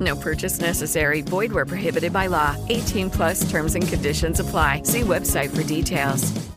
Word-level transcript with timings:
No 0.00 0.16
purchase 0.16 0.60
necessary. 0.60 1.20
Void 1.20 1.52
where 1.52 1.66
prohibited 1.66 2.12
by 2.12 2.26
law. 2.26 2.56
18 2.68 3.10
plus 3.10 3.50
terms 3.50 3.74
and 3.74 3.86
conditions 3.86 4.40
apply. 4.40 4.82
See 4.84 5.02
website 5.02 5.50
for 5.54 5.62
details. 5.62 6.50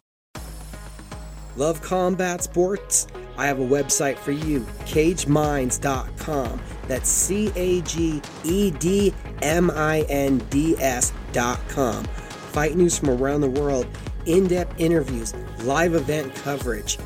Love 1.55 1.81
combat 1.81 2.41
sports? 2.41 3.05
I 3.37 3.45
have 3.45 3.59
a 3.59 3.65
website 3.65 4.17
for 4.17 4.31
you, 4.31 4.61
cagedminds.com. 4.85 6.61
That's 6.87 7.09
C 7.09 7.51
A 7.55 7.81
G 7.81 8.21
E 8.43 8.71
D 8.71 9.13
M 9.41 9.71
I 9.71 10.01
N 10.09 10.39
D 10.49 10.75
S.com. 10.79 12.03
Fight 12.05 12.75
news 12.75 12.97
from 12.97 13.09
around 13.09 13.41
the 13.41 13.49
world, 13.49 13.87
in 14.25 14.47
depth 14.47 14.79
interviews, 14.79 15.33
live 15.63 15.95
event 15.95 16.33
coverage, 16.35 16.97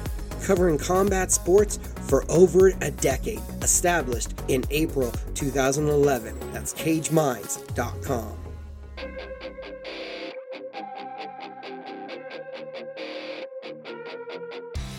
covering 0.44 0.78
combat 0.78 1.32
sports 1.32 1.80
for 2.08 2.24
over 2.30 2.70
a 2.82 2.92
decade. 2.92 3.42
Established 3.62 4.34
in 4.48 4.64
April 4.72 5.12
2011. 5.34 6.52
That's 6.52 6.74
cagedminds.com. 6.74 8.38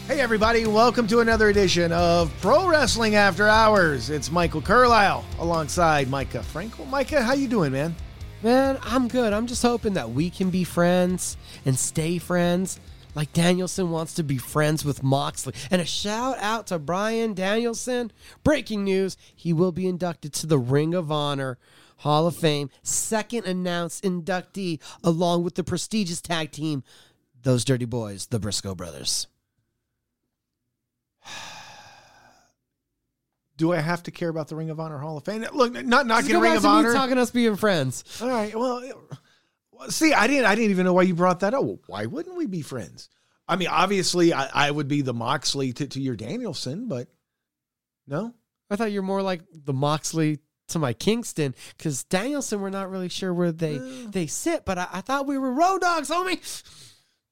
Hey 0.09 0.21
everybody, 0.21 0.67
welcome 0.67 1.07
to 1.09 1.21
another 1.21 1.49
edition 1.51 1.93
of 1.93 2.33
Pro 2.41 2.67
Wrestling 2.67 3.15
After 3.15 3.47
Hours. 3.47 4.09
It's 4.09 4.31
Michael 4.33 4.63
Carlyle 4.63 5.23
alongside 5.39 6.11
Mika 6.11 6.39
Frankl. 6.39 6.91
Mika, 6.91 7.23
how 7.23 7.35
you 7.35 7.47
doing, 7.47 7.73
man? 7.73 7.95
Man, 8.43 8.79
I'm 8.83 9.07
good. 9.07 9.33
I'm 9.33 9.47
just 9.47 9.63
hoping 9.63 9.93
that 9.93 10.11
we 10.11 10.31
can 10.31 10.49
be 10.49 10.65
friends 10.65 11.37
and 11.67 11.79
stay 11.79 12.17
friends 12.17 12.81
like 13.19 13.33
Danielson 13.33 13.91
wants 13.91 14.15
to 14.15 14.23
be 14.23 14.39
friends 14.39 14.85
with 14.85 15.03
Moxley. 15.03 15.53
And 15.73 15.83
a 15.83 15.85
shout 15.85 16.39
out 16.39 16.69
to 16.69 16.79
Bryan 16.79 17.35
Danielson. 17.35 18.13
Breaking 18.45 18.85
news, 18.85 19.17
he 19.35 19.53
will 19.53 19.73
be 19.73 19.89
inducted 19.89 20.33
to 20.35 20.47
the 20.47 20.57
Ring 20.57 20.95
of 20.95 21.11
Honor 21.11 21.59
Hall 21.97 22.29
of 22.29 22.37
Fame, 22.37 22.71
second 22.85 23.45
announced 23.45 24.05
inductee 24.05 24.79
along 25.03 25.43
with 25.43 25.57
the 25.57 25.65
prestigious 25.65 26.21
tag 26.21 26.53
team, 26.53 26.85
those 27.43 27.65
dirty 27.65 27.87
boys, 27.87 28.27
the 28.27 28.39
Briscoe 28.39 28.77
brothers. 28.77 29.27
Do 33.57 33.73
I 33.73 33.81
have 33.81 34.05
to 34.05 34.13
care 34.13 34.29
about 34.29 34.47
the 34.47 34.55
Ring 34.55 34.71
of 34.71 34.79
Honor 34.79 34.99
Hall 34.99 35.17
of 35.17 35.25
Fame? 35.25 35.45
Look, 35.53 35.73
not 35.73 36.07
knocking 36.07 36.39
Ring 36.39 36.57
of 36.57 36.65
Honor. 36.65 36.93
talking 36.93 37.19
us 37.19 37.33
being 37.33 37.57
friends. 37.57 38.05
All 38.23 38.29
right. 38.29 38.55
Well, 38.55 38.89
see, 39.89 40.13
I 40.13 40.27
didn't. 40.27 40.47
I 40.47 40.55
didn't 40.55 40.71
even 40.71 40.85
know 40.85 40.93
why 40.93 41.03
you 41.03 41.15
brought 41.15 41.41
that 41.41 41.55
up. 41.55 41.65
Well, 41.65 41.79
why 41.87 42.07
wouldn't 42.07 42.37
we 42.37 42.47
be 42.47 42.63
friends? 42.63 43.09
I 43.49 43.57
mean, 43.57 43.69
obviously, 43.69 44.33
I, 44.33 44.49
I 44.53 44.71
would 44.71 44.89
be 44.89 45.03
the 45.03 45.15
Moxley 45.15 45.73
to, 45.75 45.87
to 45.87 46.01
your 46.01 46.17
Danielson, 46.17 46.89
but 46.89 47.09
no. 48.07 48.35
I 48.71 48.77
thought 48.77 48.93
you're 48.93 49.03
more 49.03 49.23
like 49.23 49.41
the 49.53 49.73
Moxley 49.73 50.41
to 50.69 50.79
my 50.79 50.93
Kingston 50.93 51.55
because 51.77 52.05
Danielson, 52.05 52.61
we're 52.61 52.71
not 52.71 52.91
really 52.91 53.09
sure 53.09 53.33
where 53.33 53.53
they 53.53 53.79
they 53.79 54.27
sit, 54.27 54.65
but 54.65 54.79
I, 54.79 54.89
I 54.93 55.01
thought 55.01 55.27
we 55.27 55.39
were 55.39 55.53
road 55.53 55.81
dogs, 55.81 56.11
homie. 56.11 56.41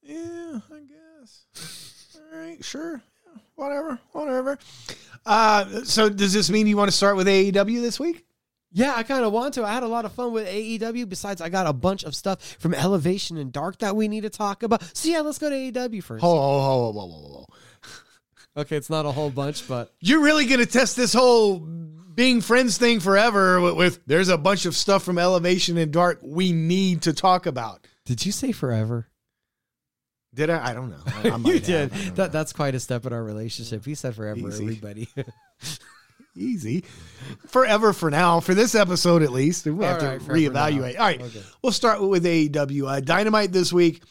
Yeah, 0.02 0.60
I 0.72 0.80
guess. 0.80 2.16
All 2.16 2.38
right, 2.38 2.64
sure. 2.64 3.02
Yeah, 3.26 3.40
Whatever, 3.56 3.98
whatever. 4.12 4.58
Uh, 5.24 5.82
so 5.84 6.08
does 6.08 6.32
this 6.32 6.48
mean 6.50 6.66
you 6.66 6.76
want 6.76 6.90
to 6.90 6.96
start 6.96 7.16
with 7.16 7.26
AEW 7.26 7.80
this 7.80 7.98
week? 7.98 8.25
Yeah, 8.76 8.92
I 8.94 9.04
kind 9.04 9.24
of 9.24 9.32
want 9.32 9.54
to. 9.54 9.64
I 9.64 9.72
had 9.72 9.84
a 9.84 9.88
lot 9.88 10.04
of 10.04 10.12
fun 10.12 10.32
with 10.32 10.46
AEW. 10.46 11.08
Besides, 11.08 11.40
I 11.40 11.48
got 11.48 11.66
a 11.66 11.72
bunch 11.72 12.04
of 12.04 12.14
stuff 12.14 12.56
from 12.58 12.74
Elevation 12.74 13.38
and 13.38 13.50
Dark 13.50 13.78
that 13.78 13.96
we 13.96 14.06
need 14.06 14.20
to 14.24 14.28
talk 14.28 14.62
about. 14.62 14.82
So 14.94 15.08
yeah, 15.08 15.20
let's 15.22 15.38
go 15.38 15.48
to 15.48 15.56
AEW 15.56 16.02
first. 16.02 16.20
Ho, 16.20 16.28
ho, 16.28 16.60
ho, 16.60 16.90
whoa, 16.90 16.90
whoa, 16.90 17.06
whoa, 17.06 17.28
whoa. 17.28 17.46
Okay, 18.58 18.76
it's 18.76 18.90
not 18.90 19.06
a 19.06 19.12
whole 19.12 19.30
bunch, 19.30 19.66
but 19.66 19.94
You're 20.00 20.20
really 20.22 20.44
going 20.44 20.60
to 20.60 20.66
test 20.66 20.94
this 20.94 21.14
whole 21.14 21.58
being 21.58 22.42
friends 22.42 22.76
thing 22.76 23.00
forever 23.00 23.60
with, 23.62 23.76
with 23.76 24.00
there's 24.06 24.28
a 24.28 24.36
bunch 24.38 24.66
of 24.66 24.74
stuff 24.76 25.02
from 25.02 25.16
Elevation 25.18 25.78
and 25.78 25.90
Dark 25.90 26.20
we 26.22 26.52
need 26.52 27.02
to 27.02 27.14
talk 27.14 27.46
about. 27.46 27.86
did 28.04 28.26
you 28.26 28.32
say 28.32 28.52
forever? 28.52 29.08
Did 30.34 30.50
I? 30.50 30.70
I 30.70 30.74
don't 30.74 30.90
know. 30.90 31.02
I, 31.06 31.30
I 31.30 31.36
you 31.50 31.60
did. 31.60 31.92
have. 31.92 32.00
I 32.00 32.04
don't 32.04 32.14
That 32.16 32.32
that's 32.32 32.52
quite 32.52 32.74
a 32.74 32.80
step 32.80 33.06
in 33.06 33.12
our 33.14 33.24
relationship. 33.24 33.86
He 33.86 33.94
said 33.94 34.14
forever, 34.14 34.48
Easy. 34.48 34.64
everybody. 34.64 35.08
easy. 36.36 36.84
Forever 37.46 37.92
for 37.92 38.10
now, 38.10 38.40
for 38.40 38.54
this 38.54 38.74
episode 38.74 39.22
at 39.22 39.32
least. 39.32 39.66
We 39.66 39.84
have 39.84 39.94
All 39.94 40.00
to 40.00 40.06
right, 40.08 40.22
forever 40.22 40.38
reevaluate. 40.40 40.98
All 40.98 41.06
right, 41.06 41.20
Okay. 41.22 41.42
we'll 41.62 41.72
start 41.72 42.00
with 42.02 42.24
AEW. 42.24 42.86
Uh, 42.88 43.00
Dynamite 43.00 43.52
this 43.52 43.72
week 43.72 44.02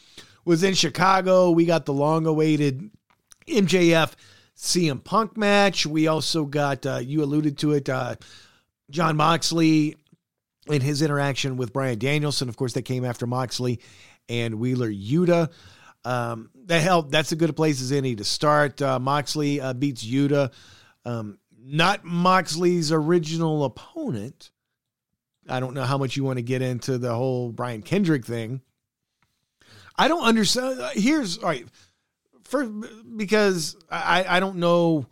was 0.44 0.62
in 0.62 0.74
Chicago. 0.74 1.50
We 1.50 1.64
got 1.66 1.86
the 1.86 1.92
long 1.92 2.26
awaited 2.26 2.90
MJF 3.48 4.12
CM 4.56 5.02
Punk 5.02 5.36
match. 5.36 5.86
We 5.86 6.06
also 6.08 6.44
got, 6.44 6.84
uh, 6.86 7.00
you 7.02 7.22
alluded 7.22 7.58
to 7.58 7.72
it, 7.72 7.88
uh, 7.88 8.16
Jon 8.90 9.16
Moxley 9.16 9.96
and 10.68 10.82
his 10.82 11.02
interaction 11.02 11.56
with 11.56 11.72
Bryan 11.72 11.98
Danielson. 11.98 12.48
Of 12.48 12.56
course, 12.56 12.72
that 12.74 12.82
came 12.82 13.04
after 13.04 13.26
Moxley 13.26 13.80
and 14.28 14.56
Wheeler 14.56 14.90
Yuta. 14.90 15.50
Um, 16.04 16.50
that 16.66 16.80
helped. 16.82 17.10
That's 17.10 17.32
a 17.32 17.36
good 17.36 17.54
place 17.56 17.80
as 17.82 17.90
any 17.92 18.14
to 18.16 18.24
start. 18.24 18.80
Uh, 18.80 18.98
Moxley 19.00 19.60
uh, 19.60 19.72
beats 19.72 20.04
Yuta. 20.04 20.52
Um, 21.04 21.38
not 21.66 22.04
Moxley's 22.04 22.92
original 22.92 23.64
opponent. 23.64 24.50
I 25.48 25.58
don't 25.60 25.74
know 25.74 25.82
how 25.82 25.98
much 25.98 26.16
you 26.16 26.22
want 26.24 26.38
to 26.38 26.42
get 26.42 26.62
into 26.62 26.96
the 26.98 27.14
whole 27.14 27.50
Brian 27.50 27.82
Kendrick 27.82 28.24
thing. 28.24 28.60
I 29.96 30.08
don't 30.08 30.22
understand. 30.22 30.80
uh, 30.80 30.90
Here's 30.92 31.38
all 31.38 31.48
right. 31.48 31.66
First, 32.44 32.70
because 33.16 33.76
I, 33.90 34.24
I 34.28 34.40
don't 34.40 34.56
know 34.56 35.06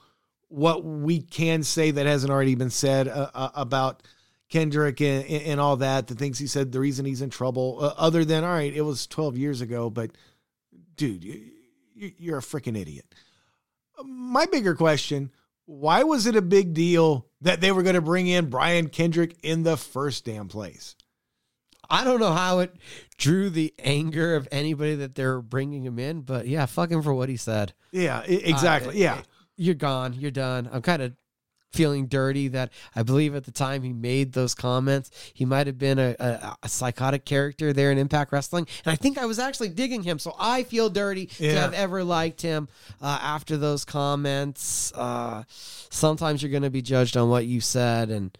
what 0.48 0.84
we 0.84 1.20
can 1.20 1.64
say 1.64 1.90
that 1.90 2.06
hasn't 2.06 2.32
already 2.32 2.54
been 2.54 2.70
said 2.70 3.08
uh, 3.08 3.30
uh, 3.34 3.50
about 3.54 4.02
Kendrick 4.48 5.00
and, 5.00 5.24
and 5.26 5.60
all 5.60 5.76
that. 5.78 6.06
The 6.06 6.14
things 6.14 6.38
he 6.38 6.46
said, 6.46 6.70
the 6.70 6.78
reason 6.78 7.04
he's 7.04 7.22
in 7.22 7.30
trouble, 7.30 7.78
uh, 7.80 7.94
other 7.96 8.24
than, 8.24 8.44
all 8.44 8.52
right, 8.52 8.72
it 8.72 8.82
was 8.82 9.08
12 9.08 9.36
years 9.36 9.60
ago, 9.60 9.90
but 9.90 10.12
dude, 10.94 11.24
you, 11.24 11.50
you're 11.94 12.38
a 12.38 12.42
freaking 12.42 12.78
idiot. 12.80 13.06
My 14.04 14.46
bigger 14.46 14.76
question 14.76 15.32
why 15.66 16.02
was 16.02 16.26
it 16.26 16.36
a 16.36 16.42
big 16.42 16.74
deal 16.74 17.26
that 17.40 17.60
they 17.60 17.72
were 17.72 17.82
going 17.82 17.94
to 17.94 18.02
bring 18.02 18.26
in 18.26 18.50
Brian 18.50 18.88
Kendrick 18.88 19.36
in 19.42 19.62
the 19.62 19.76
first 19.76 20.24
damn 20.24 20.48
place? 20.48 20.96
I 21.88 22.04
don't 22.04 22.20
know 22.20 22.32
how 22.32 22.60
it 22.60 22.74
drew 23.18 23.50
the 23.50 23.74
anger 23.78 24.36
of 24.36 24.48
anybody 24.50 24.94
that 24.96 25.14
they're 25.14 25.40
bringing 25.40 25.84
him 25.84 25.98
in, 25.98 26.22
but 26.22 26.46
yeah, 26.46 26.66
fuck 26.66 26.90
him 26.90 27.02
for 27.02 27.12
what 27.14 27.28
he 27.28 27.36
said. 27.36 27.74
Yeah, 27.92 28.22
exactly. 28.22 28.94
Uh, 28.94 29.16
yeah. 29.16 29.22
You're 29.56 29.74
gone. 29.74 30.14
You're 30.14 30.30
done. 30.30 30.68
I'm 30.72 30.82
kind 30.82 31.02
of 31.02 31.12
feeling 31.74 32.06
dirty 32.06 32.48
that 32.48 32.72
I 32.94 33.02
believe 33.02 33.34
at 33.34 33.44
the 33.44 33.50
time 33.50 33.82
he 33.82 33.92
made 33.92 34.32
those 34.32 34.54
comments, 34.54 35.10
he 35.34 35.44
might 35.44 35.66
have 35.66 35.78
been 35.78 35.98
a, 35.98 36.16
a, 36.18 36.56
a 36.62 36.68
psychotic 36.68 37.24
character 37.24 37.72
there 37.72 37.90
in 37.90 37.98
Impact 37.98 38.32
Wrestling. 38.32 38.66
And 38.84 38.92
I 38.92 38.96
think 38.96 39.18
I 39.18 39.26
was 39.26 39.38
actually 39.38 39.68
digging 39.70 40.02
him. 40.02 40.18
So 40.18 40.34
I 40.38 40.62
feel 40.62 40.88
dirty 40.88 41.26
to 41.26 41.54
have 41.54 41.74
ever 41.74 42.04
liked 42.04 42.40
him 42.40 42.68
uh, 43.02 43.18
after 43.20 43.56
those 43.56 43.84
comments. 43.84 44.92
Uh, 44.94 45.42
sometimes 45.48 46.42
you're 46.42 46.50
going 46.50 46.62
to 46.62 46.70
be 46.70 46.82
judged 46.82 47.16
on 47.16 47.28
what 47.28 47.44
you 47.44 47.60
said, 47.60 48.10
and 48.10 48.36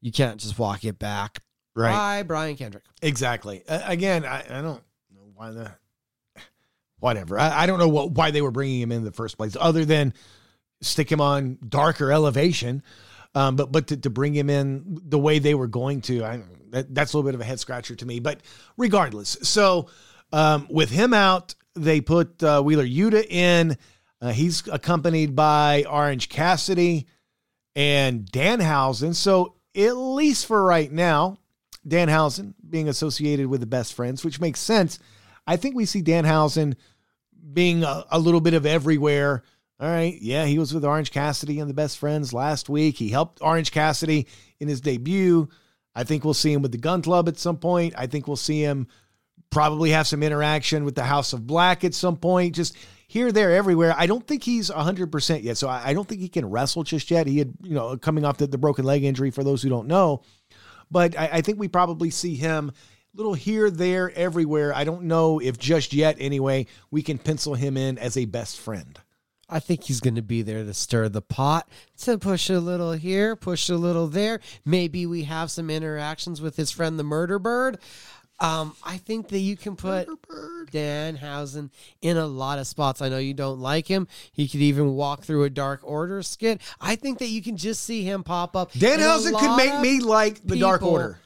you 0.00 0.12
can't 0.12 0.40
just 0.40 0.58
walk 0.58 0.84
it 0.84 0.98
back. 0.98 1.40
Right. 1.74 1.92
Bye, 1.92 2.22
Brian 2.22 2.56
Kendrick. 2.56 2.84
Exactly. 3.02 3.62
Uh, 3.68 3.80
again, 3.84 4.24
I, 4.24 4.40
I 4.40 4.62
don't 4.62 4.80
know 5.10 5.28
why 5.34 5.50
the 5.50 5.72
whatever. 6.98 7.38
I, 7.38 7.62
I 7.62 7.66
don't 7.66 7.78
know 7.78 7.88
what 7.88 8.12
why 8.12 8.30
they 8.30 8.40
were 8.40 8.50
bringing 8.50 8.80
him 8.80 8.92
in 8.92 9.04
the 9.04 9.12
first 9.12 9.36
place, 9.36 9.56
other 9.58 9.84
than 9.84 10.14
stick 10.80 11.10
him 11.10 11.20
on 11.20 11.58
darker 11.66 12.12
elevation. 12.12 12.82
Um, 13.34 13.56
but 13.56 13.70
but 13.70 13.88
to, 13.88 13.96
to 13.98 14.10
bring 14.10 14.34
him 14.34 14.48
in 14.48 14.98
the 15.04 15.18
way 15.18 15.38
they 15.38 15.54
were 15.54 15.66
going 15.66 16.00
to, 16.02 16.24
I 16.24 16.42
that, 16.70 16.94
that's 16.94 17.12
a 17.12 17.16
little 17.16 17.28
bit 17.28 17.34
of 17.34 17.40
a 17.40 17.44
head 17.44 17.60
scratcher 17.60 17.94
to 17.94 18.06
me. 18.06 18.18
But 18.18 18.40
regardless, 18.76 19.36
so 19.42 19.88
um, 20.32 20.66
with 20.70 20.90
him 20.90 21.12
out, 21.12 21.54
they 21.74 22.00
put 22.00 22.42
uh, 22.42 22.62
Wheeler 22.62 22.86
Yuta 22.86 23.26
in. 23.28 23.76
Uh, 24.20 24.32
he's 24.32 24.66
accompanied 24.68 25.36
by 25.36 25.84
Orange 25.88 26.30
Cassidy 26.30 27.06
and 27.74 28.24
Danhausen. 28.24 29.14
So 29.14 29.56
at 29.74 29.92
least 29.92 30.46
for 30.46 30.64
right 30.64 30.90
now, 30.90 31.38
Danhausen 31.86 32.54
being 32.68 32.88
associated 32.88 33.46
with 33.46 33.60
the 33.60 33.66
best 33.66 33.92
friends, 33.92 34.24
which 34.24 34.40
makes 34.40 34.60
sense. 34.60 34.98
I 35.46 35.56
think 35.56 35.76
we 35.76 35.84
see 35.84 36.02
Danhausen 36.02 36.76
being 37.52 37.84
a, 37.84 38.04
a 38.10 38.18
little 38.18 38.40
bit 38.40 38.54
of 38.54 38.66
everywhere. 38.66 39.42
All 39.78 39.88
right. 39.88 40.16
Yeah, 40.20 40.46
he 40.46 40.58
was 40.58 40.72
with 40.72 40.84
Orange 40.84 41.10
Cassidy 41.10 41.60
and 41.60 41.68
the 41.68 41.74
best 41.74 41.98
friends 41.98 42.32
last 42.32 42.68
week. 42.68 42.96
He 42.96 43.10
helped 43.10 43.42
Orange 43.42 43.72
Cassidy 43.72 44.26
in 44.58 44.68
his 44.68 44.80
debut. 44.80 45.48
I 45.94 46.04
think 46.04 46.24
we'll 46.24 46.34
see 46.34 46.52
him 46.52 46.62
with 46.62 46.72
the 46.72 46.78
Gunn 46.78 47.02
Club 47.02 47.28
at 47.28 47.38
some 47.38 47.58
point. 47.58 47.94
I 47.96 48.06
think 48.06 48.26
we'll 48.26 48.36
see 48.36 48.62
him 48.62 48.86
probably 49.50 49.90
have 49.90 50.06
some 50.06 50.22
interaction 50.22 50.84
with 50.84 50.94
the 50.94 51.04
House 51.04 51.32
of 51.32 51.46
Black 51.46 51.84
at 51.84 51.94
some 51.94 52.16
point. 52.16 52.54
Just 52.54 52.76
here, 53.06 53.32
there, 53.32 53.52
everywhere. 53.52 53.94
I 53.96 54.06
don't 54.06 54.26
think 54.26 54.42
he's 54.42 54.70
100% 54.70 55.42
yet. 55.42 55.56
So 55.56 55.68
I, 55.68 55.92
don't 55.92 56.08
think 56.08 56.20
he 56.20 56.28
can 56.28 56.50
wrestle 56.50 56.82
just 56.82 57.10
yet. 57.10 57.26
He 57.26 57.38
had, 57.38 57.54
you 57.62 57.74
know, 57.74 57.96
coming 57.96 58.24
off 58.24 58.38
the, 58.38 58.46
the 58.46 58.58
broken 58.58 58.84
leg 58.84 59.04
injury 59.04 59.30
for 59.30 59.44
those 59.44 59.62
who 59.62 59.68
don't 59.68 59.88
know. 59.88 60.22
But 60.90 61.18
I, 61.18 61.30
I 61.34 61.40
think 61.40 61.58
we 61.58 61.68
probably 61.68 62.10
see 62.10 62.34
him 62.34 62.72
little 63.14 63.34
here, 63.34 63.70
there, 63.70 64.10
everywhere. 64.10 64.74
I 64.74 64.84
don't 64.84 65.04
know 65.04 65.38
if 65.38 65.58
just 65.58 65.92
yet, 65.92 66.16
anyway, 66.18 66.66
we 66.90 67.02
can 67.02 67.18
pencil 67.18 67.54
him 67.54 67.76
in 67.76 67.98
as 67.98 68.16
a 68.16 68.24
best 68.26 68.60
friend. 68.60 68.98
I 69.48 69.60
think 69.60 69.84
he's 69.84 70.00
going 70.00 70.16
to 70.16 70.22
be 70.22 70.42
there 70.42 70.64
to 70.64 70.74
stir 70.74 71.08
the 71.08 71.22
pot, 71.22 71.68
to 71.98 72.18
push 72.18 72.50
a 72.50 72.58
little 72.58 72.92
here, 72.92 73.36
push 73.36 73.68
a 73.68 73.76
little 73.76 74.08
there. 74.08 74.40
Maybe 74.64 75.06
we 75.06 75.24
have 75.24 75.50
some 75.50 75.70
interactions 75.70 76.40
with 76.40 76.56
his 76.56 76.70
friend, 76.70 76.98
the 76.98 77.04
Murder 77.04 77.38
Bird. 77.38 77.78
Um, 78.38 78.76
I 78.82 78.98
think 78.98 79.28
that 79.28 79.38
you 79.38 79.56
can 79.56 79.76
put 79.76 80.08
Danhausen 80.70 81.70
in 82.02 82.16
a 82.16 82.26
lot 82.26 82.58
of 82.58 82.66
spots. 82.66 83.00
I 83.00 83.08
know 83.08 83.18
you 83.18 83.32
don't 83.32 83.60
like 83.60 83.86
him. 83.86 84.08
He 84.32 84.46
could 84.46 84.60
even 84.60 84.94
walk 84.94 85.22
through 85.22 85.44
a 85.44 85.50
Dark 85.50 85.80
Order 85.84 86.22
skit. 86.22 86.60
I 86.80 86.96
think 86.96 87.18
that 87.20 87.28
you 87.28 87.40
can 87.40 87.56
just 87.56 87.82
see 87.82 88.02
him 88.02 88.24
pop 88.24 88.54
up. 88.54 88.72
Danhausen 88.72 89.38
could 89.38 89.56
make 89.56 89.80
me 89.80 90.00
like 90.00 90.40
the 90.44 90.58
Dark. 90.58 90.82
Order. 90.82 91.18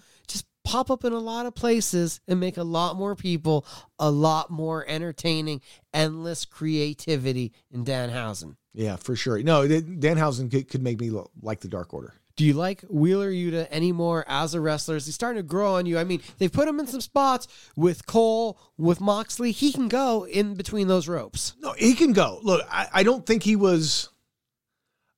Pop 0.70 0.90
up 0.90 1.04
in 1.04 1.12
a 1.12 1.18
lot 1.18 1.46
of 1.46 1.54
places 1.54 2.20
and 2.28 2.38
make 2.38 2.56
a 2.56 2.62
lot 2.62 2.96
more 2.96 3.16
people 3.16 3.66
a 3.98 4.10
lot 4.10 4.50
more 4.50 4.84
entertaining, 4.86 5.60
endless 5.92 6.44
creativity 6.44 7.52
in 7.72 7.84
Danhausen. 7.84 8.56
Yeah, 8.72 8.96
for 8.96 9.16
sure. 9.16 9.42
No, 9.42 9.66
Danhausen 9.66 10.50
could, 10.50 10.68
could 10.68 10.82
make 10.82 11.00
me 11.00 11.10
lo- 11.10 11.30
like 11.42 11.60
the 11.60 11.68
Dark 11.68 11.92
Order. 11.92 12.14
Do 12.36 12.46
you 12.46 12.54
like 12.54 12.82
Wheeler 12.88 13.30
Yuta 13.30 13.66
anymore 13.70 14.24
as 14.26 14.54
a 14.54 14.60
wrestler? 14.60 14.96
Is 14.96 15.06
he 15.06 15.12
starting 15.12 15.42
to 15.42 15.46
grow 15.46 15.74
on 15.74 15.86
you? 15.86 15.98
I 15.98 16.04
mean, 16.04 16.22
they've 16.38 16.52
put 16.52 16.68
him 16.68 16.80
in 16.80 16.86
some 16.86 17.00
spots 17.00 17.48
with 17.76 18.06
Cole, 18.06 18.58
with 18.78 19.00
Moxley. 19.00 19.50
He 19.50 19.72
can 19.72 19.88
go 19.88 20.24
in 20.26 20.54
between 20.54 20.88
those 20.88 21.08
ropes. 21.08 21.54
No, 21.60 21.72
he 21.72 21.94
can 21.94 22.12
go. 22.12 22.38
Look, 22.42 22.64
I, 22.70 22.88
I 22.94 23.02
don't 23.02 23.26
think 23.26 23.42
he 23.42 23.56
was. 23.56 24.08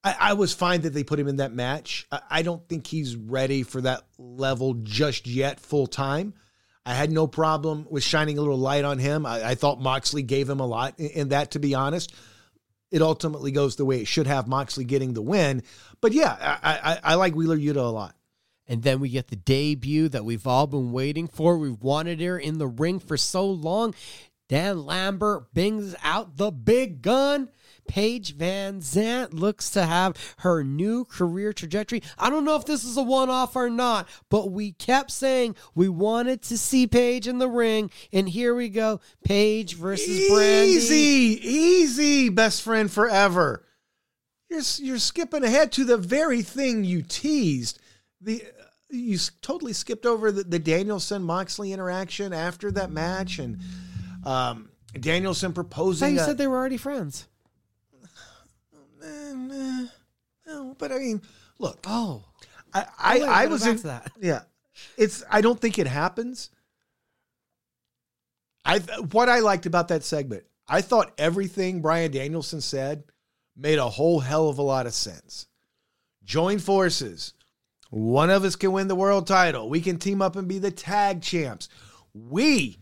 I, 0.05 0.17
I 0.19 0.33
was 0.35 0.53
fine 0.53 0.83
that 0.83 0.91
they 0.93 1.05
put 1.05 1.19
him 1.19 1.29
in 1.29 1.37
that 1.37 1.53
match. 1.53 2.07
I, 2.11 2.21
I 2.31 2.43
don't 2.43 2.67
think 2.69 2.87
he's 2.87 3.17
ready 3.17 3.63
for 3.63 3.81
that 3.83 4.03
level 4.19 4.75
just 4.75 5.27
yet, 5.27 5.61
full 5.61 5.87
time. 5.87 6.35
I 6.85 6.95
had 6.95 7.13
no 7.13 7.27
problem 7.27 7.87
with 7.89 8.03
shining 8.03 8.39
a 8.39 8.41
little 8.41 8.59
light 8.59 8.85
on 8.85 8.99
him. 8.99 9.25
I, 9.25 9.51
I 9.51 9.55
thought 9.55 9.81
Moxley 9.81 10.23
gave 10.23 10.49
him 10.49 10.61
a 10.61 10.67
lot 10.67 10.99
in, 10.99 11.07
in 11.07 11.29
that, 11.29 11.53
to 11.53 11.61
be 11.61 11.75
honest. 11.75 12.13
It 12.91 13.03
ultimately 13.03 13.53
goes 13.53 13.77
the 13.77 13.85
way 13.85 14.01
it 14.01 14.09
should 14.09 14.27
have, 14.27 14.47
Moxley 14.47 14.85
getting 14.85 15.15
the 15.15 15.23
win. 15.23 15.63
But 16.01 16.13
yeah, 16.13 16.37
I, 16.41 16.81
I, 16.83 17.13
I 17.13 17.15
like 17.15 17.35
Wheeler 17.35 17.57
Yuta 17.57 17.77
a 17.77 17.81
lot. 17.81 18.15
And 18.67 18.83
then 18.83 19.01
we 19.01 19.09
get 19.09 19.29
the 19.29 19.37
debut 19.37 20.09
that 20.11 20.25
we've 20.25 20.47
all 20.47 20.67
been 20.67 20.93
waiting 20.93 21.27
for. 21.27 21.57
We've 21.57 21.81
wanted 21.81 22.21
her 22.21 22.39
in 22.39 22.59
the 22.59 22.67
ring 22.67 22.99
for 22.99 23.17
so 23.17 23.47
long. 23.47 23.95
Dan 24.49 24.85
Lambert 24.85 25.53
brings 25.55 25.95
out 26.03 26.37
the 26.37 26.51
big 26.51 27.03
gun. 27.03 27.49
Paige 27.89 28.37
VanZant 28.37 29.33
looks 29.33 29.71
to 29.71 29.85
have 29.85 30.17
her 30.39 30.65
new 30.65 31.05
career 31.05 31.53
trajectory. 31.53 32.03
I 32.19 32.31
don't 32.31 32.45
know 32.45 32.57
if 32.57 32.65
this 32.65 32.85
is 32.85 32.97
a 32.97 33.03
one 33.03 33.31
off 33.31 33.55
or 33.57 33.69
not, 33.69 34.09
but 34.31 34.51
we 34.51 34.73
kept 34.73 35.11
saying 35.11 35.57
we 35.75 35.89
wanted 35.89 36.43
to 36.43 36.59
see 36.59 36.87
Paige 36.87 37.29
in 37.29 37.39
the 37.39 37.49
ring. 37.49 37.91
And 38.13 38.29
here 38.29 38.55
we 38.55 38.69
go 38.69 39.01
Paige 39.25 39.75
versus 39.77 40.31
Brandi. 40.31 40.65
Easy, 40.67 41.41
easy, 41.43 42.29
best 42.29 42.63
friend 42.63 42.91
forever. 42.91 43.65
You're 44.49 44.63
you're 44.79 44.99
skipping 44.99 45.45
ahead 45.45 45.73
to 45.73 45.85
the 45.85 45.97
very 45.97 46.43
thing 46.43 46.85
you 46.85 47.03
teased. 47.03 47.79
The 48.21 48.43
you 48.91 49.19
totally 49.41 49.73
skipped 49.73 50.05
over 50.05 50.31
the, 50.31 50.45
the 50.45 50.59
Danielson 50.59 51.23
Moxley 51.23 51.73
interaction 51.73 52.35
after 52.35 52.71
that 52.73 52.91
match, 52.91 53.39
and 53.39 53.59
um, 54.25 54.69
Danielson 54.93 55.47
I 55.47 55.49
thought 55.49 55.55
proposing. 55.55 56.15
you 56.15 56.21
a- 56.21 56.25
said 56.25 56.37
they 56.39 56.47
were 56.47 56.59
already 56.59 56.77
friends. 56.77 57.27
Eh, 59.03 59.35
eh, 59.53 59.87
no, 60.47 60.75
but 60.79 60.93
I 60.93 60.99
mean, 60.99 61.23
look, 61.59 61.85
Oh. 61.87 62.25
I 62.75 62.87
I, 62.99 63.19
wait, 63.19 63.29
I 63.29 63.47
was 63.47 63.67
in, 63.67 63.77
that. 63.79 64.11
yeah. 64.21 64.43
It's 64.97 65.23
I 65.31 65.41
don't 65.43 65.61
think 65.61 65.79
it 65.79 65.87
happens. 65.87 66.51
I 68.65 68.79
what 68.79 69.29
I 69.29 69.41
liked 69.41 69.67
about 69.67 69.89
that 69.89 70.05
segment, 70.05 70.45
I 70.69 70.81
thought 70.81 71.13
everything 71.19 71.83
Bryan 71.83 72.11
Danielson 72.13 72.61
said 72.61 73.05
made 73.57 73.79
a 73.79 73.89
whole 73.89 74.21
hell 74.21 74.49
of 74.49 74.59
a 74.59 74.63
lot 74.63 74.87
of 74.87 74.95
sense. 74.95 75.47
Join 76.25 76.59
forces. 76.59 77.35
One 77.91 78.31
of 78.31 78.45
us 78.45 78.57
can 78.57 78.73
win 78.73 78.89
the 78.89 78.95
world 78.95 79.27
title. 79.27 79.69
We 79.69 79.83
can 79.83 79.99
team 79.99 80.23
up 80.23 80.37
and 80.37 80.49
be 80.49 80.59
the 80.59 80.71
tag 80.71 81.21
champs. 81.21 81.69
We, 82.15 82.79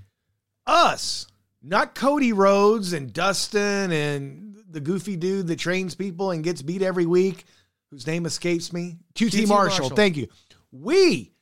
us, 0.67 1.27
not 1.63 1.97
Cody 1.97 2.33
Rhodes 2.33 2.93
and 2.93 3.13
Dustin 3.13 3.91
and 3.91 4.50
the 4.73 4.81
goofy 4.81 5.17
dude 5.17 5.47
that 5.49 5.59
trains 5.59 5.95
people 5.95 6.31
and 6.31 6.45
gets 6.45 6.63
beat 6.63 6.83
every 6.83 7.07
week, 7.07 7.45
whose 7.91 8.07
name 8.07 8.27
escapes 8.27 8.73
me. 8.73 8.99
QT, 9.15 9.31
QT 9.31 9.49
Marshall. 9.49 9.81
Marshall. 9.83 9.97
Thank 9.97 10.17
you. 10.17 10.29
We 10.73 11.33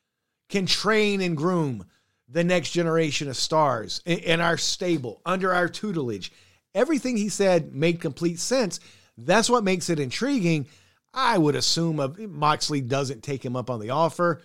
can 0.48 0.66
train 0.66 1.20
and 1.20 1.36
groom 1.36 1.84
the 2.28 2.44
next 2.44 2.70
generation 2.70 3.28
of 3.28 3.36
stars 3.36 4.02
in, 4.04 4.19
in 4.19 4.40
our 4.40 4.56
stable, 4.56 5.20
under 5.25 5.54
our 5.54 5.69
tutelage. 5.69 6.32
Everything 6.75 7.16
he 7.16 7.28
said 7.28 7.75
made 7.75 8.00
complete 8.00 8.38
sense. 8.38 8.80
That's 9.16 9.50
what 9.50 9.64
makes 9.64 9.90
it 9.90 9.98
intriguing. 9.98 10.66
I 11.12 11.38
would 11.38 11.54
assume 11.54 12.00
uh, 12.00 12.08
Moxley 12.19 12.80
doesn't 12.80 13.22
take 13.22 13.44
him 13.44 13.56
up 13.56 13.70
on 13.70 13.80
the 13.80 13.90
offer. 13.90 14.42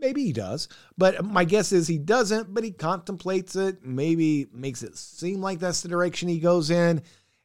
Maybe 0.00 0.24
he 0.24 0.32
does, 0.32 0.68
but 0.96 1.24
my 1.24 1.44
guess 1.44 1.72
is 1.72 1.88
he 1.88 1.98
doesn't, 1.98 2.54
but 2.54 2.62
he 2.62 2.70
contemplates 2.70 3.56
it, 3.56 3.84
maybe 3.84 4.46
makes 4.52 4.84
it 4.84 4.96
seem 4.96 5.40
like 5.40 5.58
that's 5.58 5.80
the 5.80 5.88
direction 5.88 6.28
he 6.28 6.38
goes 6.38 6.70
in. 6.70 7.02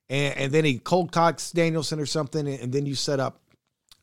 And, 0.10 0.38
and 0.38 0.52
then 0.52 0.66
he 0.66 0.80
cold 0.80 1.12
cocks 1.12 1.52
Danielson 1.52 2.00
or 2.00 2.06
something, 2.06 2.48
and, 2.48 2.60
and 2.60 2.74
then 2.74 2.86
you 2.86 2.96
set 2.96 3.20
up 3.20 3.42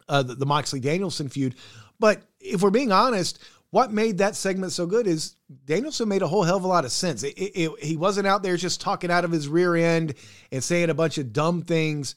uh, 0.08 0.22
the, 0.22 0.34
the 0.34 0.46
Moxley 0.46 0.80
Danielson 0.80 1.28
feud. 1.28 1.54
But 1.98 2.22
if 2.40 2.62
we're 2.62 2.70
being 2.70 2.92
honest, 2.92 3.38
what 3.70 3.92
made 3.92 4.18
that 4.18 4.34
segment 4.34 4.72
so 4.72 4.86
good 4.86 5.06
is 5.06 5.36
Danielson 5.64 6.08
made 6.08 6.22
a 6.22 6.26
whole 6.28 6.42
hell 6.42 6.56
of 6.56 6.64
a 6.64 6.68
lot 6.68 6.84
of 6.84 6.90
sense. 6.92 7.22
It, 7.22 7.34
it, 7.38 7.52
it- 7.62 7.84
he 7.84 7.96
wasn't 7.96 8.26
out 8.26 8.42
there 8.42 8.56
just 8.56 8.80
talking 8.80 9.10
out 9.10 9.24
of 9.24 9.30
his 9.30 9.46
rear 9.48 9.76
end 9.76 10.14
and 10.50 10.62
saying 10.64 10.90
a 10.90 10.94
bunch 10.94 11.18
of 11.18 11.32
dumb 11.32 11.62
things. 11.62 12.16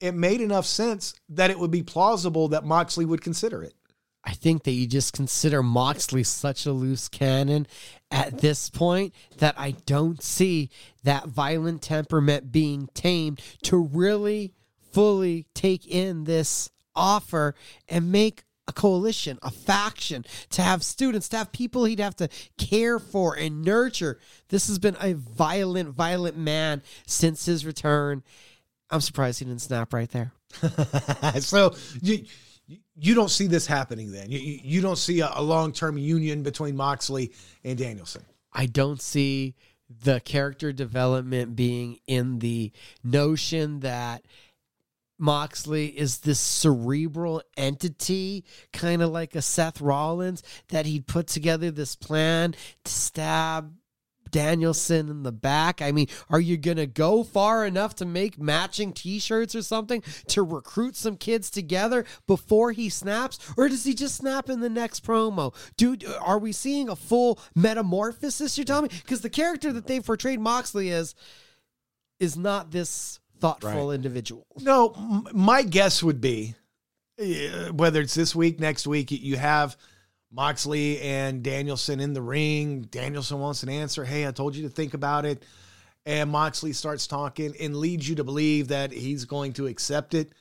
It 0.00 0.12
made 0.12 0.40
enough 0.40 0.66
sense 0.66 1.14
that 1.30 1.50
it 1.50 1.58
would 1.58 1.70
be 1.70 1.82
plausible 1.82 2.48
that 2.48 2.64
Moxley 2.64 3.04
would 3.04 3.20
consider 3.22 3.62
it. 3.62 3.74
I 4.24 4.32
think 4.32 4.64
that 4.64 4.72
you 4.72 4.86
just 4.86 5.12
consider 5.12 5.62
Moxley 5.62 6.24
such 6.24 6.64
a 6.66 6.72
loose 6.72 7.08
cannon 7.08 7.66
at 8.10 8.38
this 8.38 8.70
point 8.70 9.14
that 9.38 9.54
I 9.58 9.72
don't 9.86 10.22
see 10.22 10.70
that 11.02 11.26
violent 11.26 11.82
temperament 11.82 12.50
being 12.50 12.88
tamed 12.94 13.42
to 13.64 13.76
really 13.76 14.54
fully 14.92 15.46
take 15.54 15.86
in 15.86 16.24
this 16.24 16.70
offer 16.94 17.54
and 17.88 18.10
make 18.10 18.44
a 18.66 18.72
coalition, 18.72 19.38
a 19.42 19.50
faction, 19.50 20.24
to 20.50 20.62
have 20.62 20.82
students, 20.82 21.28
to 21.28 21.36
have 21.36 21.52
people 21.52 21.84
he'd 21.84 21.98
have 21.98 22.16
to 22.16 22.28
care 22.56 22.98
for 22.98 23.36
and 23.36 23.62
nurture. 23.62 24.18
This 24.48 24.68
has 24.68 24.78
been 24.78 24.96
a 25.00 25.12
violent, 25.12 25.90
violent 25.90 26.38
man 26.38 26.82
since 27.06 27.44
his 27.44 27.66
return. 27.66 28.22
I'm 28.88 29.02
surprised 29.02 29.40
he 29.40 29.44
didn't 29.44 29.60
snap 29.60 29.92
right 29.92 30.10
there. 30.10 30.32
so 31.40 31.74
you 32.00 32.24
you 32.66 33.14
don't 33.14 33.30
see 33.30 33.46
this 33.46 33.66
happening 33.66 34.12
then. 34.12 34.30
You, 34.30 34.38
you 34.38 34.80
don't 34.80 34.98
see 34.98 35.20
a, 35.20 35.30
a 35.34 35.42
long 35.42 35.72
term 35.72 35.98
union 35.98 36.42
between 36.42 36.76
Moxley 36.76 37.32
and 37.62 37.78
Danielson. 37.78 38.24
I 38.52 38.66
don't 38.66 39.00
see 39.00 39.54
the 40.02 40.20
character 40.20 40.72
development 40.72 41.56
being 41.56 41.98
in 42.06 42.38
the 42.38 42.72
notion 43.02 43.80
that 43.80 44.24
Moxley 45.18 45.86
is 45.86 46.18
this 46.18 46.40
cerebral 46.40 47.42
entity, 47.56 48.44
kind 48.72 49.02
of 49.02 49.10
like 49.10 49.34
a 49.34 49.42
Seth 49.42 49.80
Rollins, 49.80 50.42
that 50.68 50.86
he'd 50.86 51.06
put 51.06 51.26
together 51.26 51.70
this 51.70 51.94
plan 51.94 52.54
to 52.84 52.92
stab 52.92 53.74
Danielson 54.34 55.08
in 55.08 55.22
the 55.22 55.30
back. 55.30 55.80
I 55.80 55.92
mean, 55.92 56.08
are 56.28 56.40
you 56.40 56.56
going 56.56 56.76
to 56.78 56.86
go 56.88 57.22
far 57.22 57.64
enough 57.64 57.94
to 57.96 58.04
make 58.04 58.36
matching 58.36 58.92
t 58.92 59.20
shirts 59.20 59.54
or 59.54 59.62
something 59.62 60.02
to 60.26 60.42
recruit 60.42 60.96
some 60.96 61.16
kids 61.16 61.50
together 61.50 62.04
before 62.26 62.72
he 62.72 62.88
snaps? 62.88 63.38
Or 63.56 63.68
does 63.68 63.84
he 63.84 63.94
just 63.94 64.16
snap 64.16 64.50
in 64.50 64.58
the 64.58 64.68
next 64.68 65.04
promo? 65.06 65.54
Dude, 65.76 66.04
are 66.20 66.40
we 66.40 66.50
seeing 66.50 66.88
a 66.88 66.96
full 66.96 67.38
metamorphosis, 67.54 68.58
you're 68.58 68.64
telling 68.64 68.90
me? 68.90 68.98
Because 69.02 69.20
the 69.20 69.30
character 69.30 69.72
that 69.72 69.86
they 69.86 70.00
portrayed 70.00 70.40
Moxley 70.40 70.90
as 70.90 71.14
is 72.18 72.36
not 72.36 72.72
this 72.72 73.20
thoughtful 73.38 73.88
Right. 73.88 73.94
individual. 73.94 74.46
No, 74.60 74.94
m- 74.96 75.28
my 75.32 75.62
guess 75.62 76.02
would 76.02 76.20
be 76.20 76.56
uh, 77.20 77.68
whether 77.72 78.00
it's 78.00 78.14
this 78.14 78.34
week, 78.34 78.58
next 78.58 78.88
week, 78.88 79.12
you 79.12 79.36
have 79.36 79.76
Moxley 80.34 81.00
and 81.00 81.42
Danielson 81.44 82.00
in 82.00 82.12
the 82.12 82.22
ring. 82.22 82.82
Danielson 82.82 83.38
wants 83.38 83.62
an 83.62 83.68
answer. 83.68 84.04
Hey, 84.04 84.26
I 84.26 84.32
told 84.32 84.56
you 84.56 84.64
to 84.64 84.68
think 84.68 84.94
about 84.94 85.24
it. 85.24 85.44
And 86.04 86.30
Moxley 86.30 86.72
starts 86.72 87.06
talking 87.06 87.54
and 87.60 87.76
leads 87.76 88.08
you 88.08 88.16
to 88.16 88.24
believe 88.24 88.68
that 88.68 88.92
he's 88.92 89.24
going 89.24 89.52
to 89.54 89.66
accept 89.66 90.12
it. 90.12 90.32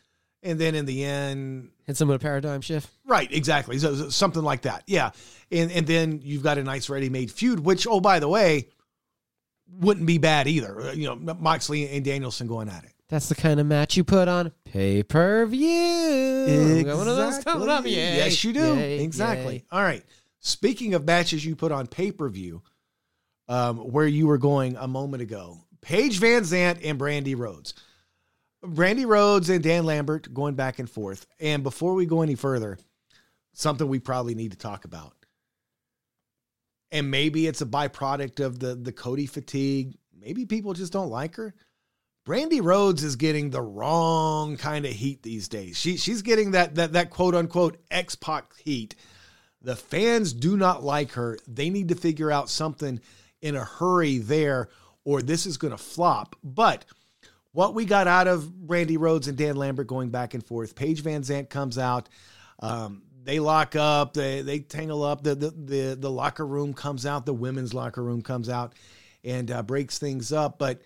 And 0.41 0.59
then 0.59 0.75
in 0.75 0.85
the 0.85 1.05
end, 1.05 1.69
Hit 1.85 1.95
some 1.95 2.09
of 2.09 2.15
a 2.15 2.19
paradigm 2.19 2.61
shift. 2.61 2.89
Right, 3.05 3.31
exactly. 3.31 3.77
So, 3.77 3.95
so 3.95 4.09
something 4.09 4.41
like 4.41 4.63
that. 4.63 4.83
Yeah. 4.87 5.11
And 5.51 5.71
and 5.71 5.85
then 5.85 6.21
you've 6.23 6.43
got 6.43 6.57
a 6.57 6.63
nice 6.63 6.89
ready-made 6.89 7.29
feud, 7.31 7.59
which, 7.59 7.85
oh, 7.87 7.99
by 7.99 8.19
the 8.19 8.27
way, 8.27 8.69
wouldn't 9.79 10.05
be 10.07 10.17
bad 10.17 10.47
either. 10.47 10.81
Uh, 10.81 10.91
You 10.93 11.15
know, 11.15 11.35
Moxley 11.35 11.87
and 11.89 12.03
Danielson 12.03 12.47
going 12.47 12.67
at 12.67 12.83
it. 12.83 12.91
That's 13.09 13.29
the 13.29 13.35
kind 13.35 13.59
of 13.59 13.67
match 13.67 13.95
you 13.95 14.03
put 14.03 14.27
on 14.27 14.51
pay 14.65 15.03
per 15.03 15.45
view. 15.45 16.32
We 16.59 16.83
got 16.83 16.97
one 16.97 17.07
of 17.07 17.17
those 17.17 17.43
coming 17.43 17.69
up. 17.69 17.85
Exactly. 17.85 17.95
Yay. 17.95 18.15
Yes, 18.17 18.43
you 18.43 18.53
do. 18.53 18.75
Yay. 18.75 19.03
exactly. 19.03 19.55
Yay. 19.55 19.65
All 19.71 19.83
right. 19.83 20.03
Speaking 20.39 20.93
of 20.93 21.05
matches 21.05 21.45
you 21.45 21.55
put 21.55 21.71
on 21.71 21.87
pay 21.87 22.11
per 22.11 22.27
view, 22.29 22.61
um, 23.47 23.77
where 23.77 24.07
you 24.07 24.27
were 24.27 24.37
going 24.37 24.75
a 24.77 24.87
moment 24.87 25.23
ago, 25.23 25.59
Paige 25.81 26.19
VanZant 26.19 26.79
and 26.83 26.99
Brandi 26.99 27.37
Rhodes. 27.37 27.73
Brandi 28.63 29.05
Rhodes 29.05 29.49
and 29.49 29.61
Dan 29.61 29.85
Lambert 29.85 30.33
going 30.33 30.55
back 30.55 30.79
and 30.79 30.89
forth. 30.89 31.25
And 31.39 31.63
before 31.63 31.93
we 31.93 32.05
go 32.05 32.21
any 32.21 32.35
further, 32.35 32.77
something 33.53 33.87
we 33.87 33.99
probably 33.99 34.35
need 34.35 34.51
to 34.51 34.57
talk 34.57 34.85
about. 34.85 35.13
And 36.91 37.11
maybe 37.11 37.47
it's 37.47 37.61
a 37.61 37.65
byproduct 37.65 38.43
of 38.43 38.59
the 38.59 38.75
the 38.75 38.91
Cody 38.91 39.25
fatigue. 39.25 39.97
Maybe 40.17 40.45
people 40.45 40.73
just 40.73 40.93
don't 40.93 41.09
like 41.09 41.35
her. 41.35 41.53
Brandi 42.25 42.63
Rhodes 42.63 43.03
is 43.03 43.17
getting 43.17 43.49
the 43.49 43.61
wrong 43.61 44.55
kind 44.55 44.85
of 44.85 44.91
heat 44.93 45.23
these 45.23 45.49
days. 45.49 45.77
She 45.77 45.97
she's 45.97 46.21
getting 46.21 46.51
that 46.51 46.75
that 46.75 46.93
that 46.93 47.09
quote 47.09 47.35
unquote 47.35 47.77
X 47.91 48.15
Pac 48.15 48.55
heat. 48.63 48.95
The 49.61 49.75
fans 49.75 50.33
do 50.33 50.55
not 50.57 50.83
like 50.83 51.13
her. 51.13 51.37
They 51.47 51.69
need 51.69 51.89
to 51.89 51.95
figure 51.95 52.31
out 52.31 52.49
something 52.49 52.99
in 53.41 53.55
a 53.55 53.63
hurry 53.63 54.19
there, 54.19 54.69
or 55.03 55.21
this 55.21 55.45
is 55.45 55.57
going 55.57 55.71
to 55.71 55.77
flop. 55.77 56.35
But 56.43 56.85
what 57.51 57.73
we 57.73 57.85
got 57.85 58.07
out 58.07 58.27
of 58.27 58.43
Brandi 58.43 58.97
Rhodes 58.97 59.27
and 59.27 59.37
Dan 59.37 59.55
Lambert 59.55 59.87
going 59.87 60.09
back 60.09 60.33
and 60.33 60.45
forth, 60.45 60.75
Paige 60.75 61.03
VanZant 61.03 61.49
comes 61.49 61.77
out. 61.77 62.09
Um, 62.59 63.03
they 63.21 63.39
lock 63.39 63.75
up, 63.75 64.13
they 64.13 64.41
they 64.41 64.59
tangle 64.59 65.03
up. 65.03 65.23
The, 65.23 65.35
the 65.35 65.49
the 65.51 65.97
the 65.99 66.11
locker 66.11 66.47
room 66.47 66.73
comes 66.73 67.05
out. 67.05 67.25
The 67.25 67.33
women's 67.33 67.73
locker 67.73 68.03
room 68.03 68.21
comes 68.21 68.47
out 68.47 68.75
and 69.25 69.51
uh, 69.51 69.63
breaks 69.63 69.97
things 69.97 70.31
up. 70.31 70.57
But 70.57 70.81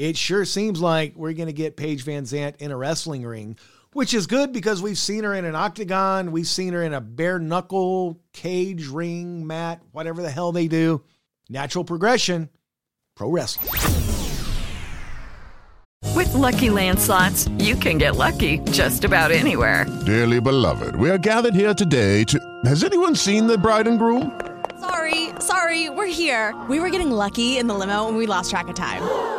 it 0.00 0.16
sure 0.16 0.46
seems 0.46 0.80
like 0.80 1.14
we're 1.14 1.34
going 1.34 1.48
to 1.48 1.52
get 1.52 1.76
Paige 1.76 2.06
VanZant 2.06 2.56
in 2.56 2.70
a 2.70 2.76
wrestling 2.76 3.22
ring, 3.22 3.58
which 3.92 4.14
is 4.14 4.26
good 4.26 4.50
because 4.50 4.80
we've 4.80 4.96
seen 4.96 5.24
her 5.24 5.34
in 5.34 5.44
an 5.44 5.54
octagon, 5.54 6.32
we've 6.32 6.46
seen 6.46 6.72
her 6.72 6.82
in 6.82 6.94
a 6.94 7.02
bare 7.02 7.38
knuckle 7.38 8.18
cage 8.32 8.86
ring 8.86 9.46
mat, 9.46 9.82
whatever 9.92 10.22
the 10.22 10.30
hell 10.30 10.52
they 10.52 10.68
do. 10.68 11.02
Natural 11.50 11.84
progression, 11.84 12.48
pro 13.14 13.30
wrestling. 13.30 13.68
With 16.14 16.32
Lucky 16.32 16.70
Land 16.70 16.98
slots, 16.98 17.48
you 17.58 17.76
can 17.76 17.98
get 17.98 18.16
lucky 18.16 18.60
just 18.70 19.04
about 19.04 19.30
anywhere. 19.30 19.84
Dearly 20.06 20.40
beloved, 20.40 20.96
we 20.96 21.10
are 21.10 21.18
gathered 21.18 21.54
here 21.54 21.74
today 21.74 22.24
to. 22.24 22.40
Has 22.64 22.84
anyone 22.84 23.14
seen 23.14 23.46
the 23.46 23.58
bride 23.58 23.86
and 23.86 23.98
groom? 23.98 24.40
Sorry, 24.80 25.28
sorry, 25.40 25.90
we're 25.90 26.06
here. 26.06 26.58
We 26.70 26.80
were 26.80 26.88
getting 26.88 27.10
lucky 27.10 27.58
in 27.58 27.66
the 27.66 27.74
limo 27.74 28.08
and 28.08 28.16
we 28.16 28.24
lost 28.24 28.50
track 28.50 28.68
of 28.68 28.74
time. 28.74 29.38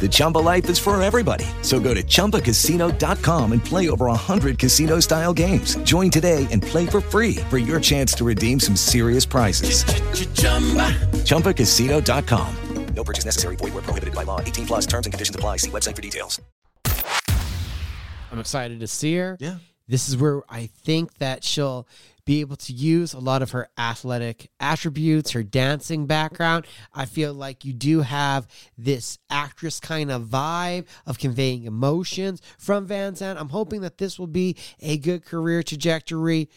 The 0.00 0.08
Chumba 0.10 0.38
life 0.38 0.68
is 0.68 0.80
for 0.80 1.00
everybody. 1.00 1.44
So 1.62 1.78
go 1.78 1.94
to 1.94 2.02
ChumbaCasino.com 2.02 3.52
and 3.52 3.64
play 3.64 3.88
over 3.88 4.06
100 4.06 4.58
casino 4.58 4.98
style 4.98 5.32
games. 5.32 5.76
Join 5.84 6.10
today 6.10 6.48
and 6.50 6.60
play 6.60 6.86
for 6.86 7.00
free 7.00 7.36
for 7.48 7.58
your 7.58 7.78
chance 7.78 8.12
to 8.14 8.24
redeem 8.24 8.58
some 8.58 8.74
serious 8.74 9.24
prizes. 9.24 9.84
ChumbaCasino.com. 11.24 12.56
No 12.94 13.04
purchase 13.04 13.24
necessary. 13.24 13.56
Void 13.56 13.74
where 13.74 13.82
prohibited 13.82 14.14
by 14.14 14.24
law. 14.24 14.40
18 14.40 14.66
plus 14.66 14.86
terms 14.86 15.06
and 15.06 15.12
conditions 15.12 15.34
apply. 15.34 15.56
See 15.58 15.70
website 15.70 15.96
for 15.96 16.02
details. 16.02 16.40
I'm 18.30 18.38
excited 18.38 18.80
to 18.80 18.86
see 18.86 19.16
her. 19.16 19.36
Yeah. 19.40 19.56
This 19.88 20.08
is 20.08 20.16
where 20.16 20.42
I 20.48 20.66
think 20.84 21.18
that 21.18 21.44
she'll 21.44 21.86
be 22.24 22.40
able 22.40 22.56
to 22.56 22.72
use 22.72 23.12
a 23.12 23.18
lot 23.18 23.42
of 23.42 23.50
her 23.50 23.68
athletic 23.76 24.50
attributes, 24.60 25.32
her 25.32 25.42
dancing 25.42 26.06
background. 26.06 26.66
I 26.94 27.04
feel 27.06 27.34
like 27.34 27.64
you 27.64 27.72
do 27.72 28.02
have 28.02 28.46
this 28.78 29.18
actress 29.28 29.80
kind 29.80 30.10
of 30.10 30.22
vibe 30.22 30.86
of 31.06 31.18
conveying 31.18 31.64
emotions 31.64 32.40
from 32.58 32.86
VanZant. 32.86 33.40
I'm 33.40 33.48
hoping 33.48 33.80
that 33.82 33.98
this 33.98 34.18
will 34.18 34.28
be 34.28 34.56
a 34.80 34.98
good 34.98 35.24
career 35.24 35.62
trajectory. 35.62 36.48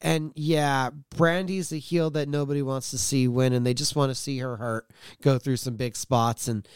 And 0.00 0.32
yeah, 0.34 0.90
Brandi's 1.14 1.68
the 1.68 1.78
heel 1.78 2.10
that 2.10 2.28
nobody 2.28 2.62
wants 2.62 2.90
to 2.90 2.98
see 2.98 3.28
win, 3.28 3.52
and 3.52 3.64
they 3.64 3.74
just 3.74 3.94
want 3.94 4.10
to 4.10 4.16
see 4.16 4.38
her 4.38 4.56
hurt, 4.56 4.90
go 5.22 5.38
through 5.38 5.58
some 5.58 5.76
big 5.76 5.94
spots, 5.94 6.48
and 6.48 6.66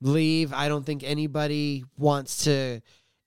leave. 0.00 0.52
I 0.52 0.68
don't 0.68 0.86
think 0.86 1.02
anybody 1.02 1.84
wants 1.96 2.44
to 2.44 2.80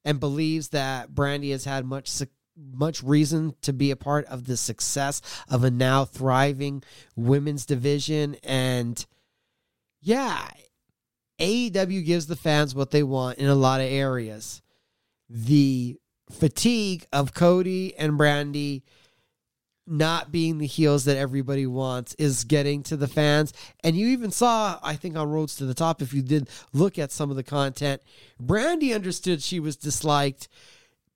and 0.05 0.19
believes 0.19 0.69
that 0.69 1.11
Brandi 1.11 1.51
has 1.51 1.65
had 1.65 1.85
much 1.85 2.09
suc 2.09 2.29
much 2.55 3.01
reason 3.01 3.55
to 3.61 3.73
be 3.73 3.91
a 3.91 3.95
part 3.95 4.25
of 4.25 4.45
the 4.45 4.57
success 4.57 5.21
of 5.49 5.63
a 5.63 5.71
now 5.71 6.05
thriving 6.05 6.83
women's 7.15 7.65
division. 7.65 8.35
And 8.43 9.05
yeah 10.01 10.49
AEW 11.41 12.05
gives 12.05 12.27
the 12.27 12.35
fans 12.35 12.75
what 12.75 12.91
they 12.91 13.01
want 13.01 13.39
in 13.39 13.47
a 13.47 13.55
lot 13.55 13.81
of 13.81 13.87
areas. 13.87 14.61
The 15.27 15.97
fatigue 16.29 17.07
of 17.11 17.33
Cody 17.33 17.95
and 17.97 18.13
Brandi 18.13 18.83
not 19.87 20.31
being 20.31 20.59
the 20.59 20.67
heels 20.67 21.05
that 21.05 21.17
everybody 21.17 21.65
wants 21.65 22.13
is 22.15 22.43
getting 22.43 22.83
to 22.83 22.95
the 22.95 23.07
fans. 23.07 23.51
And 23.83 23.95
you 23.95 24.07
even 24.09 24.29
saw, 24.29 24.79
I 24.83 24.95
think, 24.95 25.17
on 25.17 25.29
Rhodes 25.29 25.55
to 25.55 25.65
the 25.65 25.73
Top, 25.73 26.01
if 26.01 26.13
you 26.13 26.21
did 26.21 26.47
look 26.73 26.99
at 26.99 27.11
some 27.11 27.31
of 27.31 27.35
the 27.35 27.43
content, 27.43 28.01
Brandi 28.41 28.93
understood 28.93 29.41
she 29.41 29.59
was 29.59 29.75
disliked 29.75 30.47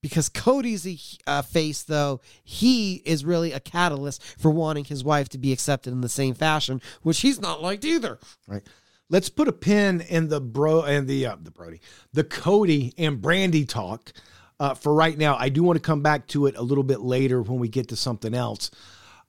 because 0.05 0.29
Cody's 0.29 0.85
a 0.85 0.99
uh, 1.25 1.41
face, 1.41 1.81
though, 1.81 2.21
he 2.43 3.01
is 3.05 3.25
really 3.25 3.53
a 3.53 3.59
catalyst 3.59 4.21
for 4.37 4.51
wanting 4.51 4.85
his 4.85 5.03
wife 5.03 5.29
to 5.29 5.39
be 5.39 5.51
accepted 5.51 5.91
in 5.91 6.01
the 6.01 6.09
same 6.09 6.35
fashion, 6.35 6.79
which 7.01 7.21
he's 7.21 7.41
not 7.41 7.63
liked 7.63 7.83
either. 7.83 8.19
Right. 8.47 8.61
Let's 9.09 9.29
put 9.29 9.47
a 9.47 9.51
pin 9.51 10.01
in 10.01 10.27
the 10.27 10.39
bro 10.39 10.83
and 10.83 11.07
the 11.07 11.25
uh, 11.25 11.37
the 11.41 11.49
Brody, 11.49 11.81
the 12.13 12.23
Cody 12.23 12.93
and 12.99 13.19
Brandi 13.19 13.67
talk. 13.67 14.13
Uh, 14.59 14.75
for 14.75 14.93
right 14.93 15.17
now, 15.17 15.37
I 15.39 15.49
do 15.49 15.63
want 15.63 15.77
to 15.77 15.81
come 15.81 16.03
back 16.03 16.27
to 16.27 16.45
it 16.45 16.55
a 16.55 16.61
little 16.61 16.83
bit 16.83 17.01
later 17.01 17.41
when 17.41 17.57
we 17.57 17.67
get 17.67 17.87
to 17.87 17.95
something 17.95 18.35
else. 18.35 18.69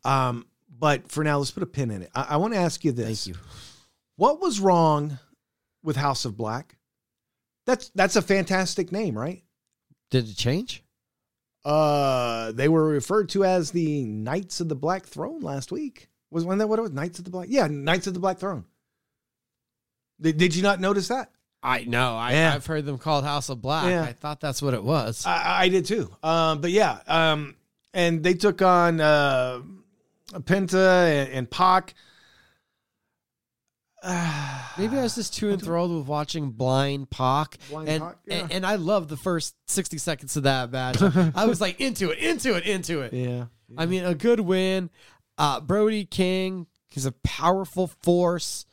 Um, 0.04 0.44
but 0.78 1.10
for 1.10 1.24
now, 1.24 1.38
let's 1.38 1.52
put 1.52 1.62
a 1.62 1.66
pin 1.66 1.90
in 1.90 2.02
it. 2.02 2.10
I, 2.14 2.26
I 2.30 2.36
want 2.36 2.52
to 2.52 2.60
ask 2.60 2.84
you 2.84 2.92
this: 2.92 3.24
Thank 3.24 3.34
you. 3.34 3.42
What 4.16 4.42
was 4.42 4.60
wrong 4.60 5.18
with 5.82 5.96
House 5.96 6.26
of 6.26 6.36
Black? 6.36 6.76
That's 7.64 7.88
that's 7.94 8.16
a 8.16 8.22
fantastic 8.22 8.92
name, 8.92 9.16
right? 9.16 9.42
Did 10.10 10.28
it 10.28 10.36
change? 10.36 10.82
Uh, 11.64 12.52
they 12.52 12.68
were 12.68 12.86
referred 12.86 13.28
to 13.30 13.44
as 13.44 13.72
the 13.72 14.04
Knights 14.04 14.60
of 14.60 14.68
the 14.68 14.76
Black 14.76 15.04
Throne 15.04 15.40
last 15.40 15.72
week. 15.72 16.08
Was 16.30 16.44
when 16.44 16.58
that 16.58 16.68
what 16.68 16.78
it 16.78 16.82
was? 16.82 16.92
Knights 16.92 17.18
of 17.18 17.24
the 17.24 17.30
Black? 17.30 17.48
Yeah, 17.50 17.66
Knights 17.66 18.06
of 18.06 18.14
the 18.14 18.20
Black 18.20 18.38
Throne. 18.38 18.64
Did, 20.20 20.38
did 20.38 20.54
you 20.54 20.62
not 20.62 20.80
notice 20.80 21.08
that? 21.08 21.30
I 21.62 21.84
know. 21.84 22.14
I, 22.16 22.32
Yeah. 22.32 22.54
I've 22.54 22.66
heard 22.66 22.84
them 22.86 22.98
called 22.98 23.24
House 23.24 23.48
of 23.48 23.60
Black. 23.60 23.90
Yeah. 23.90 24.02
I 24.02 24.12
thought 24.12 24.40
that's 24.40 24.62
what 24.62 24.74
it 24.74 24.82
was. 24.84 25.26
I, 25.26 25.62
I 25.64 25.68
did 25.68 25.86
too. 25.86 26.14
Um, 26.22 26.60
but 26.60 26.70
yeah, 26.70 27.00
um, 27.08 27.56
and 27.92 28.22
they 28.22 28.34
took 28.34 28.62
on 28.62 29.00
uh, 29.00 29.60
Penta 30.32 31.08
and, 31.08 31.32
and 31.32 31.50
Pac. 31.50 31.94
Maybe 34.78 34.96
I 34.96 35.02
was 35.02 35.16
just 35.16 35.34
too 35.34 35.50
enthralled 35.50 35.90
with 35.90 36.06
watching 36.06 36.50
Blind 36.50 37.10
Pac, 37.10 37.56
Blind 37.68 37.88
and, 37.88 38.02
Pac, 38.04 38.16
yeah. 38.26 38.36
and 38.36 38.52
and 38.52 38.66
I 38.66 38.76
love 38.76 39.08
the 39.08 39.16
first 39.16 39.56
sixty 39.66 39.98
seconds 39.98 40.36
of 40.36 40.44
that 40.44 40.70
match. 40.70 41.02
I 41.34 41.46
was 41.46 41.60
like 41.60 41.80
into 41.80 42.10
it, 42.10 42.18
into 42.18 42.54
it, 42.54 42.64
into 42.64 43.00
it. 43.00 43.12
Yeah. 43.12 43.46
I 43.76 43.86
mean, 43.86 44.04
a 44.04 44.14
good 44.14 44.40
win. 44.40 44.90
Uh, 45.38 45.60
Brody 45.60 46.04
King 46.04 46.68
is 46.94 47.04
a 47.04 47.12
powerful 47.12 47.88
force. 48.02 48.64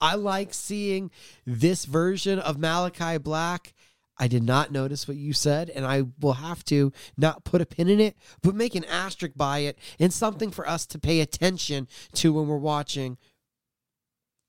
I 0.00 0.14
like 0.14 0.54
seeing 0.54 1.10
this 1.44 1.84
version 1.84 2.38
of 2.38 2.56
Malachi 2.56 3.18
Black. 3.18 3.74
I 4.16 4.28
did 4.28 4.42
not 4.42 4.72
notice 4.72 5.06
what 5.06 5.16
you 5.16 5.32
said, 5.32 5.70
and 5.70 5.86
I 5.86 6.04
will 6.20 6.34
have 6.34 6.64
to 6.66 6.92
not 7.16 7.44
put 7.44 7.60
a 7.60 7.66
pin 7.66 7.88
in 7.88 8.00
it, 8.00 8.16
but 8.42 8.54
make 8.54 8.74
an 8.74 8.84
asterisk 8.84 9.34
by 9.36 9.60
it 9.60 9.78
and 9.98 10.12
something 10.12 10.50
for 10.50 10.68
us 10.68 10.86
to 10.86 10.98
pay 10.98 11.20
attention 11.20 11.88
to 12.14 12.32
when 12.32 12.46
we're 12.48 12.56
watching 12.56 13.18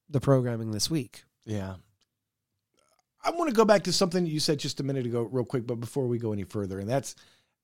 the 0.09 0.19
programming 0.19 0.71
this 0.71 0.89
week. 0.89 1.23
Yeah. 1.45 1.75
I 3.23 3.31
want 3.31 3.49
to 3.49 3.55
go 3.55 3.65
back 3.65 3.83
to 3.83 3.93
something 3.93 4.25
you 4.25 4.39
said 4.39 4.59
just 4.59 4.79
a 4.79 4.83
minute 4.83 5.05
ago, 5.05 5.23
real 5.23 5.45
quick, 5.45 5.67
but 5.67 5.75
before 5.75 6.07
we 6.07 6.17
go 6.17 6.31
any 6.31 6.43
further, 6.43 6.79
and 6.79 6.89
that's 6.89 7.15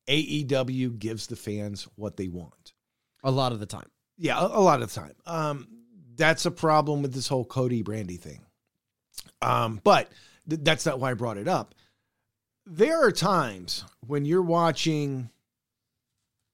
AEW 0.08 1.00
gives 1.00 1.28
the 1.28 1.36
fans 1.36 1.88
what 1.96 2.18
they 2.18 2.28
want. 2.28 2.74
A 3.24 3.32
lot 3.32 3.52
of 3.52 3.60
the 3.60 3.66
time. 3.66 3.90
Yeah, 4.18 4.40
a, 4.40 4.46
a 4.46 4.62
lot 4.62 4.82
of 4.82 4.94
the 4.94 5.00
time. 5.00 5.14
Um, 5.26 5.68
that's 6.16 6.46
a 6.46 6.52
problem 6.52 7.02
with 7.02 7.14
this 7.14 7.28
whole 7.28 7.46
Cody 7.46 7.84
Brandi 7.84 8.20
thing. 8.20 8.42
Um, 9.42 9.80
but 9.84 10.10
th- 10.50 10.62
that's 10.64 10.86
not 10.86 11.00
why 11.00 11.12
I 11.12 11.14
brought 11.14 11.38
it 11.38 11.48
up. 11.48 11.74
There 12.66 13.06
are 13.06 13.12
times 13.12 13.86
when 14.06 14.26
you're 14.26 14.42
watching 14.42 15.30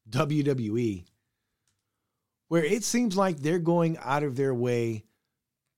WWE 0.10 1.06
where 2.50 2.64
it 2.64 2.84
seems 2.84 3.16
like 3.16 3.38
they're 3.38 3.60
going 3.60 3.98
out 4.04 4.24
of 4.24 4.36
their 4.36 4.54
way 4.54 5.06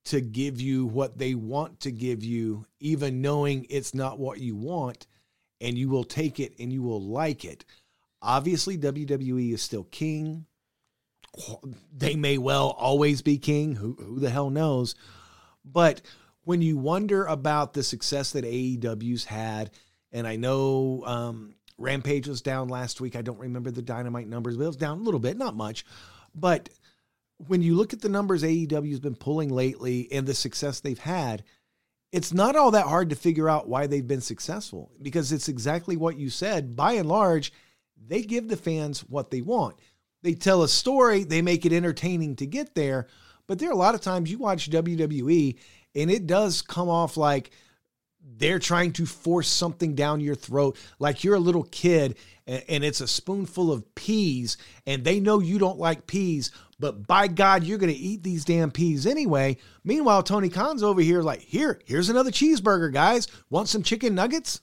to 0.05 0.19
give 0.19 0.59
you 0.59 0.85
what 0.85 1.17
they 1.17 1.33
want 1.33 1.79
to 1.81 1.91
give 1.91 2.23
you, 2.23 2.65
even 2.79 3.21
knowing 3.21 3.65
it's 3.69 3.93
not 3.93 4.19
what 4.19 4.39
you 4.39 4.55
want, 4.55 5.07
and 5.61 5.77
you 5.77 5.89
will 5.89 6.03
take 6.03 6.39
it 6.39 6.53
and 6.59 6.73
you 6.73 6.81
will 6.81 7.01
like 7.01 7.45
it. 7.45 7.63
Obviously, 8.21 8.77
WWE 8.77 9.53
is 9.53 9.61
still 9.61 9.85
king. 9.85 10.45
They 11.95 12.15
may 12.15 12.37
well 12.37 12.69
always 12.71 13.21
be 13.21 13.37
king. 13.37 13.75
Who, 13.75 13.95
who 13.99 14.19
the 14.19 14.29
hell 14.29 14.49
knows? 14.49 14.95
But 15.65 16.01
when 16.43 16.61
you 16.61 16.77
wonder 16.77 17.25
about 17.25 17.73
the 17.73 17.83
success 17.83 18.31
that 18.31 18.43
AEW's 18.43 19.25
had, 19.25 19.71
and 20.11 20.27
I 20.27 20.35
know 20.35 21.03
um, 21.05 21.55
Rampage 21.77 22.27
was 22.27 22.41
down 22.41 22.67
last 22.67 23.01
week. 23.01 23.15
I 23.15 23.21
don't 23.21 23.39
remember 23.39 23.71
the 23.71 23.81
Dynamite 23.81 24.27
numbers, 24.27 24.57
but 24.57 24.63
it 24.63 24.67
was 24.67 24.77
down 24.77 24.99
a 24.99 25.03
little 25.03 25.19
bit, 25.19 25.37
not 25.37 25.55
much. 25.55 25.85
But 26.35 26.69
when 27.37 27.61
you 27.61 27.75
look 27.75 27.93
at 27.93 28.01
the 28.01 28.09
numbers 28.09 28.43
AEW's 28.43 28.99
been 28.99 29.15
pulling 29.15 29.49
lately 29.49 30.07
and 30.11 30.25
the 30.25 30.33
success 30.33 30.79
they've 30.79 30.99
had, 30.99 31.43
it's 32.11 32.33
not 32.33 32.55
all 32.55 32.71
that 32.71 32.85
hard 32.85 33.09
to 33.09 33.15
figure 33.15 33.49
out 33.49 33.67
why 33.67 33.87
they've 33.87 34.07
been 34.07 34.21
successful 34.21 34.91
because 35.01 35.31
it's 35.31 35.49
exactly 35.49 35.97
what 35.97 36.17
you 36.17 36.29
said. 36.29 36.75
By 36.75 36.93
and 36.93 37.09
large, 37.09 37.51
they 37.97 38.21
give 38.21 38.47
the 38.47 38.57
fans 38.57 39.01
what 39.01 39.31
they 39.31 39.41
want. 39.41 39.77
They 40.21 40.33
tell 40.33 40.63
a 40.63 40.69
story, 40.69 41.23
they 41.23 41.41
make 41.41 41.65
it 41.65 41.73
entertaining 41.73 42.35
to 42.37 42.45
get 42.45 42.75
there. 42.75 43.07
But 43.47 43.59
there 43.59 43.69
are 43.69 43.73
a 43.73 43.77
lot 43.77 43.95
of 43.95 44.01
times 44.01 44.31
you 44.31 44.37
watch 44.37 44.69
WWE 44.69 45.57
and 45.95 46.11
it 46.11 46.27
does 46.27 46.61
come 46.61 46.89
off 46.89 47.17
like 47.17 47.51
they're 48.37 48.59
trying 48.59 48.93
to 48.93 49.05
force 49.05 49.49
something 49.49 49.95
down 49.95 50.21
your 50.21 50.35
throat 50.35 50.77
like 50.97 51.23
you're 51.23 51.35
a 51.35 51.39
little 51.39 51.63
kid 51.63 52.17
and, 52.47 52.63
and 52.67 52.83
it's 52.83 53.01
a 53.01 53.07
spoonful 53.07 53.71
of 53.71 53.93
peas 53.95 54.57
and 54.85 55.03
they 55.03 55.19
know 55.19 55.39
you 55.39 55.57
don't 55.59 55.79
like 55.79 56.07
peas 56.07 56.51
but 56.79 57.07
by 57.07 57.27
god 57.27 57.63
you're 57.63 57.77
going 57.77 57.93
to 57.93 57.97
eat 57.99 58.23
these 58.23 58.43
damn 58.45 58.71
peas 58.71 59.05
anyway 59.07 59.55
meanwhile 59.83 60.23
tony 60.23 60.49
khan's 60.49 60.83
over 60.83 61.01
here 61.01 61.21
like 61.21 61.41
here 61.41 61.79
here's 61.85 62.09
another 62.09 62.31
cheeseburger 62.31 62.91
guys 62.91 63.27
want 63.49 63.67
some 63.69 63.83
chicken 63.83 64.13
nuggets 64.15 64.61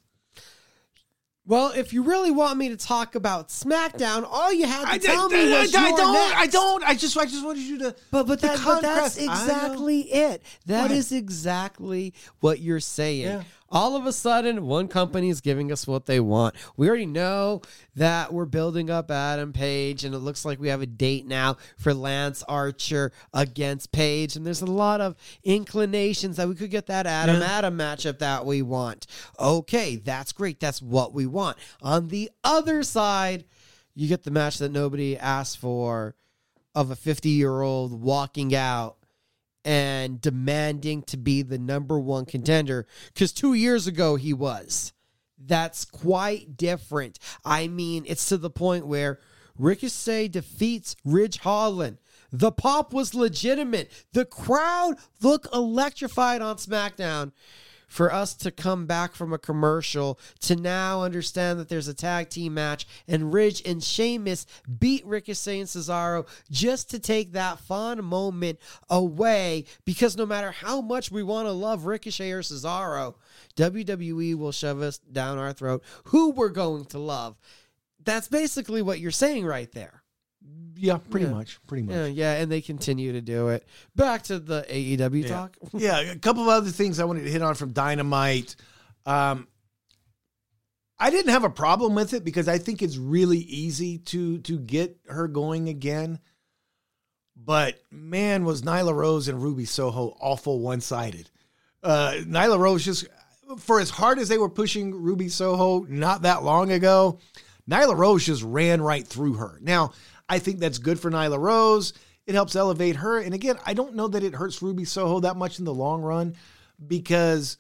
Well, 1.47 1.73
if 1.75 1.93
you 1.93 2.03
really 2.05 2.31
want 2.31 2.59
me 2.59 2.69
to 2.69 2.77
talk 2.77 3.15
about 3.17 3.49
SmackDown, 3.49 4.25
all 4.31 4.53
you 4.53 4.67
had 4.69 4.85
to 4.85 4.93
I- 4.93 4.99
tell 4.99 5.25
I- 5.25 5.37
me 5.37 5.51
was 5.51 5.75
I- 5.75 5.81
I 5.87 5.91
don't- 5.91 6.13
next. 6.13 6.37
I 6.37 6.47
don't. 6.47 6.85
I 6.85 6.95
just 6.95 7.17
I 7.17 7.25
just 7.25 7.45
wanted 7.45 7.63
you 7.63 7.79
to 7.79 7.97
But 8.13 8.27
but, 8.29 8.41
that, 8.43 8.61
but 8.65 8.83
that's. 8.83 9.19
I 9.19 9.23
exactly 9.23 10.01
it. 10.13 10.43
That 10.67 10.91
is 10.93 11.11
exactly 11.11 12.15
what 12.41 12.61
you're 12.61 12.79
saying. 12.79 13.23
Yeah. 13.23 13.43
All 13.73 13.95
of 13.95 14.05
a 14.05 14.13
sudden, 14.13 14.67
one 14.67 14.89
company 14.89 15.29
is 15.29 15.41
giving 15.41 15.71
us 15.71 15.87
what 15.87 16.07
they 16.07 16.19
want. 16.19 16.57
We 16.77 16.89
already 16.89 17.07
know 17.07 17.63
that 17.95 18.33
we're 18.33 18.45
building 18.47 18.91
up 18.91 19.11
Adam 19.11 19.53
Page, 19.53 20.05
and 20.05 20.13
it 20.13 20.19
looks 20.19 20.45
like 20.45 20.59
we 20.59 20.69
have 20.69 20.83
a 20.83 20.87
date 20.87 21.25
now 21.27 21.57
for 21.77 21.95
Lance 21.95 22.43
Archer 22.49 23.13
against 23.33 23.93
Page. 23.93 24.35
And 24.35 24.45
there's 24.45 24.63
a 24.63 24.67
lot 24.67 25.01
of 25.01 25.15
inclinations 25.45 26.37
that 26.37 26.49
we 26.49 26.57
could 26.57 26.71
get 26.71 26.87
that 26.87 27.07
Adam 27.07 27.41
Yeah. 27.41 27.47
Adam 27.47 27.79
matchup 27.79 28.19
that 28.19 28.45
we 28.45 28.63
want. 28.63 29.07
Okay, 29.39 29.97
that's 29.97 30.33
great. 30.33 30.59
That's 30.59 30.83
what 30.83 31.15
we 31.15 31.27
want. 31.27 31.57
On 31.81 32.09
the 32.09 32.31
other 32.43 32.83
side, 32.83 33.45
you 33.95 34.09
get 34.09 34.25
the 34.25 34.31
match 34.33 34.59
that 34.59 34.73
nobody 34.73 35.17
asked 35.17 35.59
for 35.59 36.17
of 36.75 36.91
a 36.91 36.97
50 36.97 37.29
year 37.29 37.61
old 37.63 38.01
walking 38.01 38.55
out 38.55 38.97
and 39.65 40.21
demanding 40.21 41.03
to 41.03 41.17
be 41.17 41.43
the 41.43 41.59
number 41.59 41.99
one 41.99 42.25
contender 42.25 42.87
because 43.13 43.33
two 43.33 43.55
years 43.55 43.87
ago 43.87 44.17
he 44.17 44.33
was. 44.33 44.93
That's 45.39 45.85
quite 45.85 46.57
different. 46.57 47.19
I 47.45 47.69
mean, 47.69 48.05
it's 48.07 48.29
to 48.29 48.37
the 48.37 48.51
point 48.51 48.87
where 48.87 49.21
Ricochet 49.57 50.29
defeats 50.29 50.97
Ridge 51.05 51.39
Holland. 51.39 51.99
The 52.33 52.53
pop 52.53 52.93
was 52.93 53.15
legitimate. 53.15 53.91
The 54.13 54.25
crowd 54.25 54.97
looked 55.21 55.49
electrified 55.53 56.43
on 56.43 56.57
SmackDown. 56.57 57.33
For 57.91 58.13
us 58.13 58.35
to 58.35 58.53
come 58.53 58.87
back 58.87 59.17
from 59.17 59.33
a 59.33 59.39
commercial 59.39 60.17
to 60.43 60.55
now 60.55 61.03
understand 61.03 61.59
that 61.59 61.69
there's 61.69 61.89
a 61.89 61.93
tag 61.93 62.31
team 62.31 62.55
match 62.55 62.87
and 63.09 63.33
Ridge 63.33 63.63
and 63.67 63.83
Sheamus 63.83 64.47
beat 64.79 65.05
Ricochet 65.05 65.59
and 65.59 65.69
Cesaro 65.69 66.29
just 66.53 66.89
to 66.91 67.01
take 67.01 67.33
that 67.33 67.59
fun 67.59 68.05
moment 68.05 68.61
away 68.89 69.65
because 69.85 70.17
no 70.17 70.25
matter 70.25 70.53
how 70.53 70.81
much 70.81 71.11
we 71.11 71.25
want 71.25 71.49
to 71.49 71.53
love 71.53 71.85
Ricochet 71.85 72.31
or 72.31 72.43
Cesaro, 72.43 73.17
WWE 73.57 74.37
will 74.37 74.53
shove 74.53 74.81
us 74.83 74.99
down 74.99 75.37
our 75.39 75.53
throat 75.53 75.83
who 76.05 76.31
we're 76.31 76.49
going 76.49 76.85
to 76.87 76.99
love. 77.01 77.37
That's 78.05 78.29
basically 78.29 78.83
what 78.83 79.01
you're 79.01 79.11
saying 79.11 79.45
right 79.45 79.71
there. 79.73 80.00
Yeah 80.77 80.97
pretty 80.99 81.27
Yeah. 81.27 81.33
much 81.33 81.59
pretty 81.67 81.83
much 81.83 81.95
Yeah, 81.95 82.07
yeah, 82.07 82.33
and 82.35 82.51
they 82.51 82.61
continue 82.61 83.13
to 83.13 83.21
do 83.21 83.49
it. 83.49 83.67
Back 83.97 84.23
to 84.25 84.39
the 84.39 84.65
AEW 84.69 85.29
talk. 85.29 85.57
yeah, 85.73 86.01
a 86.01 86.19
couple 86.19 86.43
of 86.43 86.49
other 86.49 86.71
things 86.71 86.99
I 86.99 87.05
wanted 87.05 87.25
to 87.25 87.31
hit 87.31 87.43
on 87.43 87.55
from 87.55 87.73
Dynamite. 87.73 88.57
Um, 89.07 89.47
I 90.99 91.11
didn't 91.11 91.33
have 91.33 91.45
a 91.45 91.51
problem 91.51 91.95
with 91.95 92.13
it 92.13 92.25
because 92.25 92.47
I 92.49 92.59
think 92.59 92.83
it's 92.83 92.97
really 92.99 93.39
easy 93.39 93.99
to 93.99 94.39
to 94.41 94.59
get 94.59 94.99
her 95.09 95.29
going 95.29 95.69
again. 95.69 96.19
But 97.43 97.81
man, 97.91 98.45
was 98.45 98.63
Nyla 98.63 98.95
Rose 98.95 99.29
and 99.29 99.43
Ruby 99.43 99.65
Soho 99.65 100.15
awful 100.21 100.61
one 100.61 100.81
sided. 100.83 101.31
Uh, 101.83 102.17
Nyla 102.25 102.59
Rose 102.59 102.85
just 102.85 103.07
for 103.59 103.81
as 103.81 103.89
hard 103.91 104.19
as 104.19 104.29
they 104.29 104.37
were 104.39 104.51
pushing 104.51 104.95
Ruby 104.95 105.29
Soho 105.31 105.81
not 105.89 106.23
that 106.23 106.43
long 106.43 106.71
ago, 106.71 107.19
Nyla 107.69 107.97
Rose 107.97 108.27
just 108.27 108.43
ran 108.43 108.83
right 108.83 109.07
through 109.07 109.35
her. 109.35 109.59
Now, 109.63 109.93
I 110.31 110.39
think 110.39 110.61
that's 110.61 110.79
good 110.79 111.01
for 111.01 111.11
Nyla 111.11 111.39
Rose. 111.39 111.93
It 112.25 112.35
helps 112.35 112.55
elevate 112.55 112.95
her. 112.97 113.19
And 113.19 113.35
again, 113.35 113.59
I 113.67 113.75
don't 113.75 113.97
know 113.97 114.07
that 114.07 114.23
it 114.23 114.33
hurts 114.33 114.63
Ruby 114.63 114.85
Soho 114.85 115.19
that 115.21 115.37
much 115.37 115.59
in 115.59 115.65
the 115.65 115.75
long 115.75 116.03
run 116.03 116.37
because 116.87 117.57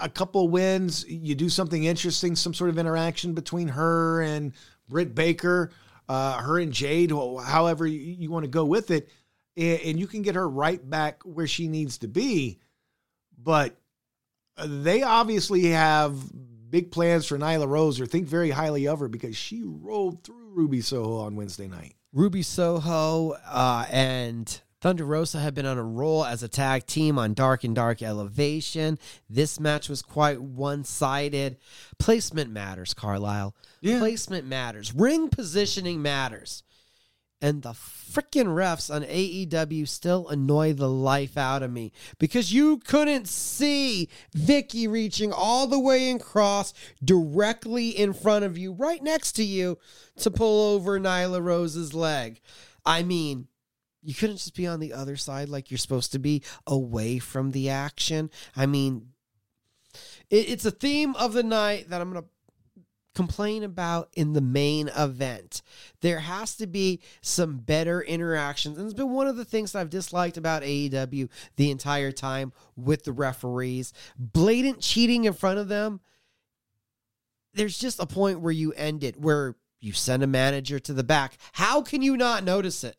a 0.00 0.08
couple 0.08 0.48
wins, 0.48 1.06
you 1.08 1.36
do 1.36 1.48
something 1.48 1.84
interesting, 1.84 2.34
some 2.34 2.52
sort 2.52 2.68
of 2.68 2.78
interaction 2.78 3.32
between 3.32 3.68
her 3.68 4.20
and 4.22 4.52
Britt 4.88 5.14
Baker, 5.14 5.70
uh, 6.08 6.38
her 6.38 6.58
and 6.58 6.72
Jade, 6.72 7.12
however 7.12 7.86
you, 7.86 8.00
you 8.00 8.28
want 8.28 8.42
to 8.42 8.50
go 8.50 8.64
with 8.64 8.90
it, 8.90 9.08
and, 9.56 9.80
and 9.82 10.00
you 10.00 10.08
can 10.08 10.22
get 10.22 10.34
her 10.34 10.48
right 10.48 10.90
back 10.90 11.22
where 11.22 11.46
she 11.46 11.68
needs 11.68 11.98
to 11.98 12.08
be. 12.08 12.58
But 13.40 13.76
they 14.66 15.04
obviously 15.04 15.66
have 15.66 16.18
big 16.70 16.90
plans 16.90 17.26
for 17.26 17.38
Nyla 17.38 17.68
Rose 17.68 18.00
or 18.00 18.06
think 18.06 18.26
very 18.26 18.50
highly 18.50 18.88
of 18.88 18.98
her 18.98 19.08
because 19.08 19.36
she 19.36 19.62
rolled 19.64 20.24
through 20.24 20.39
Ruby 20.54 20.80
Soho 20.80 21.18
on 21.18 21.36
Wednesday 21.36 21.68
night. 21.68 21.94
Ruby 22.12 22.42
Soho 22.42 23.36
uh, 23.46 23.86
and 23.90 24.60
Thunder 24.80 25.04
Rosa 25.04 25.38
had 25.38 25.54
been 25.54 25.66
on 25.66 25.78
a 25.78 25.82
roll 25.82 26.24
as 26.24 26.42
a 26.42 26.48
tag 26.48 26.86
team 26.86 27.18
on 27.18 27.34
Dark 27.34 27.64
and 27.64 27.74
Dark 27.74 28.02
Elevation. 28.02 28.98
This 29.28 29.60
match 29.60 29.88
was 29.88 30.00
quite 30.02 30.40
one 30.40 30.84
sided. 30.84 31.58
Placement 31.98 32.50
matters, 32.50 32.94
Carlyle. 32.94 33.54
Yeah. 33.80 33.98
Placement 33.98 34.46
matters. 34.46 34.94
Ring 34.94 35.28
positioning 35.28 36.00
matters. 36.00 36.62
And 37.42 37.62
the 37.62 37.70
freaking 37.70 38.54
refs 38.54 38.94
on 38.94 39.02
AEW 39.02 39.88
still 39.88 40.28
annoy 40.28 40.74
the 40.74 40.90
life 40.90 41.38
out 41.38 41.62
of 41.62 41.72
me 41.72 41.92
because 42.18 42.52
you 42.52 42.78
couldn't 42.78 43.28
see 43.28 44.08
Vickie 44.36 44.90
reaching 44.90 45.32
all 45.32 45.66
the 45.66 45.78
way 45.78 46.10
across 46.10 46.74
directly 47.02 47.88
in 47.88 48.12
front 48.12 48.44
of 48.44 48.58
you, 48.58 48.72
right 48.72 49.02
next 49.02 49.32
to 49.32 49.44
you, 49.44 49.78
to 50.16 50.30
pull 50.30 50.74
over 50.74 51.00
Nyla 51.00 51.42
Rose's 51.42 51.94
leg. 51.94 52.40
I 52.84 53.02
mean, 53.02 53.48
you 54.02 54.14
couldn't 54.14 54.36
just 54.36 54.54
be 54.54 54.66
on 54.66 54.80
the 54.80 54.92
other 54.92 55.16
side 55.16 55.48
like 55.48 55.70
you're 55.70 55.78
supposed 55.78 56.12
to 56.12 56.18
be 56.18 56.42
away 56.66 57.18
from 57.18 57.52
the 57.52 57.70
action. 57.70 58.30
I 58.56 58.66
mean, 58.66 59.08
it, 60.28 60.48
it's 60.48 60.64
a 60.64 60.70
theme 60.70 61.14
of 61.16 61.32
the 61.32 61.42
night 61.42 61.90
that 61.90 62.00
I'm 62.00 62.10
going 62.10 62.22
to 62.22 62.28
complain 63.14 63.62
about 63.62 64.08
in 64.14 64.32
the 64.32 64.40
main 64.40 64.88
event. 64.88 65.62
There 66.00 66.20
has 66.20 66.56
to 66.56 66.66
be 66.66 67.00
some 67.20 67.58
better 67.58 68.02
interactions. 68.02 68.78
And 68.78 68.86
it's 68.86 68.94
been 68.94 69.10
one 69.10 69.26
of 69.26 69.36
the 69.36 69.44
things 69.44 69.74
I've 69.74 69.90
disliked 69.90 70.36
about 70.36 70.62
AEW 70.62 71.28
the 71.56 71.70
entire 71.70 72.12
time 72.12 72.52
with 72.76 73.04
the 73.04 73.12
referees. 73.12 73.92
Blatant 74.18 74.80
cheating 74.80 75.24
in 75.24 75.32
front 75.32 75.58
of 75.58 75.68
them. 75.68 76.00
There's 77.52 77.78
just 77.78 77.98
a 77.98 78.06
point 78.06 78.40
where 78.40 78.52
you 78.52 78.72
end 78.74 79.02
it, 79.02 79.20
where 79.20 79.56
you 79.80 79.92
send 79.92 80.22
a 80.22 80.28
manager 80.28 80.78
to 80.78 80.92
the 80.92 81.02
back. 81.02 81.36
How 81.52 81.82
can 81.82 82.02
you 82.02 82.16
not 82.16 82.44
notice 82.44 82.84
it? 82.84 82.96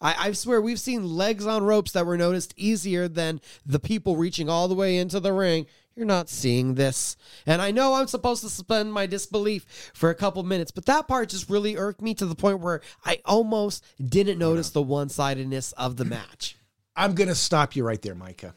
I, 0.00 0.28
I 0.28 0.32
swear 0.32 0.60
we've 0.60 0.80
seen 0.80 1.16
legs 1.16 1.46
on 1.46 1.62
ropes 1.62 1.92
that 1.92 2.04
were 2.04 2.18
noticed 2.18 2.52
easier 2.56 3.08
than 3.08 3.40
the 3.64 3.80
people 3.80 4.16
reaching 4.16 4.50
all 4.50 4.68
the 4.68 4.74
way 4.74 4.98
into 4.98 5.20
the 5.20 5.32
ring. 5.32 5.66
You're 5.96 6.06
not 6.06 6.28
seeing 6.28 6.74
this. 6.74 7.16
And 7.46 7.62
I 7.62 7.70
know 7.70 7.94
I'm 7.94 8.08
supposed 8.08 8.42
to 8.42 8.48
suspend 8.48 8.92
my 8.92 9.06
disbelief 9.06 9.92
for 9.94 10.10
a 10.10 10.14
couple 10.14 10.42
minutes, 10.42 10.72
but 10.72 10.86
that 10.86 11.06
part 11.06 11.28
just 11.28 11.48
really 11.48 11.76
irked 11.76 12.02
me 12.02 12.14
to 12.14 12.26
the 12.26 12.34
point 12.34 12.60
where 12.60 12.80
I 13.04 13.20
almost 13.24 13.84
didn't 14.04 14.38
notice 14.38 14.70
the 14.70 14.82
one 14.82 15.08
sidedness 15.08 15.72
of 15.72 15.96
the 15.96 16.04
match. 16.04 16.56
I'm 16.96 17.14
going 17.14 17.28
to 17.28 17.34
stop 17.34 17.76
you 17.76 17.84
right 17.84 18.00
there, 18.02 18.14
Mika. 18.14 18.54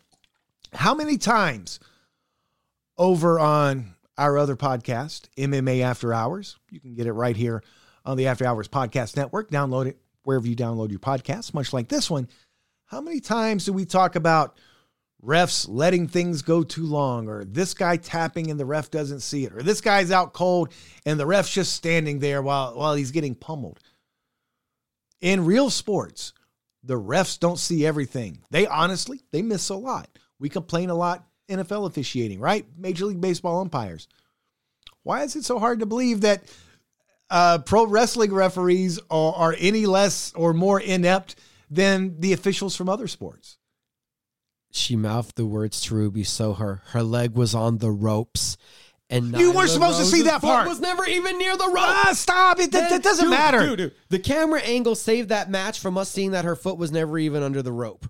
How 0.74 0.96
many 0.96 1.18
times 1.18 1.80
over 2.98 3.40
on 3.40 3.96
our 4.18 4.38
other 4.38 4.56
podcast, 4.56 5.28
MMA 5.38 5.82
After 5.82 6.14
Hours, 6.14 6.58
you 6.72 6.80
can 6.80 6.96
get 6.96 7.08
it 7.08 7.14
right 7.14 7.36
here 7.36 7.64
on 8.04 8.18
the 8.18 8.28
After 8.28 8.46
Hours 8.46 8.68
Podcast 8.68 9.16
Network. 9.16 9.52
Download 9.52 9.88
it 9.88 10.00
wherever 10.24 10.48
you 10.48 10.56
download 10.56 10.90
your 10.90 11.00
podcasts, 11.00 11.54
much 11.54 11.72
like 11.72 11.88
this 11.88 12.10
one. 12.10 12.28
How 12.86 13.02
many 13.02 13.20
times 13.20 13.66
do 13.66 13.74
we 13.74 13.86
talk 13.86 14.16
about 14.16 14.58
refs 15.24 15.66
letting 15.68 16.08
things 16.08 16.42
go 16.42 16.64
too 16.64 16.86
long, 16.86 17.28
or 17.28 17.44
this 17.44 17.74
guy 17.74 17.98
tapping 17.98 18.52
and 18.52 18.60
the 18.60 18.66
ref 18.66 18.92
doesn't 18.92 19.22
see 19.22 19.46
it, 19.46 19.54
or 19.54 19.64
this 19.64 19.82
guy's 19.82 20.12
out 20.12 20.34
cold 20.34 20.72
and 21.06 21.20
the 21.20 21.26
ref's 21.26 21.50
just 21.54 21.74
standing 21.74 22.20
there 22.20 22.42
while, 22.42 22.78
while 22.78 22.96
he's 22.96 23.12
getting 23.12 23.36
pummeled? 23.36 23.80
In 25.22 25.46
real 25.46 25.70
sports, 25.70 26.34
the 26.84 27.00
refs 27.00 27.40
don't 27.40 27.60
see 27.60 27.86
everything. 27.86 28.40
They 28.52 28.68
honestly, 28.68 29.22
they 29.32 29.42
miss 29.42 29.70
a 29.70 29.76
lot. 29.76 30.08
We 30.40 30.50
complain 30.50 30.90
a 30.90 30.96
lot 30.96 31.26
NFL 31.50 31.88
officiating, 31.88 32.40
right? 32.40 32.66
Major 32.78 33.06
League 33.06 33.22
Baseball 33.22 33.60
umpires. 33.60 34.08
Why 35.04 35.24
is 35.24 35.36
it 35.36 35.46
so 35.46 35.58
hard 35.60 35.80
to 35.80 35.86
believe 35.86 36.22
that 36.22 36.44
uh, 37.30 37.60
pro 37.60 37.86
wrestling 37.86 38.34
referees 38.34 39.00
are, 39.10 39.34
are 39.34 39.56
any 39.58 39.86
less 39.86 40.34
or 40.36 40.54
more 40.54 40.80
inept 40.80 41.36
than 41.70 42.20
the 42.20 42.34
officials 42.34 42.76
from 42.76 42.90
other 42.90 43.08
sports? 43.08 43.58
She 44.72 44.96
mouthed 44.96 45.36
the 45.38 45.46
words 45.46 45.82
to 45.82 45.96
Ruby 45.96 46.24
so 46.24 46.54
her 46.54 46.82
her 46.88 47.04
leg 47.04 47.36
was 47.36 47.56
on 47.56 47.78
the 47.80 47.92
ropes. 47.92 48.58
And 49.10 49.38
You 49.38 49.54
weren't 49.54 49.70
supposed 49.70 50.00
to 50.00 50.06
see 50.06 50.24
that 50.24 50.42
part. 50.42 50.68
Was 50.68 50.82
never 50.82 51.06
even 51.06 51.38
near 51.38 51.56
the 51.56 51.68
rope. 51.68 51.76
Ah, 51.78 52.12
stop 52.14 52.60
it! 52.60 52.74
That, 52.74 52.90
that 52.90 53.04
doesn't 53.04 53.24
Dude, 53.26 53.32
matter. 53.32 53.60
dude, 53.66 53.78
dude. 53.78 53.94
The 54.10 54.20
camera 54.20 54.60
angle 54.62 54.96
saved 54.96 55.30
that 55.30 55.50
match 55.50 55.80
from 55.80 55.98
us 55.98 56.10
seeing 56.12 56.32
that 56.32 56.44
her 56.44 56.58
foot 56.58 56.78
was 56.78 56.92
never 56.92 57.18
even 57.18 57.42
under 57.42 57.62
the 57.62 57.72
rope. 57.72 58.06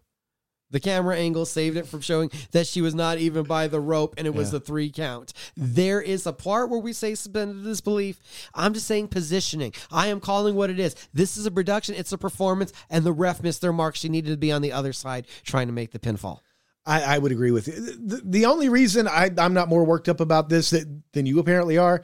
The 0.72 0.80
camera 0.82 1.16
angle 1.16 1.46
saved 1.46 1.78
it 1.78 1.88
from 1.88 2.02
showing 2.02 2.30
that 2.52 2.66
she 2.68 2.82
was 2.82 2.94
not 2.96 3.20
even 3.20 3.46
by 3.46 3.68
the 3.68 3.80
rope 3.80 4.16
and 4.18 4.26
it 4.28 4.34
was 4.34 4.52
Yeah. 4.52 4.58
a 4.58 4.60
three 4.60 4.90
count. 4.90 5.32
There 5.56 6.02
is 6.02 6.26
a 6.26 6.34
part 6.34 6.70
where 6.70 6.80
we 6.80 6.92
say 6.94 7.14
suspended 7.16 7.64
disbelief. 7.64 8.20
I'm 8.54 8.74
just 8.74 8.86
saying 8.88 9.08
positioning. 9.10 9.74
I 9.92 10.08
am 10.08 10.20
calling 10.20 10.56
what 10.56 10.70
it 10.70 10.78
is. 10.80 10.96
This 11.14 11.38
is 11.38 11.46
a 11.46 11.52
production, 11.52 11.96
it's 11.96 12.12
a 12.12 12.18
performance, 12.18 12.74
and 12.90 13.06
the 13.06 13.14
ref 13.14 13.42
missed 13.44 13.62
their 13.62 13.72
mark. 13.72 13.96
She 13.96 14.10
needed 14.10 14.32
to 14.32 14.38
be 14.38 14.52
on 14.52 14.62
the 14.62 14.74
other 14.74 14.92
side 14.92 15.28
trying 15.46 15.68
to 15.68 15.74
make 15.74 15.92
the 15.92 16.00
pinfall. 16.00 16.40
I, 16.88 17.16
I 17.16 17.18
would 17.18 17.34
agree 17.34 17.52
with 17.52 17.68
you. 17.68 17.74
The, 17.74 18.22
the 18.24 18.46
only 18.46 18.70
reason 18.70 19.08
I, 19.08 19.30
I'm 19.38 19.54
not 19.54 19.68
more 19.68 19.84
worked 19.84 20.08
up 20.08 20.22
about 20.22 20.48
this 20.48 20.70
that, 20.70 20.86
than 21.12 21.26
you 21.26 21.38
apparently 21.40 21.78
are, 21.78 22.02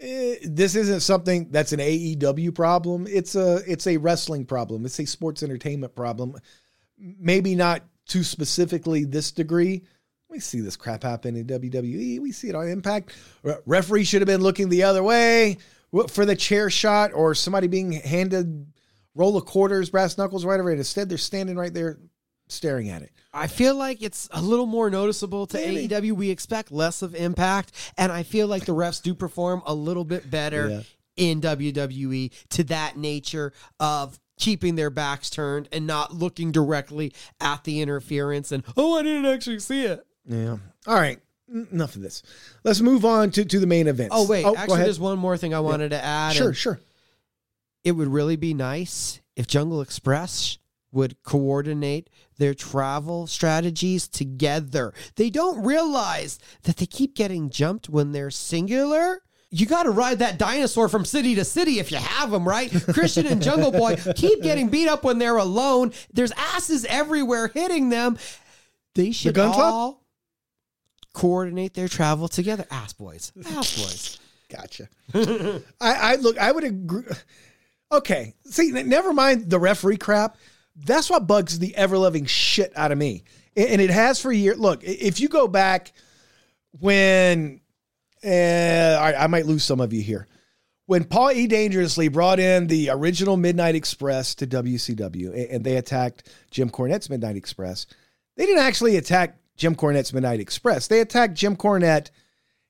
eh, 0.00 0.36
this 0.42 0.74
isn't 0.74 1.00
something 1.00 1.48
that's 1.50 1.72
an 1.72 1.78
AEW 1.78 2.52
problem. 2.52 3.06
It's 3.08 3.36
a 3.36 3.62
it's 3.66 3.86
a 3.86 3.98
wrestling 3.98 4.44
problem. 4.44 4.84
It's 4.84 4.98
a 4.98 5.06
sports 5.06 5.44
entertainment 5.44 5.94
problem. 5.94 6.34
Maybe 6.98 7.54
not 7.54 7.84
to 8.08 8.24
specifically 8.24 9.04
this 9.04 9.30
degree. 9.30 9.84
We 10.28 10.40
see 10.40 10.60
this 10.60 10.76
crap 10.76 11.04
happen 11.04 11.36
in 11.36 11.46
WWE. 11.46 12.20
We 12.20 12.32
see 12.32 12.48
it 12.48 12.56
on 12.56 12.66
Impact. 12.66 13.14
Re- 13.44 13.56
Referee 13.66 14.04
should 14.04 14.22
have 14.22 14.26
been 14.26 14.40
looking 14.40 14.68
the 14.68 14.82
other 14.82 15.02
way 15.02 15.58
for 16.08 16.24
the 16.24 16.34
chair 16.34 16.70
shot 16.70 17.12
or 17.12 17.34
somebody 17.34 17.68
being 17.68 17.92
handed 17.92 18.66
roll 19.14 19.36
of 19.36 19.44
quarters, 19.44 19.90
brass 19.90 20.16
knuckles, 20.16 20.44
whatever. 20.44 20.70
And 20.70 20.78
instead, 20.78 21.08
they're 21.08 21.18
standing 21.18 21.56
right 21.56 21.72
there 21.72 21.98
staring 22.52 22.88
at 22.88 23.02
it. 23.02 23.10
I 23.34 23.46
feel 23.46 23.74
like 23.74 24.02
it's 24.02 24.28
a 24.32 24.42
little 24.42 24.66
more 24.66 24.90
noticeable 24.90 25.46
to. 25.48 25.58
AEW. 25.58 26.12
We 26.12 26.30
expect 26.30 26.70
less 26.70 27.02
of 27.02 27.14
impact, 27.14 27.72
and 27.96 28.12
I 28.12 28.22
feel 28.22 28.46
like 28.46 28.66
the 28.66 28.74
refs 28.74 29.02
do 29.02 29.14
perform 29.14 29.62
a 29.66 29.74
little 29.74 30.04
bit 30.04 30.30
better 30.30 30.68
Yeah. 30.68 30.82
in 31.16 31.40
WWE 31.40 32.30
to 32.50 32.64
that 32.64 32.96
nature 32.96 33.52
of 33.80 34.18
keeping 34.38 34.74
their 34.74 34.90
backs 34.90 35.30
turned 35.30 35.68
and 35.72 35.86
not 35.86 36.12
looking 36.14 36.50
directly 36.52 37.12
at 37.40 37.62
the 37.64 37.80
interference 37.80 38.50
and 38.50 38.64
oh 38.76 38.98
I 38.98 39.02
didn't 39.02 39.26
actually 39.26 39.60
see 39.60 39.84
it. 39.84 40.04
Yeah. 40.26 40.56
All 40.86 40.94
right. 40.96 41.20
Enough 41.70 41.96
of 41.96 42.02
this. 42.02 42.22
Let's 42.64 42.80
move 42.80 43.04
on 43.04 43.30
to, 43.32 43.44
to 43.44 43.58
the 43.60 43.66
main 43.66 43.86
event. 43.86 44.08
Oh 44.12 44.26
wait, 44.26 44.44
oh, 44.44 44.52
go 44.52 44.58
actually 44.58 44.82
there's 44.82 44.98
one 44.98 45.18
more 45.18 45.36
thing 45.36 45.54
I 45.54 45.60
wanted 45.60 45.90
to 45.90 46.02
add. 46.02 46.34
Sure, 46.34 46.52
sure. 46.54 46.80
It 47.84 47.92
would 47.92 48.08
really 48.08 48.36
be 48.36 48.54
nice 48.54 49.20
if 49.36 49.46
Jungle 49.46 49.80
Express 49.80 50.58
would 50.92 51.22
coordinate 51.22 52.08
their 52.42 52.54
travel 52.54 53.28
strategies 53.28 54.08
together. 54.08 54.92
They 55.14 55.30
don't 55.30 55.64
realize 55.64 56.40
that 56.64 56.76
they 56.76 56.86
keep 56.86 57.14
getting 57.14 57.50
jumped 57.50 57.88
when 57.88 58.10
they're 58.10 58.32
singular. 58.32 59.22
You 59.50 59.64
got 59.64 59.84
to 59.84 59.90
ride 59.90 60.18
that 60.18 60.38
dinosaur 60.38 60.88
from 60.88 61.04
city 61.04 61.36
to 61.36 61.44
city 61.44 61.78
if 61.78 61.92
you 61.92 61.98
have 61.98 62.32
them, 62.32 62.48
right? 62.48 62.68
Christian 62.92 63.28
and 63.28 63.40
Jungle 63.40 63.70
Boy 63.70 63.94
keep 64.16 64.42
getting 64.42 64.70
beat 64.70 64.88
up 64.88 65.04
when 65.04 65.18
they're 65.18 65.36
alone. 65.36 65.92
There's 66.12 66.32
asses 66.32 66.84
everywhere 66.86 67.46
hitting 67.46 67.90
them. 67.90 68.18
They 68.96 69.12
should 69.12 69.36
Club? 69.36 69.54
all 69.56 70.04
coordinate 71.14 71.74
their 71.74 71.86
travel 71.86 72.26
together. 72.26 72.66
Ass 72.72 72.92
boys. 72.92 73.30
Ass 73.46 73.76
boys. 73.76 74.18
Gotcha. 74.50 74.88
I, 75.80 75.94
I 75.94 76.16
look, 76.16 76.38
I 76.38 76.50
would 76.50 76.64
agree. 76.64 77.04
Okay. 77.92 78.34
See, 78.46 78.72
never 78.72 79.12
mind 79.12 79.48
the 79.48 79.60
referee 79.60 79.98
crap. 79.98 80.36
That's 80.76 81.10
what 81.10 81.26
bugs 81.26 81.58
the 81.58 81.74
ever 81.76 81.98
loving 81.98 82.26
shit 82.26 82.72
out 82.76 82.92
of 82.92 82.98
me. 82.98 83.24
And 83.56 83.80
it 83.80 83.90
has 83.90 84.20
for 84.20 84.32
years. 84.32 84.58
Look, 84.58 84.82
if 84.84 85.20
you 85.20 85.28
go 85.28 85.46
back 85.46 85.92
when, 86.80 87.60
uh, 88.24 88.28
I, 88.28 89.24
I 89.24 89.26
might 89.26 89.46
lose 89.46 89.64
some 89.64 89.80
of 89.80 89.92
you 89.92 90.02
here. 90.02 90.26
When 90.86 91.04
Paul 91.04 91.32
E. 91.32 91.46
Dangerously 91.46 92.08
brought 92.08 92.40
in 92.40 92.66
the 92.66 92.90
original 92.90 93.36
Midnight 93.36 93.74
Express 93.74 94.34
to 94.36 94.46
WCW 94.46 95.54
and 95.54 95.64
they 95.64 95.76
attacked 95.76 96.28
Jim 96.50 96.70
Cornette's 96.70 97.08
Midnight 97.08 97.36
Express, 97.36 97.86
they 98.36 98.46
didn't 98.46 98.64
actually 98.64 98.96
attack 98.96 99.38
Jim 99.56 99.74
Cornette's 99.74 100.12
Midnight 100.12 100.40
Express. 100.40 100.88
They 100.88 101.00
attacked 101.00 101.34
Jim 101.34 101.56
Cornette 101.56 102.10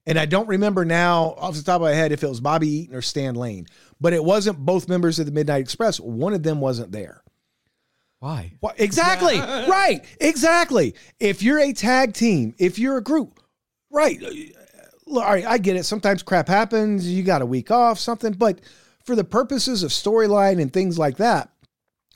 and 0.06 0.18
I 0.18 0.26
don't 0.26 0.48
remember 0.48 0.84
now 0.84 1.34
off 1.38 1.54
the 1.54 1.62
top 1.62 1.76
of 1.76 1.82
my 1.82 1.92
head 1.94 2.12
if 2.12 2.24
it 2.24 2.28
was 2.28 2.40
Bobby 2.40 2.68
Eaton 2.68 2.96
or 2.96 3.02
Stan 3.02 3.34
Lane, 3.34 3.66
but 4.00 4.12
it 4.12 4.24
wasn't 4.24 4.58
both 4.58 4.88
members 4.88 5.18
of 5.18 5.26
the 5.26 5.32
Midnight 5.32 5.60
Express. 5.60 6.00
One 6.00 6.34
of 6.34 6.42
them 6.42 6.60
wasn't 6.60 6.92
there. 6.92 7.22
Why? 8.22 8.52
Why- 8.60 8.74
Exactly. 8.78 9.36
right. 9.40 10.00
Exactly. 10.20 10.94
If 11.18 11.42
you're 11.42 11.58
a 11.58 11.72
tag 11.72 12.14
team, 12.14 12.54
if 12.56 12.78
you're 12.78 12.96
a 12.98 13.02
group, 13.02 13.40
right. 13.90 14.22
All 15.08 15.16
right, 15.22 15.44
I 15.44 15.58
get 15.58 15.74
it. 15.74 15.82
Sometimes 15.84 16.22
crap 16.22 16.46
happens. 16.46 17.04
You 17.10 17.24
got 17.24 17.42
a 17.42 17.46
week 17.46 17.72
off, 17.72 17.98
something. 17.98 18.32
But 18.34 18.60
for 19.04 19.16
the 19.16 19.24
purposes 19.24 19.82
of 19.82 19.90
storyline 19.90 20.62
and 20.62 20.72
things 20.72 21.00
like 21.00 21.16
that, 21.16 21.50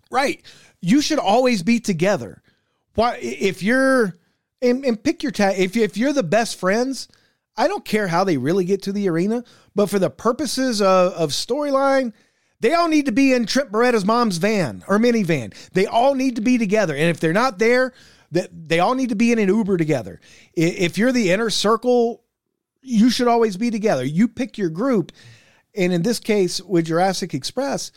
right, 0.08 0.40
you 0.80 1.00
should 1.02 1.18
always 1.18 1.64
be 1.64 1.80
together. 1.80 2.40
Why, 2.94 3.18
if 3.20 3.60
you're, 3.64 4.14
and, 4.62 4.84
and 4.84 5.02
pick 5.02 5.24
your 5.24 5.32
tag, 5.32 5.58
if, 5.58 5.74
you- 5.74 5.82
if 5.82 5.96
you're 5.96 6.12
the 6.12 6.22
best 6.22 6.54
friends, 6.60 7.08
I 7.56 7.66
don't 7.66 7.84
care 7.84 8.06
how 8.06 8.22
they 8.22 8.36
really 8.36 8.64
get 8.64 8.82
to 8.82 8.92
the 8.92 9.08
arena, 9.08 9.42
but 9.74 9.90
for 9.90 9.98
the 9.98 10.08
purposes 10.08 10.80
of, 10.80 11.14
of 11.14 11.30
storyline, 11.30 12.12
They 12.60 12.74
all 12.74 12.88
need 12.88 13.06
to 13.06 13.12
be 13.12 13.32
in 13.32 13.46
Trip 13.46 13.70
Beretta's 13.70 14.04
mom's 14.04 14.38
van 14.38 14.84
or 14.88 14.98
minivan. 14.98 15.54
They 15.72 15.86
all 15.86 16.14
need 16.14 16.36
to 16.36 16.42
be 16.42 16.58
together. 16.58 16.94
And 16.94 17.10
if 17.10 17.20
they're 17.20 17.32
not 17.32 17.58
there, 17.58 17.92
that 18.32 18.50
they 18.68 18.80
all 18.80 18.94
need 18.94 19.10
to 19.10 19.14
be 19.14 19.30
in 19.30 19.38
an 19.38 19.48
Uber 19.48 19.76
together. 19.76 20.20
If 20.54 20.98
you're 20.98 21.12
the 21.12 21.30
inner 21.30 21.50
circle, 21.50 22.22
you 22.82 23.10
should 23.10 23.28
always 23.28 23.56
be 23.56 23.70
together. 23.70 24.04
You 24.04 24.26
pick 24.26 24.58
your 24.58 24.70
group. 24.70 25.12
And 25.74 25.92
in 25.92 26.02
this 26.02 26.18
case, 26.18 26.60
with 26.60 26.86
Jurassic 26.86 27.34
Express, 27.34 27.92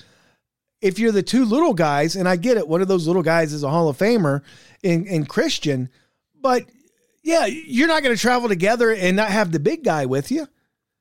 if 0.81 0.99
you're 0.99 1.11
the 1.11 1.23
two 1.23 1.45
little 1.45 1.73
guys, 1.73 2.15
and 2.15 2.27
I 2.27 2.35
get 2.35 2.57
it, 2.57 2.67
one 2.67 2.81
of 2.81 2.87
those 2.87 3.07
little 3.07 3.23
guys 3.23 3.53
is 3.53 3.63
a 3.63 3.69
Hall 3.69 3.89
of 3.89 3.97
Famer 3.97 4.41
in 4.83 5.25
Christian, 5.25 5.89
but 6.39 6.65
yeah, 7.23 7.45
you're 7.45 7.87
not 7.87 8.03
going 8.03 8.15
to 8.15 8.21
travel 8.21 8.47
together 8.47 8.91
and 8.91 9.15
not 9.15 9.29
have 9.29 9.51
the 9.51 9.59
big 9.59 9.83
guy 9.83 10.05
with 10.05 10.31
you. 10.31 10.47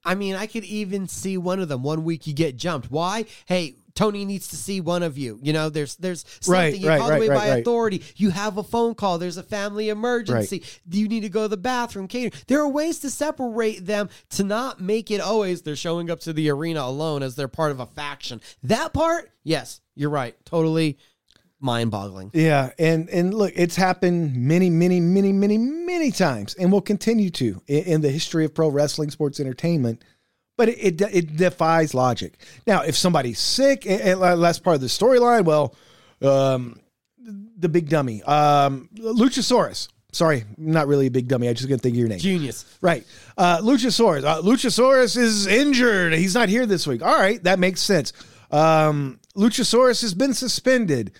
I 0.04 0.14
mean, 0.14 0.34
I 0.34 0.46
could 0.46 0.64
even 0.64 1.08
see 1.08 1.36
one 1.36 1.60
of 1.60 1.68
them. 1.68 1.82
One 1.82 2.04
week 2.04 2.26
you 2.26 2.32
get 2.32 2.56
jumped. 2.56 2.90
Why? 2.90 3.26
Hey, 3.46 3.76
Tony 3.94 4.24
needs 4.24 4.48
to 4.48 4.56
see 4.56 4.80
one 4.80 5.02
of 5.02 5.18
you. 5.18 5.40
You 5.42 5.52
know, 5.52 5.70
there's 5.70 5.96
there's 5.96 6.24
something 6.40 6.52
Right, 6.52 6.78
you 6.78 6.88
right, 6.88 7.00
call 7.00 7.10
right, 7.10 7.16
away 7.16 7.28
right, 7.28 7.36
by 7.36 7.50
right. 7.50 7.60
authority. 7.60 8.04
You 8.14 8.30
have 8.30 8.56
a 8.56 8.62
phone 8.62 8.94
call. 8.94 9.18
There's 9.18 9.38
a 9.38 9.42
family 9.42 9.88
emergency. 9.88 10.62
You 10.88 11.08
need 11.08 11.22
to 11.22 11.28
go 11.28 11.42
to 11.42 11.48
the 11.48 11.56
bathroom. 11.56 12.06
Catering. 12.06 12.32
There 12.46 12.60
are 12.60 12.68
ways 12.68 13.00
to 13.00 13.10
separate 13.10 13.86
them 13.86 14.08
to 14.30 14.44
not 14.44 14.80
make 14.80 15.10
it 15.10 15.20
always 15.20 15.62
they're 15.62 15.74
showing 15.74 16.10
up 16.10 16.20
to 16.20 16.32
the 16.32 16.48
arena 16.48 16.82
alone 16.82 17.24
as 17.24 17.34
they're 17.34 17.48
part 17.48 17.72
of 17.72 17.80
a 17.80 17.86
faction. 17.86 18.40
That 18.62 18.92
part, 18.92 19.32
yes, 19.42 19.80
you're 19.96 20.10
right. 20.10 20.36
Totally 20.44 20.98
mind-boggling. 21.60 22.30
Yeah, 22.34 22.70
and 22.78 23.08
and 23.10 23.34
look, 23.34 23.52
it's 23.56 23.76
happened 23.76 24.36
many, 24.36 24.70
many, 24.70 25.00
many, 25.00 25.32
many, 25.32 25.58
many 25.58 26.10
times, 26.10 26.54
and 26.54 26.70
will 26.70 26.80
continue 26.80 27.30
to 27.30 27.60
in, 27.66 27.84
in 27.84 28.00
the 28.00 28.10
history 28.10 28.44
of 28.44 28.54
pro 28.54 28.68
wrestling, 28.68 29.10
sports 29.10 29.40
entertainment. 29.40 30.04
But 30.56 30.68
it, 30.70 31.00
it 31.00 31.14
it 31.14 31.36
defies 31.36 31.94
logic. 31.94 32.38
Now, 32.66 32.82
if 32.82 32.96
somebody's 32.96 33.38
sick, 33.38 33.86
and, 33.86 34.00
and 34.00 34.42
that's 34.42 34.58
part 34.58 34.74
of 34.74 34.80
the 34.80 34.88
storyline. 34.88 35.44
Well, 35.44 35.74
um, 36.22 36.80
the 37.58 37.68
big 37.68 37.88
dummy, 37.88 38.22
um, 38.24 38.88
Luchasaurus. 38.96 39.88
Sorry, 40.10 40.44
not 40.56 40.88
really 40.88 41.06
a 41.06 41.10
big 41.10 41.28
dummy. 41.28 41.48
I 41.48 41.52
just 41.52 41.68
gonna 41.68 41.78
think 41.78 41.94
of 41.94 41.98
your 41.98 42.08
name. 42.08 42.18
Genius. 42.18 42.64
Right. 42.80 43.04
Uh, 43.36 43.58
Luchasaurus. 43.58 44.24
Uh, 44.24 44.40
Luchasaurus 44.40 45.16
is 45.16 45.46
injured. 45.46 46.14
He's 46.14 46.34
not 46.34 46.48
here 46.48 46.66
this 46.66 46.86
week. 46.86 47.02
All 47.02 47.18
right, 47.18 47.42
that 47.44 47.58
makes 47.58 47.80
sense. 47.80 48.12
Um, 48.50 49.20
Luchasaurus 49.36 50.00
has 50.00 50.14
been 50.14 50.34
suspended. 50.34 51.12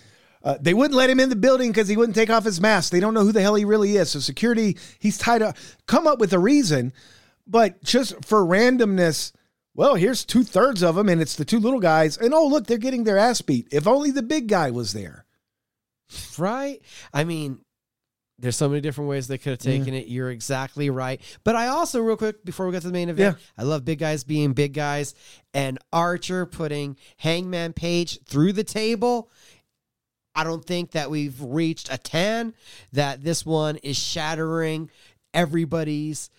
Uh, 0.48 0.56
they 0.62 0.72
wouldn't 0.72 0.96
let 0.96 1.10
him 1.10 1.20
in 1.20 1.28
the 1.28 1.36
building 1.36 1.70
because 1.70 1.88
he 1.88 1.96
wouldn't 1.98 2.16
take 2.16 2.30
off 2.30 2.42
his 2.42 2.58
mask. 2.58 2.90
They 2.90 3.00
don't 3.00 3.12
know 3.12 3.22
who 3.22 3.32
the 3.32 3.42
hell 3.42 3.54
he 3.54 3.66
really 3.66 3.96
is. 3.96 4.12
So 4.12 4.18
security, 4.18 4.78
he's 4.98 5.18
tied 5.18 5.42
up. 5.42 5.58
Come 5.86 6.06
up 6.06 6.18
with 6.18 6.32
a 6.32 6.38
reason, 6.38 6.94
but 7.46 7.84
just 7.84 8.24
for 8.24 8.42
randomness. 8.42 9.32
Well, 9.74 9.94
here's 9.94 10.24
two 10.24 10.44
thirds 10.44 10.82
of 10.82 10.94
them, 10.94 11.10
and 11.10 11.20
it's 11.20 11.36
the 11.36 11.44
two 11.44 11.60
little 11.60 11.80
guys. 11.80 12.16
And 12.16 12.32
oh, 12.32 12.46
look, 12.46 12.66
they're 12.66 12.78
getting 12.78 13.04
their 13.04 13.18
ass 13.18 13.42
beat. 13.42 13.68
If 13.70 13.86
only 13.86 14.10
the 14.10 14.22
big 14.22 14.48
guy 14.48 14.70
was 14.70 14.94
there. 14.94 15.26
Right? 16.38 16.80
I 17.12 17.24
mean, 17.24 17.60
there's 18.38 18.56
so 18.56 18.70
many 18.70 18.80
different 18.80 19.10
ways 19.10 19.28
they 19.28 19.36
could 19.36 19.50
have 19.50 19.58
taken 19.58 19.92
it. 19.92 20.06
You're 20.06 20.30
exactly 20.30 20.88
right. 20.88 21.20
But 21.44 21.56
I 21.56 21.66
also, 21.66 22.00
real 22.00 22.16
quick, 22.16 22.42
before 22.42 22.64
we 22.64 22.72
get 22.72 22.80
to 22.82 22.86
the 22.86 22.92
main 22.94 23.10
event, 23.10 23.36
I 23.58 23.64
love 23.64 23.84
big 23.84 23.98
guys 23.98 24.24
being 24.24 24.54
big 24.54 24.72
guys. 24.72 25.14
And 25.52 25.78
Archer 25.92 26.46
putting 26.46 26.96
Hangman 27.18 27.74
Page 27.74 28.20
through 28.24 28.54
the 28.54 28.64
table. 28.64 29.30
I 30.34 30.44
don't 30.44 30.64
think 30.64 30.92
that 30.92 31.10
we've 31.10 31.40
reached 31.40 31.92
a 31.92 31.98
10, 31.98 32.54
that 32.92 33.22
this 33.22 33.44
one 33.44 33.76
is 33.76 33.96
shattering 33.96 34.90
everybody's 35.34 36.30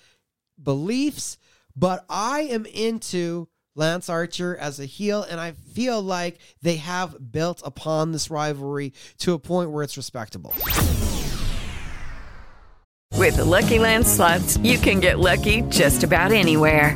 beliefs. 0.62 1.38
But 1.76 2.06
I 2.10 2.42
am 2.42 2.66
into 2.66 3.48
Lance 3.76 4.10
Archer 4.10 4.58
as 4.58 4.80
a 4.80 4.86
heel, 4.86 5.24
and 5.24 5.40
I 5.40 5.52
feel 5.52 6.02
like 6.02 6.40
they 6.62 6.78
have 6.78 7.32
built 7.32 7.62
upon 7.64 8.12
this 8.12 8.30
rivalry 8.30 8.94
to 9.20 9.34
a 9.34 9.40
point 9.40 9.72
where 9.72 9.84
it's 9.84 9.98
respectable. 9.98 10.54
With 13.16 13.36
the 13.36 13.46
Lucky 13.46 13.80
Land 13.80 14.08
slots, 14.08 14.58
you 14.58 14.78
can 14.78 15.00
get 15.00 15.20
lucky 15.20 15.62
just 15.64 16.04
about 16.04 16.32
anywhere. 16.32 16.96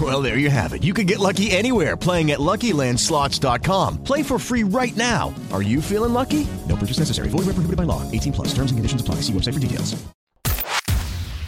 Well, 0.00 0.22
there 0.22 0.38
you 0.38 0.50
have 0.50 0.72
it. 0.72 0.84
You 0.84 0.94
can 0.94 1.06
get 1.06 1.18
lucky 1.18 1.50
anywhere 1.50 1.96
playing 1.96 2.30
at 2.30 2.38
LuckyLandSlots.com. 2.38 4.04
Play 4.04 4.22
for 4.22 4.38
free 4.38 4.62
right 4.62 4.96
now. 4.96 5.34
Are 5.52 5.62
you 5.62 5.82
feeling 5.82 6.12
lucky? 6.12 6.46
No 6.68 6.76
purchase 6.76 7.00
necessary. 7.00 7.28
Void 7.28 7.46
where 7.46 7.54
prohibited 7.54 7.76
by 7.76 7.82
law. 7.82 8.08
18 8.10 8.32
plus. 8.32 8.48
Terms 8.54 8.70
and 8.70 8.78
conditions 8.78 9.00
apply. 9.00 9.16
See 9.16 9.32
website 9.32 9.54
for 9.54 9.60
details. 9.60 10.02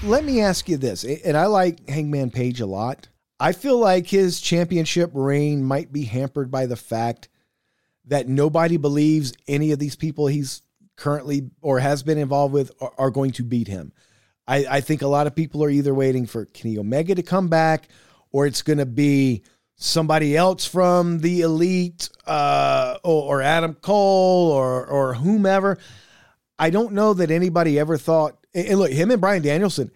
Let 0.02 0.24
me 0.24 0.40
ask 0.40 0.68
you 0.68 0.78
this, 0.78 1.04
and 1.04 1.36
I 1.36 1.46
like 1.46 1.88
Hangman 1.88 2.32
Page 2.32 2.60
a 2.60 2.66
lot. 2.66 3.06
I 3.38 3.52
feel 3.52 3.78
like 3.78 4.08
his 4.08 4.40
championship 4.40 5.12
reign 5.14 5.62
might 5.62 5.92
be 5.92 6.04
hampered 6.04 6.50
by 6.50 6.66
the 6.66 6.76
fact 6.76 7.28
that 8.06 8.28
nobody 8.28 8.78
believes 8.78 9.32
any 9.46 9.70
of 9.70 9.78
these 9.78 9.94
people 9.94 10.26
he's 10.26 10.62
currently 10.96 11.50
or 11.60 11.78
has 11.78 12.02
been 12.02 12.18
involved 12.18 12.52
with 12.52 12.72
are, 12.98 13.10
going 13.12 13.30
to 13.32 13.44
beat 13.44 13.68
him. 13.68 13.92
I, 14.48 14.66
I 14.68 14.80
think 14.80 15.02
a 15.02 15.08
lot 15.08 15.28
of 15.28 15.36
people 15.36 15.62
are 15.62 15.70
either 15.70 15.94
waiting 15.94 16.26
for 16.26 16.46
Kenny 16.46 16.78
Omega 16.78 17.14
to 17.14 17.22
come 17.22 17.46
back 17.46 17.88
or 18.32 18.46
it's 18.46 18.62
going 18.62 18.78
to 18.78 18.86
be 18.86 19.42
somebody 19.76 20.36
else 20.36 20.64
from 20.64 21.18
the 21.18 21.42
elite 21.42 22.08
uh, 22.26 22.98
or, 23.04 23.38
or 23.38 23.42
Adam 23.42 23.74
Cole 23.74 24.50
or, 24.50 24.86
or 24.86 25.14
whomever. 25.14 25.78
I 26.58 26.70
don't 26.70 26.92
know 26.92 27.14
that 27.14 27.30
anybody 27.30 27.78
ever 27.78 27.98
thought. 27.98 28.36
And 28.54 28.66
and 28.66 28.78
look, 28.78 28.90
him 28.90 29.10
and 29.10 29.20
Bryan 29.20 29.42
Danielson, 29.42 29.90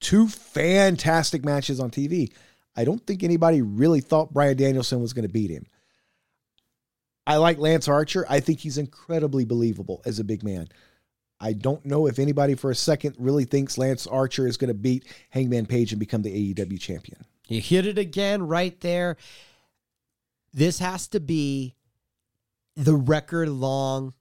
two 0.00 0.26
fantastic 0.28 1.44
matches 1.44 1.80
on 1.80 1.90
TV. 1.90 2.32
I 2.76 2.84
don't 2.84 3.04
think 3.06 3.22
anybody 3.22 3.62
really 3.62 4.00
thought 4.00 4.32
Bryan 4.32 4.56
Danielson 4.56 5.00
was 5.00 5.12
going 5.12 5.26
to 5.26 5.32
beat 5.32 5.50
him. 5.50 5.66
I 7.26 7.36
like 7.36 7.58
Lance 7.58 7.88
Archer. 7.88 8.24
I 8.28 8.40
think 8.40 8.60
he's 8.60 8.78
incredibly 8.78 9.44
believable 9.44 10.02
as 10.04 10.18
a 10.18 10.24
big 10.24 10.42
man. 10.42 10.68
I 11.38 11.52
don't 11.52 11.84
know 11.84 12.06
if 12.06 12.18
anybody 12.18 12.54
for 12.54 12.70
a 12.70 12.74
second 12.74 13.16
really 13.18 13.44
thinks 13.44 13.78
Lance 13.78 14.06
Archer 14.06 14.46
is 14.46 14.56
going 14.56 14.68
to 14.68 14.74
beat 14.74 15.06
Hangman 15.30 15.66
Page 15.66 15.92
and 15.92 16.00
become 16.00 16.22
the 16.22 16.54
AEW 16.54 16.80
champion. 16.80 17.24
You 17.50 17.60
hit 17.60 17.86
it 17.86 17.98
again 17.98 18.46
right 18.46 18.78
there. 18.80 19.16
This 20.52 20.78
has 20.78 21.08
to 21.08 21.20
be 21.20 21.74
the 22.76 22.94
record 22.94 23.48
long 23.48 24.14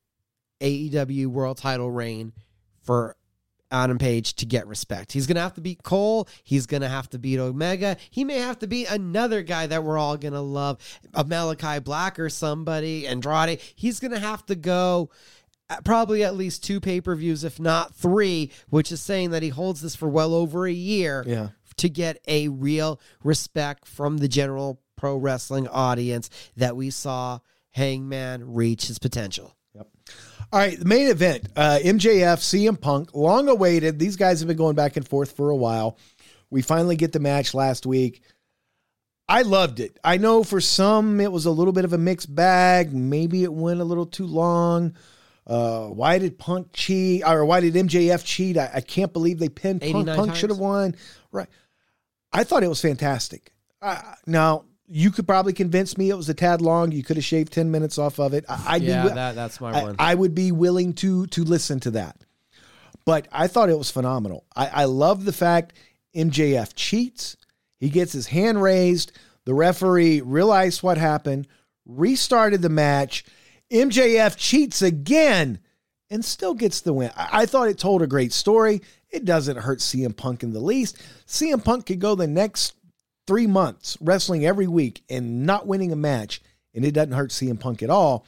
AEW 0.61 1.27
world 1.27 1.57
title 1.57 1.89
reign 1.89 2.33
for 2.83 3.15
Adam 3.71 3.99
Page 3.99 4.33
to 4.35 4.45
get 4.45 4.67
respect. 4.67 5.11
He's 5.11 5.27
going 5.27 5.35
to 5.35 5.41
have 5.41 5.53
to 5.53 5.61
beat 5.61 5.83
Cole. 5.83 6.27
He's 6.43 6.65
going 6.65 6.81
to 6.81 6.89
have 6.89 7.09
to 7.11 7.19
beat 7.19 7.39
Omega. 7.39 7.97
He 8.09 8.23
may 8.23 8.39
have 8.39 8.59
to 8.59 8.67
beat 8.67 8.89
another 8.89 9.43
guy 9.43 9.67
that 9.67 9.83
we're 9.83 9.97
all 9.97 10.17
going 10.17 10.33
to 10.33 10.41
love, 10.41 10.79
a 11.13 11.23
Malachi 11.23 11.79
Black 11.79 12.19
or 12.19 12.29
somebody, 12.29 13.07
Andrade. 13.07 13.61
He's 13.75 13.99
going 13.99 14.11
to 14.11 14.19
have 14.19 14.45
to 14.47 14.55
go 14.55 15.11
at 15.69 15.85
probably 15.85 16.23
at 16.23 16.35
least 16.35 16.63
two 16.63 16.79
pay 16.79 16.99
per 16.99 17.15
views, 17.15 17.43
if 17.43 17.59
not 17.59 17.93
three, 17.93 18.51
which 18.69 18.91
is 18.91 19.01
saying 19.01 19.29
that 19.31 19.43
he 19.43 19.49
holds 19.49 19.81
this 19.81 19.95
for 19.95 20.09
well 20.09 20.33
over 20.33 20.65
a 20.65 20.71
year 20.71 21.23
Yeah. 21.27 21.49
To 21.79 21.89
get 21.89 22.19
a 22.27 22.47
real 22.47 22.99
respect 23.23 23.85
from 23.85 24.17
the 24.17 24.27
general 24.27 24.81
pro 24.95 25.15
wrestling 25.15 25.67
audience 25.67 26.29
that 26.57 26.75
we 26.75 26.89
saw 26.89 27.39
Hangman 27.71 28.53
reach 28.53 28.87
his 28.87 28.99
potential. 28.99 29.55
Yep. 29.75 29.87
All 30.51 30.59
right, 30.59 30.79
the 30.79 30.85
main 30.85 31.07
event 31.07 31.47
uh, 31.55 31.79
MJF, 31.81 32.39
CM 32.39 32.79
Punk, 32.79 33.13
long 33.13 33.47
awaited. 33.47 33.99
These 33.99 34.15
guys 34.15 34.39
have 34.39 34.47
been 34.47 34.57
going 34.57 34.75
back 34.75 34.97
and 34.97 35.07
forth 35.07 35.33
for 35.33 35.49
a 35.49 35.55
while. 35.55 35.97
We 36.49 36.61
finally 36.61 36.95
get 36.95 37.11
the 37.11 37.19
match 37.19 37.53
last 37.53 37.85
week. 37.85 38.21
I 39.27 39.43
loved 39.43 39.79
it. 39.79 39.99
I 40.03 40.17
know 40.17 40.43
for 40.43 40.59
some 40.59 41.21
it 41.21 41.31
was 41.31 41.45
a 41.45 41.51
little 41.51 41.71
bit 41.71 41.85
of 41.85 41.93
a 41.93 41.99
mixed 41.99 42.33
bag. 42.33 42.91
Maybe 42.91 43.43
it 43.43 43.53
went 43.53 43.79
a 43.79 43.83
little 43.83 44.07
too 44.07 44.25
long. 44.25 44.95
Uh, 45.45 45.87
why 45.87 46.17
did 46.17 46.39
Punk 46.39 46.69
cheat? 46.73 47.23
Or 47.25 47.45
why 47.45 47.59
did 47.59 47.75
MJF 47.75 48.25
cheat? 48.25 48.57
I, 48.57 48.71
I 48.75 48.81
can't 48.81 49.13
believe 49.13 49.37
they 49.37 49.49
pinned 49.49 49.81
Punk. 49.81 50.07
Punk 50.07 50.35
should 50.35 50.49
have 50.49 50.59
won. 50.59 50.95
Right. 51.31 51.47
I 52.31 52.43
thought 52.43 52.63
it 52.63 52.67
was 52.67 52.81
fantastic. 52.81 53.51
Uh, 53.81 54.01
now, 54.25 54.65
you 54.87 55.11
could 55.11 55.27
probably 55.27 55.53
convince 55.53 55.97
me 55.97 56.09
it 56.09 56.15
was 56.15 56.29
a 56.29 56.33
tad 56.33 56.61
long. 56.61 56.91
You 56.91 57.03
could 57.03 57.17
have 57.17 57.23
shaved 57.23 57.53
ten 57.53 57.71
minutes 57.71 57.97
off 57.97 58.19
of 58.19 58.33
it. 58.33 58.45
I, 58.49 58.63
I'd 58.67 58.81
yeah, 58.81 59.03
be, 59.03 59.09
that, 59.09 59.35
that's 59.35 59.61
my 59.61 59.71
I, 59.71 59.83
one. 59.83 59.95
I 59.99 60.15
would 60.15 60.33
be 60.33 60.51
willing 60.51 60.93
to 60.95 61.27
to 61.27 61.43
listen 61.43 61.79
to 61.81 61.91
that. 61.91 62.17
But 63.05 63.27
I 63.31 63.47
thought 63.47 63.69
it 63.69 63.77
was 63.77 63.91
phenomenal. 63.91 64.45
I, 64.55 64.67
I 64.67 64.85
love 64.85 65.25
the 65.25 65.33
fact 65.33 65.73
MJF 66.15 66.73
cheats. 66.75 67.37
He 67.79 67.89
gets 67.89 68.13
his 68.13 68.27
hand 68.27 68.61
raised. 68.61 69.11
The 69.45 69.53
referee 69.53 70.21
realized 70.21 70.83
what 70.83 70.97
happened, 70.97 71.47
restarted 71.85 72.61
the 72.61 72.69
match. 72.69 73.23
MJF 73.71 74.35
cheats 74.37 74.81
again 74.81 75.59
and 76.09 76.25
still 76.25 76.53
gets 76.53 76.81
the 76.81 76.93
win. 76.93 77.11
I, 77.15 77.29
I 77.31 77.45
thought 77.45 77.69
it 77.69 77.77
told 77.77 78.01
a 78.01 78.07
great 78.07 78.33
story. 78.33 78.81
It 79.11 79.25
doesn't 79.25 79.57
hurt 79.57 79.79
CM 79.79 80.15
Punk 80.15 80.43
in 80.43 80.53
the 80.53 80.59
least. 80.59 80.97
CM 81.25 81.63
Punk 81.63 81.87
could 81.87 81.99
go 81.99 82.15
the 82.15 82.27
next 82.27 82.75
three 83.25 83.47
months 83.47 83.97
wrestling 84.01 84.45
every 84.45 84.67
week 84.67 85.03
and 85.09 85.45
not 85.45 85.67
winning 85.67 85.91
a 85.91 85.95
match, 85.95 86.41
and 86.73 86.85
it 86.85 86.93
doesn't 86.93 87.13
hurt 87.13 87.31
CM 87.31 87.59
Punk 87.59 87.83
at 87.83 87.89
all. 87.89 88.25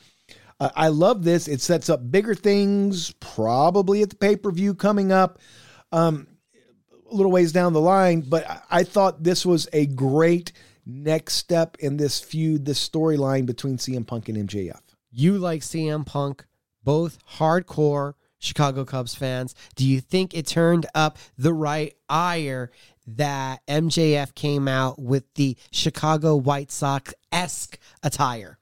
Uh, 0.59 0.69
I 0.75 0.89
love 0.89 1.23
this. 1.23 1.47
It 1.47 1.59
sets 1.59 1.89
up 1.89 2.11
bigger 2.11 2.35
things, 2.35 3.11
probably 3.19 4.03
at 4.03 4.11
the 4.11 4.15
pay 4.15 4.35
per 4.35 4.51
view 4.51 4.75
coming 4.75 5.11
up 5.11 5.39
um, 5.91 6.27
a 7.09 7.15
little 7.15 7.31
ways 7.31 7.51
down 7.51 7.73
the 7.73 7.81
line. 7.81 8.21
But 8.21 8.63
I, 8.69 8.83
thought 8.83 9.23
this 9.23 9.43
was 9.45 9.67
a 9.73 9.87
great 9.87 10.51
next 10.85 11.33
step 11.33 11.77
in 11.79 11.97
this 11.97 12.19
feud, 12.19 12.65
this 12.65 12.87
storyline 12.87 13.47
between 13.47 13.77
CM 13.77 14.05
Punk 14.05 14.29
and 14.29 14.47
MJF. 14.47 14.79
You 15.11 15.39
like 15.39 15.61
CM 15.61 16.05
Punk, 16.05 16.45
both 16.83 17.17
hardcore 17.37 18.13
Chicago 18.41 18.83
Cubs 18.83 19.15
fans. 19.15 19.55
Do 19.75 19.87
you 19.87 20.01
think 20.01 20.33
it 20.33 20.47
turned 20.47 20.87
up 20.93 21.17
the 21.37 21.53
right 21.53 21.95
ire 22.09 22.71
that 23.07 23.65
MJF 23.67 24.35
came 24.35 24.67
out 24.67 24.99
with 24.99 25.31
the 25.35 25.55
Chicago 25.71 26.35
White 26.35 26.71
Sox 26.71 27.13
esque 27.31 27.77
attire? 28.03 28.57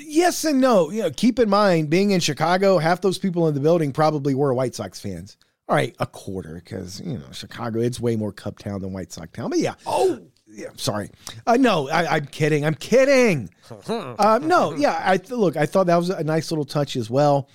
Yes 0.00 0.44
and 0.44 0.60
no. 0.60 0.90
You 0.90 1.02
know, 1.02 1.10
keep 1.10 1.38
in 1.38 1.50
mind, 1.50 1.90
being 1.90 2.12
in 2.12 2.20
Chicago, 2.20 2.78
half 2.78 3.02
those 3.02 3.18
people 3.18 3.46
in 3.46 3.54
the 3.54 3.60
building 3.60 3.92
probably 3.92 4.34
were 4.34 4.54
White 4.54 4.74
Sox 4.74 4.98
fans. 4.98 5.36
All 5.68 5.76
right, 5.76 5.94
a 6.00 6.06
quarter, 6.06 6.54
because 6.54 7.00
you 7.00 7.18
know 7.18 7.30
Chicago, 7.30 7.80
it's 7.80 8.00
way 8.00 8.16
more 8.16 8.32
Cub 8.32 8.58
town 8.58 8.80
than 8.80 8.92
White 8.92 9.12
Sox 9.12 9.30
town. 9.32 9.50
But 9.50 9.58
yeah, 9.58 9.74
oh, 9.86 10.18
yeah, 10.46 10.68
sorry. 10.76 11.10
Uh, 11.46 11.56
no, 11.56 11.88
I, 11.88 12.16
I'm 12.16 12.26
kidding. 12.26 12.64
I'm 12.64 12.74
kidding. 12.74 13.48
uh, 13.88 14.40
no, 14.42 14.74
yeah. 14.74 15.00
I 15.04 15.20
look. 15.30 15.56
I 15.56 15.66
thought 15.66 15.86
that 15.86 15.96
was 15.96 16.10
a 16.10 16.24
nice 16.24 16.50
little 16.50 16.64
touch 16.64 16.96
as 16.96 17.10
well. 17.10 17.48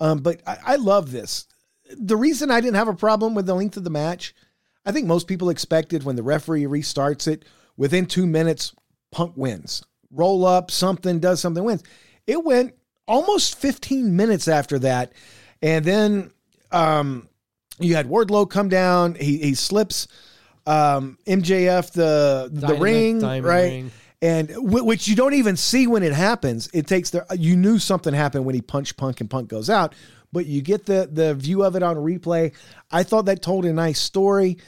Um, 0.00 0.18
but 0.18 0.40
I, 0.46 0.58
I 0.64 0.76
love 0.76 1.10
this. 1.10 1.46
The 1.96 2.16
reason 2.16 2.50
I 2.50 2.60
didn't 2.60 2.76
have 2.76 2.88
a 2.88 2.94
problem 2.94 3.34
with 3.34 3.46
the 3.46 3.54
length 3.54 3.76
of 3.76 3.84
the 3.84 3.90
match, 3.90 4.34
I 4.84 4.92
think 4.92 5.06
most 5.06 5.26
people 5.26 5.50
expected 5.50 6.04
when 6.04 6.16
the 6.16 6.22
referee 6.22 6.64
restarts 6.64 7.26
it 7.26 7.44
within 7.76 8.06
two 8.06 8.26
minutes, 8.26 8.74
Punk 9.10 9.34
wins. 9.36 9.82
Roll 10.10 10.44
up, 10.44 10.70
something 10.70 11.18
does 11.18 11.40
something, 11.40 11.64
wins. 11.64 11.82
It 12.26 12.44
went 12.44 12.74
almost 13.06 13.58
15 13.58 14.14
minutes 14.14 14.48
after 14.48 14.78
that, 14.80 15.12
and 15.62 15.84
then 15.84 16.30
um, 16.70 17.28
you 17.78 17.94
had 17.94 18.06
Wardlow 18.06 18.48
come 18.48 18.68
down. 18.68 19.14
He 19.14 19.38
he 19.38 19.54
slips 19.54 20.08
um, 20.66 21.18
MJF 21.26 21.92
the 21.92 22.50
the 22.52 22.74
ring, 22.74 23.20
right? 23.20 23.42
ring. 23.42 23.90
And 24.20 24.48
w- 24.48 24.84
which 24.84 25.06
you 25.06 25.14
don't 25.14 25.34
even 25.34 25.56
see 25.56 25.86
when 25.86 26.02
it 26.02 26.12
happens. 26.12 26.68
It 26.74 26.86
takes 26.86 27.10
the 27.10 27.24
you 27.38 27.56
knew 27.56 27.78
something 27.78 28.12
happened 28.12 28.44
when 28.44 28.54
he 28.54 28.60
punched 28.60 28.96
Punk 28.96 29.20
and 29.20 29.30
Punk 29.30 29.48
goes 29.48 29.70
out, 29.70 29.94
but 30.32 30.46
you 30.46 30.60
get 30.60 30.86
the 30.86 31.08
the 31.10 31.34
view 31.34 31.62
of 31.62 31.76
it 31.76 31.82
on 31.82 31.96
replay. 31.96 32.52
I 32.90 33.04
thought 33.04 33.26
that 33.26 33.42
told 33.42 33.64
a 33.64 33.72
nice 33.72 34.00
story. 34.00 34.58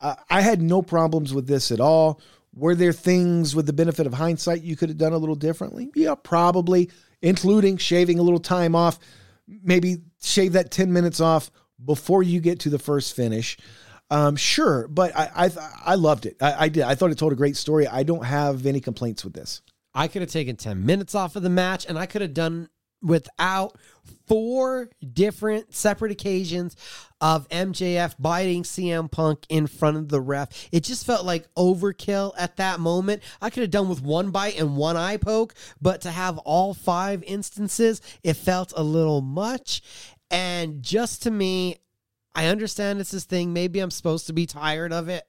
Uh, 0.00 0.14
I 0.30 0.40
had 0.40 0.62
no 0.62 0.80
problems 0.80 1.34
with 1.34 1.46
this 1.46 1.70
at 1.72 1.80
all. 1.80 2.20
Were 2.54 2.74
there 2.74 2.92
things 2.92 3.54
with 3.54 3.66
the 3.66 3.72
benefit 3.72 4.06
of 4.06 4.14
hindsight 4.14 4.62
you 4.62 4.76
could 4.76 4.88
have 4.88 4.98
done 4.98 5.12
a 5.12 5.18
little 5.18 5.34
differently? 5.34 5.90
Yeah, 5.94 6.14
probably, 6.14 6.90
including 7.22 7.76
shaving 7.76 8.18
a 8.18 8.22
little 8.22 8.40
time 8.40 8.74
off. 8.74 8.98
Maybe 9.46 9.98
shave 10.22 10.54
that 10.54 10.70
10 10.70 10.92
minutes 10.92 11.20
off 11.20 11.50
before 11.84 12.22
you 12.22 12.40
get 12.40 12.60
to 12.60 12.70
the 12.70 12.78
first 12.78 13.14
finish. 13.14 13.56
Um, 14.10 14.36
sure, 14.36 14.88
but 14.88 15.16
I 15.16 15.30
I, 15.46 15.50
I 15.84 15.94
loved 15.94 16.26
it. 16.26 16.36
I, 16.40 16.64
I 16.64 16.68
did. 16.68 16.82
I 16.82 16.94
thought 16.94 17.10
it 17.10 17.18
told 17.18 17.32
a 17.32 17.36
great 17.36 17.56
story. 17.56 17.86
I 17.86 18.02
don't 18.02 18.24
have 18.24 18.66
any 18.66 18.80
complaints 18.80 19.24
with 19.24 19.34
this. 19.34 19.62
I 19.94 20.08
could 20.08 20.22
have 20.22 20.30
taken 20.30 20.56
10 20.56 20.84
minutes 20.84 21.14
off 21.14 21.36
of 21.36 21.42
the 21.42 21.50
match 21.50 21.84
and 21.88 21.98
I 21.98 22.06
could 22.06 22.22
have 22.22 22.34
done 22.34 22.68
without 23.02 23.76
four 24.26 24.90
different 25.12 25.74
separate 25.74 26.12
occasions 26.12 26.76
of 27.20 27.48
MJF 27.48 28.14
biting 28.18 28.62
CM 28.62 29.10
Punk 29.10 29.46
in 29.48 29.66
front 29.66 29.96
of 29.96 30.08
the 30.08 30.20
ref. 30.20 30.68
It 30.70 30.84
just 30.84 31.06
felt 31.06 31.24
like 31.24 31.52
overkill 31.54 32.32
at 32.38 32.56
that 32.56 32.78
moment. 32.78 33.22
I 33.40 33.50
could 33.50 33.62
have 33.62 33.70
done 33.70 33.88
with 33.88 34.02
one 34.02 34.30
bite 34.30 34.58
and 34.58 34.76
one 34.76 34.96
eye 34.96 35.16
poke, 35.16 35.54
but 35.80 36.02
to 36.02 36.10
have 36.10 36.38
all 36.38 36.74
five 36.74 37.22
instances, 37.24 38.00
it 38.22 38.34
felt 38.34 38.72
a 38.76 38.82
little 38.82 39.22
much. 39.22 39.82
And 40.30 40.82
just 40.82 41.22
to 41.22 41.30
me, 41.30 41.78
I 42.34 42.46
understand 42.46 43.00
it's 43.00 43.10
this 43.10 43.24
thing. 43.24 43.52
Maybe 43.52 43.80
I'm 43.80 43.90
supposed 43.90 44.26
to 44.26 44.32
be 44.32 44.46
tired 44.46 44.92
of 44.92 45.08
it. 45.08 45.28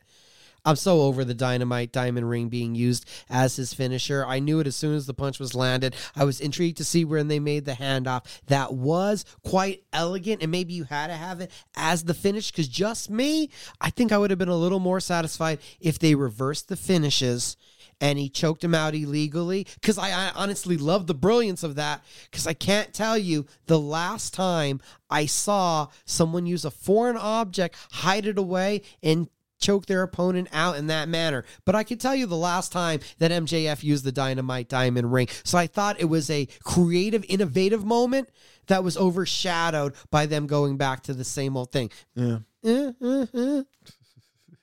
I'm 0.63 0.75
so 0.75 1.01
over 1.01 1.25
the 1.25 1.33
dynamite 1.33 1.91
diamond 1.91 2.29
ring 2.29 2.49
being 2.49 2.75
used 2.75 3.09
as 3.29 3.55
his 3.55 3.73
finisher. 3.73 4.23
I 4.25 4.39
knew 4.39 4.59
it 4.59 4.67
as 4.67 4.75
soon 4.75 4.95
as 4.95 5.07
the 5.07 5.13
punch 5.13 5.39
was 5.39 5.55
landed. 5.55 5.95
I 6.15 6.23
was 6.23 6.39
intrigued 6.39 6.77
to 6.77 6.83
see 6.83 7.03
when 7.03 7.27
they 7.27 7.39
made 7.39 7.65
the 7.65 7.71
handoff. 7.71 8.25
That 8.45 8.73
was 8.73 9.25
quite 9.43 9.83
elegant, 9.91 10.43
and 10.43 10.51
maybe 10.51 10.73
you 10.73 10.83
had 10.83 11.07
to 11.07 11.15
have 11.15 11.41
it 11.41 11.51
as 11.75 12.03
the 12.03 12.13
finish 12.13 12.51
because 12.51 12.67
just 12.67 13.09
me, 13.09 13.49
I 13.79 13.89
think 13.89 14.11
I 14.11 14.19
would 14.19 14.29
have 14.29 14.39
been 14.39 14.49
a 14.49 14.55
little 14.55 14.79
more 14.79 14.99
satisfied 14.99 15.59
if 15.79 15.97
they 15.97 16.13
reversed 16.13 16.67
the 16.67 16.75
finishes 16.77 17.57
and 18.01 18.19
he 18.19 18.27
choked 18.27 18.63
him 18.63 18.75
out 18.75 18.95
illegally. 18.95 19.67
Because 19.75 19.97
I, 19.97 20.09
I 20.09 20.31
honestly 20.35 20.75
love 20.75 21.07
the 21.07 21.13
brilliance 21.13 21.63
of 21.63 21.75
that. 21.75 22.03
Because 22.29 22.47
I 22.47 22.53
can't 22.53 22.93
tell 22.93 23.17
you 23.17 23.45
the 23.67 23.79
last 23.79 24.33
time 24.33 24.81
I 25.09 25.27
saw 25.27 25.87
someone 26.03 26.45
use 26.45 26.65
a 26.65 26.71
foreign 26.71 27.17
object, 27.17 27.77
hide 27.91 28.25
it 28.25 28.37
away, 28.37 28.81
and 29.01 29.29
choke 29.59 29.85
their 29.85 30.01
opponent 30.01 30.49
out 30.51 30.75
in 30.75 30.87
that 30.87 31.07
manner. 31.07 31.45
But 31.65 31.75
I 31.75 31.83
can 31.83 31.99
tell 31.99 32.15
you 32.15 32.25
the 32.25 32.35
last 32.35 32.71
time 32.71 32.99
that 33.19 33.31
MJF 33.31 33.83
used 33.83 34.03
the 34.03 34.11
dynamite 34.11 34.67
diamond 34.67 35.13
ring. 35.13 35.27
So 35.43 35.57
I 35.57 35.67
thought 35.67 36.01
it 36.01 36.05
was 36.05 36.29
a 36.29 36.47
creative, 36.63 37.23
innovative 37.29 37.85
moment 37.85 38.29
that 38.67 38.83
was 38.83 38.97
overshadowed 38.97 39.93
by 40.09 40.25
them 40.25 40.47
going 40.47 40.77
back 40.77 41.03
to 41.03 41.13
the 41.13 41.23
same 41.23 41.55
old 41.55 41.71
thing. 41.71 41.91
Yeah. 42.15 42.39
Eh, 42.63 42.91
eh, 43.01 43.25
eh. 43.33 43.63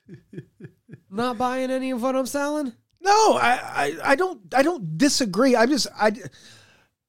Not 1.09 1.37
buying 1.37 1.71
any 1.71 1.91
of 1.91 2.01
what 2.01 2.15
I'm 2.15 2.25
selling? 2.25 2.73
No, 3.01 3.11
I, 3.11 3.59
I, 4.03 4.11
I 4.11 4.15
don't, 4.15 4.41
I 4.53 4.61
don't 4.63 4.97
disagree. 4.97 5.55
I'm 5.55 5.69
just, 5.69 5.87
I, 5.99 6.11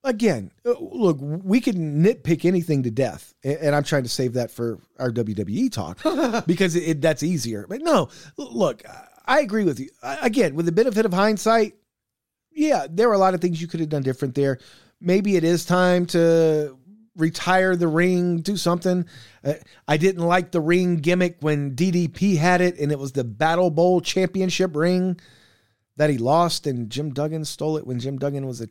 again, 0.04 0.50
uh, 0.64 0.74
look, 0.80 1.18
we 1.20 1.60
can 1.60 2.02
nitpick 2.02 2.44
anything 2.44 2.84
to 2.84 2.90
death, 2.90 3.34
and 3.42 3.74
I'm 3.74 3.82
trying 3.84 4.04
to 4.04 4.08
save 4.08 4.34
that 4.34 4.50
for 4.50 4.78
our 4.98 5.10
WWE 5.10 5.70
talk 5.72 5.98
because 6.46 6.76
it, 6.76 7.00
that's 7.00 7.22
easier. 7.22 7.66
But 7.68 7.82
no, 7.82 8.08
look, 8.36 8.82
I 9.26 9.40
agree 9.40 9.64
with 9.64 9.80
you. 9.80 9.90
I- 10.02 10.26
Again, 10.26 10.54
with 10.54 10.66
the 10.66 10.72
benefit 10.72 11.04
of 11.06 11.12
hindsight, 11.12 11.74
yeah, 12.52 12.86
there 12.88 13.08
were 13.08 13.14
a 13.14 13.18
lot 13.18 13.34
of 13.34 13.40
things 13.40 13.60
you 13.60 13.66
could 13.68 13.80
have 13.80 13.88
done 13.88 14.02
different 14.02 14.34
there. 14.34 14.58
Maybe 15.00 15.36
it 15.36 15.44
is 15.44 15.64
time 15.64 16.06
to 16.06 16.76
retire 17.16 17.74
the 17.76 17.88
ring, 17.88 18.40
do 18.40 18.56
something. 18.56 19.06
Uh, 19.44 19.54
I 19.88 19.96
didn't 19.96 20.24
like 20.26 20.50
the 20.52 20.60
ring 20.60 20.96
gimmick 20.96 21.38
when 21.40 21.74
DDP 21.74 22.36
had 22.36 22.60
it, 22.60 22.78
and 22.78 22.92
it 22.92 22.98
was 22.98 23.12
the 23.12 23.24
Battle 23.24 23.70
Bowl 23.70 24.00
Championship 24.00 24.74
ring 24.76 25.18
that 26.00 26.08
he 26.08 26.16
lost, 26.16 26.66
and 26.66 26.88
Jim 26.88 27.12
Duggan 27.12 27.44
stole 27.44 27.76
it 27.76 27.86
when 27.86 28.00
Jim 28.00 28.16
Duggan 28.16 28.46
was 28.46 28.62
a 28.62 28.68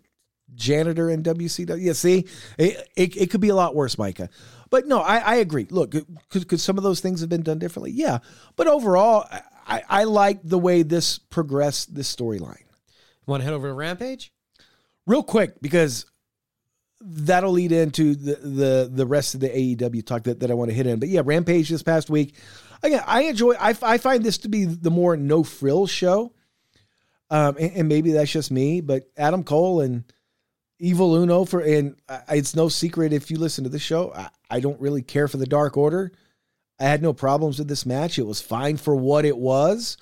janitor 0.56 1.12
in 1.12 1.22
WCW. 1.22 1.80
Yeah, 1.80 1.94
see, 1.94 2.26
it, 2.58 2.90
it, 2.96 3.16
it 3.16 3.30
could 3.30 3.40
be 3.40 3.50
a 3.50 3.56
lot 3.56 3.76
worse, 3.76 4.00
Micah. 4.00 4.30
But 4.72 4.88
no, 4.88 5.02
I, 5.02 5.18
I 5.18 5.36
agree. 5.36 5.68
Look, 5.70 5.92
could, 5.92 6.48
could 6.48 6.60
some 6.60 6.80
of 6.80 6.84
those 6.84 7.02
things 7.02 7.20
have 7.20 7.30
been 7.30 7.44
done 7.44 7.60
differently? 7.60 7.92
Yeah. 7.92 8.18
But 8.56 8.66
overall, 8.66 9.28
I, 9.68 9.84
I 9.88 10.04
like 10.06 10.40
the 10.44 10.58
way 10.58 10.82
this 10.82 11.20
progressed, 11.20 11.94
this 11.94 12.12
storyline. 12.12 12.64
Want 13.28 13.42
to 13.42 13.46
head 13.46 13.54
over 13.54 13.68
to 13.68 13.76
Rampage? 13.76 14.34
Real 15.06 15.22
quick, 15.22 15.62
because 15.62 16.08
that'll 17.00 17.52
lead 17.52 17.72
into 17.72 18.16
the, 18.16 18.38
the, 18.38 18.90
the 18.92 19.06
rest 19.06 19.36
of 19.36 19.40
the 19.42 19.50
AEW 19.50 20.04
talk 20.04 20.24
that, 20.24 20.40
that 20.40 20.50
I 20.50 20.56
want 20.56 20.72
to 20.72 20.76
hit 20.76 20.88
in. 20.88 21.00
But 21.00 21.10
yeah, 21.10 21.22
Rampage 21.24 21.70
this 21.70 21.84
past 21.84 22.10
week. 22.10 22.34
Again, 22.82 23.04
I 23.06 23.26
enjoy, 23.26 23.54
I, 23.54 23.78
I 23.84 24.00
find 24.00 24.24
this 24.24 24.40
to 24.40 24.50
be 24.50 24.66
the 24.66 24.90
more 24.90 25.16
no 25.16 25.44
frill 25.44 25.86
show. 25.86 26.34
Um, 27.30 27.58
and, 27.60 27.72
and 27.74 27.88
maybe 27.88 28.12
that's 28.14 28.32
just 28.32 28.52
me, 28.52 28.82
but 28.82 29.10
Adam 29.18 29.44
Cole 29.44 29.82
and 29.82 30.04
Evil 30.80 31.16
Uno 31.16 31.46
for, 31.46 31.60
and 31.60 31.96
I, 32.08 32.22
it's 32.36 32.56
no 32.56 32.70
secret 32.70 33.14
if 33.14 33.30
you 33.30 33.38
listen 33.38 33.66
to 33.66 33.70
the 33.70 33.80
show, 33.80 34.14
I, 34.14 34.30
I 34.50 34.60
don't 34.60 34.80
really 34.80 35.02
care 35.02 35.28
for 35.28 35.38
the 35.38 35.46
Dark 35.46 35.78
Order. 35.78 36.12
I 36.80 36.86
had 36.86 37.02
no 37.02 37.14
problems 37.14 37.60
with 37.60 37.68
this 37.68 37.86
match. 37.86 38.18
It 38.18 38.26
was 38.26 38.42
fine 38.42 38.78
for 38.78 38.96
what 38.96 39.26
it 39.26 39.38
was. 39.38 39.98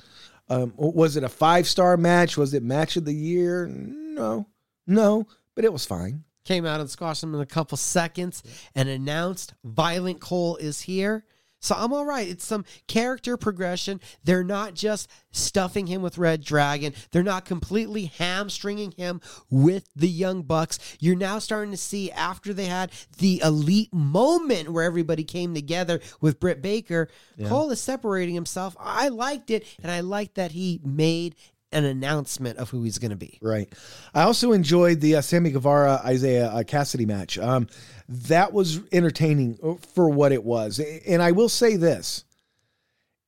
Um, 0.49 0.73
was 0.77 1.17
it 1.17 1.23
a 1.23 1.29
five 1.29 1.67
star 1.67 1.97
match? 1.97 2.37
Was 2.37 2.53
it 2.53 2.63
match 2.63 2.95
of 2.95 3.05
the 3.05 3.13
year? 3.13 3.67
No, 3.67 4.47
no, 4.85 5.27
but 5.55 5.65
it 5.65 5.73
was 5.73 5.85
fine. 5.85 6.23
Came 6.45 6.65
out 6.65 6.79
and 6.79 6.89
squashed 6.89 7.23
him 7.23 7.35
in 7.35 7.41
a 7.41 7.45
couple 7.45 7.77
seconds 7.77 8.41
and 8.73 8.87
announced 8.87 9.53
Violent 9.65 10.21
Cole 10.21 10.55
is 10.57 10.81
here. 10.81 11.25
So 11.59 11.75
I'm 11.77 11.93
all 11.93 12.05
right. 12.05 12.27
It's 12.27 12.45
some 12.45 12.65
character 12.87 13.35
progression. 13.37 13.99
They're 14.23 14.43
not 14.43 14.73
just 14.73 15.09
stuffing 15.31 15.87
him 15.87 16.01
with 16.01 16.17
Red 16.17 16.43
Dragon. 16.43 16.93
They're 17.11 17.23
not 17.23 17.45
completely 17.45 18.05
hamstringing 18.05 18.91
him 18.91 19.21
with 19.49 19.89
the 19.95 20.07
Young 20.09 20.43
Bucks. 20.43 20.79
You're 20.99 21.15
now 21.15 21.39
starting 21.39 21.71
to 21.71 21.77
see 21.77 22.11
after 22.11 22.53
they 22.53 22.65
had 22.65 22.91
the 23.17 23.41
elite 23.43 23.93
moment 23.93 24.69
where 24.69 24.83
everybody 24.83 25.23
came 25.23 25.53
together 25.53 25.99
with 26.21 26.39
Britt 26.39 26.61
Baker, 26.61 27.07
Yeah. 27.37 27.49
Cole 27.49 27.71
is 27.71 27.81
separating 27.81 28.35
himself. 28.35 28.75
I 28.79 29.07
liked 29.09 29.49
it, 29.49 29.65
and 29.81 29.91
I 29.91 30.01
liked 30.01 30.35
that 30.35 30.51
he 30.51 30.79
made 30.83 31.35
an 31.71 31.85
announcement 31.85 32.57
of 32.59 32.69
who 32.69 32.83
he's 32.83 32.97
going 32.97 33.11
to 33.11 33.17
be. 33.17 33.39
Right. 33.41 33.71
I 34.13 34.23
also 34.23 34.51
enjoyed 34.53 35.01
the 35.01 35.17
uh, 35.17 35.21
Sammy 35.21 35.51
Guevara 35.51 36.01
Isaiah 36.05 36.47
uh, 36.47 36.63
Cassidy 36.63 37.05
match. 37.05 37.37
Um, 37.37 37.67
that 38.09 38.53
was 38.53 38.79
entertaining 38.91 39.59
uh, 39.61 39.73
for 39.93 40.09
what 40.09 40.31
it 40.31 40.43
was, 40.43 40.79
and 40.79 41.21
I 41.21 41.31
will 41.31 41.49
say 41.49 41.75
this: 41.75 42.23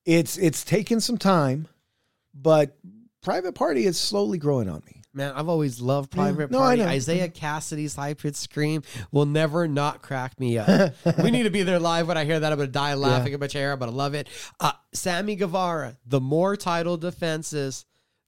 it's 0.06 0.38
it's 0.38 0.64
taken 0.64 1.00
some 1.00 1.18
time, 1.18 1.68
but 2.34 2.76
Private 3.22 3.54
Party 3.54 3.84
is 3.84 3.98
slowly 3.98 4.38
growing 4.38 4.68
on 4.68 4.82
me. 4.86 5.00
Man, 5.12 5.32
I've 5.34 5.48
always 5.48 5.80
loved 5.80 6.12
Private 6.12 6.52
No, 6.52 6.60
I 6.60 6.76
Party. 6.76 6.82
Isaiah 6.82 7.28
Cassidy's 7.34 7.96
high 7.96 8.14
pitched 8.14 8.36
scream 8.36 8.82
will 9.10 9.26
never 9.26 9.66
not 9.66 10.02
crack 10.02 10.38
me 10.38 10.56
up. 10.56 10.94
we 11.22 11.32
need 11.32 11.42
to 11.42 11.50
be 11.50 11.64
there 11.64 11.80
live 11.80 12.06
when 12.06 12.16
I 12.16 12.24
hear 12.24 12.38
that. 12.38 12.52
I'm 12.52 12.56
going 12.58 12.68
to 12.68 12.72
die 12.72 12.94
laughing 12.94 13.32
in 13.32 13.40
my 13.40 13.48
chair, 13.48 13.76
but 13.76 13.88
I 13.88 13.92
love 13.92 14.14
it. 14.14 14.28
Uh, 14.60 14.72
Sammy 14.94 15.34
Guevara, 15.34 15.96
the 16.06 16.20
more 16.20 16.56
title 16.56 16.96
defenses, 16.96 17.84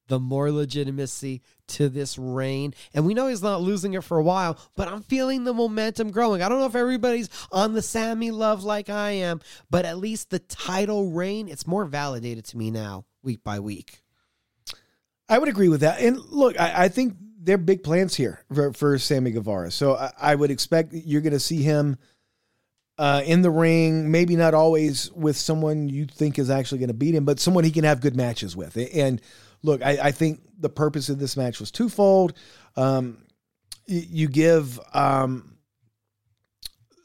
the 0.09 0.19
more 0.19 0.51
legitimacy 0.51 1.43
to 1.69 1.89
this 1.89 2.19
reign. 2.19 2.75
And 2.93 3.07
we 3.07 3.15
know 3.15 3.29
he's 3.29 3.43
not 3.43 3.63
losing 3.63 3.95
it 3.95 4.05
for 4.05 4.19
a 4.19 4.23
while, 4.23 4.59
but 4.77 4.89
I'm 4.89 5.03
feeling 5.03 5.45
the 5.45 5.55
momentum 5.55 6.11
growing. 6.11 6.43
I 6.43 6.49
don't 6.49 6.59
know 6.59 6.67
if 6.67 6.75
everybody's 6.75 7.29
on 7.51 7.73
the 7.73 7.83
Sammy 7.83 8.31
love 8.31 8.65
like 8.65 8.91
I 8.91 9.13
am, 9.13 9.41
but 9.71 9.85
at 9.85 9.99
least 9.99 10.31
the 10.31 10.39
title 10.39 11.11
reign, 11.11 11.49
it's 11.49 11.67
more 11.67 11.85
validated 11.85 12.45
to 12.47 12.59
me 12.59 12.71
now, 12.71 13.05
week 13.23 13.43
by 13.43 13.61
week. 13.61 14.03
I 15.29 15.39
would 15.39 15.49
agree 15.49 15.69
with 15.69 15.81
that. 15.81 16.01
And 16.01 16.19
look, 16.19 16.61
I, 16.61 16.85
I 16.85 16.89
think 16.89 17.17
there 17.41 17.55
are 17.55 17.59
big 17.59 17.83
plans 17.83 18.15
here 18.15 18.45
for, 18.53 18.73
for 18.73 18.99
Sammy 18.99 19.31
Guevara. 19.31 19.71
So 19.71 19.97
I, 19.97 20.13
I 20.21 20.35
would 20.35 20.51
expect 20.51 20.93
you're 20.93 21.23
going 21.23 21.33
to 21.33 21.41
see 21.41 21.63
him 21.63 21.97
uh, 22.99 23.23
in 23.25 23.43
the 23.43 23.51
ring, 23.51 24.11
maybe 24.11 24.37
not 24.37 24.55
always 24.55 25.11
with 25.13 25.37
someone 25.37 25.89
you 25.89 26.05
think 26.05 26.39
is 26.39 26.51
actually 26.51 26.79
going 26.79 26.89
to 26.89 26.95
beat 26.95 27.15
him, 27.15 27.25
but 27.25 27.41
someone 27.41 27.65
he 27.65 27.71
can 27.71 27.85
have 27.85 28.01
good 28.01 28.15
matches 28.15 28.55
with. 28.55 28.77
And 28.77 29.21
look, 29.63 29.83
I, 29.83 29.99
I 30.03 30.11
think 30.13 30.41
the 30.59 30.69
purpose 30.69 31.09
of 31.09 31.19
this 31.19 31.37
match 31.37 31.61
was 31.61 31.71
twofold. 31.71 32.35
Um, 32.77 33.25
you 33.87 34.29
give 34.29 34.79
um, 34.95 35.57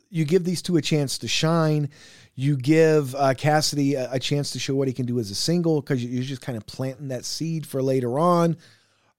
you 0.10 0.26
give 0.26 0.44
these 0.44 0.62
two 0.62 0.78
a 0.78 0.82
chance 0.82 1.18
to 1.20 1.28
shine. 1.28 1.90
You 2.36 2.56
give 2.56 3.16
uh, 3.16 3.34
Cassidy 3.34 3.96
a, 3.96 4.12
a 4.14 4.20
chance 4.20 4.52
to 4.52 4.60
show 4.60 4.76
what 4.76 4.88
he 4.88 4.94
can 4.94 5.06
do 5.06 5.20
as 5.20 5.32
a 5.32 5.36
single 5.36 5.82
because 5.82 6.04
you're 6.04 6.24
just 6.24 6.42
kind 6.42 6.58
of 6.58 6.66
planting 6.66 7.08
that 7.08 7.26
seed 7.26 7.66
for 7.66 7.82
later 7.82 8.20
on. 8.20 8.58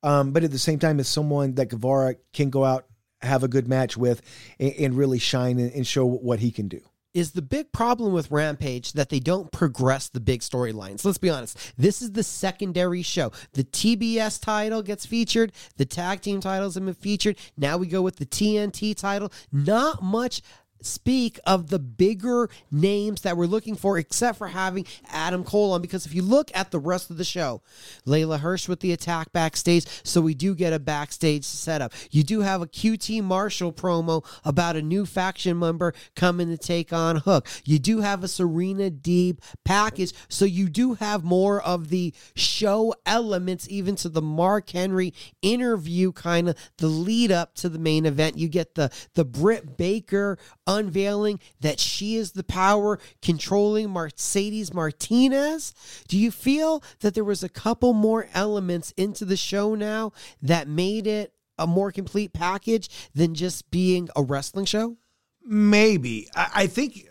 Um, 0.02 0.30
but 0.30 0.44
at 0.44 0.52
the 0.52 0.58
same 0.58 0.78
time, 0.78 1.00
as 1.00 1.08
someone 1.08 1.54
that 1.56 1.70
Guevara 1.70 2.14
can 2.32 2.50
go 2.50 2.64
out, 2.64 2.86
have 3.20 3.42
a 3.42 3.48
good 3.48 3.66
match 3.66 3.96
with, 3.96 4.22
and, 4.60 4.72
and 4.74 4.96
really 4.96 5.18
shine 5.18 5.58
and, 5.58 5.72
and 5.72 5.86
show 5.86 6.06
what 6.06 6.38
he 6.38 6.52
can 6.52 6.68
do. 6.68 6.80
Is 7.18 7.32
the 7.32 7.42
big 7.42 7.72
problem 7.72 8.12
with 8.12 8.30
Rampage 8.30 8.92
that 8.92 9.08
they 9.08 9.18
don't 9.18 9.50
progress 9.50 10.08
the 10.08 10.20
big 10.20 10.40
storylines. 10.40 11.04
Let's 11.04 11.18
be 11.18 11.30
honest. 11.30 11.72
This 11.76 12.00
is 12.00 12.12
the 12.12 12.22
secondary 12.22 13.02
show. 13.02 13.32
The 13.54 13.64
TBS 13.64 14.40
title 14.40 14.82
gets 14.82 15.04
featured, 15.04 15.52
the 15.76 15.84
tag 15.84 16.20
team 16.20 16.40
titles 16.40 16.76
have 16.76 16.84
been 16.84 16.94
featured. 16.94 17.36
Now 17.56 17.76
we 17.76 17.88
go 17.88 18.02
with 18.02 18.16
the 18.16 18.26
TNT 18.26 18.96
title. 18.96 19.32
Not 19.50 20.00
much 20.00 20.42
speak 20.80 21.38
of 21.46 21.68
the 21.68 21.78
bigger 21.78 22.48
names 22.70 23.22
that 23.22 23.36
we're 23.36 23.46
looking 23.46 23.76
for, 23.76 23.98
except 23.98 24.38
for 24.38 24.48
having 24.48 24.86
Adam 25.10 25.44
Cole 25.44 25.72
on. 25.72 25.82
Because 25.82 26.06
if 26.06 26.14
you 26.14 26.22
look 26.22 26.50
at 26.54 26.70
the 26.70 26.78
rest 26.78 27.10
of 27.10 27.16
the 27.16 27.24
show, 27.24 27.62
Leyla 28.06 28.40
Hirsch 28.40 28.68
with 28.68 28.80
the 28.80 28.92
attack 28.92 29.32
backstage, 29.32 29.86
so 30.02 30.20
we 30.20 30.34
do 30.34 30.54
get 30.54 30.72
a 30.72 30.78
backstage 30.78 31.44
setup. 31.44 31.92
You 32.10 32.22
do 32.22 32.40
have 32.40 32.62
a 32.62 32.66
QT 32.66 33.22
Marshall 33.22 33.72
promo 33.72 34.24
about 34.44 34.76
a 34.76 34.82
new 34.82 35.06
faction 35.06 35.58
member 35.58 35.94
coming 36.14 36.48
to 36.48 36.58
take 36.58 36.92
on 36.92 37.16
Hook. 37.16 37.46
You 37.64 37.78
do 37.78 38.00
have 38.00 38.22
a 38.24 38.28
Serena 38.28 38.90
Deeb 38.90 39.38
package, 39.64 40.12
so 40.28 40.44
you 40.44 40.68
do 40.68 40.94
have 40.94 41.24
more 41.24 41.60
of 41.62 41.88
the 41.88 42.14
show 42.34 42.94
elements, 43.06 43.66
even 43.70 43.96
to 43.96 44.08
the 44.08 44.22
Mark 44.22 44.70
Henry 44.70 45.12
interview, 45.42 46.12
kind 46.12 46.48
of 46.48 46.56
the 46.78 46.86
lead 46.86 47.32
up 47.32 47.54
to 47.56 47.68
the 47.68 47.78
main 47.78 48.06
event. 48.06 48.38
You 48.38 48.48
get 48.48 48.74
the 48.74 48.90
the 49.14 49.24
Britt 49.24 49.76
Baker 49.76 50.38
unveiling 50.68 51.40
that 51.60 51.80
she 51.80 52.14
is 52.14 52.32
the 52.32 52.44
power 52.44 53.00
controlling 53.22 53.90
Mercedes 53.90 54.72
Martinez. 54.72 55.74
Do 56.06 56.16
you 56.16 56.30
feel 56.30 56.84
that 57.00 57.14
there 57.14 57.24
was 57.24 57.42
a 57.42 57.48
couple 57.48 57.94
more 57.94 58.28
elements 58.34 58.92
into 58.96 59.24
the 59.24 59.36
show 59.36 59.74
now 59.74 60.12
that 60.42 60.68
made 60.68 61.08
it 61.08 61.32
a 61.58 61.66
more 61.66 61.90
complete 61.90 62.32
package 62.32 62.88
than 63.14 63.34
just 63.34 63.70
being 63.70 64.08
a 64.14 64.22
wrestling 64.22 64.66
show? 64.66 64.96
Maybe. 65.42 66.28
I, 66.36 66.50
I 66.54 66.66
think, 66.66 67.06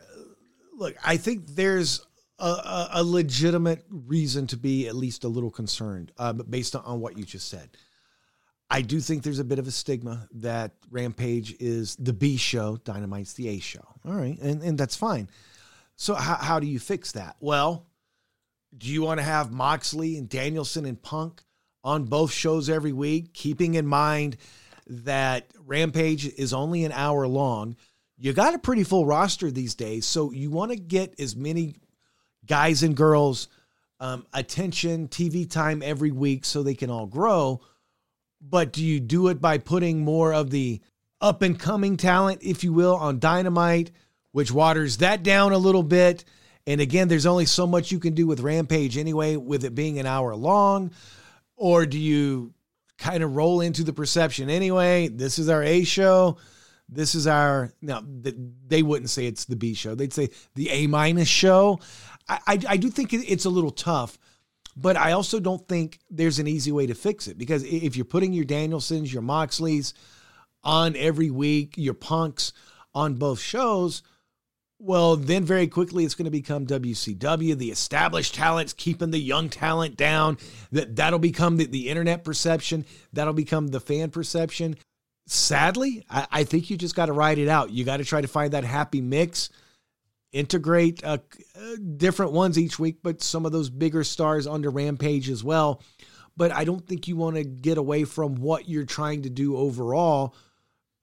look, 0.78 0.96
I 1.04 1.18
think 1.18 1.48
there's 1.48 2.06
a, 2.40 2.88
a, 2.94 3.04
legitimate 3.04 3.84
reason 3.90 4.46
to 4.48 4.58
be 4.58 4.88
at 4.88 4.96
least 4.96 5.24
a 5.24 5.28
little 5.28 5.50
concerned 5.50 6.12
uh, 6.18 6.34
based 6.34 6.76
on, 6.76 6.84
on 6.86 7.00
what 7.00 7.18
you 7.18 7.26
just 7.26 7.50
said. 7.50 7.70
I 8.70 8.82
do 8.82 9.00
think 9.00 9.24
there's 9.24 9.40
a 9.40 9.46
bit 9.46 9.60
of 9.60 9.68
a 9.68 9.72
stigma 9.72 10.28
that 10.34 10.74
Rampage 10.90 11.56
is 11.60 11.96
the 11.96 12.14
B 12.14 12.38
show, 12.38 12.78
Dynamite's 12.78 13.34
the 13.34 13.48
A 13.50 13.60
show. 13.60 13.86
All 14.06 14.14
right. 14.14 14.38
And, 14.40 14.62
and 14.62 14.78
that's 14.78 14.96
fine. 14.96 15.30
So, 15.96 16.14
how, 16.16 16.36
how 16.36 16.60
do 16.60 16.68
you 16.68 16.80
fix 16.80 17.14
that? 17.14 17.38
Well, 17.40 17.88
do 18.78 18.88
you 18.88 19.02
want 19.02 19.20
to 19.20 19.24
have 19.24 19.52
Moxley 19.52 20.18
and 20.18 20.30
Danielson 20.30 20.86
and 20.86 21.02
Punk 21.02 21.42
on 21.84 22.06
both 22.06 22.32
shows 22.32 22.70
every 22.70 22.92
week, 22.92 23.34
keeping 23.34 23.76
in 23.76 23.88
mind 23.88 24.38
that 24.88 25.48
Rampage 25.66 26.28
is 26.28 26.54
only 26.54 26.84
an 26.84 26.92
hour 26.92 27.28
long? 27.28 27.76
You 28.18 28.34
got 28.34 28.54
a 28.54 28.60
pretty 28.60 28.84
full 28.84 29.06
roster 29.06 29.50
these 29.50 29.76
days, 29.76 30.06
so 30.06 30.32
you 30.32 30.52
want 30.52 30.72
to 30.72 30.78
get 30.78 31.20
as 31.20 31.36
many 31.36 31.76
guys 32.46 32.84
and 32.84 32.96
girls 32.96 33.48
um, 34.00 34.26
attention, 34.34 35.08
TV 35.08 35.50
time 35.50 35.82
every 35.84 36.12
week 36.12 36.46
so 36.46 36.62
they 36.62 36.76
can 36.76 36.90
all 36.90 37.08
grow. 37.08 37.62
But 38.42 38.72
do 38.72 38.84
you 38.84 39.00
do 39.00 39.28
it 39.30 39.42
by 39.42 39.58
putting 39.58 40.04
more 40.04 40.34
of 40.34 40.50
the 40.50 40.82
up 41.20 41.42
and 41.42 41.60
coming 41.60 41.98
talent, 41.98 42.40
if 42.44 42.64
you 42.64 42.72
will, 42.72 42.96
on 42.96 43.20
Dynamite, 43.20 43.92
which 44.32 44.52
waters 44.52 44.98
that 44.98 45.24
down 45.24 45.54
a 45.54 45.58
little 45.58 45.84
bit? 45.84 46.24
And 46.68 46.82
again, 46.82 47.08
there's 47.08 47.26
only 47.26 47.46
so 47.46 47.66
much 47.66 47.92
you 47.92 48.00
can 48.00 48.14
do 48.14 48.28
with 48.28 48.42
Rampage 48.42 48.98
anyway, 48.98 49.38
with 49.38 49.64
it 49.64 49.74
being 49.74 50.00
an 50.00 50.06
hour 50.06 50.36
long. 50.36 50.92
Or 51.56 51.86
do 51.86 51.98
you 51.98 52.54
kind 52.98 53.24
of 53.24 53.36
roll 53.36 53.62
into 53.62 53.84
the 53.84 53.94
perception 53.94 54.50
anyway? 54.50 55.08
This 55.08 55.40
is 55.40 55.50
our 55.50 55.64
A 55.64 55.84
show. 55.84 56.38
This 56.90 57.16
is 57.16 57.26
our 57.28 57.74
now. 57.82 58.02
They 58.06 58.84
wouldn't 58.84 59.10
say 59.10 59.26
it's 59.26 59.46
the 59.46 59.56
B 59.56 59.74
show. 59.74 59.96
They'd 59.96 60.14
say 60.14 60.30
the 60.56 60.70
A 60.70 60.88
minus 60.88 61.28
show. 61.28 61.80
I, 62.30 62.40
I 62.48 62.60
I 62.70 62.78
do 62.78 62.90
think 62.90 63.14
it's 63.14 63.46
a 63.46 63.50
little 63.50 63.72
tough, 63.72 64.18
but 64.80 64.96
I 64.96 65.14
also 65.14 65.40
don't 65.40 65.68
think 65.68 66.00
there's 66.12 66.38
an 66.38 66.48
easy 66.48 66.72
way 66.72 66.86
to 66.86 66.94
fix 66.94 67.28
it 67.28 67.38
because 67.38 67.64
if 67.64 67.96
you're 67.96 68.06
putting 68.06 68.32
your 68.32 68.46
Danielsons, 68.46 69.12
your 69.12 69.24
Moxleys 69.24 69.94
on 70.64 70.96
every 70.96 71.32
week, 71.32 71.74
your 71.78 71.96
Punks 71.96 72.54
on 72.94 73.16
both 73.16 73.40
shows, 73.40 74.04
well, 74.80 75.16
then 75.16 75.44
very 75.44 75.66
quickly 75.68 76.06
it's 76.06 76.14
going 76.14 76.26
to 76.26 76.32
become 76.32 76.68
WCW. 76.68 77.58
The 77.58 77.72
established 77.72 78.36
talents 78.36 78.74
keeping 78.74 79.10
the 79.10 79.20
young 79.20 79.50
talent 79.50 79.98
down. 79.98 80.38
That 80.72 80.96
that'll 80.96 81.18
become 81.18 81.58
the, 81.58 81.66
the 81.66 81.90
internet 81.90 82.24
perception. 82.24 82.86
That'll 83.12 83.34
become 83.34 83.70
the 83.70 83.80
fan 83.80 84.12
perception. 84.12 84.78
Sadly, 85.26 86.06
I, 86.08 86.28
I 86.32 86.44
think 86.44 86.70
you 86.70 86.78
just 86.78 86.96
got 86.96 87.08
to 87.08 87.14
ride 87.14 87.40
it 87.40 87.48
out. 87.48 87.72
You 87.72 87.84
got 87.84 87.98
to 87.98 88.06
try 88.06 88.22
to 88.22 88.28
find 88.28 88.54
that 88.54 88.64
happy 88.64 89.02
mix. 89.02 89.50
Integrate 90.32 91.04
uh, 91.04 91.20
uh, 91.56 91.76
different 91.96 92.34
ones 92.34 92.60
each 92.60 92.78
week, 92.78 92.98
but 93.02 93.22
some 93.22 93.46
of 93.46 93.52
those 93.52 93.70
bigger 93.70 94.04
stars 94.04 94.46
under 94.46 94.70
Rampage 94.70 95.30
as 95.30 95.44
well. 95.44 95.82
But 96.36 96.52
I 96.52 96.66
don't 96.66 96.86
think 96.86 97.08
you 97.08 97.16
want 97.16 97.38
to 97.38 97.44
get 97.44 97.78
away 97.78 98.04
from 98.04 98.36
what 98.36 98.70
you're 98.70 98.86
trying 98.86 99.24
to 99.24 99.30
do 99.30 99.58
overall 99.58 100.36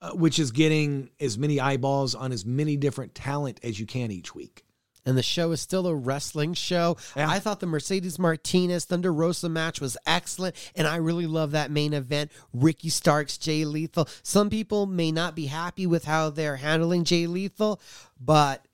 uh, 0.01 0.11
which 0.11 0.37
is 0.39 0.51
getting 0.51 1.09
as 1.19 1.37
many 1.37 1.59
eyeballs 1.59 2.13
on 2.13 2.31
as 2.31 2.45
many 2.45 2.77
different 2.77 3.15
talent 3.15 3.59
as 3.63 3.79
you 3.79 3.85
can 3.85 4.11
each 4.11 4.35
week. 4.35 4.63
and 5.05 5.17
the 5.17 5.23
show 5.23 5.51
is 5.51 5.61
still 5.61 5.87
a 5.87 5.95
wrestling 5.95 6.53
show. 6.53 6.97
I 7.15 7.37
thought 7.39 7.59
the 7.59 7.67
Mercedes 7.67 8.17
Martinez 8.19 8.85
Thunder 8.85 9.13
Rosa 9.13 9.49
match 9.49 9.79
was 9.79 9.97
excellent, 10.05 10.55
and 10.75 10.87
I 10.87 10.95
really 10.97 11.27
love 11.27 11.51
that 11.51 11.69
main 11.69 11.93
event. 11.93 12.31
Ricky 12.53 12.89
Starks, 12.89 13.37
Jay 13.37 13.65
Lethal. 13.65 14.07
Some 14.23 14.49
people 14.49 14.87
may 14.87 15.11
not 15.11 15.35
be 15.35 15.45
happy 15.45 15.85
with 15.85 16.05
how 16.05 16.31
they're 16.31 16.57
handling 16.57 17.03
Jay 17.03 17.27
Lethal, 17.27 17.79
but 18.19 18.64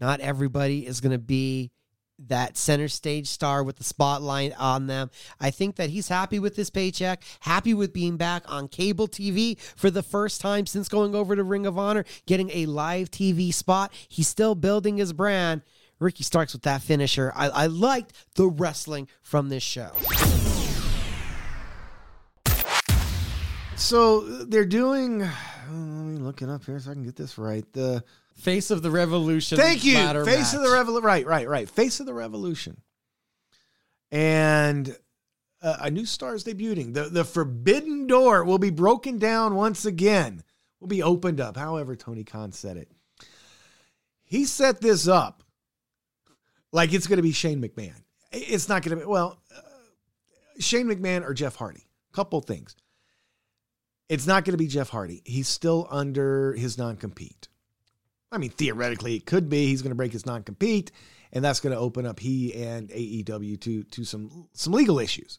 not 0.00 0.20
everybody 0.20 0.86
is 0.86 1.00
going 1.00 1.12
to 1.12 1.18
be 1.18 1.70
that 2.18 2.56
center 2.56 2.88
stage 2.88 3.28
star 3.28 3.62
with 3.62 3.76
the 3.76 3.84
spotlight 3.84 4.58
on 4.58 4.86
them. 4.86 5.10
I 5.38 5.50
think 5.50 5.76
that 5.76 5.90
he's 5.90 6.08
happy 6.08 6.38
with 6.38 6.56
his 6.56 6.70
paycheck, 6.70 7.22
happy 7.40 7.74
with 7.74 7.92
being 7.92 8.16
back 8.16 8.42
on 8.46 8.68
cable 8.68 9.08
TV 9.08 9.58
for 9.76 9.90
the 9.90 10.02
first 10.02 10.40
time 10.40 10.66
since 10.66 10.88
going 10.88 11.14
over 11.14 11.36
to 11.36 11.42
Ring 11.42 11.66
of 11.66 11.78
Honor, 11.78 12.04
getting 12.26 12.50
a 12.50 12.66
live 12.66 13.10
TV 13.10 13.52
spot. 13.52 13.92
He's 14.08 14.28
still 14.28 14.54
building 14.54 14.96
his 14.96 15.12
brand. 15.12 15.62
Ricky 15.98 16.24
Starks 16.24 16.52
with 16.52 16.62
that 16.62 16.82
finisher. 16.82 17.32
I, 17.34 17.48
I 17.48 17.66
liked 17.66 18.12
the 18.34 18.48
wrestling 18.48 19.08
from 19.22 19.48
this 19.48 19.62
show. 19.62 19.92
So 23.76 24.20
they're 24.20 24.66
doing. 24.66 25.20
Let 25.68 25.70
me 25.70 26.18
look 26.18 26.42
it 26.42 26.48
up 26.48 26.64
here 26.64 26.78
so 26.78 26.90
I 26.90 26.94
can 26.94 27.02
get 27.02 27.16
this 27.16 27.38
right. 27.38 27.64
The 27.72 28.04
Face 28.36 28.70
of 28.70 28.82
the 28.82 28.90
Revolution. 28.90 29.58
Thank 29.58 29.84
you. 29.84 29.96
Face 30.24 30.52
of 30.52 30.62
the. 30.62 30.70
Revolution. 30.70 31.04
Right, 31.04 31.26
right, 31.26 31.48
right. 31.48 31.68
Face 31.68 32.00
of 32.00 32.06
the 32.06 32.14
Revolution. 32.14 32.80
And 34.12 34.96
uh, 35.62 35.76
a 35.80 35.90
new 35.90 36.04
star 36.06 36.34
is 36.34 36.44
debuting. 36.44 36.94
The, 36.94 37.04
the 37.04 37.24
forbidden 37.24 38.06
door 38.06 38.44
will 38.44 38.58
be 38.58 38.70
broken 38.70 39.18
down 39.18 39.54
once 39.54 39.84
again, 39.84 40.44
will 40.80 40.88
be 40.88 41.02
opened 41.02 41.40
up, 41.40 41.56
however, 41.56 41.96
Tony 41.96 42.24
Khan 42.24 42.52
said 42.52 42.76
it. 42.76 42.90
He 44.22 44.44
set 44.44 44.80
this 44.80 45.08
up 45.08 45.42
like 46.72 46.92
it's 46.92 47.06
going 47.06 47.16
to 47.16 47.22
be 47.22 47.32
Shane 47.32 47.62
McMahon. 47.62 48.02
It's 48.32 48.68
not 48.68 48.82
going 48.82 48.98
to 48.98 49.04
be, 49.04 49.10
well, 49.10 49.38
uh, 49.54 49.60
Shane 50.58 50.86
McMahon 50.86 51.24
or 51.24 51.32
Jeff 51.32 51.56
Hardy. 51.56 51.86
Couple 52.12 52.40
things. 52.40 52.76
It's 54.08 54.26
not 54.26 54.44
going 54.44 54.52
to 54.52 54.58
be 54.58 54.68
Jeff 54.68 54.88
Hardy. 54.88 55.22
He's 55.24 55.48
still 55.48 55.86
under 55.90 56.52
his 56.54 56.78
non 56.78 56.96
compete. 56.96 57.48
I 58.36 58.38
mean, 58.38 58.50
theoretically, 58.50 59.16
it 59.16 59.24
could 59.24 59.48
be. 59.48 59.66
He's 59.66 59.80
going 59.80 59.92
to 59.92 59.96
break 59.96 60.12
his 60.12 60.26
non 60.26 60.42
compete, 60.42 60.92
and 61.32 61.42
that's 61.42 61.60
going 61.60 61.74
to 61.74 61.80
open 61.80 62.04
up 62.04 62.20
he 62.20 62.54
and 62.54 62.90
AEW 62.90 63.58
to 63.62 63.82
to 63.82 64.04
some 64.04 64.48
some 64.52 64.74
legal 64.74 64.98
issues. 64.98 65.38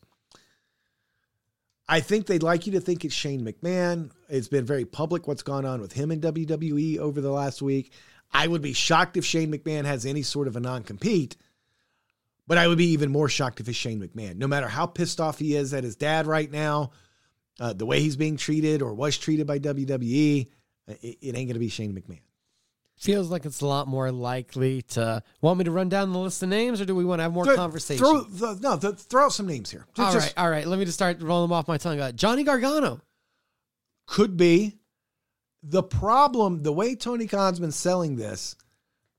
I 1.87 1.99
think 1.99 2.25
they'd 2.25 2.41
like 2.41 2.65
you 2.65 2.73
to 2.73 2.81
think 2.81 3.05
it's 3.05 3.13
Shane 3.13 3.45
McMahon. 3.45 4.09
It's 4.29 4.47
been 4.47 4.65
very 4.65 4.83
public 4.83 5.27
what's 5.27 5.43
gone 5.43 5.63
on 5.63 5.79
with 5.79 5.93
him 5.93 6.11
in 6.11 6.21
WWE 6.21 6.97
over 6.97 7.21
the 7.21 7.31
last 7.31 7.61
week. 7.61 7.93
I 8.33 8.47
would 8.47 8.63
be 8.63 8.73
shocked 8.73 9.15
if 9.15 9.23
Shane 9.23 9.53
McMahon 9.53 9.85
has 9.85 10.03
any 10.03 10.23
sort 10.23 10.47
of 10.47 10.55
a 10.55 10.59
non 10.59 10.81
compete, 10.81 11.37
but 12.47 12.57
I 12.57 12.67
would 12.67 12.79
be 12.79 12.93
even 12.93 13.11
more 13.11 13.29
shocked 13.29 13.59
if 13.59 13.69
it's 13.69 13.77
Shane 13.77 14.01
McMahon. 14.01 14.37
No 14.37 14.47
matter 14.47 14.67
how 14.67 14.87
pissed 14.87 15.21
off 15.21 15.37
he 15.37 15.55
is 15.55 15.71
at 15.75 15.83
his 15.83 15.95
dad 15.95 16.25
right 16.25 16.51
now, 16.51 16.93
uh, 17.59 17.73
the 17.73 17.85
way 17.85 17.99
he's 17.99 18.17
being 18.17 18.37
treated 18.37 18.81
or 18.81 18.95
was 18.95 19.19
treated 19.19 19.45
by 19.45 19.59
WWE, 19.59 20.47
uh, 20.89 20.93
it, 21.03 21.17
it 21.21 21.35
ain't 21.35 21.47
going 21.47 21.53
to 21.53 21.59
be 21.59 21.69
Shane 21.69 21.93
McMahon. 21.93 22.21
Feels 22.97 23.29
like 23.29 23.45
it's 23.45 23.61
a 23.61 23.65
lot 23.67 23.87
more 23.87 24.11
likely 24.11 24.81
to. 24.81 25.21
Want 25.41 25.59
me 25.59 25.65
to 25.65 25.71
run 25.71 25.87
down 25.87 26.11
the 26.11 26.17
list 26.19 26.41
of 26.41 26.49
names, 26.49 26.81
or 26.81 26.85
do 26.85 26.95
we 26.95 27.05
want 27.05 27.19
to 27.19 27.23
have 27.23 27.31
more 27.31 27.45
conversation? 27.55 28.03
Throw, 28.03 28.23
th- 28.23 28.59
no, 28.61 28.77
th- 28.77 28.95
throw 28.95 29.25
out 29.25 29.33
some 29.33 29.45
names 29.45 29.69
here. 29.69 29.85
all 29.99 30.11
Just- 30.11 30.35
right, 30.35 30.43
all 30.43 30.49
right. 30.49 30.65
Let 30.65 30.79
me 30.79 30.85
just 30.85 30.97
start 30.97 31.21
rolling 31.21 31.49
them 31.49 31.53
off 31.53 31.67
my 31.67 31.77
tongue. 31.77 31.99
Uh, 31.99 32.11
Johnny 32.11 32.43
Gargano. 32.43 32.99
Could 34.07 34.35
be. 34.35 34.77
The 35.63 35.83
problem, 35.83 36.63
the 36.63 36.71
way 36.71 36.95
Tony 36.95 37.27
Khan's 37.27 37.59
been 37.59 37.71
selling 37.71 38.15
this, 38.15 38.55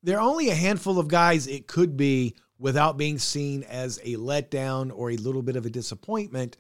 there 0.03 0.19
are 0.19 0.29
only 0.29 0.49
a 0.49 0.55
handful 0.55 0.99
of 0.99 1.07
guys 1.09 1.47
it 1.47 1.67
could 1.67 1.97
be 1.97 2.35
without 2.59 2.97
being 2.97 3.19
seen 3.19 3.63
as 3.65 3.99
a 4.03 4.17
letdown 4.17 4.91
or 4.95 5.11
a 5.11 5.17
little 5.17 5.43
bit 5.43 5.57
of 5.57 5.67
a 5.67 5.71
disappointment. 5.71 6.57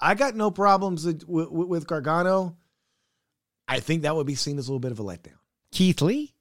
I 0.00 0.14
got 0.14 0.34
no 0.34 0.50
problems 0.50 1.06
with, 1.06 1.26
with, 1.28 1.48
with 1.50 1.86
Gargano. 1.86 2.56
I 3.68 3.80
think 3.80 4.02
that 4.02 4.16
would 4.16 4.26
be 4.26 4.34
seen 4.34 4.58
as 4.58 4.68
a 4.68 4.70
little 4.72 4.80
bit 4.80 4.92
of 4.92 4.98
a 4.98 5.04
letdown. 5.04 5.38
Keith 5.72 6.02
Lee. 6.02 6.34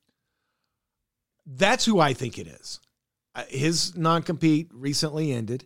That's 1.52 1.84
who 1.84 2.00
I 2.00 2.14
think 2.14 2.38
it 2.38 2.48
is. 2.48 2.80
His 3.48 3.98
non 3.98 4.22
compete 4.22 4.70
recently 4.72 5.32
ended. 5.32 5.66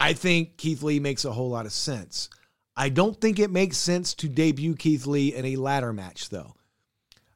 I 0.00 0.12
think 0.12 0.56
Keith 0.56 0.82
Lee 0.82 1.00
makes 1.00 1.24
a 1.24 1.32
whole 1.32 1.50
lot 1.50 1.66
of 1.66 1.72
sense. 1.72 2.28
I 2.76 2.88
don't 2.88 3.20
think 3.20 3.38
it 3.38 3.50
makes 3.50 3.76
sense 3.76 4.14
to 4.14 4.28
debut 4.28 4.74
Keith 4.74 5.06
Lee 5.06 5.34
in 5.34 5.44
a 5.44 5.56
ladder 5.56 5.92
match, 5.92 6.28
though. 6.28 6.54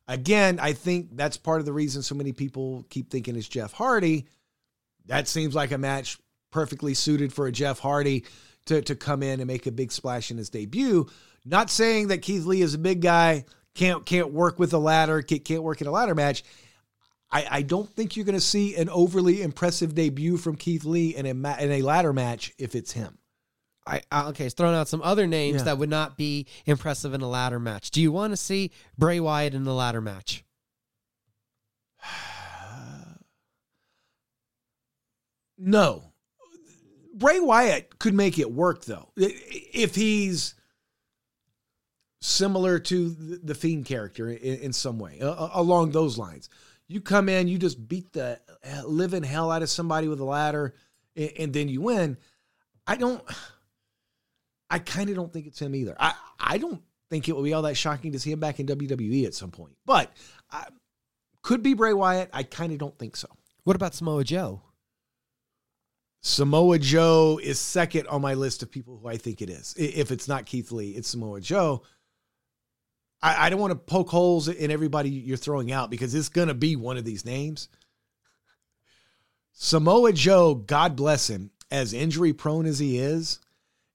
Again, 0.08 0.58
I 0.60 0.72
think 0.72 1.16
that's 1.16 1.36
part 1.36 1.60
of 1.60 1.66
the 1.66 1.72
reason 1.72 2.02
so 2.02 2.14
many 2.14 2.32
people 2.32 2.84
keep 2.90 3.10
thinking 3.10 3.36
it's 3.36 3.48
Jeff 3.48 3.72
Hardy. 3.72 4.26
That 5.06 5.28
seems 5.28 5.54
like 5.54 5.72
a 5.72 5.78
match 5.78 6.18
perfectly 6.50 6.94
suited 6.94 7.32
for 7.32 7.46
a 7.46 7.52
Jeff 7.52 7.78
Hardy 7.78 8.24
to, 8.66 8.82
to 8.82 8.94
come 8.94 9.22
in 9.22 9.40
and 9.40 9.46
make 9.46 9.66
a 9.66 9.72
big 9.72 9.90
splash 9.90 10.30
in 10.30 10.36
his 10.36 10.50
debut. 10.50 11.08
Not 11.44 11.70
saying 11.70 12.08
that 12.08 12.22
Keith 12.22 12.44
Lee 12.44 12.62
is 12.62 12.74
a 12.74 12.78
big 12.78 13.00
guy, 13.00 13.44
can't 13.74 14.04
can't 14.04 14.32
work 14.32 14.58
with 14.58 14.72
a 14.72 14.78
ladder, 14.78 15.22
can't, 15.22 15.44
can't 15.44 15.62
work 15.62 15.80
in 15.80 15.86
a 15.86 15.92
ladder 15.92 16.14
match. 16.14 16.44
I, 17.32 17.46
I 17.50 17.62
don't 17.62 17.88
think 17.88 18.14
you're 18.14 18.26
going 18.26 18.34
to 18.36 18.40
see 18.40 18.76
an 18.76 18.88
overly 18.90 19.40
impressive 19.42 19.94
debut 19.94 20.36
from 20.36 20.56
Keith 20.56 20.84
Lee 20.84 21.16
in 21.16 21.24
a 21.26 21.32
ma- 21.34 21.56
in 21.58 21.70
a 21.72 21.80
ladder 21.82 22.12
match 22.12 22.52
if 22.58 22.74
it's 22.74 22.92
him. 22.92 23.18
I, 23.86 24.02
okay, 24.12 24.44
it's 24.46 24.54
throwing 24.54 24.76
out 24.76 24.86
some 24.86 25.02
other 25.02 25.26
names 25.26 25.58
Yeah. 25.58 25.64
that 25.64 25.78
would 25.78 25.90
not 25.90 26.16
be 26.16 26.46
impressive 26.66 27.14
in 27.14 27.20
a 27.20 27.28
ladder 27.28 27.58
match. 27.58 27.90
Do 27.90 28.00
you 28.00 28.12
want 28.12 28.32
to 28.32 28.36
see 28.36 28.70
Bray 28.96 29.18
Wyatt 29.18 29.54
in 29.54 29.64
the 29.64 29.74
ladder 29.74 30.00
match? 30.00 30.44
No. 35.58 36.02
Bray 37.14 37.38
Wyatt 37.38 37.98
could 37.98 38.14
make 38.14 38.38
it 38.38 38.50
work 38.50 38.84
though. 38.84 39.10
If 39.16 39.94
he's 39.94 40.54
similar 42.20 42.78
to 42.78 43.10
the 43.10 43.54
Fiend 43.54 43.84
character 43.84 44.28
in, 44.28 44.58
in 44.58 44.72
some 44.72 44.98
way, 44.98 45.18
along 45.20 45.90
those 45.92 46.18
lines. 46.18 46.48
You 46.92 47.00
come 47.00 47.28
in, 47.28 47.48
you 47.48 47.58
just 47.58 47.88
beat 47.88 48.12
the 48.12 48.40
living 48.84 49.22
hell 49.22 49.50
out 49.50 49.62
of 49.62 49.70
somebody 49.70 50.08
with 50.08 50.20
a 50.20 50.24
ladder, 50.24 50.74
a- 51.16 51.42
and, 51.42 51.52
then 51.52 51.68
you 51.68 51.80
win. 51.80 52.18
I 52.86 52.96
don't. 52.96 53.22
I 54.70 54.78
kind 54.78 55.10
of 55.10 55.16
don't 55.16 55.32
think 55.32 55.46
it's 55.46 55.60
him 55.60 55.74
either. 55.74 55.96
I 55.98 56.14
I 56.38 56.58
don't 56.58 56.82
think 57.10 57.28
it 57.28 57.36
will 57.36 57.42
be 57.42 57.52
all 57.52 57.62
that 57.62 57.76
shocking 57.76 58.12
to 58.12 58.18
see 58.18 58.32
him 58.32 58.40
back 58.40 58.58
in 58.58 58.66
WWE 58.66 59.26
at 59.26 59.34
some 59.34 59.50
point, 59.50 59.76
but 59.84 60.10
I, 60.50 60.66
could 61.42 61.62
be 61.62 61.74
Bray 61.74 61.92
Wyatt. 61.92 62.30
I 62.32 62.42
kind 62.42 62.72
of 62.72 62.78
don't 62.78 62.98
think 62.98 63.16
so. 63.16 63.28
What 63.64 63.76
about 63.76 63.94
Samoa 63.94 64.24
Joe? 64.24 64.62
Samoa 66.22 66.78
Joe 66.78 67.40
is 67.42 67.58
second 67.58 68.06
on 68.06 68.22
my 68.22 68.34
list 68.34 68.62
of 68.62 68.70
people 68.70 68.96
who 68.96 69.08
I 69.08 69.16
think 69.16 69.42
it 69.42 69.50
is. 69.50 69.74
If 69.76 70.12
it's 70.12 70.28
not 70.28 70.46
Keith 70.46 70.70
Lee, 70.70 70.90
it's 70.90 71.08
Samoa 71.08 71.40
Joe. 71.40 71.82
I, 73.22 73.46
I 73.46 73.50
don't 73.50 73.60
want 73.60 73.72
to 73.72 73.76
poke 73.76 74.10
holes 74.10 74.48
in 74.48 74.70
everybody 74.70 75.10
you're 75.10 75.36
throwing 75.36 75.70
out 75.72 75.90
because 75.90 76.14
it's 76.14 76.28
going 76.28 76.48
to 76.48 76.54
be 76.54 76.76
one 76.76 76.96
of 76.96 77.04
these 77.04 77.24
names. 77.24 77.68
Samoa 79.52 80.12
Joe, 80.12 80.54
God 80.54 80.96
bless 80.96 81.28
him, 81.28 81.50
as 81.70 81.92
injury 81.92 82.32
prone 82.32 82.66
as 82.66 82.78
he 82.78 82.98
is, 82.98 83.38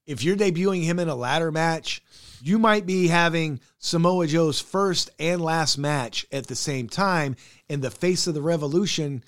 if 0.07 0.23
you're 0.23 0.37
debuting 0.37 0.83
him 0.83 0.99
in 0.99 1.09
a 1.09 1.15
ladder 1.15 1.51
match, 1.51 2.01
you 2.41 2.57
might 2.57 2.85
be 2.85 3.07
having 3.07 3.59
Samoa 3.77 4.25
Joe's 4.27 4.61
first 4.61 5.09
and 5.19 5.41
last 5.41 5.77
match 5.77 6.25
at 6.31 6.47
the 6.47 6.55
same 6.55 6.87
time, 6.87 7.35
and 7.69 7.81
the 7.81 7.91
face 7.91 8.25
of 8.25 8.33
the 8.33 8.41
revolution 8.41 9.23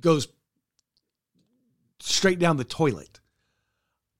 goes 0.00 0.28
straight 1.98 2.38
down 2.38 2.56
the 2.56 2.64
toilet. 2.64 3.20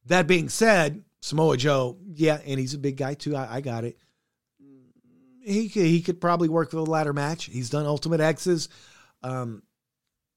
That 0.06 0.26
being 0.26 0.48
said, 0.48 1.04
Samoa 1.20 1.56
Joe, 1.56 1.98
yeah, 2.14 2.40
and 2.44 2.58
he's 2.58 2.74
a 2.74 2.78
big 2.78 2.96
guy 2.96 3.14
too. 3.14 3.36
I, 3.36 3.56
I 3.56 3.60
got 3.60 3.84
it. 3.84 3.96
He 5.42 5.68
could, 5.68 5.84
he 5.84 6.02
could 6.02 6.20
probably 6.20 6.48
work 6.48 6.72
with 6.72 6.86
a 6.86 6.90
ladder 6.90 7.12
match. 7.12 7.46
He's 7.46 7.70
done 7.70 7.86
Ultimate 7.86 8.20
X's. 8.20 8.68
Um, 9.22 9.62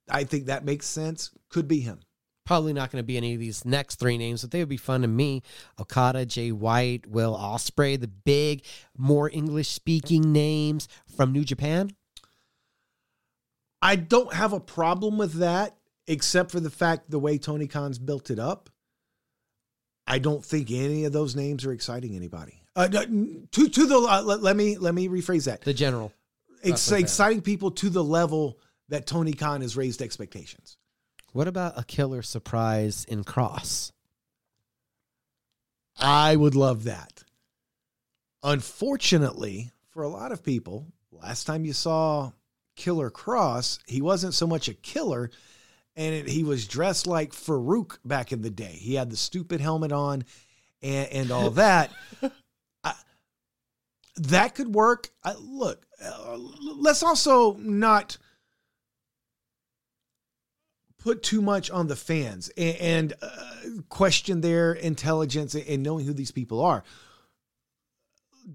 I 0.09 0.23
think 0.23 0.45
that 0.45 0.65
makes 0.65 0.85
sense. 0.85 1.31
Could 1.49 1.67
be 1.67 1.79
him. 1.81 1.99
Probably 2.45 2.73
not 2.73 2.91
going 2.91 3.01
to 3.01 3.05
be 3.05 3.15
any 3.15 3.33
of 3.33 3.39
these 3.39 3.63
next 3.63 3.99
three 3.99 4.17
names, 4.17 4.41
but 4.41 4.51
they 4.51 4.59
would 4.59 4.69
be 4.69 4.75
fun 4.77 5.01
to 5.01 5.07
me. 5.07 5.43
Okada, 5.79 6.25
Jay 6.25 6.51
White, 6.51 7.07
Will 7.07 7.37
Ospreay, 7.37 7.99
the 7.99 8.09
big, 8.09 8.65
more 8.97 9.29
English 9.31 9.69
speaking 9.69 10.33
names 10.33 10.89
from 11.15 11.31
New 11.31 11.45
Japan. 11.45 11.91
I 13.81 13.95
don't 13.95 14.33
have 14.33 14.51
a 14.51 14.59
problem 14.59 15.17
with 15.17 15.33
that, 15.35 15.77
except 16.07 16.51
for 16.51 16.59
the 16.59 16.69
fact 16.69 17.09
the 17.09 17.19
way 17.19 17.37
Tony 17.37 17.67
Khan's 17.67 17.99
built 17.99 18.29
it 18.29 18.39
up. 18.39 18.69
I 20.05 20.19
don't 20.19 20.43
think 20.43 20.69
any 20.69 21.05
of 21.05 21.13
those 21.13 21.35
names 21.35 21.65
are 21.65 21.71
exciting 21.71 22.15
anybody. 22.15 22.62
Uh, 22.75 22.87
to 22.87 23.69
to 23.69 23.85
the 23.85 23.97
uh, 23.97 24.21
let, 24.23 24.41
let 24.41 24.55
me 24.55 24.77
let 24.77 24.95
me 24.95 25.07
rephrase 25.07 25.45
that. 25.45 25.61
The 25.61 25.73
general. 25.73 26.11
Ex- 26.63 26.71
wrestling 26.71 26.97
fan. 26.97 27.03
exciting 27.03 27.41
people 27.41 27.71
to 27.71 27.89
the 27.89 28.03
level 28.03 28.57
that 28.89 29.05
Tony 29.05 29.33
Khan 29.33 29.61
has 29.61 29.77
raised 29.77 30.01
expectations. 30.01 30.77
What 31.33 31.47
about 31.47 31.77
a 31.77 31.83
killer 31.83 32.21
surprise 32.21 33.05
in 33.05 33.23
Kross? 33.23 33.91
I 35.97 36.35
would 36.35 36.55
love 36.55 36.85
that. 36.85 37.23
Unfortunately, 38.41 39.71
for 39.89 40.03
a 40.03 40.09
lot 40.09 40.31
of 40.31 40.43
people, 40.43 40.87
last 41.11 41.45
time 41.45 41.65
you 41.65 41.73
saw 41.73 42.31
Killer 42.75 43.09
Kross, 43.09 43.79
he 43.87 44.01
wasn't 44.01 44.33
so 44.33 44.47
much 44.47 44.67
a 44.67 44.73
killer, 44.73 45.29
and 45.95 46.15
it, 46.15 46.27
he 46.27 46.43
was 46.43 46.67
dressed 46.67 47.07
like 47.07 47.31
Farouk 47.31 47.99
back 48.03 48.31
in 48.31 48.41
the 48.41 48.49
day. 48.49 48.77
He 48.79 48.95
had 48.95 49.09
the 49.09 49.17
stupid 49.17 49.61
helmet 49.61 49.91
on 49.91 50.23
and, 50.81 51.07
and 51.09 51.31
all 51.31 51.51
that. 51.51 51.91
That 54.15 54.55
could 54.55 54.73
work. 54.73 55.09
I, 55.23 55.33
look, 55.39 55.85
uh, 56.03 56.37
let's 56.77 57.03
also 57.03 57.53
not 57.55 58.17
put 60.99 61.23
too 61.23 61.41
much 61.41 61.69
on 61.69 61.87
the 61.87 61.95
fans 61.95 62.49
and, 62.57 62.77
and 62.77 63.13
uh, 63.21 63.55
question 63.89 64.41
their 64.41 64.73
intelligence 64.73 65.55
and 65.55 65.83
knowing 65.83 66.05
who 66.05 66.13
these 66.13 66.31
people 66.31 66.63
are. 66.63 66.83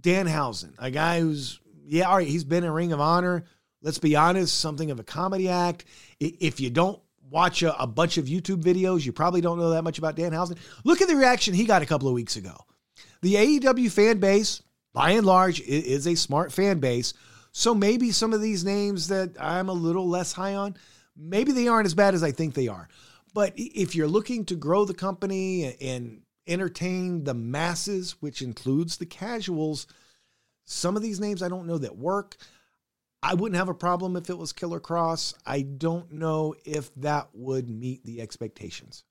Danhausen, 0.01 0.75
a 0.79 0.91
guy 0.91 1.21
who's 1.21 1.61
yeah, 1.89 2.05
all 2.05 2.17
right, 2.17 2.29
he's 2.29 2.45
been 2.45 2.65
in 2.65 2.71
Ring 2.71 2.93
of 2.93 3.01
Honor. 3.01 3.45
let's 3.81 3.99
be 3.99 4.15
honest, 4.15 4.61
something 4.61 4.91
of 4.91 5.01
a 5.01 5.05
comedy 5.05 5.49
act. 5.49 5.87
If 6.21 6.61
you 6.61 6.69
don't 6.69 7.01
watch 7.31 7.63
a, 7.63 7.81
a, 7.81 7.87
bunch 7.87 8.19
of 8.19 8.27
YouTube 8.27 8.63
videos, 8.63 9.07
you 9.07 9.13
probably 9.13 9.41
don't 9.41 9.59
know 9.59 9.71
that 9.71 9.85
much 9.85 9.99
about 9.99 10.17
Danhausen. 10.17 10.59
Look 10.85 11.01
at 11.01 11.09
the 11.09 11.17
reaction 11.17 11.55
he 11.55 11.65
got 11.65 11.81
a 11.81 11.87
couple 11.87 12.07
of 12.07 12.15
weeks 12.15 12.37
ago. 12.37 12.57
The 13.23 13.35
AEW 13.35 13.91
fan 13.91 14.19
base, 14.19 14.63
by 14.95 15.11
and 15.13 15.27
large, 15.27 15.61
it 15.61 15.85
is 15.87 16.07
a 16.07 16.15
smart 16.15 16.53
fan 16.53 16.79
base. 16.79 17.15
So 17.53 17.75
maybe 17.75 18.11
some 18.11 18.33
of 18.33 18.41
these 18.41 18.65
names 18.65 19.09
that 19.09 19.31
I'm 19.41 19.69
a 19.69 19.75
little 19.75 20.09
less 20.09 20.33
high 20.33 20.55
on, 20.55 20.77
maybe 21.17 21.53
they 21.53 21.69
aren't 21.69 21.87
as 21.87 21.95
bad 21.95 22.15
as 22.15 22.23
I 22.23 22.33
think 22.33 22.55
they 22.55 22.69
are. 22.69 22.89
But 23.35 23.53
if 23.57 23.95
you're 23.95 24.09
looking 24.09 24.45
to 24.47 24.55
grow 24.55 24.85
the 24.85 24.95
company 24.95 25.77
and 25.81 26.23
entertain 26.47 27.25
the 27.25 27.35
masses, 27.35 28.17
which 28.21 28.43
includes 28.43 28.97
the 28.97 29.07
casuals, 29.07 29.87
some 30.65 30.97
of 30.97 31.03
these 31.03 31.21
names 31.21 31.43
I 31.43 31.49
don't 31.49 31.67
know 31.67 31.79
that 31.79 31.97
work. 31.97 32.37
I 33.23 33.35
wouldn't 33.35 33.59
have 33.59 33.69
a 33.69 33.75
problem 33.75 34.17
if 34.17 34.31
it 34.31 34.39
was 34.39 34.53
Killer 34.53 34.81
Kross. 34.81 35.35
I 35.45 35.63
don't 35.63 36.13
know 36.13 36.55
if 36.65 36.95
that 36.97 37.29
would 37.33 37.69
meet 37.69 38.05
the 38.05 38.21
expectations. 38.21 39.05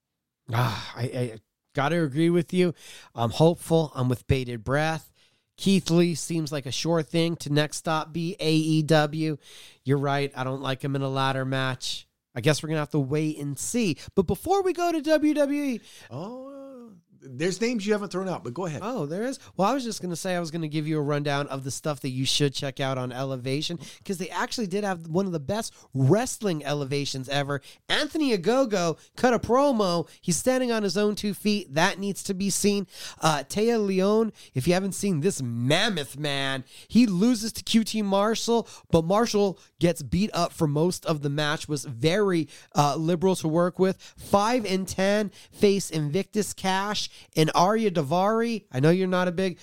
Ah, 0.53 0.93
I, 0.95 1.03
I 1.03 1.39
got 1.75 1.89
to 1.89 2.03
agree 2.03 2.30
with 2.30 2.53
you. 2.53 2.73
I'm 3.13 3.32
hopeful. 3.32 3.91
I'm 3.95 4.07
with 4.07 4.25
bated 4.28 4.63
breath. 4.63 5.11
Keith 5.58 5.89
Lee 5.89 6.16
seems 6.16 6.51
like 6.51 6.66
a 6.66 6.72
sure 6.72 7.01
thing 7.01 7.36
to 7.38 7.51
next 7.51 7.78
stop 7.78 8.14
be 8.14 8.36
AEW. 8.39 9.39
You're 9.84 9.97
right. 9.97 10.32
I 10.36 10.43
don't 10.43 10.62
like 10.62 10.84
him 10.84 10.95
in 10.95 11.01
a 11.01 11.10
ladder 11.10 11.45
match. 11.45 12.08
I 12.36 12.41
guess 12.41 12.62
we're 12.62 12.68
going 12.68 12.78
to 12.78 12.82
have 12.82 12.91
to 12.91 12.99
wait 12.99 13.39
and 13.39 13.58
see. 13.58 13.97
But 14.16 14.28
before 14.28 14.62
we 14.62 14.72
go 14.72 14.91
to 14.91 15.01
WWE. 15.01 15.82
Oh, 16.12 16.91
there's 17.30 17.61
names 17.61 17.86
you 17.86 17.93
haven't 17.93 18.09
thrown 18.09 18.30
out, 18.30 18.43
but 18.43 18.53
go 18.53 18.65
ahead. 18.65 18.82
Oh, 18.84 19.05
there 19.05 19.23
is. 19.23 19.39
Well, 19.55 19.69
I 19.69 19.73
was 19.73 19.84
just 19.84 20.01
going 20.01 20.09
to 20.09 20.15
say 20.15 20.36
I 20.36 20.39
was 20.39 20.51
going 20.51 20.61
to 20.61 20.67
give 20.67 20.88
you 20.88 20.97
a 20.97 21.01
rundown 21.01 21.47
of 21.47 21.63
the 21.63 21.71
stuff 21.71 22.01
that 22.01 22.09
you 22.09 22.25
should 22.25 22.53
check 22.53 22.80
out 22.80 22.97
on 22.97 23.11
Elevation 23.11 23.80
because 23.99 24.17
they 24.17 24.30
actually 24.30 24.67
did 24.67 24.84
have 24.84 25.07
one 25.07 25.25
of 25.25 25.32
the 25.32 25.39
best 25.39 25.73
wrestling 25.93 26.65
elevations 26.65 27.30
ever. 27.30 27.61
Anthony 27.89 28.38
Ogogo 28.38 28.97
cut 29.15 29.34
a 29.34 29.39
promo. 29.39 30.07
He's 30.21 30.38
standing 30.38 30.71
on 30.71 30.84
his 30.84 30.97
own 30.97 31.15
two 31.15 31.34
feet. 31.34 31.73
That 31.73 31.99
needs 31.99 32.23
to 32.23 32.34
be 32.34 32.49
seen. 32.49 32.88
Uh, 33.21 33.43
Taya 33.47 33.84
Leone, 33.84 34.32
if 34.53 34.67
you 34.67 34.73
haven't 34.73 34.93
seen 34.93 35.21
this 35.21 35.41
mammoth 35.41 36.17
man, 36.17 36.63
he 36.88 37.05
loses 37.05 37.51
to 37.53 37.63
QT 37.63 38.03
Marshall, 38.03 38.67
but 38.91 39.03
Marshall 39.03 39.59
gets 39.80 40.01
beat 40.01 40.30
up 40.34 40.53
for 40.53 40.67
most 40.67 41.05
of 41.05 41.21
the 41.21 41.30
match. 41.30 41.67
Was 41.67 41.86
very 41.86 42.47
uh, 42.75 42.95
liberal 42.95 43.36
to 43.38 43.47
work 43.47 43.80
with. 43.80 43.97
Five 44.17 44.65
and 44.65 44.88
ten 44.88 45.32
face 45.51 45.89
Invictus 45.89 46.53
Khash 46.53 47.09
and 47.36 47.51
Ariya 47.53 47.91
Daivari. 47.91 48.65
I 48.72 48.80
know 48.80 48.89
you're 48.89 49.07
not 49.07 49.28
a 49.28 49.32
big 49.32 49.59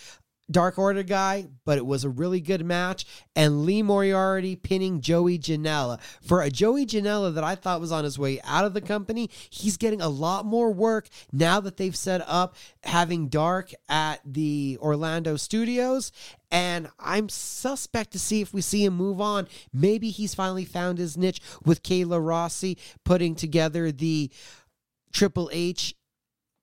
Dark 0.50 0.78
Order 0.78 1.02
guy, 1.02 1.46
but 1.64 1.78
it 1.78 1.86
was 1.86 2.04
a 2.04 2.10
really 2.10 2.40
good 2.40 2.64
match. 2.64 3.06
And 3.34 3.64
Lee 3.64 3.82
Moriarty 3.82 4.56
pinning 4.56 5.00
Joey 5.00 5.38
Janela. 5.38 6.00
For 6.22 6.42
a 6.42 6.50
Joey 6.50 6.84
Janela 6.84 7.34
that 7.34 7.44
I 7.44 7.54
thought 7.54 7.80
was 7.80 7.92
on 7.92 8.04
his 8.04 8.18
way 8.18 8.40
out 8.44 8.64
of 8.64 8.74
the 8.74 8.80
company, 8.80 9.30
he's 9.48 9.76
getting 9.76 10.02
a 10.02 10.08
lot 10.08 10.44
more 10.44 10.70
work 10.70 11.08
now 11.32 11.60
that 11.60 11.76
they've 11.76 11.96
set 11.96 12.22
up 12.26 12.56
having 12.82 13.28
Dark 13.28 13.72
at 13.88 14.20
the 14.24 14.76
Orlando 14.80 15.36
studios. 15.36 16.12
And 16.50 16.88
I'm 17.00 17.28
suspect 17.28 18.12
to 18.12 18.18
see 18.18 18.40
if 18.40 18.52
we 18.52 18.60
see 18.60 18.84
him 18.84 18.94
move 18.94 19.20
on. 19.20 19.48
Maybe 19.72 20.10
he's 20.10 20.34
finally 20.34 20.66
found 20.66 20.98
his 20.98 21.16
niche 21.16 21.40
with 21.64 21.82
Kayla 21.82 22.24
Rossi 22.24 22.76
putting 23.04 23.34
together 23.34 23.90
the 23.90 24.30
Triple 25.12 25.48
H 25.52 25.94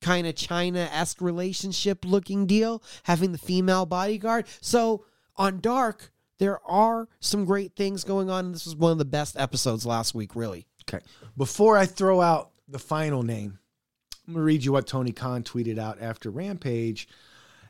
kind 0.02 0.28
of 0.28 0.36
Chyna 0.36 0.90
esque 0.92 1.22
relationship 1.22 2.04
looking 2.04 2.46
deal, 2.46 2.84
having 3.04 3.32
the 3.32 3.38
female 3.38 3.86
bodyguard. 3.86 4.46
So 4.60 5.06
on 5.38 5.60
Dark, 5.60 6.12
there 6.40 6.60
are 6.68 7.08
some 7.20 7.46
great 7.46 7.76
things 7.76 8.04
going 8.04 8.30
on. 8.30 8.52
This 8.52 8.66
was 8.66 8.76
one 8.76 8.92
of 8.92 8.98
the 8.98 9.06
best 9.06 9.38
episodes 9.38 9.86
last 9.86 10.16
week, 10.16 10.36
really. 10.36 10.66
Okay. 10.90 11.04
Before 11.38 11.78
I 11.78 11.86
throw 11.86 12.20
out 12.20 12.52
the 12.68 12.80
final 12.80 13.24
name, 13.24 13.60
I'm 14.28 14.34
going 14.34 14.42
to 14.42 14.46
read 14.46 14.66
you 14.66 14.72
what 14.72 14.88
Tony 14.88 15.12
Khan 15.12 15.44
tweeted 15.44 15.78
out 15.78 16.02
after 16.02 16.30
Rampage. 16.30 17.08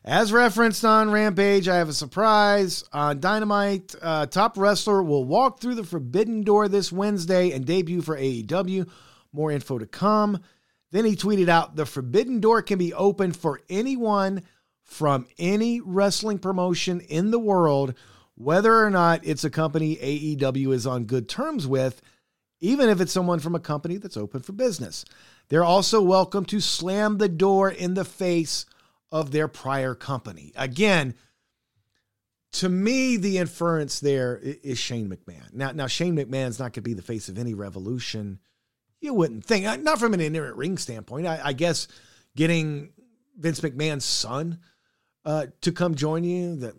As 0.03 0.34
referenced 0.34 0.84
on 0.84 1.11
Rampage, 1.11 1.67
I 1.67 1.77
have 1.77 1.89
a 1.89 1.93
surprise. 1.93 2.84
On 2.91 3.19
Dynamite, 3.19 3.93
uh, 4.01 4.25
top 4.25 4.57
wrestler 4.57 5.03
will 5.03 5.25
walk 5.25 5.59
through 5.59 5.75
the 5.75 5.84
forbidden 5.84 6.41
door 6.41 6.67
this 6.67 6.91
Wednesday 6.91 7.51
and 7.51 7.65
debut 7.65 8.01
for 8.01 8.17
AEW. 8.17 8.89
More 9.32 9.51
info 9.51 9.77
to 9.77 9.86
come. 9.86 10.39
Then 10.91 11.05
he 11.05 11.15
tweeted 11.15 11.49
out 11.49 11.75
the 11.75 11.85
forbidden 11.85 12.39
door 12.39 12.61
can 12.61 12.77
be 12.77 12.93
opened 12.93 13.35
for 13.35 13.61
anyone 13.69 14.43
from 14.83 15.25
any 15.39 15.79
wrestling 15.79 16.37
promotion 16.37 16.99
in 16.99 17.31
the 17.31 17.39
world, 17.39 17.93
whether 18.35 18.83
or 18.83 18.89
not 18.89 19.21
it's 19.23 19.43
a 19.43 19.49
company 19.49 19.95
AEW 19.95 20.73
is 20.73 20.85
on 20.85 21.05
good 21.05 21.29
terms 21.29 21.65
with, 21.65 22.01
even 22.59 22.89
if 22.89 22.99
it's 22.99 23.13
someone 23.13 23.39
from 23.39 23.55
a 23.55 23.59
company 23.59 23.97
that's 23.97 24.17
open 24.17 24.41
for 24.41 24.51
business. 24.51 25.05
They're 25.47 25.63
also 25.63 26.01
welcome 26.01 26.45
to 26.45 26.59
slam 26.59 27.17
the 27.17 27.29
door 27.29 27.69
in 27.69 27.93
the 27.93 28.05
face 28.05 28.65
of 29.11 29.31
their 29.31 29.47
prior 29.47 29.95
company. 29.95 30.51
Again, 30.55 31.15
to 32.53 32.67
me, 32.67 33.15
the 33.15 33.37
inference 33.37 34.01
there 34.01 34.37
is 34.41 34.77
Shane 34.77 35.09
McMahon. 35.09 35.53
Now, 35.53 35.71
now 35.71 35.87
Shane 35.87 36.17
McMahon's 36.17 36.59
not 36.59 36.65
going 36.65 36.73
to 36.73 36.81
be 36.81 36.93
the 36.93 37.01
face 37.01 37.29
of 37.29 37.37
any 37.37 37.53
revolution 37.53 38.39
you 39.02 39.14
wouldn't 39.14 39.43
think, 39.43 39.66
uh, 39.66 39.76
not 39.76 39.99
from 39.99 40.14
an 40.14 40.22
inherent 40.22 40.56
ring 40.56 40.78
standpoint. 40.78 41.28
I, 41.28 41.41
I 41.43 41.54
guess 41.54 41.88
getting 42.36 42.93
Vince 43.38 43.60
McMahon's 43.60 44.06
son 44.06 44.60
uh, 45.26 45.47
to 45.62 45.72
come 45.72 45.95
join 45.95 46.24
you, 46.24 46.56
that 46.58 46.76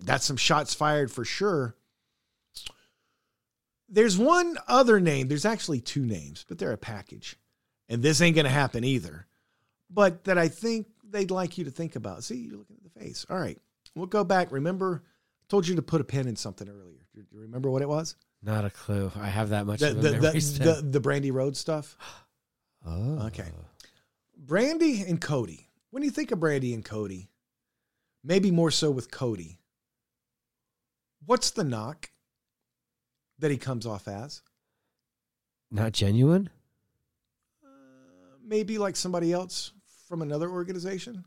that's 0.00 0.24
some 0.24 0.36
shots 0.36 0.74
fired 0.74 1.10
for 1.10 1.24
sure. 1.24 1.74
There's 3.88 4.18
one 4.18 4.56
other 4.68 5.00
name. 5.00 5.28
There's 5.28 5.46
actually 5.46 5.80
two 5.80 6.04
names, 6.04 6.44
but 6.48 6.58
they're 6.58 6.72
a 6.72 6.78
package. 6.78 7.36
And 7.88 8.02
this 8.02 8.20
ain't 8.20 8.34
going 8.34 8.44
to 8.44 8.50
happen 8.50 8.84
either. 8.84 9.26
But 9.90 10.24
that 10.24 10.36
I 10.36 10.48
think 10.48 10.88
they'd 11.08 11.30
like 11.30 11.56
you 11.56 11.64
to 11.64 11.70
think 11.70 11.96
about. 11.96 12.22
See, 12.22 12.36
you're 12.36 12.58
looking 12.58 12.76
at 12.76 12.92
the 12.92 13.00
face. 13.00 13.24
All 13.30 13.38
right. 13.38 13.58
We'll 13.94 14.06
go 14.06 14.24
back. 14.24 14.52
Remember, 14.52 15.02
I 15.42 15.44
told 15.48 15.66
you 15.66 15.74
to 15.76 15.82
put 15.82 16.02
a 16.02 16.04
pin 16.04 16.28
in 16.28 16.36
something 16.36 16.68
earlier. 16.68 17.06
Do 17.14 17.22
you 17.22 17.26
remember 17.32 17.70
what 17.70 17.80
it 17.80 17.88
was? 17.88 18.14
Not 18.42 18.64
a 18.64 18.70
clue. 18.70 19.10
I 19.16 19.26
have 19.26 19.50
that 19.50 19.66
much 19.66 19.80
the, 19.80 19.92
the, 19.92 20.10
the, 20.10 20.18
the, 20.20 20.88
the 20.90 21.00
Brandi 21.00 21.32
Rhodes 21.32 21.58
stuff. 21.58 21.96
Oh. 22.86 23.26
Okay. 23.26 23.48
Brandi 24.42 25.06
and 25.06 25.20
Cody. 25.20 25.68
When 25.90 26.04
you 26.04 26.10
think 26.10 26.30
of 26.30 26.38
Brandi 26.38 26.72
and 26.72 26.84
Cody, 26.84 27.28
maybe 28.22 28.52
more 28.52 28.70
so 28.70 28.90
with 28.90 29.10
Cody, 29.10 29.58
what's 31.26 31.50
the 31.50 31.64
knock 31.64 32.10
that 33.40 33.50
he 33.50 33.58
comes 33.58 33.84
off 33.84 34.06
as? 34.06 34.42
Not 35.72 35.92
genuine? 35.92 36.50
Maybe 38.46 38.78
like 38.78 38.96
somebody 38.96 39.32
else 39.32 39.72
from 40.06 40.22
another 40.22 40.48
organization? 40.48 41.24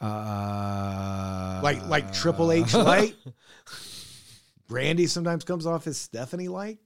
Uh, 0.00 1.60
like 1.62 1.86
like 1.88 2.12
Triple 2.12 2.52
H 2.52 2.74
light. 2.74 3.14
Brandi 4.70 5.08
sometimes 5.08 5.44
comes 5.44 5.66
off 5.66 5.86
as 5.86 5.98
Stephanie 5.98 6.48
like. 6.48 6.78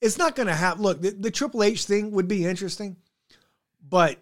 It's 0.00 0.18
not 0.18 0.36
going 0.36 0.46
to 0.46 0.54
happen. 0.54 0.82
Look, 0.82 1.00
the, 1.00 1.10
the, 1.10 1.30
Triple 1.30 1.62
H 1.62 1.84
thing 1.84 2.12
would 2.12 2.28
be 2.28 2.44
interesting, 2.46 2.96
but 3.86 4.18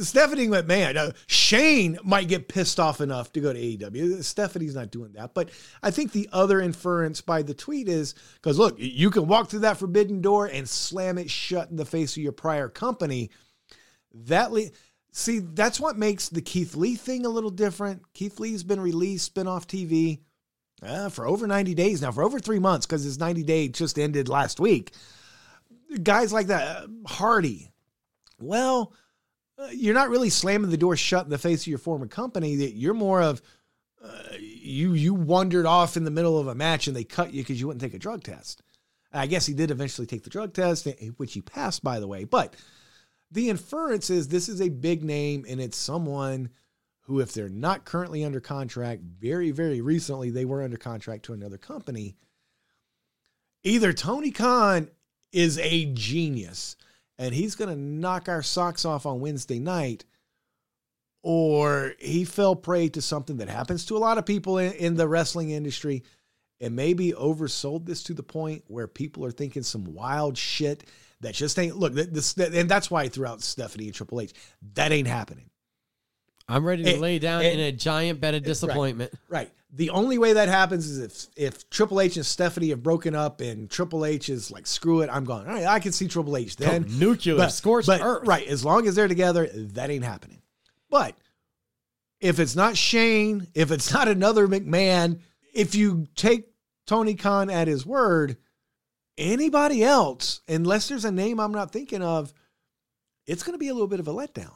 Stephanie 0.00 0.48
McMahon, 0.48 0.96
uh, 0.96 1.12
Shane 1.26 1.98
might 2.02 2.28
get 2.28 2.48
pissed 2.48 2.80
off 2.80 3.00
enough 3.00 3.32
to 3.32 3.40
go 3.40 3.52
to 3.52 3.58
AEW. 3.58 4.24
Stephanie's 4.24 4.74
not 4.74 4.90
doing 4.90 5.12
that. 5.12 5.34
But 5.34 5.50
I 5.82 5.90
think 5.90 6.12
the 6.12 6.28
other 6.32 6.60
inference 6.60 7.20
by 7.20 7.42
the 7.42 7.54
tweet 7.54 7.88
is 7.88 8.14
because 8.34 8.58
look, 8.58 8.76
you 8.78 9.10
can 9.10 9.26
walk 9.26 9.48
through 9.48 9.60
that 9.60 9.78
forbidden 9.78 10.20
door 10.20 10.46
and 10.46 10.68
slam 10.68 11.18
it 11.18 11.30
shut 11.30 11.70
in 11.70 11.76
the 11.76 11.84
face 11.84 12.16
of 12.16 12.22
your 12.22 12.32
prior 12.32 12.68
company. 12.68 13.30
That 14.14 14.52
le- 14.52 14.70
see, 15.12 15.40
that's 15.40 15.80
what 15.80 15.98
makes 15.98 16.28
the 16.28 16.42
Keith 16.42 16.74
Lee 16.74 16.96
thing 16.96 17.26
a 17.26 17.30
little 17.30 17.50
different. 17.50 18.12
Keith 18.14 18.40
Lee's 18.40 18.62
been 18.62 18.80
released, 18.80 19.34
been 19.34 19.46
off 19.46 19.66
TV 19.66 20.20
uh, 20.84 21.08
for 21.08 21.26
over 21.26 21.46
90 21.46 21.74
days 21.74 22.02
now, 22.02 22.12
for 22.12 22.22
over 22.22 22.38
three 22.38 22.58
months, 22.58 22.86
because 22.86 23.04
his 23.04 23.18
90 23.18 23.42
day 23.42 23.68
just 23.68 23.98
ended 23.98 24.28
last 24.28 24.60
week. 24.60 24.92
Guys 26.02 26.32
like 26.32 26.48
that, 26.48 26.76
uh, 26.76 26.86
Hardy, 27.06 27.70
well, 28.40 28.92
uh, 29.58 29.68
you're 29.72 29.94
not 29.94 30.08
really 30.08 30.30
slamming 30.30 30.70
the 30.70 30.76
door 30.76 30.96
shut 30.96 31.24
in 31.24 31.30
the 31.30 31.38
face 31.38 31.62
of 31.62 31.66
your 31.66 31.78
former 31.78 32.06
company. 32.06 32.56
That 32.56 32.74
you're 32.74 32.94
more 32.94 33.20
of 33.20 33.42
uh, 34.02 34.22
you 34.38 34.94
you 34.94 35.14
wandered 35.14 35.66
off 35.66 35.96
in 35.96 36.04
the 36.04 36.10
middle 36.10 36.38
of 36.38 36.48
a 36.48 36.54
match 36.54 36.86
and 36.86 36.96
they 36.96 37.04
cut 37.04 37.32
you 37.32 37.42
because 37.42 37.60
you 37.60 37.66
wouldn't 37.66 37.82
take 37.82 37.94
a 37.94 37.98
drug 37.98 38.24
test. 38.24 38.62
I 39.12 39.26
guess 39.26 39.46
he 39.46 39.54
did 39.54 39.70
eventually 39.70 40.06
take 40.06 40.24
the 40.24 40.30
drug 40.30 40.54
test, 40.54 40.86
eh, 40.86 41.10
which 41.18 41.34
he 41.34 41.42
passed, 41.42 41.84
by 41.84 42.00
the 42.00 42.08
way. 42.08 42.24
But 42.24 42.56
the 43.30 43.50
inference 43.50 44.10
is 44.10 44.28
this 44.28 44.48
is 44.48 44.60
a 44.60 44.70
big 44.70 45.04
name 45.04 45.44
and 45.48 45.60
it's 45.60 45.76
someone 45.76 46.48
who, 47.02 47.20
if 47.20 47.32
they're 47.32 47.48
not 47.48 47.84
currently 47.84 48.24
under 48.24 48.40
contract, 48.40 49.02
very, 49.02 49.50
very 49.50 49.80
recently 49.80 50.30
they 50.30 50.44
were 50.44 50.62
under 50.62 50.76
contract 50.76 51.24
to 51.24 51.32
another 51.32 51.58
company. 51.58 52.16
Either 53.64 53.92
Tony 53.92 54.30
Khan 54.30 54.88
is 55.32 55.58
a 55.58 55.86
genius 55.92 56.76
and 57.18 57.34
he's 57.34 57.54
going 57.54 57.70
to 57.70 57.80
knock 57.80 58.28
our 58.28 58.42
socks 58.42 58.84
off 58.84 59.06
on 59.06 59.20
Wednesday 59.20 59.58
night, 59.58 60.04
or 61.22 61.94
he 62.00 62.24
fell 62.24 62.56
prey 62.56 62.88
to 62.88 63.02
something 63.02 63.36
that 63.36 63.48
happens 63.48 63.84
to 63.86 63.96
a 63.96 63.98
lot 63.98 64.18
of 64.18 64.26
people 64.26 64.58
in, 64.58 64.72
in 64.72 64.94
the 64.96 65.06
wrestling 65.06 65.50
industry. 65.50 66.02
and 66.60 66.74
maybe 66.76 67.12
oversold 67.12 67.86
this 67.86 68.02
to 68.04 68.14
the 68.14 68.22
point 68.22 68.64
where 68.68 68.86
people 68.86 69.24
are 69.24 69.32
thinking 69.32 69.62
some 69.62 69.84
wild 69.84 70.38
shit 70.38 70.84
that 71.20 71.34
just 71.34 71.58
ain't 71.58 71.76
look 71.76 71.92
this 71.94 72.36
and 72.36 72.68
that's 72.68 72.90
why 72.90 73.02
I 73.02 73.08
threw 73.08 73.26
out 73.26 73.42
Stephanie 73.42 73.86
and 73.86 73.94
Triple 73.94 74.20
H. 74.20 74.32
That 74.74 74.92
ain't 74.92 75.08
happening. 75.08 75.50
I'm 76.48 76.64
ready 76.64 76.82
to 76.84 76.92
And- 76.92 77.00
lay 77.00 77.18
down 77.18 77.42
and- 77.44 77.58
in 77.58 77.66
a 77.66 77.72
giant 77.72 78.20
bed 78.20 78.34
of 78.34 78.42
disappointment. 78.42 79.12
Right. 79.28 79.50
The 79.74 79.90
only 79.90 80.18
way 80.18 80.34
that 80.34 80.48
happens 80.48 80.86
is 80.86 80.98
if 80.98 81.26
if 81.34 81.70
Triple 81.70 82.00
H 82.00 82.16
and 82.16 82.26
Stephanie 82.26 82.68
have 82.70 82.82
broken 82.82 83.14
up 83.14 83.40
and 83.40 83.70
Triple 83.70 84.04
H 84.04 84.28
is 84.28 84.50
like, 84.50 84.66
screw 84.66 85.00
it, 85.00 85.08
I'm 85.10 85.24
gone. 85.24 85.46
All 85.46 85.54
right, 85.54 85.64
I 85.66 85.80
can 85.80 85.92
see 85.92 86.08
Triple 86.08 86.36
H 86.36 86.56
then. 86.56 86.84
Oh, 86.86 86.92
nuclear, 86.98 87.36
but, 87.36 87.48
scorched 87.48 87.86
but, 87.86 88.02
earth. 88.02 88.26
Right. 88.26 88.46
As 88.46 88.64
long 88.64 88.86
as 88.86 88.96
they're 88.96 89.08
together, 89.08 89.48
that 89.54 89.88
ain't 89.90 90.04
happening. 90.04 90.42
But 90.90 91.16
if 92.20 92.38
it's 92.38 92.54
not 92.54 92.76
Shane, 92.76 93.48
if 93.54 93.70
it's 93.70 93.92
not 93.92 94.08
another 94.08 94.46
McMahon, 94.46 95.20
if 95.54 95.74
you 95.74 96.06
take 96.16 96.50
Tony 96.86 97.14
Khan 97.14 97.48
at 97.48 97.66
his 97.66 97.86
word, 97.86 98.36
anybody 99.16 99.82
else, 99.82 100.40
unless 100.48 100.88
there's 100.88 101.04
a 101.06 101.10
name 101.10 101.40
I'm 101.40 101.52
not 101.52 101.72
thinking 101.72 102.02
of, 102.02 102.34
it's 103.26 103.42
going 103.42 103.54
to 103.54 103.58
be 103.58 103.68
a 103.68 103.72
little 103.72 103.88
bit 103.88 104.00
of 104.00 104.08
a 104.08 104.12
letdown. 104.12 104.52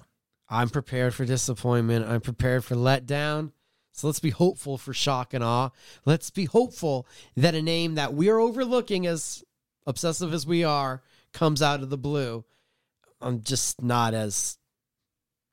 I'm 0.49 0.69
prepared 0.69 1.15
for 1.15 1.25
disappointment. 1.25 2.07
I'm 2.07 2.21
prepared 2.21 2.65
for 2.65 2.75
letdown. 2.75 3.53
So 3.93 4.07
let's 4.07 4.21
be 4.21 4.31
hopeful 4.31 4.77
for 4.77 4.93
shock 4.93 5.33
and 5.33 5.43
awe. 5.43 5.71
Let's 6.05 6.31
be 6.31 6.45
hopeful 6.45 7.07
that 7.37 7.55
a 7.55 7.63
name 7.63 7.95
that 7.95 8.13
we're 8.13 8.39
overlooking, 8.39 9.07
as 9.07 9.43
obsessive 9.87 10.35
as 10.35 10.47
we 10.47 10.65
are, 10.65 11.03
comes 11.33 11.63
out 11.63 11.83
of 11.83 11.89
the 11.89 11.99
blue. 11.99 12.45
I'm 13.21 13.41
just 13.41 13.83
not 13.83 14.13
as 14.13 14.59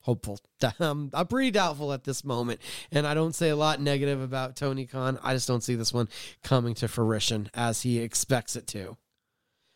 hopeful. 0.02 0.40
I'm, 0.80 1.10
I'm 1.14 1.28
pretty 1.28 1.52
doubtful 1.52 1.94
at 1.94 2.04
this 2.04 2.24
moment. 2.24 2.60
And 2.92 3.08
I 3.08 3.14
don't 3.14 3.34
say 3.34 3.50
a 3.50 3.56
lot 3.56 3.80
negative 3.80 4.22
about 4.22 4.58
Tony 4.58 4.86
Khan. 4.86 5.18
I 5.24 5.34
just 5.34 5.48
don't 5.48 5.64
see 5.64 5.76
this 5.76 5.94
one 5.94 6.10
coming 6.44 6.74
to 6.76 6.88
fruition 6.88 7.50
as 7.54 7.82
he 7.82 8.00
expects 8.00 8.56
it 8.56 8.68
to. 8.68 8.98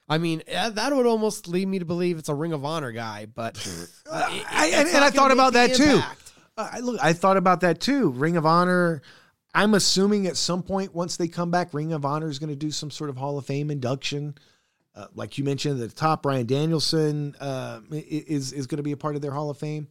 I 0.09 0.17
mean, 0.17 0.41
eh, 0.47 0.69
that 0.69 0.95
would 0.95 1.05
almost 1.05 1.47
lead 1.47 1.67
me 1.67 1.79
to 1.79 1.85
believe 1.85 2.17
it's 2.17 2.29
a 2.29 2.33
Ring 2.33 2.53
of 2.53 2.63
Honor 2.63 2.91
guy, 2.91 3.25
but 3.25 3.57
uh, 4.09 4.27
it- 4.31 4.45
I, 4.49 4.67
and, 4.73 4.87
and 4.87 5.03
I 5.03 5.09
thought 5.09 5.31
about 5.31 5.53
that 5.53 5.73
too. 5.75 5.83
impact. 5.95 6.31
Uh, 6.57 6.69
I- 6.73 6.79
look, 6.79 6.99
I 7.03 7.13
thought 7.13 7.37
about 7.37 7.61
that 7.61 7.79
too. 7.81 8.09
Ring 8.11 8.37
of 8.37 8.45
Honor. 8.45 9.01
I'm 9.53 9.73
assuming 9.73 10.27
at 10.27 10.37
some 10.37 10.61
point 10.63 10.93
once 10.93 11.17
they 11.17 11.27
come 11.27 11.49
back, 11.51 11.73
Ring 11.73 11.91
of 11.91 12.05
Honor 12.05 12.29
is 12.29 12.37
going 12.39 12.49
to 12.51 12.55
do 12.55 12.69
some 12.71 12.91
sort 12.91 13.09
of 13.09 13.17
Hall 13.17 13.37
of 13.37 13.45
Fame 13.45 13.71
induction. 13.71 14.35
Uh, 14.95 15.07
like 15.15 15.37
you 15.37 15.43
mentioned 15.43 15.81
at 15.81 15.89
the 15.89 15.95
top, 15.95 16.23
Bryan 16.23 16.45
Danielson 16.45 17.35
uh, 17.39 17.81
is 17.91 18.51
is 18.53 18.65
going 18.67 18.77
to 18.77 18.83
be 18.83 18.91
a 18.93 18.97
part 18.97 19.15
of 19.15 19.21
their 19.21 19.31
Hall 19.31 19.49
of 19.49 19.57
Fame. 19.57 19.87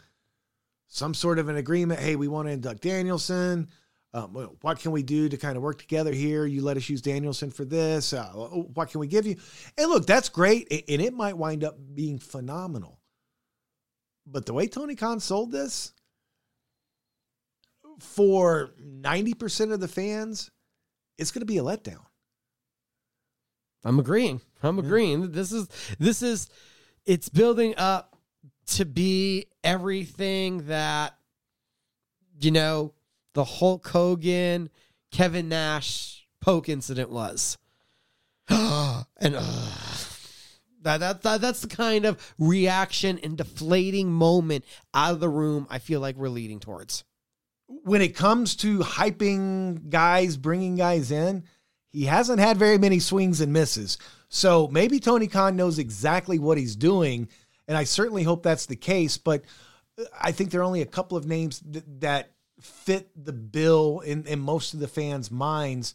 Some 0.89 1.15
sort 1.15 1.39
of 1.39 1.49
an 1.49 1.57
agreement. 1.57 2.01
Hey, 2.01 2.17
we 2.17 2.29
want 2.29 2.49
to 2.49 2.53
induct 2.53 2.83
Danielson. 2.83 3.69
Um, 4.17 4.31
what 4.63 4.79
can 4.79 4.93
we 4.93 5.03
do 5.03 5.29
to 5.29 5.37
kind 5.37 5.59
of 5.59 5.63
work 5.63 5.79
together 5.79 6.11
here? 6.11 6.47
You 6.47 6.63
let 6.63 6.79
us 6.79 6.89
use 6.89 7.03
Danielson 7.03 7.51
for 7.51 7.67
this. 7.67 8.15
Uh, 8.15 8.29
what 8.29 8.89
can 8.89 9.01
we 9.01 9.09
give 9.09 9.27
you? 9.27 9.37
And 9.77 9.91
look, 9.91 10.07
that's 10.07 10.31
great, 10.31 10.73
and 10.89 11.03
it 11.03 11.13
might 11.13 11.37
wind 11.37 11.63
up 11.63 11.77
being 11.95 12.19
phenomenal. 12.19 12.99
But 14.27 14.47
the 14.47 14.55
way 14.55 14.69
Tony 14.69 14.95
Khan 14.95 15.21
sold 15.21 15.53
this, 15.53 15.93
for 18.01 18.71
90% 18.83 19.71
of 19.71 19.81
the 19.81 19.89
fans, 19.89 20.51
it's 21.19 21.31
going 21.31 21.43
to 21.43 21.47
be 21.47 21.59
a 21.59 21.63
letdown. 21.63 22.05
I'm 23.85 23.99
agreeing. 23.99 24.41
I'm 24.63 24.79
agreeing. 24.79 25.33
This 25.33 25.53
is 25.53 25.69
this 25.99 26.23
is 26.23 26.49
it's 27.05 27.29
building 27.29 27.75
up 27.77 28.19
to 28.69 28.87
be 28.87 29.49
everything 29.63 30.69
that 30.69 31.19
you 32.41 32.51
know 32.51 32.95
the 33.37 33.45
Hulk 33.45 33.87
Hogan, 33.87 34.71
Kevin 35.13 35.51
Nash 35.51 36.27
poke 36.41 36.71
incident 36.71 37.11
was. 37.11 37.59
and 38.49 39.05
uh, 39.21 39.75
that, 40.81 41.01
that, 41.01 41.23
that 41.23 41.41
that's 41.43 41.61
the 41.61 41.69
kind 41.69 42.07
of 42.07 42.35
reaction 42.39 43.21
and 43.23 43.37
deflating 43.37 44.11
moment 44.11 44.65
out 44.95 45.13
of 45.13 45.21
the 45.21 45.29
room 45.29 45.67
I 45.69 45.81
feel 45.81 46.01
like 46.01 46.17
we're 46.17 46.31
leading 46.31 46.61
towards. 46.61 47.05
When 47.67 48.01
it 48.01 48.17
comes 48.17 48.57
to 48.57 48.79
hyping 48.79 49.91
guys, 49.91 50.39
bringing 50.39 50.77
guys 50.77 51.11
in, 51.11 51.45
he 51.91 52.07
hasn't 52.07 52.41
had 52.41 52.57
very 52.57 52.79
many 52.79 53.01
swings 53.01 53.43
and 53.43 53.53
misses. 53.53 53.99
So 54.31 54.67
maybe 54.69 54.99
Tony 54.99 55.27
Khan 55.27 55.57
knows 55.57 55.79
exactly 55.79 56.39
what 56.39 56.57
he's 56.57 56.75
doing. 56.75 57.29
And 57.69 57.77
I 57.77 57.85
certainly 57.85 58.23
hope 58.23 58.43
that's 58.43 58.65
the 58.65 58.77
case. 58.77 59.19
But 59.19 59.43
I 60.19 60.33
think 60.33 60.51
there 60.51 60.63
are 60.63 60.65
only 60.65 60.81
a 60.81 60.87
couple 60.87 61.19
of 61.19 61.27
names 61.27 61.61
th- 61.61 61.85
that 61.99 62.31
fit 62.61 63.11
the 63.17 63.33
bill 63.33 64.01
in, 64.01 64.27
in 64.27 64.41
most 64.41 64.75
of 64.75 64.81
the 64.81 64.89
fans' 64.89 65.31
minds 65.31 65.95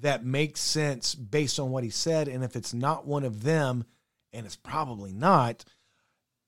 that 0.00 0.24
makes 0.24 0.60
sense 0.60 1.14
based 1.14 1.60
on 1.60 1.70
what 1.70 1.84
he 1.84 1.90
said. 1.90 2.28
And 2.28 2.42
if 2.42 2.56
it's 2.56 2.72
not 2.74 3.06
one 3.06 3.24
of 3.24 3.42
them, 3.42 3.84
and 4.32 4.46
it's 4.46 4.56
probably 4.56 5.12
not, 5.12 5.64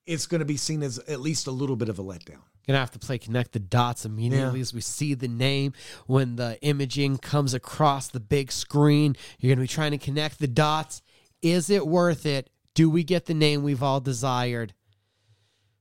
it's 0.07 0.27
going 0.27 0.39
to 0.41 0.45
be 0.47 0.57
seen 0.57 0.83
as 0.83 0.99
at 1.01 1.21
least 1.21 1.47
a 1.47 1.51
little 1.51 1.77
bit 1.77 1.89
of 1.89 1.99
a 1.99 2.03
letdown. 2.03 2.41
Gonna 2.67 2.79
have 2.79 2.93
to 2.93 2.99
play 2.99 3.19
connect 3.19 3.53
the 3.53 3.59
dots 3.59 4.07
immediately 4.07 4.59
Yeah. 4.59 4.63
as 4.63 4.73
we 4.73 4.81
see 4.81 5.13
the 5.13 5.29
name 5.29 5.75
when 6.07 6.37
the 6.37 6.59
imaging 6.63 7.19
comes 7.19 7.53
across 7.53 8.09
the 8.09 8.21
big 8.21 8.51
screen. 8.51 9.17
You're 9.39 9.55
gonna 9.55 9.65
be 9.65 9.69
trying 9.69 9.91
to 9.91 9.99
connect 9.99 10.39
the 10.39 10.49
dots. 10.49 11.03
Is 11.43 11.69
it 11.69 11.87
worth 11.87 12.25
it? 12.25 12.49
Do 12.75 12.89
we 12.89 13.05
get 13.05 13.27
the 13.27 13.35
name 13.35 13.63
we've 13.65 13.83
all 13.83 14.01
desired? 14.01 14.73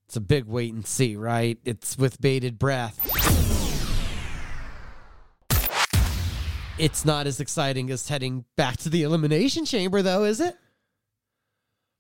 It's 0.08 0.18
a 0.18 0.22
big 0.22 0.44
wait 0.44 0.74
and 0.74 0.86
see, 0.86 1.16
right? 1.16 1.58
It's 1.64 1.98
with 1.98 2.20
bated 2.20 2.60
breath. 2.60 3.00
It's 6.80 7.06
not 7.06 7.28
as 7.28 7.40
exciting 7.40 7.92
as 7.92 8.08
heading 8.08 8.46
back 8.56 8.78
to 8.78 8.90
the 8.90 9.04
elimination 9.04 9.66
chamber, 9.66 10.02
though, 10.02 10.24
is 10.24 10.40
it? 10.40 10.56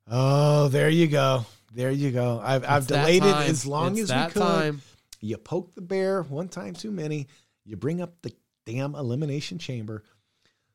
Oh, 0.09 0.67
there 0.67 0.89
you 0.89 1.07
go. 1.07 1.45
There 1.73 1.91
you 1.91 2.11
go. 2.11 2.41
I've, 2.43 2.65
I've 2.67 2.87
delayed 2.87 3.23
it 3.23 3.35
as 3.35 3.65
long 3.65 3.97
It's 3.97 4.09
as 4.11 4.27
we 4.27 4.33
could. 4.33 4.41
time. 4.41 4.81
You 5.21 5.37
poke 5.37 5.73
the 5.75 5.81
bear 5.81 6.23
one 6.23 6.49
time 6.49 6.73
too 6.73 6.91
many. 6.91 7.27
You 7.65 7.77
bring 7.77 8.01
up 8.01 8.21
the 8.21 8.33
damn 8.65 8.95
elimination 8.95 9.57
chamber. 9.59 10.03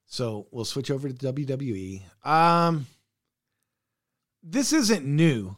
So 0.07 0.47
we'll 0.51 0.65
switch 0.65 0.91
over 0.91 1.09
to 1.09 1.33
WWE. 1.33 2.01
Um, 2.25 2.87
this 4.43 4.73
isn't 4.73 5.05
new, 5.05 5.55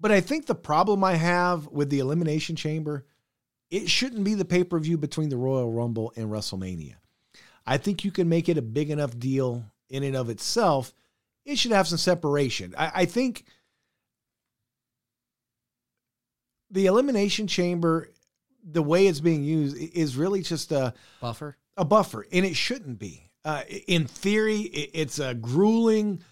but 0.00 0.10
I 0.10 0.20
think 0.22 0.46
the 0.46 0.54
problem 0.54 1.04
I 1.04 1.14
have 1.16 1.66
with 1.66 1.90
the 1.90 1.98
elimination 1.98 2.56
chamber, 2.56 3.04
it 3.70 3.90
shouldn't 3.90 4.24
be 4.24 4.34
the 4.34 4.44
pay 4.46 4.64
per 4.64 4.78
view 4.78 4.96
between 4.96 5.28
the 5.28 5.36
Royal 5.36 5.70
Rumble 5.70 6.12
and 6.16 6.30
WrestleMania. 6.30 6.94
I 7.68 7.76
think 7.76 8.02
you 8.02 8.10
can 8.10 8.28
make 8.30 8.48
it 8.48 8.56
a 8.56 8.62
big 8.62 8.90
enough 8.90 9.18
deal 9.18 9.62
in 9.90 10.02
and 10.02 10.16
of 10.16 10.30
itself. 10.30 10.94
It 11.44 11.58
should 11.58 11.72
have 11.72 11.86
some 11.86 11.98
separation. 11.98 12.74
I, 12.76 12.92
I 12.94 13.04
think 13.04 13.44
the 16.70 16.86
elimination 16.86 17.46
chamber, 17.46 18.08
the 18.64 18.82
way 18.82 19.06
it's 19.06 19.20
being 19.20 19.44
used, 19.44 19.76
is 19.76 20.16
really 20.16 20.40
just 20.40 20.72
a 20.72 20.94
Buffer. 21.20 21.58
a 21.76 21.84
buffer, 21.84 22.26
and 22.32 22.46
it 22.46 22.56
shouldn't 22.56 22.98
be. 22.98 23.30
Uh, 23.44 23.62
in 23.86 24.06
theory, 24.06 24.60
it's 24.60 25.18
a 25.18 25.34
grueling, 25.34 26.22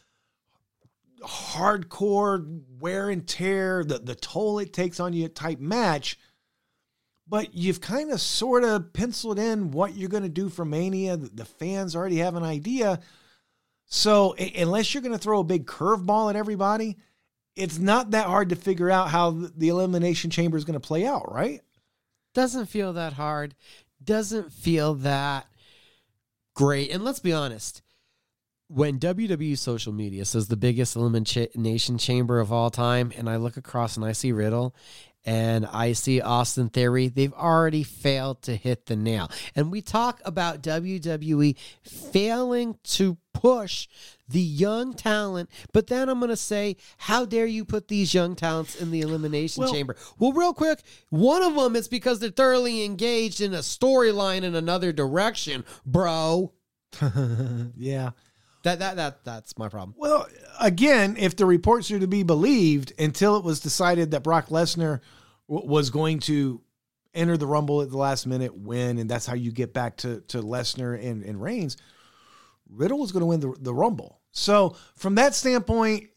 hardcore 1.22 2.62
wear 2.78 3.10
and 3.10 3.26
tear, 3.26 3.84
the 3.84 3.98
the 3.98 4.14
toll 4.14 4.58
it 4.58 4.72
takes 4.72 5.00
on 5.00 5.12
you 5.12 5.28
type 5.28 5.60
match. 5.60 6.18
But 7.28 7.54
you've 7.54 7.80
kind 7.80 8.12
of 8.12 8.20
sort 8.20 8.62
of 8.62 8.92
penciled 8.92 9.38
in 9.38 9.72
what 9.72 9.96
you're 9.96 10.08
going 10.08 10.22
to 10.22 10.28
do 10.28 10.48
for 10.48 10.64
Mania. 10.64 11.16
The 11.16 11.44
fans 11.44 11.96
already 11.96 12.18
have 12.18 12.36
an 12.36 12.44
idea. 12.44 13.00
So 13.86 14.34
unless 14.34 14.94
you're 14.94 15.02
going 15.02 15.12
to 15.12 15.18
throw 15.18 15.40
a 15.40 15.44
big 15.44 15.66
curveball 15.66 16.30
at 16.30 16.36
everybody, 16.36 16.96
it's 17.56 17.78
not 17.78 18.12
that 18.12 18.26
hard 18.26 18.50
to 18.50 18.56
figure 18.56 18.90
out 18.90 19.10
how 19.10 19.30
the 19.30 19.68
elimination 19.68 20.30
chamber 20.30 20.56
is 20.56 20.64
going 20.64 20.78
to 20.78 20.86
play 20.86 21.04
out, 21.04 21.32
right? 21.32 21.62
doesn't 22.36 22.66
feel 22.66 22.92
that 22.92 23.14
hard 23.14 23.54
doesn't 24.04 24.52
feel 24.52 24.92
that 24.92 25.46
great 26.54 26.90
and 26.90 27.02
let's 27.02 27.18
be 27.18 27.32
honest 27.32 27.80
when 28.68 28.98
WWE 28.98 29.56
social 29.56 29.92
media 29.92 30.26
says 30.26 30.48
the 30.48 30.56
biggest 30.56 30.96
elimination 30.96 31.98
chamber 31.98 32.40
of 32.40 32.52
all 32.52 32.68
time, 32.68 33.12
and 33.16 33.30
I 33.30 33.36
look 33.36 33.56
across 33.56 33.96
and 33.96 34.04
I 34.04 34.10
see 34.10 34.32
Riddle 34.32 34.74
and 35.26 35.66
I 35.66 35.92
see 35.92 36.20
Austin 36.20 36.68
Theory, 36.68 37.08
they've 37.08 37.32
already 37.32 37.82
failed 37.82 38.42
to 38.42 38.54
hit 38.54 38.86
the 38.86 38.94
nail. 38.94 39.28
And 39.56 39.72
we 39.72 39.82
talk 39.82 40.20
about 40.24 40.62
WWE 40.62 41.56
failing 41.82 42.78
to 42.84 43.18
push 43.34 43.88
the 44.28 44.40
young 44.40 44.94
talent, 44.94 45.50
but 45.72 45.88
then 45.88 46.08
I'm 46.08 46.20
going 46.20 46.30
to 46.30 46.36
say, 46.36 46.76
how 46.96 47.24
dare 47.24 47.46
you 47.46 47.64
put 47.64 47.88
these 47.88 48.14
young 48.14 48.34
talents 48.36 48.76
in 48.76 48.90
the 48.92 49.00
elimination 49.00 49.64
Well- 49.64 49.72
chamber? 49.72 49.96
Well, 50.18 50.32
real 50.32 50.54
quick, 50.54 50.82
one 51.10 51.42
of 51.42 51.54
them 51.56 51.74
is 51.76 51.88
because 51.88 52.20
they're 52.20 52.30
thoroughly 52.30 52.84
engaged 52.84 53.40
in 53.40 53.52
a 53.52 53.58
storyline 53.58 54.42
in 54.42 54.54
another 54.54 54.92
direction, 54.92 55.64
bro. 55.84 56.52
yeah. 57.76 58.10
That 58.66 58.80
that 58.80 58.96
that 58.96 59.24
that's 59.24 59.56
my 59.56 59.68
problem. 59.68 59.94
Well, 59.96 60.26
again, 60.60 61.16
if 61.16 61.36
the 61.36 61.46
reports 61.46 61.88
are 61.92 62.00
to 62.00 62.08
be 62.08 62.24
believed, 62.24 62.92
until 62.98 63.36
it 63.36 63.44
was 63.44 63.60
decided 63.60 64.10
that 64.10 64.24
Brock 64.24 64.48
Lesnar 64.48 65.02
w- 65.48 65.70
was 65.70 65.90
going 65.90 66.18
to 66.20 66.60
enter 67.14 67.36
the 67.36 67.46
Rumble 67.46 67.80
at 67.82 67.90
the 67.90 67.96
last 67.96 68.26
minute, 68.26 68.56
win, 68.58 68.98
and 68.98 69.08
that's 69.08 69.24
how 69.24 69.34
you 69.34 69.52
get 69.52 69.72
back 69.72 69.98
to 69.98 70.20
to 70.22 70.42
Lesnar 70.42 71.00
and, 71.00 71.22
and 71.22 71.40
Reigns. 71.40 71.76
Riddle 72.68 72.98
was 72.98 73.12
going 73.12 73.20
to 73.20 73.26
win 73.26 73.38
the, 73.38 73.54
the 73.60 73.72
Rumble. 73.72 74.18
So 74.32 74.74
from 74.96 75.14
that 75.14 75.36
standpoint, 75.36 76.08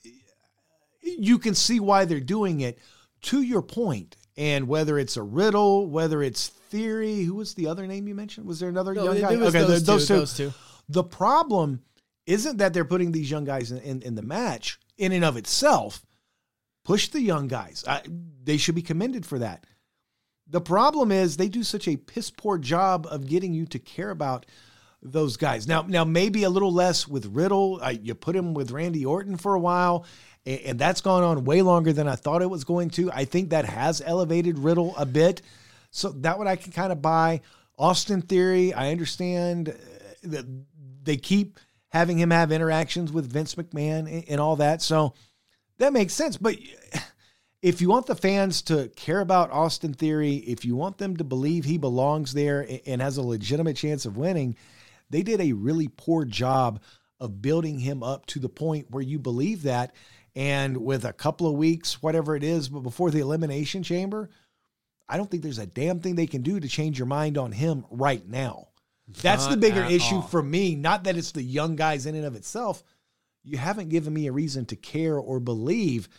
you 1.03 1.37
can 1.37 1.53
see 1.53 1.79
why 1.79 2.05
they're 2.05 2.19
doing 2.19 2.61
it. 2.61 2.79
To 3.23 3.43
your 3.43 3.61
point, 3.61 4.15
and 4.37 4.67
whether 4.67 4.97
it's 4.97 5.17
a 5.17 5.21
Riddle, 5.21 5.87
whether 5.87 6.23
it's 6.23 6.47
Theory, 6.47 7.21
who 7.23 7.35
was 7.35 7.53
the 7.53 7.67
other 7.67 7.85
name 7.85 8.07
you 8.07 8.15
mentioned? 8.15 8.47
Was 8.47 8.59
there 8.59 8.69
another 8.69 8.95
No, 8.95 9.11
young 9.11 9.21
guy? 9.21 9.33
it 9.33 9.39
was 9.39 9.53
those 9.83 10.07
two, 10.07 10.15
those 10.15 10.35
two. 10.35 10.53
The 10.87 11.03
problem 11.03 11.81
isn't 12.29 12.57
that 12.57 12.73
they're 12.73 12.85
putting 12.85 13.11
these 13.11 13.31
young 13.31 13.43
guys 13.43 13.71
in, 13.71 13.79
in, 13.79 14.01
in 14.03 14.15
the 14.15 14.21
match 14.21 14.79
in 14.97 15.11
and 15.11 15.25
of 15.25 15.35
itself. 15.35 16.05
Push 16.85 17.09
the 17.09 17.21
young 17.21 17.47
guys. 17.47 17.83
I, 17.87 18.01
they 18.43 18.57
should 18.57 18.75
be 18.75 18.83
commended 18.83 19.25
for 19.25 19.39
that. 19.39 19.65
The 20.47 20.61
problem 20.61 21.11
is 21.11 21.37
they 21.37 21.49
do 21.49 21.63
such 21.63 21.87
a 21.87 21.97
piss 21.97 22.29
poor 22.29 22.59
job 22.59 23.07
of 23.09 23.27
getting 23.27 23.53
you 23.53 23.65
to 23.67 23.79
care 23.79 24.11
about 24.11 24.45
those 25.01 25.37
guys. 25.37 25.67
Now, 25.67 25.81
now 25.87 26.03
maybe 26.03 26.43
a 26.43 26.49
little 26.49 26.71
less 26.71 27.07
with 27.07 27.25
Riddle. 27.25 27.81
You 27.91 28.13
put 28.13 28.35
him 28.35 28.53
with 28.53 28.71
Randy 28.71 29.05
Orton 29.05 29.37
for 29.37 29.55
a 29.55 29.59
while, 29.59 30.05
and, 30.45 30.59
and 30.61 30.79
that's 30.79 31.01
gone 31.01 31.23
on 31.23 31.45
way 31.45 31.63
longer 31.63 31.93
than 31.93 32.07
I 32.07 32.15
thought 32.15 32.43
it 32.43 32.49
was 32.49 32.63
going 32.63 32.91
to. 32.91 33.11
I 33.11 33.25
think 33.25 33.49
that 33.49 33.65
has 33.65 34.01
elevated 34.05 34.59
Riddle 34.59 34.95
a 34.97 35.05
bit. 35.05 35.41
So 35.89 36.09
that 36.09 36.37
one 36.37 36.47
I 36.47 36.57
can 36.57 36.71
kind 36.71 36.91
of 36.91 37.01
buy. 37.01 37.41
Austin 37.77 38.21
Theory, 38.21 38.73
I 38.73 38.91
understand 38.91 39.69
uh, 39.69 39.73
that 40.23 40.45
they 41.03 41.17
keep 41.17 41.59
having 41.89 42.17
him 42.17 42.31
have 42.31 42.51
interactions 42.51 43.11
with 43.11 43.31
Vince 43.31 43.55
McMahon 43.55 44.25
and, 44.27 44.39
all 44.39 44.55
that. 44.57 44.81
So 44.81 45.13
that 45.77 45.93
makes 45.93 46.13
sense. 46.13 46.37
But 46.37 46.55
if 47.61 47.81
you 47.81 47.89
want 47.89 48.05
the 48.05 48.15
fans 48.15 48.61
to 48.63 48.89
care 48.95 49.19
about 49.19 49.51
Austin 49.51 49.93
Theory, 49.93 50.35
if 50.35 50.63
you 50.65 50.75
want 50.75 50.97
them 50.97 51.17
to 51.17 51.23
believe 51.23 51.65
he 51.65 51.77
belongs 51.77 52.33
there 52.33 52.67
and 52.85 53.01
has 53.01 53.17
a 53.17 53.21
legitimate 53.21 53.75
chance 53.75 54.05
of 54.05 54.17
winning, 54.17 54.55
they 55.09 55.23
did 55.23 55.41
a 55.41 55.53
really 55.53 55.87
poor 55.87 56.25
job 56.25 56.81
of 57.19 57.41
building 57.41 57.79
him 57.79 58.01
up 58.03 58.25
to 58.27 58.39
the 58.39 58.49
point 58.49 58.91
where 58.91 59.03
you 59.03 59.19
believe 59.19 59.63
that. 59.63 59.93
And 60.35 60.77
with 60.77 61.05
a 61.05 61.13
couple 61.13 61.47
of 61.47 61.55
weeks, 61.55 62.01
whatever 62.01 62.35
it 62.35 62.43
is, 62.43 62.69
but 62.69 62.81
before 62.81 63.11
the 63.11 63.19
Elimination 63.19 63.83
Chamber, 63.83 64.29
I 65.09 65.17
don't 65.17 65.29
think 65.29 65.43
there's 65.43 65.57
a 65.57 65.65
damn 65.65 65.99
thing 65.99 66.15
they 66.15 66.27
can 66.27 66.43
do 66.43 66.59
to 66.59 66.67
change 66.67 66.99
your 66.99 67.07
mind 67.07 67.37
on 67.37 67.51
him 67.51 67.85
right 67.89 68.25
now. 68.27 68.68
That's 69.21 69.47
the 69.47 69.57
bigger 69.57 69.83
issue 69.83 70.15
all. 70.15 70.21
for 70.21 70.41
me. 70.41 70.75
Not 70.75 71.05
that 71.05 71.17
it's 71.17 71.31
the 71.31 71.41
young 71.41 71.75
guys 71.75 72.05
in 72.05 72.15
and 72.15 72.25
of 72.25 72.35
itself. 72.35 72.83
You 73.43 73.57
haven't 73.57 73.89
given 73.89 74.13
me 74.13 74.27
a 74.27 74.31
reason 74.31 74.65
to 74.65 74.75
care 74.75 75.17
or 75.17 75.39
believe 75.39 76.09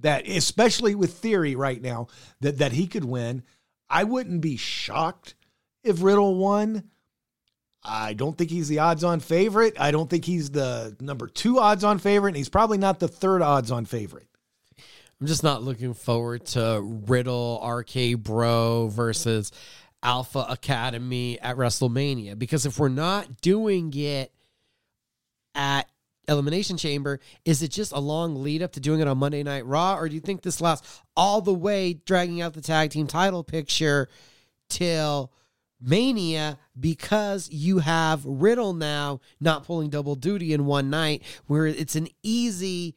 that, 0.00 0.28
especially 0.28 0.94
with 0.94 1.14
theory 1.14 1.56
right 1.56 1.80
now, 1.80 2.08
that 2.40 2.58
that 2.58 2.72
he 2.72 2.86
could 2.86 3.04
win. 3.04 3.42
I 3.88 4.04
wouldn't 4.04 4.40
be 4.40 4.56
shocked 4.56 5.34
if 5.82 6.02
Riddle 6.02 6.36
won. 6.36 6.90
I 7.82 8.14
don't 8.14 8.36
think 8.36 8.50
he's 8.50 8.68
the 8.68 8.80
odds-on 8.80 9.20
favorite. 9.20 9.76
I 9.78 9.92
don't 9.92 10.10
think 10.10 10.24
he's 10.24 10.50
the 10.50 10.96
number 11.00 11.28
two 11.28 11.58
odds-on 11.58 11.98
favorite, 11.98 12.30
and 12.30 12.36
he's 12.36 12.48
probably 12.48 12.78
not 12.78 12.98
the 12.98 13.08
third 13.08 13.42
odds-on 13.42 13.84
favorite. 13.84 14.26
I'm 15.20 15.26
just 15.26 15.44
not 15.44 15.62
looking 15.62 15.94
forward 15.94 16.44
to 16.46 16.80
Riddle, 16.82 17.62
RK 17.64 18.18
Bro 18.18 18.88
versus 18.88 19.50
Alpha 20.02 20.46
Academy 20.48 21.38
at 21.40 21.56
WrestleMania. 21.56 22.38
Because 22.38 22.66
if 22.66 22.78
we're 22.78 22.88
not 22.88 23.40
doing 23.40 23.92
it 23.94 24.32
at 25.54 25.88
Elimination 26.28 26.76
Chamber, 26.76 27.20
is 27.44 27.62
it 27.62 27.70
just 27.70 27.92
a 27.92 28.00
long 28.00 28.42
lead 28.42 28.62
up 28.62 28.72
to 28.72 28.80
doing 28.80 29.00
it 29.00 29.08
on 29.08 29.18
Monday 29.18 29.42
Night 29.42 29.64
Raw, 29.64 29.96
or 29.96 30.08
do 30.08 30.14
you 30.14 30.20
think 30.20 30.42
this 30.42 30.60
lasts 30.60 31.02
all 31.16 31.40
the 31.40 31.54
way 31.54 31.94
dragging 31.94 32.40
out 32.40 32.54
the 32.54 32.60
tag 32.60 32.90
team 32.90 33.06
title 33.06 33.44
picture 33.44 34.08
till 34.68 35.32
Mania? 35.80 36.58
Because 36.78 37.48
you 37.50 37.78
have 37.78 38.24
Riddle 38.24 38.72
now 38.72 39.20
not 39.40 39.64
pulling 39.64 39.88
double 39.88 40.16
duty 40.16 40.52
in 40.52 40.66
one 40.66 40.90
night, 40.90 41.22
where 41.46 41.66
it's 41.66 41.96
an 41.96 42.08
easy 42.22 42.96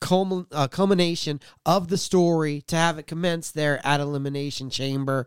culmin- 0.00 0.46
uh, 0.52 0.68
culmination 0.68 1.40
of 1.66 1.88
the 1.88 1.98
story 1.98 2.62
to 2.68 2.76
have 2.76 2.98
it 2.98 3.06
commence 3.06 3.50
there 3.50 3.84
at 3.86 4.00
Elimination 4.00 4.70
Chamber. 4.70 5.26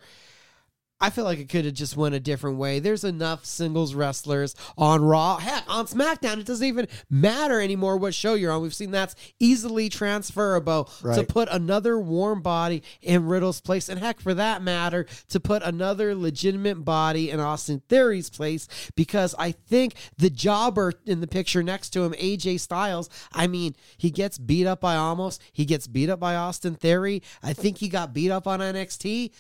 I 1.02 1.10
feel 1.10 1.24
like 1.24 1.40
it 1.40 1.50
could 1.50 1.66
have 1.66 1.74
just 1.74 1.98
went 1.98 2.16
a 2.16 2.20
different 2.20 2.58
way. 2.58 2.80
There's 2.80 3.04
enough 3.04 3.44
singles 3.44 3.96
wrestlers 3.96 4.56
on 4.78 5.04
Raw. 5.04 5.38
Heck, 5.38 5.64
on 5.68 5.88
SmackDown, 5.88 6.40
it 6.40 6.46
doesn't 6.46 6.66
even 6.66 6.88
matter 7.10 7.60
anymore 7.60 7.98
what 7.98 8.14
show 8.14 8.36
you're 8.36 8.52
on. 8.52 8.62
We've 8.62 8.74
seen 8.74 8.92
that's 8.92 9.16
easily 9.40 9.90
transferable 9.90 10.90
to 11.02 11.24
put 11.24 11.50
another 11.50 12.00
warm 12.00 12.42
body 12.42 12.84
in 13.02 13.26
Riddle's 13.26 13.62
place. 13.62 13.90
And 13.90 14.00
heck, 14.00 14.20
for 14.20 14.36
that 14.36 14.62
matter, 14.62 15.08
to 15.30 15.40
put 15.40 15.64
another 15.64 16.14
legitimate 16.14 16.86
body 16.86 17.32
in 17.32 17.40
Austin 17.40 17.82
Theory's 17.90 18.30
place. 18.30 18.68
Because 18.96 19.34
I 19.40 19.52
think 19.52 19.96
the 20.18 20.30
jobber 20.30 20.94
in 21.06 21.20
the 21.20 21.28
picture 21.28 21.64
next 21.64 21.90
to 21.92 22.04
him, 22.04 22.14
AJ 22.14 22.60
Styles, 22.60 23.10
I 23.34 23.48
mean, 23.48 23.76
he 23.98 24.12
gets 24.12 24.38
beat 24.38 24.68
up 24.68 24.82
by 24.82 24.96
Almost. 24.96 25.42
He 25.52 25.66
gets 25.66 25.88
beat 25.88 26.10
up 26.10 26.20
by 26.20 26.36
Austin 26.36 26.76
Theory. 26.76 27.24
I 27.42 27.54
think 27.54 27.80
he 27.80 27.90
got 27.90 28.14
beat 28.14 28.30
up 28.30 28.46
on 28.46 28.60
NXT 28.60 29.32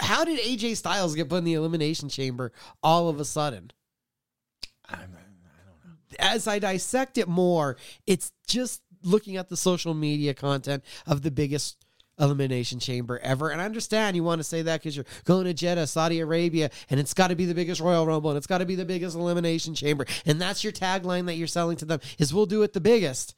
how 0.00 0.24
did 0.24 0.38
AJ 0.40 0.76
Styles 0.76 1.14
get 1.14 1.28
put 1.28 1.38
in 1.38 1.44
the 1.44 1.54
elimination 1.54 2.08
chamber 2.08 2.52
all 2.82 3.08
of 3.08 3.20
a 3.20 3.24
sudden? 3.24 3.70
I'm, 4.88 4.98
I 4.98 5.02
do 5.02 5.08
not 5.42 5.86
know. 5.86 5.96
As 6.18 6.46
I 6.48 6.58
dissect 6.58 7.18
it 7.18 7.28
more, 7.28 7.76
it's 8.06 8.32
just 8.46 8.82
looking 9.02 9.36
at 9.36 9.48
the 9.48 9.56
social 9.56 9.94
media 9.94 10.34
content 10.34 10.82
of 11.06 11.22
the 11.22 11.30
biggest 11.30 11.84
elimination 12.18 12.78
chamber 12.78 13.18
ever. 13.22 13.50
And 13.50 13.60
I 13.60 13.64
understand 13.64 14.16
you 14.16 14.22
want 14.22 14.38
to 14.38 14.44
say 14.44 14.62
that 14.62 14.80
because 14.80 14.96
you're 14.96 15.06
going 15.24 15.44
to 15.44 15.54
Jeddah, 15.54 15.86
Saudi 15.86 16.20
Arabia, 16.20 16.70
and 16.90 17.00
it's 17.00 17.14
got 17.14 17.28
to 17.28 17.36
be 17.36 17.44
the 17.44 17.54
biggest 17.54 17.80
Royal 17.80 18.06
Rumble 18.06 18.30
and 18.30 18.36
it's 18.36 18.46
got 18.46 18.58
to 18.58 18.66
be 18.66 18.76
the 18.76 18.84
biggest 18.84 19.16
elimination 19.16 19.74
chamber. 19.74 20.06
And 20.24 20.40
that's 20.40 20.62
your 20.62 20.72
tagline 20.72 21.26
that 21.26 21.34
you're 21.34 21.46
selling 21.46 21.76
to 21.78 21.84
them 21.84 22.00
is 22.18 22.32
we'll 22.32 22.46
do 22.46 22.62
it 22.62 22.72
the 22.72 22.80
biggest 22.80 23.34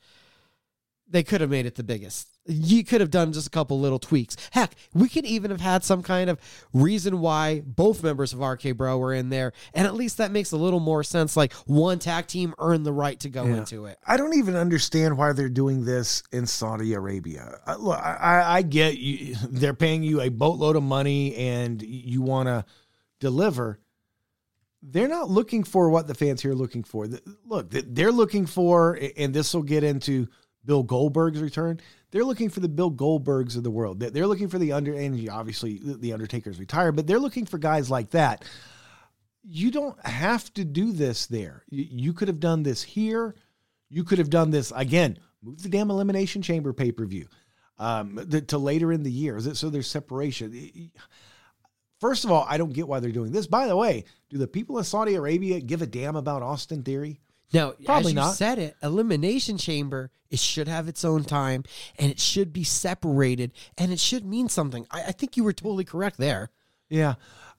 they 1.08 1.22
could 1.22 1.40
have 1.40 1.50
made 1.50 1.66
it 1.66 1.76
the 1.76 1.84
biggest. 1.84 2.28
You 2.48 2.84
could 2.84 3.00
have 3.00 3.10
done 3.10 3.32
just 3.32 3.46
a 3.46 3.50
couple 3.50 3.78
little 3.80 3.98
tweaks. 3.98 4.36
Heck, 4.52 4.74
we 4.94 5.08
could 5.08 5.24
even 5.24 5.50
have 5.50 5.60
had 5.60 5.82
some 5.84 6.02
kind 6.02 6.30
of 6.30 6.38
reason 6.72 7.20
why 7.20 7.60
both 7.64 8.02
members 8.02 8.32
of 8.32 8.40
RK 8.40 8.76
Bro 8.76 8.98
were 8.98 9.12
in 9.14 9.28
there, 9.30 9.52
and 9.74 9.86
at 9.86 9.94
least 9.94 10.18
that 10.18 10.30
makes 10.30 10.52
a 10.52 10.56
little 10.56 10.78
more 10.80 11.02
sense. 11.02 11.36
Like 11.36 11.52
one 11.66 11.98
tag 11.98 12.26
team 12.28 12.54
earned 12.58 12.86
the 12.86 12.92
right 12.92 13.18
to 13.20 13.28
go 13.28 13.44
Yeah. 13.46 13.56
into 13.56 13.86
it. 13.86 13.98
I 14.06 14.16
don't 14.16 14.34
even 14.36 14.54
understand 14.56 15.16
why 15.18 15.32
they're 15.32 15.48
doing 15.48 15.84
this 15.84 16.22
in 16.32 16.46
Saudi 16.46 16.92
Arabia. 16.94 17.58
I, 17.66 17.74
look, 17.76 17.98
I, 17.98 18.58
I- 18.58 18.62
get 18.62 18.96
you, 18.98 19.36
they're 19.48 19.74
paying 19.74 20.02
you 20.02 20.20
a 20.20 20.28
boatload 20.28 20.76
of 20.76 20.82
money 20.82 21.34
and 21.36 21.80
you 21.82 22.22
want 22.22 22.48
to 22.48 22.64
deliver. 23.20 23.78
They're 24.82 25.08
not 25.08 25.30
looking 25.30 25.64
for 25.64 25.90
what 25.90 26.06
the 26.06 26.14
fans 26.14 26.42
here 26.42 26.52
are 26.52 26.56
looking 26.56 26.84
for. 26.84 27.08
Look, 27.44 27.70
they're 27.70 28.12
looking 28.12 28.46
for, 28.46 28.98
and 29.16 29.34
this 29.34 29.52
will 29.54 29.62
get 29.64 29.82
into 29.82 30.28
Bill 30.66 30.82
Goldberg's 30.82 31.40
return. 31.40 31.80
They're 32.10 32.24
looking 32.24 32.50
for 32.50 32.60
the 32.60 32.68
Bill 32.68 32.90
Goldbergs 32.90 33.56
of 33.56 33.62
the 33.62 33.70
world. 33.70 34.00
They're- 34.00 34.26
looking 34.26 34.48
for 34.48 34.58
the 34.58 34.72
under, 34.72 34.92
and 34.92 35.28
obviously 35.28 35.80
the 35.82 36.12
Undertaker's 36.12 36.58
retired, 36.58 36.96
but 36.96 37.06
they're 37.06 37.18
looking 37.18 37.46
for 37.46 37.58
guys 37.58 37.90
like 37.90 38.10
that 38.10 38.44
you 39.48 39.70
don't 39.70 40.04
have 40.04 40.52
to 40.54 40.64
do 40.64 40.92
this 40.92 41.26
there. 41.26 41.62
You, 41.70 42.12
could 42.12 42.28
have 42.28 42.40
done 42.40 42.64
this 42.64 42.82
here. 42.82 43.36
You 43.88 44.02
could 44.02 44.18
have 44.18 44.30
done 44.30 44.50
this 44.50 44.72
again. 44.74 45.18
Move 45.42 45.62
the 45.62 45.68
damn 45.68 45.90
elimination 45.90 46.42
chamber 46.42 46.72
pay 46.72 46.90
per 46.90 47.06
view 47.06 47.28
um, 47.78 48.28
to 48.48 48.58
later 48.58 48.92
in 48.92 49.04
the 49.04 49.12
year, 49.12 49.38
so 49.54 49.70
there's 49.70 49.86
separation. 49.86 50.90
First 52.00 52.24
of 52.24 52.32
all, 52.32 52.44
I 52.48 52.58
don't 52.58 52.72
get 52.72 52.88
why 52.88 52.98
they're 52.98 53.12
doing 53.12 53.30
this. 53.30 53.46
By 53.46 53.68
the 53.68 53.76
way, 53.76 54.04
do 54.28 54.38
the 54.38 54.48
people 54.48 54.78
in 54.78 54.84
Saudi 54.84 55.14
Arabia 55.14 55.60
give 55.60 55.80
a 55.80 55.86
damn 55.86 56.16
about 56.16 56.42
Austin 56.42 56.82
Theory? 56.82 57.20
Now, 57.52 57.74
Probably 57.84 58.10
as 58.10 58.12
you 58.12 58.14
not. 58.16 58.34
said 58.34 58.58
it, 58.58 58.76
Elimination 58.82 59.56
Chamber, 59.56 60.10
it 60.30 60.38
should 60.38 60.68
have 60.68 60.88
its 60.88 61.04
own 61.04 61.24
time 61.24 61.64
and 61.98 62.10
it 62.10 62.18
should 62.18 62.52
be 62.52 62.64
separated 62.64 63.52
and 63.78 63.92
it 63.92 64.00
should 64.00 64.24
mean 64.24 64.48
something. 64.48 64.86
I, 64.90 65.04
I 65.04 65.12
think 65.12 65.36
you 65.36 65.44
were 65.44 65.52
totally 65.52 65.84
correct 65.84 66.18
there. 66.18 66.50
Yeah. 66.88 67.14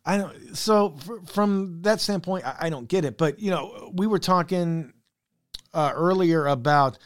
I 0.06 0.18
don't. 0.18 0.56
So 0.56 0.96
fr- 1.06 1.26
from 1.28 1.82
that 1.82 2.00
standpoint, 2.00 2.46
I, 2.46 2.56
I 2.62 2.70
don't 2.70 2.88
get 2.88 3.04
it. 3.06 3.18
But 3.18 3.40
you 3.40 3.52
know, 3.52 3.92
we 3.94 4.08
were 4.08 4.20
talking 4.20 4.94
uh, 5.74 5.92
earlier 5.94 6.48
about 6.48 6.98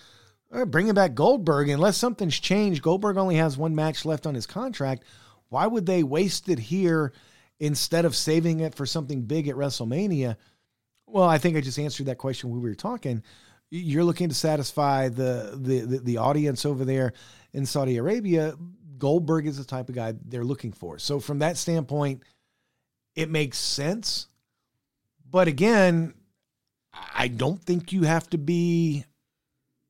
uh, 0.52 0.66
bringing 0.66 0.94
back 0.94 1.16
Goldberg. 1.16 1.70
Unless 1.70 1.98
something's 1.98 2.40
changed, 2.40 2.84
Goldberg 2.84 3.18
only 3.18 3.36
has 3.38 3.58
one 3.58 3.74
match 3.74 4.06
left 4.06 4.28
on 4.28 4.36
his 4.36 4.46
contract. 4.46 5.04
Why 5.50 5.66
would 5.66 5.86
they 5.88 6.04
waste 6.04 6.48
it 6.48 6.60
here 6.60 7.12
instead 7.60 8.06
of 8.06 8.16
saving 8.16 8.60
it 8.60 8.76
for 8.76 8.86
something 8.86 9.24
big 9.24 9.48
at 9.48 9.56
WrestleMania? 9.56 10.38
Well, 11.12 11.28
I 11.28 11.38
think 11.38 11.58
I 11.58 11.62
just 11.62 11.78
answered 11.78 12.06
that 12.06 12.18
question 12.18 12.50
when 12.50 12.62
we 12.62 12.70
were 12.70 12.76
talking. 12.76 13.22
You're 13.70 14.04
looking 14.04 14.30
to 14.30 14.36
satisfy 14.36 15.10
the 15.10 15.58
the 15.62 15.82
the, 15.82 15.98
the 16.00 16.18
audience 16.18 16.66
over 16.66 16.86
there 16.86 17.14
in 17.54 17.66
Saudi 17.66 17.98
Arabia. 17.98 18.56
Goldberg 18.98 19.48
is 19.48 19.58
the 19.58 19.64
type 19.64 19.90
of 19.90 19.96
guy 19.96 20.14
they're 20.26 20.46
looking 20.46 20.72
for. 20.72 21.00
So 21.00 21.20
from 21.20 21.40
that 21.40 21.58
standpoint, 21.58 22.24
it 23.16 23.30
makes 23.30 23.58
sense. 23.58 24.28
But 25.30 25.48
again, 25.48 26.14
I 27.14 27.28
don't 27.28 27.62
think 27.62 27.92
you 27.92 28.04
have 28.04 28.30
to 28.30 28.38
be 28.38 29.06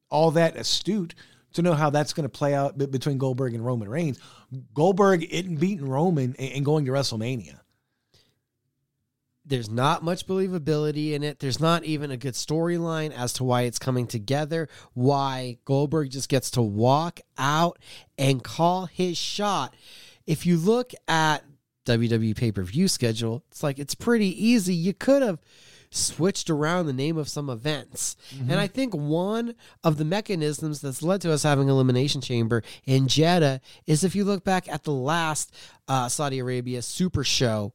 all 0.09 0.31
that 0.31 0.55
astute 0.55 1.13
to 1.53 1.61
know 1.61 1.73
how 1.73 1.89
that's 1.89 2.13
going 2.13 2.23
to 2.23 2.29
play 2.29 2.53
out 2.53 2.77
between 2.77 3.17
Goldberg 3.17 3.53
and 3.53 3.65
Roman 3.65 3.89
Reigns. 3.89 4.19
Goldberg 4.73 5.23
isn't 5.23 5.59
beating 5.59 5.87
Roman 5.87 6.35
and 6.39 6.53
and 6.53 6.65
going 6.65 6.85
to 6.85 6.91
WrestleMania. 6.91 7.59
There's 9.51 9.69
not 9.69 10.01
much 10.01 10.25
believability 10.25 11.11
in 11.11 11.23
it. 11.23 11.39
There's 11.39 11.59
not 11.59 11.83
even 11.83 12.09
a 12.09 12.15
good 12.15 12.35
storyline 12.35 13.11
as 13.11 13.33
to 13.33 13.43
why 13.43 13.63
it's 13.63 13.77
coming 13.77 14.07
together, 14.07 14.69
why 14.93 15.57
Goldberg 15.65 16.09
just 16.09 16.29
gets 16.29 16.51
to 16.51 16.61
walk 16.61 17.19
out 17.37 17.77
and 18.17 18.41
call 18.41 18.85
his 18.85 19.17
shot. 19.17 19.75
If 20.25 20.45
you 20.45 20.55
look 20.55 20.93
at 21.05 21.43
WWE 21.85 22.33
pay 22.37 22.53
per 22.53 22.63
view 22.63 22.87
schedule, 22.87 23.43
it's 23.51 23.61
like 23.61 23.77
it's 23.77 23.93
pretty 23.93 24.29
easy. 24.47 24.73
You 24.73 24.93
could 24.93 25.21
have 25.21 25.39
switched 25.89 26.49
around 26.49 26.85
the 26.85 26.93
name 26.93 27.17
of 27.17 27.27
some 27.27 27.49
events. 27.49 28.15
Mm-hmm. 28.33 28.51
And 28.51 28.59
I 28.61 28.67
think 28.67 28.93
one 28.93 29.55
of 29.83 29.97
the 29.97 30.05
mechanisms 30.05 30.79
that's 30.79 31.03
led 31.03 31.19
to 31.21 31.31
us 31.33 31.43
having 31.43 31.67
Elimination 31.67 32.21
Chamber 32.21 32.63
in 32.85 33.09
Jeddah 33.09 33.59
is 33.85 34.05
if 34.05 34.15
you 34.15 34.23
look 34.23 34.45
back 34.45 34.69
at 34.69 34.85
the 34.85 34.93
last 34.93 35.53
uh, 35.89 36.07
Saudi 36.07 36.39
Arabia 36.39 36.81
Super 36.81 37.25
Show, 37.25 37.73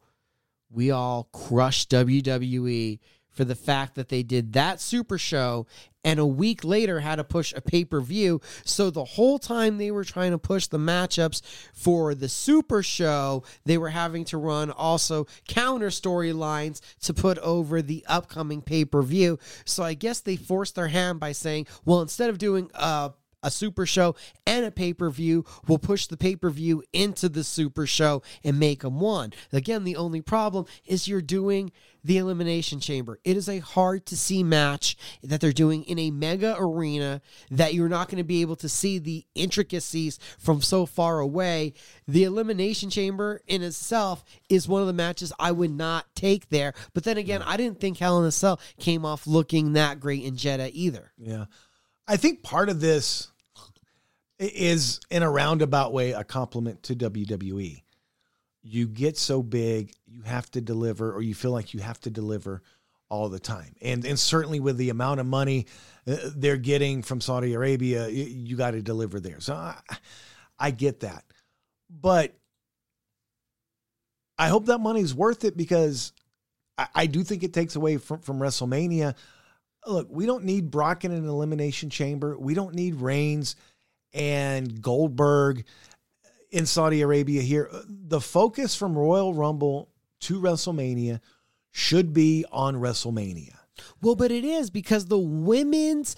we 0.71 0.91
all 0.91 1.29
crushed 1.33 1.91
WWE 1.91 2.99
for 3.31 3.45
the 3.45 3.55
fact 3.55 3.95
that 3.97 4.09
they 4.09 4.23
did 4.23 4.55
that 4.55 4.81
Super 4.81 5.19
Show 5.19 5.67
and 6.07 6.21
a 6.21 6.27
week 6.27 6.64
later 6.64 7.01
had 7.01 7.17
to 7.17 7.25
push 7.25 7.53
a 7.55 7.61
pay 7.61 7.85
per 7.85 8.01
view. 8.01 8.41
So 8.64 8.91
the 8.91 9.05
whole 9.05 9.39
time 9.41 9.77
they 9.77 9.91
were 9.91 10.05
trying 10.05 10.31
to 10.31 10.39
push 10.39 10.69
the 10.69 10.79
matchups 10.79 11.43
for 11.75 12.14
the 12.14 12.29
Super 12.29 12.83
Show, 12.83 13.43
they 13.64 13.77
were 13.77 13.91
having 13.91 14.25
to 14.27 14.39
run 14.39 14.71
also 14.71 15.27
counter 15.49 15.89
storylines 15.89 16.81
to 17.01 17.12
put 17.12 17.39
over 17.39 17.83
the 17.83 18.05
upcoming 18.09 18.62
pay 18.62 18.85
per 18.85 19.03
view. 19.03 19.39
So 19.64 19.83
I 19.83 19.95
guess 19.95 20.21
they 20.21 20.37
forced 20.37 20.77
their 20.77 20.89
hand 20.89 21.19
by 21.19 21.33
saying, 21.33 21.67
well, 21.85 22.01
instead 22.01 22.31
of 22.31 22.39
doing 22.39 22.71
a 22.75 23.12
a 23.43 23.51
super 23.51 23.87
show 23.87 24.16
and 24.47 24.64
a 24.64 24.70
pay 24.70 24.93
per 24.93 25.11
view. 25.11 25.45
We'll 25.66 25.78
push 25.78 26.07
the 26.07 26.16
pay 26.16 26.37
per 26.37 26.51
view 26.51 26.82
into 26.93 27.28
the 27.28 27.45
super 27.45 27.87
show 27.87 28.22
and 28.45 28.59
make 28.59 28.80
them 28.80 29.01
one. 29.01 29.32
Again, 29.53 29.84
the 29.84 29.97
only 29.97 30.20
problem 30.20 30.66
is 30.84 31.09
you're 31.09 31.22
doing 31.22 31.72
the 32.07 32.18
Elimination 32.18 32.78
Chamber. 32.78 33.18
It 33.24 33.37
is 33.37 33.49
a 33.49 33.59
hard 33.59 34.07
to 34.07 34.16
see 34.16 34.45
match 34.45 34.97
that 35.24 35.41
they're 35.41 35.53
doing 35.53 35.82
in 35.84 35.99
a 35.99 36.12
mega 36.12 36.57
arena 36.57 37.20
that 37.51 37.74
you're 37.74 37.89
not 37.89 38.09
going 38.09 38.18
to 38.18 38.24
be 38.24 38.43
able 38.43 38.55
to 38.57 38.68
see 38.68 38.99
the 38.99 39.26
intricacies 39.34 40.20
from 40.39 40.62
so 40.62 40.87
far 40.87 41.18
away. 41.18 41.74
The 42.07 42.22
Elimination 42.22 42.91
Chamber 42.91 43.41
in 43.49 43.62
itself 43.62 44.24
is 44.49 44.68
one 44.68 44.82
of 44.82 44.87
the 44.87 44.93
matches 44.93 45.32
I 45.39 45.51
would 45.51 45.72
not 45.72 46.07
take 46.14 46.49
there. 46.49 46.74
But 46.95 47.03
then 47.03 47.18
again, 47.18 47.43
I 47.43 47.57
didn't 47.57 47.80
think 47.80 47.99
Hell 47.99 48.20
in 48.20 48.26
a 48.26 48.32
Cell 48.32 48.61
came 48.78 49.05
off 49.05 49.26
looking 49.26 49.72
that 49.72 49.99
great 49.99 50.22
in 50.22 50.37
Jeddah 50.37 50.70
either. 50.72 51.12
Yeah. 51.18 51.47
I 52.09 52.17
think 52.17 52.43
part 52.43 52.69
of 52.69 52.81
this 52.81 53.29
is 54.39 55.01
in 55.11 55.23
a 55.23 55.31
roundabout 55.31 55.93
way 55.93 56.13
a 56.13 56.25
compliment 56.25 56.83
to 56.85 56.95
WWE. 56.95 57.83
You 58.63 58.89
get 58.89 59.17
so 59.17 59.43
big, 59.43 59.93
you 60.07 60.23
have 60.23 60.51
to 60.53 60.61
deliver, 60.61 61.13
or 61.13 61.23
you 61.23 61.35
feel 61.35 61.53
like 61.53 61.73
you 61.73 61.81
have 61.81 62.01
to 62.01 62.11
deliver 62.11 62.63
all 63.09 63.29
the 63.29 63.39
time. 63.39 63.75
And 63.81 64.05
and 64.05 64.19
certainly 64.19 64.61
with 64.61 64.77
the 64.77 64.91
amount 64.91 65.21
of 65.21 65.27
money 65.27 65.67
uh, 66.07 66.17
they're 66.37 66.57
getting 66.57 67.03
from 67.03 67.21
Saudi 67.21 67.55
Arabia, 67.55 68.09
you, 68.09 68.25
you 68.25 68.57
got 68.57 68.73
to 68.73 68.83
deliver 68.83 69.21
there. 69.21 69.41
So 69.41 69.55
I, 69.55 69.77
I 70.59 70.71
get 70.71 71.01
that, 71.01 71.25
but 71.89 72.35
I 74.39 74.49
hope 74.49 74.67
that 74.67 74.79
money's 74.79 75.15
worth 75.15 75.45
it 75.45 75.57
because 75.57 76.13
I, 76.77 76.89
I 76.95 77.07
do 77.07 77.23
think 77.23 77.43
it 77.43 77.53
takes 77.53 77.77
away 77.77 77.97
from 77.99 78.21
from 78.21 78.39
WrestleMania. 78.39 79.15
Look, 79.87 80.09
we 80.11 80.26
don't 80.26 80.45
need 80.45 80.70
Brock 80.70 81.05
in 81.05 81.12
an 81.12 81.28
elimination 81.28 81.91
chamber. 81.91 82.37
We 82.39 82.55
don't 82.55 82.74
need 82.74 82.97
Reigns 82.97 83.57
and 84.12 84.80
Goldberg 84.80 85.64
in 86.51 86.66
Saudi 86.66 87.03
Arabia 87.03 87.43
here. 87.43 87.70
The 87.89 88.20
focus 88.20 88.74
from 88.74 88.97
Royal 88.97 89.34
Rumble 89.34 89.91
to 90.20 90.41
WrestleMania 90.41 91.20
should 91.70 92.12
be 92.12 92.45
on 92.51 92.76
WrestleMania. 92.76 93.57
Well, 94.01 94.16
but 94.16 94.30
it 94.30 94.45
is 94.45 94.70
because 94.70 95.07
the 95.07 95.18
women's 95.18 96.16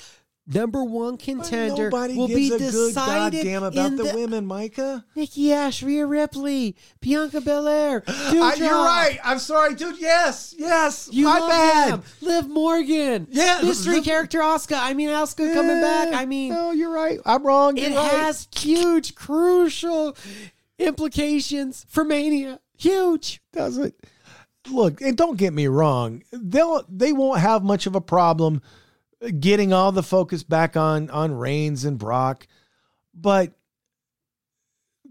number 0.49 0.83
one 0.83 1.17
contender 1.17 1.91
Nobody 1.91 2.17
will 2.17 2.27
gives 2.27 2.39
be 2.41 2.55
a 2.55 2.59
good 2.59 2.71
decided 2.71 3.39
goddamn 3.39 3.63
about 3.63 3.87
in 3.87 3.97
the, 3.97 4.05
the 4.05 4.15
women, 4.15 4.47
Mika. 4.47 5.05
Nikki 5.15 5.53
Ash, 5.53 5.83
Rhea 5.83 6.07
Ripley, 6.07 6.77
Bianca 7.01 7.41
Belair. 7.41 8.05
Uh, 8.39 8.55
you're 8.57 8.71
right. 8.71 9.19
I'm 9.25 9.39
sorry, 9.39 9.75
dude. 9.75 9.99
Yes, 9.99 10.55
yes. 10.57 11.09
You 11.11 11.25
my 11.25 11.41
bad. 11.41 11.93
them. 11.93 12.03
Liv 12.21 12.49
Morgan. 12.49 13.27
Yeah, 13.31 13.61
Mystery 13.63 13.97
Liv- 13.97 14.05
character 14.05 14.43
Oscar. 14.43 14.77
I 14.77 14.95
mean, 14.95 15.09
Oscar 15.09 15.53
coming 15.53 15.81
back. 15.81 16.15
I 16.15 16.25
mean, 16.25 16.53
no, 16.53 16.71
you're 16.71 16.93
right. 16.93 17.19
I'm 17.25 17.45
wrong. 17.45 17.77
You're 17.77 17.91
it 17.91 17.97
right. 17.97 18.11
has 18.11 18.49
huge, 18.55 19.15
crucial 19.15 20.17
implications 20.79 21.85
for 21.89 22.05
Mania. 22.05 22.61
Huge. 22.77 23.41
Does 23.53 23.79
it? 23.79 23.95
Look, 24.71 25.01
and 25.01 25.17
don't 25.17 25.37
get 25.37 25.53
me 25.53 25.67
wrong. 25.67 26.23
They'll 26.33 26.85
they 26.89 27.13
won't 27.13 27.41
have 27.41 27.63
much 27.65 27.87
of 27.87 27.95
a 27.95 28.01
problem 28.01 28.63
getting 29.41 29.73
all 29.73 29.93
the 29.93 30.03
focus 30.03 30.43
back 30.43 30.77
on 30.77 31.11
on 31.11 31.33
Reigns 31.33 31.85
and 31.85 31.99
Brock, 31.99 32.47
but 33.15 33.53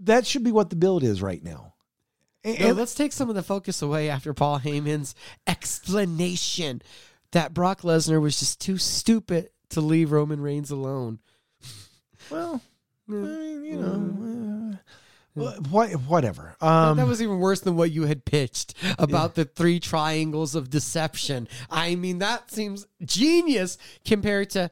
that 0.01 0.26
should 0.26 0.43
be 0.43 0.51
what 0.51 0.70
the 0.70 0.76
build 0.76 1.03
is 1.03 1.22
right 1.22 1.43
now. 1.43 1.74
And, 2.43 2.60
No, 2.60 2.72
let's 2.72 2.95
take 2.95 3.12
some 3.12 3.30
of 3.30 3.36
the 3.36 3.43
focus 3.43 3.82
away 3.82 4.10
after 4.10 4.34
Paul 4.34 4.60
Heyman's 4.60 5.16
explanation 5.45 6.82
that 7.32 7.53
Brock 7.53 7.82
Lesnar 7.82 8.22
was 8.22 8.39
just 8.39 8.62
too 8.62 8.78
stupid 8.78 9.49
to 9.70 9.82
leave 9.82 10.12
Roman 10.12 10.39
Reigns 10.39 10.72
alone. 10.72 11.20
well, 12.30 12.62
I 13.10 13.12
mean, 13.12 13.64
you 13.66 13.78
know, 13.78 14.74
uh, 14.74 14.78
what, 15.38 15.92
whatever. 15.92 16.56
Um, 16.62 16.98
that 16.98 17.08
was 17.08 17.22
even 17.22 17.40
worse 17.40 17.62
than 17.62 17.76
what 17.76 17.92
you 17.92 18.04
had 18.04 18.26
pitched 18.26 18.74
about 19.00 19.36
the 19.36 19.46
three 19.46 19.80
triangles 19.80 20.56
of 20.56 20.70
deception. 20.70 21.48
I 21.70 21.96
mean, 21.96 22.20
that 22.20 22.52
seems 22.52 22.88
genius 23.06 23.78
compared 24.06 24.50
to. 24.52 24.72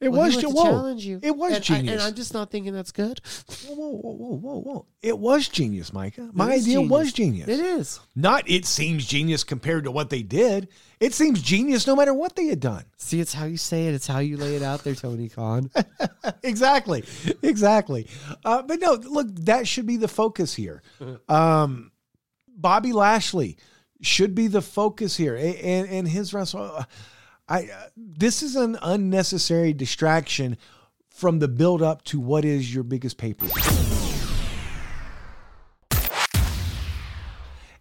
It 0.00 0.08
well, 0.08 0.22
was 0.22 0.40
he 0.40 0.46
whoa. 0.46 0.64
challenge 0.64 1.04
you. 1.04 1.20
It 1.22 1.36
was 1.36 1.52
And 1.68 1.88
I- 1.88 1.92
and. 1.92 2.00
I'm 2.00 2.14
just 2.14 2.32
not 2.32 2.50
thinking 2.50 2.72
that's 2.72 2.90
good. 2.90 3.20
whoa, 3.68 3.74
whoa, 3.74 3.90
whoa, 3.90 4.12
whoa, 4.14 4.36
whoa, 4.36 4.60
whoa! 4.62 4.86
It 5.02 5.18
was 5.18 5.46
genius, 5.48 5.92
Mika. 5.92 6.30
My 6.32 6.52
idea 6.54 6.76
genius. 6.76 6.90
was 6.90 7.12
genius. 7.12 7.48
It 7.48 7.60
is. 7.60 8.00
Not 8.16 8.48
it 8.48 8.64
seems 8.64 9.04
genius 9.04 9.44
compared 9.44 9.84
to 9.84 9.90
what 9.90 10.08
they 10.08 10.22
did. 10.22 10.68
It 11.00 11.12
seems 11.12 11.42
genius 11.42 11.86
no 11.86 11.94
matter 11.96 12.14
what 12.14 12.34
they 12.34 12.46
had 12.46 12.60
done. 12.60 12.84
See, 12.96 13.20
it's 13.20 13.34
how 13.34 13.44
you 13.44 13.58
say 13.58 13.88
it. 13.88 13.94
It's 13.94 14.06
how 14.06 14.20
you 14.20 14.38
lay 14.38 14.56
it 14.56 14.62
out 14.62 14.84
there, 14.84 14.94
Tony 14.94 15.28
Khan. 15.28 15.70
exactly, 16.42 17.04
exactly. 17.42 18.06
Uh, 18.44 18.62
but 18.62 18.80
no, 18.80 18.94
look, 18.94 19.28
that 19.44 19.68
should 19.68 19.86
be 19.86 19.96
the 19.98 20.08
focus 20.08 20.54
here. 20.54 20.82
Um, 21.28 21.92
Bobby 22.48 22.92
Lashley 22.92 23.58
should 24.00 24.34
be 24.34 24.46
the 24.46 24.62
focus 24.62 25.14
here, 25.16 25.34
A- 25.36 25.56
and 25.62 25.88
and 25.90 26.08
his 26.08 26.32
wrestle. 26.32 26.84
I 27.50 27.64
uh, 27.64 27.88
this 27.96 28.42
is 28.42 28.56
an 28.56 28.78
unnecessary 28.80 29.74
distraction 29.74 30.56
from 31.10 31.40
the 31.40 31.48
build 31.48 31.82
up 31.82 32.02
to 32.04 32.20
what 32.20 32.44
is 32.44 32.72
your 32.72 32.84
biggest 32.84 33.18
paper. 33.18 33.46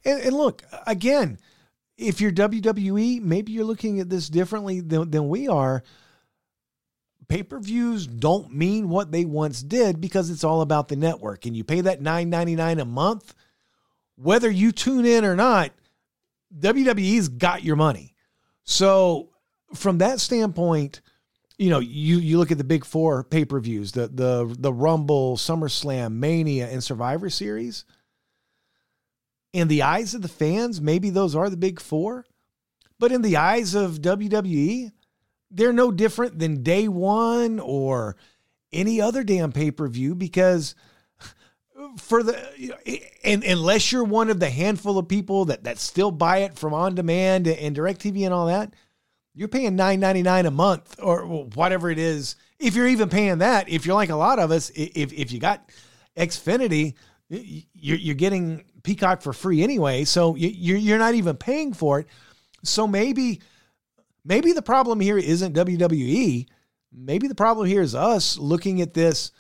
And, 0.04 0.22
and 0.22 0.36
look 0.36 0.64
again, 0.88 1.38
if 1.98 2.20
you're 2.20 2.32
WWE, 2.32 3.22
maybe 3.22 3.52
you're 3.52 3.64
looking 3.64 4.00
at 4.00 4.10
this 4.10 4.28
differently 4.28 4.82
than, 4.82 5.12
than 5.12 5.30
we 5.30 5.48
are 5.48 5.84
pay 7.30 7.44
per 7.44 7.60
views 7.60 8.08
don't 8.08 8.54
mean 8.54 8.90
what 8.90 9.12
they 9.12 9.24
once 9.24 9.62
did 9.62 10.02
because 10.02 10.30
it's 10.30 10.44
all 10.44 10.62
about 10.62 10.90
the 10.90 10.96
network. 10.96 11.46
And 11.46 11.56
you 11.56 11.64
pay 11.64 11.82
that 11.82 12.02
$9.99 12.02 12.82
a 12.82 12.86
month, 12.86 13.34
whether 14.16 14.50
you 14.50 14.72
tune 14.72 15.06
in 15.06 15.24
or 15.24 15.36
not, 15.36 15.72
WWE's 16.58 17.30
got 17.30 17.64
your 17.64 17.76
money. 17.76 18.16
So, 18.64 19.29
from 19.74 20.00
that 20.00 20.20
standpoint, 20.20 21.02
you 21.58 21.70
know, 21.70 21.80
you 21.80 22.20
you 22.20 22.38
look 22.38 22.52
at 22.52 22.58
the 22.58 22.64
big 22.64 22.86
four 22.86 23.24
pay 23.24 23.46
per 23.46 23.60
views, 23.60 23.92
the 23.92 24.08
the 24.08 24.56
the 24.58 24.74
Rumble, 24.74 25.38
SummerSlam, 25.38 26.14
Mania, 26.14 26.70
and 26.70 26.84
Survivor 26.84 27.30
Series. 27.30 27.86
In 29.52 29.68
the 29.68 29.82
eyes 29.82 30.14
of 30.14 30.22
the 30.22 30.28
fans, 30.28 30.80
maybe 30.80 31.10
those 31.10 31.36
are 31.36 31.50
the 31.50 31.58
big 31.58 31.80
four, 31.80 32.26
but 33.00 33.12
in 33.12 33.24
the 33.24 33.38
eyes 33.38 33.74
of 33.74 34.02
WWE, 34.02 34.92
they're 35.50 35.74
no 35.74 35.92
different 35.92 36.40
than 36.40 36.64
day 36.64 36.88
one 36.88 37.60
or 37.60 38.16
any 38.72 39.02
other 39.02 39.24
damn 39.24 39.52
pay 39.52 39.72
per 39.72 39.88
view 39.88 40.16
because 40.16 40.76
for 41.98 42.24
the 42.24 42.38
and 43.24 43.44
unless 43.44 43.92
you're 43.92 44.04
one 44.04 44.30
of 44.30 44.40
the 44.40 44.50
handful 44.50 44.98
of 44.98 45.08
people 45.08 45.46
that 45.46 45.64
that 45.64 45.80
still 45.80 46.12
buy 46.12 46.40
it 46.40 46.58
from 46.58 46.74
on 46.74 46.96
demand 46.96 47.48
and 47.48 47.76
DirecTV 47.76 48.26
and 48.26 48.34
all 48.34 48.48
that, 48.48 48.74
you're 49.40 49.48
paying 49.48 49.78
nine 49.78 50.02
ninety 50.02 50.22
nine 50.22 50.46
a 50.46 50.52
month 50.52 50.98
or 51.02 51.26
whatever 51.26 51.90
it 51.90 51.98
is. 51.98 52.36
If 52.60 52.76
you're 52.76 52.90
even 52.90 53.08
paying 53.08 53.38
that, 53.38 53.70
if 53.70 53.86
you're 53.86 53.96
like 53.96 54.10
a 54.10 54.16
lot 54.18 54.38
of 54.38 54.52
us, 54.52 54.70
if 54.76 55.14
if 55.14 55.32
you 55.32 55.40
got 55.40 55.70
Xfinity, 56.18 56.96
you're 57.30 57.98
you're 57.98 58.16
getting 58.16 58.66
Peacock 58.84 59.22
for 59.22 59.32
free 59.32 59.64
anyway, 59.64 60.04
so 60.04 60.36
you- 60.36 60.50
you're 60.50 60.78
you're 60.78 60.98
not 60.98 61.14
even 61.16 61.38
paying 61.38 61.72
for 61.72 62.02
it. 62.02 62.08
So 62.66 62.86
maybe 62.86 63.40
maybe 64.26 64.52
the 64.52 64.62
problem 64.62 65.00
here 65.00 65.18
isn't 65.18 65.56
WWE. 65.56 66.46
Maybe 66.92 67.30
the 67.30 67.36
problem 67.36 67.66
here 67.66 67.82
is 67.82 67.96
us 67.96 68.38
looking 68.38 68.82
at 68.82 68.94
this 68.94 69.32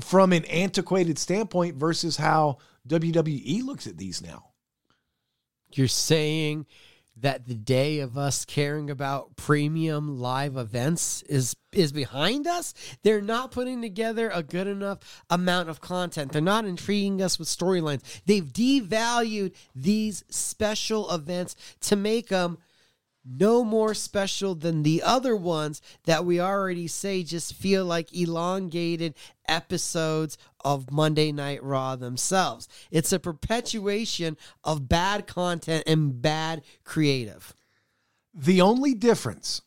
from 0.00 0.32
an 0.32 0.46
antiquated 0.46 1.18
standpoint 1.18 1.76
versus 1.76 2.16
how 2.16 2.56
WWE 2.88 3.62
looks 3.64 3.86
at 3.86 3.98
these 3.98 4.22
now. 4.22 4.52
You're 5.72 5.88
saying 5.88 6.64
that 7.24 7.46
the 7.46 7.54
day 7.54 8.00
of 8.00 8.18
us 8.18 8.44
caring 8.44 8.90
about 8.90 9.34
premium 9.34 10.18
live 10.20 10.58
events 10.58 11.22
is 11.22 11.56
is 11.72 11.90
behind 11.90 12.46
us. 12.46 12.74
They're 13.02 13.22
not 13.22 13.50
putting 13.50 13.80
together 13.80 14.28
a 14.28 14.42
good 14.42 14.66
enough 14.66 15.22
amount 15.30 15.70
of 15.70 15.80
content. 15.80 16.32
They're 16.32 16.42
not 16.42 16.66
intriguing 16.66 17.22
us 17.22 17.38
with 17.38 17.48
storylines. 17.48 18.02
They've 18.26 18.44
devalued 18.44 19.54
these 19.74 20.22
special 20.28 21.10
events 21.10 21.56
to 21.80 21.96
make 21.96 22.28
them 22.28 22.58
no 23.24 23.64
more 23.64 23.94
special 23.94 24.54
than 24.54 24.82
the 24.82 25.02
other 25.02 25.34
ones 25.34 25.80
that 26.04 26.24
we 26.24 26.40
already 26.40 26.86
say 26.86 27.22
just 27.22 27.54
feel 27.54 27.84
like 27.84 28.14
elongated 28.14 29.14
episodes 29.48 30.36
of 30.64 30.90
Monday 30.90 31.32
Night 31.32 31.62
Raw 31.62 31.96
themselves. 31.96 32.68
It's 32.90 33.12
a 33.12 33.18
perpetuation 33.18 34.36
of 34.62 34.88
bad 34.88 35.26
content 35.26 35.84
and 35.86 36.20
bad 36.20 36.62
creative. 36.84 37.54
The 38.34 38.60
only 38.60 38.94
difference 38.94 39.62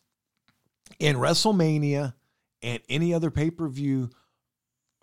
in 0.99 1.15
WrestleMania 1.15 2.13
and 2.61 2.81
any 2.89 3.13
other 3.13 3.31
pay 3.31 3.49
per 3.49 3.67
view 3.67 4.09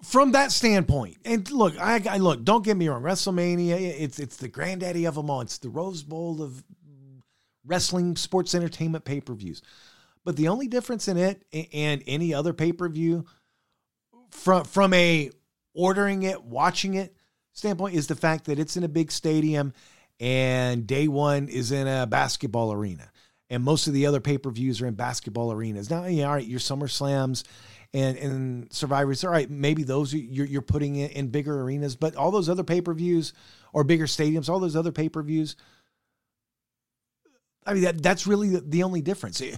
from 0.03 0.33
that 0.33 0.53
standpoint, 0.53 1.17
and 1.25 1.51
look, 1.51 1.79
I, 1.81 2.03
I 2.09 2.19
look, 2.19 2.45
don't 2.45 2.65
get 2.65 2.77
me 2.77 2.89
wrong, 2.89 3.03
WrestleMania, 3.03 3.79
it's 3.99 4.19
it's 4.19 4.37
the 4.37 4.49
granddaddy 4.49 5.07
of 5.07 5.15
them 5.15 5.31
all. 5.31 5.41
It's 5.41 5.59
the 5.59 5.71
Rose 5.71 6.03
Bowl 6.03 6.43
of 6.43 6.63
wrestling 7.65 8.17
sports 8.17 8.55
entertainment 8.55 9.05
pay 9.05 9.21
per 9.21 9.35
views. 9.35 9.63
But 10.25 10.37
the 10.37 10.49
only 10.49 10.69
difference 10.69 11.09
in 11.09 11.17
it 11.17 11.45
and 11.73 12.03
any 12.07 12.33
other 12.33 12.53
pay 12.53 12.73
per 12.73 12.89
view 12.89 13.27
from 14.31 14.65
from 14.65 14.93
a 14.95 15.31
ordering 15.75 16.23
it, 16.23 16.43
watching 16.45 16.95
it 16.95 17.15
standpoint 17.53 17.95
is 17.95 18.07
the 18.07 18.17
fact 18.17 18.47
that 18.47 18.59
it's 18.59 18.77
in 18.77 18.85
a 18.85 18.89
big 18.89 19.11
stadium 19.13 19.73
and 20.21 20.87
day 20.87 21.09
one 21.09 21.49
is 21.49 21.73
in 21.73 21.87
a 21.87 22.07
basketball 22.07 22.73
arena. 22.73 23.11
And 23.51 23.63
most 23.63 23.87
of 23.87 23.93
the 23.93 24.07
other 24.07 24.21
pay 24.21 24.39
per 24.39 24.51
views 24.51 24.81
are 24.81 24.87
in 24.87 24.95
basketball 24.95 25.53
arenas. 25.53 25.91
Now, 25.91 26.07
yeah, 26.07 26.27
all 26.27 26.35
right, 26.35 26.47
your 26.47 26.61
Summer 26.61 26.89
Slams 26.89 27.45
and, 27.93 28.17
and 28.17 28.73
Survivors, 28.73 29.23
all 29.25 29.31
right, 29.31 29.49
maybe 29.51 29.83
those 29.83 30.15
you're, 30.15 30.47
you're 30.47 30.63
putting 30.63 30.97
in, 30.97 31.11
in 31.11 31.29
bigger 31.29 31.61
arenas, 31.61 31.95
but 31.95 32.17
all 32.17 32.31
those 32.31 32.49
other 32.49 32.65
pay 32.65 32.81
per 32.81 32.95
views 32.95 33.33
or 33.73 33.85
bigger 33.85 34.07
stadiums, 34.07 34.49
all 34.49 34.61
those 34.61 34.77
other 34.77 34.93
pay 34.93 35.09
per 35.09 35.23
views, 35.23 35.57
I 37.67 37.75
mean, 37.75 37.83
that 37.85 38.03
that's 38.03 38.27
really 38.27 38.57
the, 38.57 38.83
only 38.83 39.01
difference. 39.01 39.41
Eh, 39.41 39.57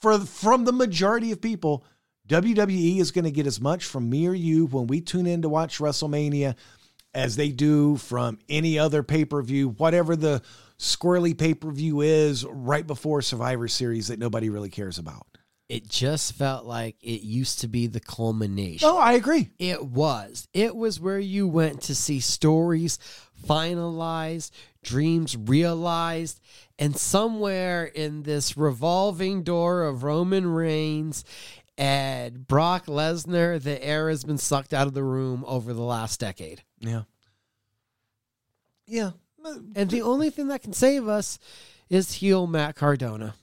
for 0.00 0.18
from 0.20 0.64
the 0.64 0.72
majority 0.72 1.32
of 1.32 1.40
people, 1.40 1.84
WWE 2.28 2.98
is 2.98 3.10
going 3.12 3.24
to 3.24 3.30
get 3.30 3.46
as 3.46 3.60
much 3.60 3.84
from 3.84 4.10
me 4.10 4.26
or 4.26 4.34
you 4.34 4.66
when 4.66 4.86
we 4.86 5.00
tune 5.00 5.26
in 5.26 5.42
to 5.42 5.48
watch 5.48 5.78
WrestleMania 5.78 6.56
as 7.14 7.36
they 7.36 7.48
do 7.48 7.96
from 7.96 8.38
any 8.48 8.78
other 8.78 9.02
pay 9.02 9.24
per 9.24 9.40
view, 9.42 9.70
whatever 9.70 10.16
the 10.16 10.42
squirrely 10.78 11.36
pay 11.36 11.54
per 11.54 11.70
view 11.70 12.02
is 12.02 12.44
right 12.44 12.86
before 12.86 13.22
Survivor 13.22 13.68
Series 13.68 14.08
that 14.08 14.18
nobody 14.18 14.50
really 14.50 14.68
cares 14.68 14.98
about. 14.98 15.26
It 15.68 15.88
just 15.88 16.34
felt 16.34 16.64
like 16.64 16.96
it 17.02 17.22
used 17.22 17.60
to 17.60 17.68
be 17.68 17.88
the 17.88 17.98
culmination. 17.98 18.88
Oh, 18.88 18.98
I 18.98 19.14
agree. 19.14 19.50
It 19.58 19.84
was. 19.84 20.46
It 20.54 20.76
was 20.76 21.00
where 21.00 21.18
you 21.18 21.48
went 21.48 21.82
to 21.82 21.94
see 21.94 22.20
stories 22.20 23.00
finalized, 23.44 24.52
dreams 24.86 25.36
realized, 25.36 26.40
and 26.78 26.96
somewhere 26.96 27.84
in 27.84 28.22
this 28.22 28.56
revolving 28.56 29.42
door 29.42 29.82
of 29.82 30.04
Roman 30.04 30.46
Reigns 30.46 31.24
and 31.76 32.46
Brock 32.46 32.86
Lesnar, 32.86 33.62
the 33.62 33.84
air 33.84 34.08
has 34.08 34.24
been 34.24 34.38
sucked 34.38 34.72
out 34.72 34.86
of 34.86 34.94
the 34.94 35.02
room 35.02 35.44
over 35.46 35.74
the 35.74 35.82
last 35.82 36.20
decade. 36.20 36.62
Yeah. 36.78 37.02
Yeah. 38.86 39.10
And 39.74 39.90
the 39.90 40.02
only 40.02 40.30
thing 40.30 40.48
that 40.48 40.62
can 40.62 40.72
save 40.72 41.06
us 41.06 41.38
is 41.88 42.12
heel 42.14 42.46
Matt 42.46 42.74
Cardona. 42.76 43.34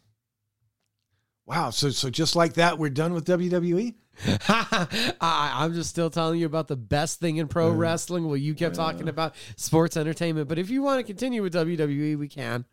Wow. 1.46 1.70
So 1.70 1.90
so 1.92 2.10
just 2.10 2.36
like 2.36 2.56
that, 2.56 2.78
we're 2.78 2.90
done 2.90 3.14
with 3.14 3.26
WWE? 3.26 3.94
I, 4.48 5.66
am 5.66 5.74
just 5.74 5.90
still 5.90 6.10
telling 6.10 6.40
you 6.40 6.46
about 6.46 6.68
the 6.68 6.76
best 6.76 7.20
thing 7.20 7.38
in 7.38 7.48
pro 7.48 7.72
wrestling. 7.72 8.28
Well, 8.28 8.38
you 8.38 8.54
kept 8.54 8.76
talking 8.76 9.10
about 9.10 9.36
sports 9.56 9.98
entertainment, 9.98 10.48
but 10.48 10.60
if 10.60 10.70
you 10.70 10.82
want 10.82 11.00
to 11.00 11.04
continue 11.04 11.42
with 11.42 11.54
WWE, 11.54 12.18
we 12.18 12.28
can. 12.28 12.66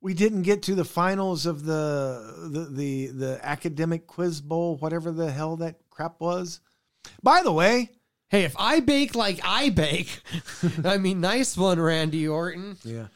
We 0.00 0.14
didn't 0.14 0.42
get 0.42 0.62
to 0.64 0.76
the 0.76 0.84
finals 0.84 1.44
of 1.44 1.64
the 1.64 2.48
the 2.50 2.64
the, 2.70 3.06
the 3.08 3.40
academic 3.42 4.06
quiz 4.06 4.40
bowl, 4.40 4.76
whatever 4.76 5.10
the 5.10 5.30
hell 5.30 5.56
that 5.56 5.76
crap 5.90 6.20
was. 6.20 6.60
By 7.20 7.42
the 7.42 7.52
way, 7.52 7.90
hey, 8.28 8.44
if 8.44 8.54
I 8.58 8.78
bake 8.78 9.16
like 9.16 9.40
I 9.42 9.70
bake, 9.70 10.20
I 10.84 10.98
mean, 10.98 11.20
nice 11.20 11.56
one, 11.56 11.80
Randy 11.80 12.28
Orton. 12.28 12.76
Yeah. 12.84 13.08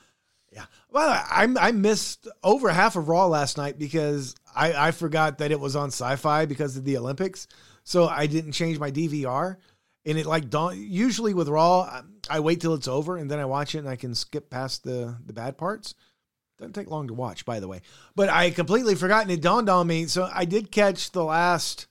Yeah. 0.53 0.64
Well, 0.91 1.09
I 1.09 1.49
I 1.59 1.70
missed 1.70 2.27
over 2.43 2.68
half 2.68 2.97
of 2.97 3.09
Raw 3.09 3.27
last 3.27 3.57
night 3.57 3.79
because 3.79 4.35
I 4.55 4.89
I 4.89 4.91
forgot 4.91 5.39
that 5.39 5.51
it 5.51 5.61
was 5.61 5.77
on 5.77 5.89
Sci-Fi 5.89 6.47
because 6.47 6.77
of 6.77 6.85
the 6.85 6.97
Olympics, 6.97 7.47
so 7.85 8.07
I 8.07 8.27
didn't 8.27 8.53
change 8.53 8.79
my 8.79 8.91
DVR. 8.91 9.57
And 10.05 10.19
it 10.19 10.27
like 10.27 10.51
dawn. 10.51 10.75
Usually 10.77 11.33
with 11.33 11.49
Raw, 11.49 12.03
I 12.29 12.41
wait 12.41 12.61
till 12.61 12.75
it's 12.75 12.89
over 12.89 13.17
and 13.17 13.31
then 13.31 13.39
I 13.39 13.45
watch 13.45 13.77
it 13.77 13.79
and 13.79 13.89
I 13.89 13.95
can 13.95 14.17
skip 14.17 14.51
past 14.51 14.83
the 14.83 15.17
the 15.25 15.33
bad 15.33 15.57
parts. 15.57 15.95
Doesn't 16.59 16.75
take 16.75 16.91
long 16.91 17.09
to 17.09 17.15
watch, 17.15 17.45
by 17.45 17.61
the 17.61 17.69
way. 17.69 17.83
But 18.17 18.29
I 18.29 18.51
completely 18.51 18.95
forgotten. 18.97 19.31
It 19.31 19.41
dawned 19.43 19.69
on 19.69 19.87
me, 19.87 20.07
so 20.07 20.29
I 20.33 20.45
did 20.45 20.73
catch 20.73 21.13
the 21.13 21.25
last 21.25 21.87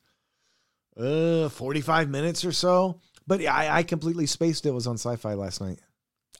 uh 0.97 1.47
45 1.49 2.09
minutes 2.09 2.43
or 2.43 2.51
so. 2.51 2.99
But 3.25 3.45
I, 3.45 3.77
I 3.77 3.83
completely 3.83 4.25
spaced 4.25 4.65
it 4.65 4.71
was 4.71 4.87
on 4.87 4.95
Sci-Fi 4.97 5.35
last 5.35 5.61
night. 5.61 5.79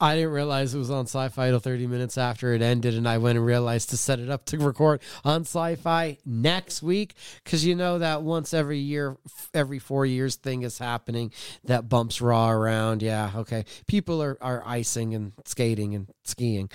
I 0.02 0.16
didn't 0.16 0.32
realize 0.32 0.74
it 0.74 0.80
was 0.80 0.89
on 0.89 1.06
Sci-Fi 1.06 1.49
till 1.49 1.60
30 1.60 1.86
minutes 1.86 2.18
after 2.18 2.54
it 2.54 2.64
ended, 2.64 2.95
and 2.95 3.08
I 3.08 3.20
went 3.20 3.38
and 3.38 3.45
realized 3.45 3.91
to 3.91 3.97
set 3.97 4.20
it 4.20 4.32
up 4.32 4.45
to 4.45 4.58
record 4.58 4.99
on 5.24 5.41
Sci-Fi 5.41 6.18
next 6.26 6.82
week 6.82 7.14
because 7.43 7.64
you 7.64 7.76
know 7.76 7.99
that 7.99 8.24
once 8.24 8.52
every 8.52 8.80
year, 8.80 9.16
every 9.54 9.78
four 9.78 10.08
years 10.08 10.36
thing 10.38 10.64
is 10.64 10.80
happening 10.80 11.32
that 11.66 11.88
bumps 11.88 12.20
Raw 12.20 12.49
around. 12.49 13.04
Yeah, 13.04 13.32
okay. 13.36 13.66
People 13.86 14.24
are, 14.24 14.39
are 14.41 14.64
icing 14.66 15.14
and 15.14 15.34
skating 15.45 15.93
and 15.93 16.08
skiing, 16.24 16.72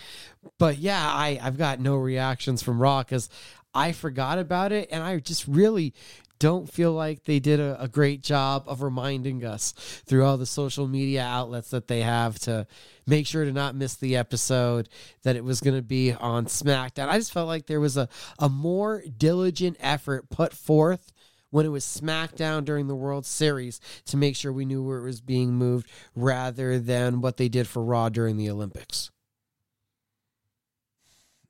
but 0.59 0.79
yeah, 0.79 1.05
I 1.05 1.41
I've 1.43 1.59
got 1.59 1.81
no 1.81 1.97
reactions 1.97 2.63
from 2.63 2.81
Raw 2.81 3.03
because 3.03 3.29
I 3.75 3.91
forgot 3.91 4.39
about 4.39 4.71
it, 4.71 4.89
and 4.93 5.03
I 5.03 5.19
just 5.19 5.49
really 5.49 5.95
don't 6.39 6.71
feel 6.71 6.93
like 6.93 7.25
they 7.25 7.39
did 7.39 7.61
a, 7.61 7.81
a, 7.81 7.89
great 7.89 8.23
job 8.23 8.65
of 8.67 8.83
reminding 8.83 9.45
us 9.45 9.73
through 10.07 10.25
all 10.25 10.37
the 10.37 10.47
social 10.47 10.87
media 10.87 11.23
outlets 11.23 11.71
that 11.71 11.89
they 11.89 12.03
have 12.03 12.39
to 12.41 12.67
make 13.07 13.27
sure 13.27 13.45
to 13.45 13.53
not 13.53 13.75
miss 13.75 13.95
the 13.97 14.17
episode 14.17 14.89
that 15.23 15.37
it 15.37 15.45
was 15.45 15.61
going 15.61 15.77
to 15.77 15.83
be 15.83 16.13
on 16.13 16.47
SmackDown. 16.47 17.09
I 17.09 17.19
just 17.19 17.33
felt 17.33 17.49
like 17.49 17.67
there 17.67 17.81
was 17.81 17.97
a, 17.97 18.09
a 18.39 18.49
more 18.49 19.03
diligent 19.17 19.77
effort 19.81 20.29
put 20.29 20.53
forth 20.53 21.13
when 21.51 21.65
it 21.65 21.71
was 21.71 21.85
SmackDown 21.85 22.65
during 22.65 22.87
the 22.87 22.97
World 22.97 23.25
Series 23.25 23.81
to 24.07 24.17
make 24.17 24.37
sure 24.37 24.53
we 24.53 24.65
knew 24.65 24.83
where 24.83 24.99
it 24.99 25.05
was 25.05 25.21
being 25.21 25.55
moved 25.55 25.89
rather 26.15 26.79
than 26.79 27.21
what 27.21 27.37
they 27.37 27.49
did 27.49 27.67
for 27.67 27.83
Raw 27.83 28.09
during 28.09 28.37
the 28.37 28.51
Olympics. 28.51 29.11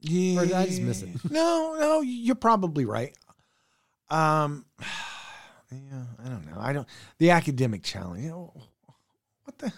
Yeah. 0.01 0.41
Or 0.41 0.47
did 0.47 0.55
I 0.55 0.67
just 0.67 0.83
miss 0.83 1.03
it? 1.03 1.09
No, 1.31 1.77
no, 1.79 2.01
you're 2.03 2.35
probably 2.35 2.85
right. 2.85 3.17
Um, 4.11 4.65
yeah, 5.71 6.05
I 6.25 6.29
don't 6.29 6.47
know. 6.47 6.59
I 6.59 6.73
don't. 6.73 6.87
The 7.19 7.31
academic 7.31 7.83
challenge. 7.83 8.25
You 8.25 8.31
know, 8.31 8.53
what 9.45 9.59
the? 9.59 9.73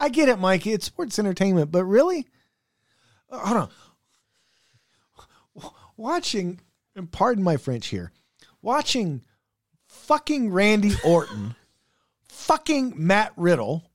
I 0.00 0.08
get 0.08 0.28
it, 0.28 0.38
Mike. 0.38 0.66
It's 0.66 0.86
sports 0.86 1.18
entertainment, 1.18 1.72
but 1.72 1.84
really, 1.84 2.26
uh, 3.30 3.38
hold 3.38 3.56
on. 3.56 3.70
Watching, 5.96 6.60
and 6.94 7.10
pardon 7.10 7.42
my 7.42 7.56
French 7.56 7.88
here, 7.88 8.12
watching 8.62 9.22
fucking 9.86 10.52
Randy 10.52 10.92
Orton, 11.04 11.56
fucking 12.28 12.94
Matt 12.96 13.32
Riddle, 13.36 13.90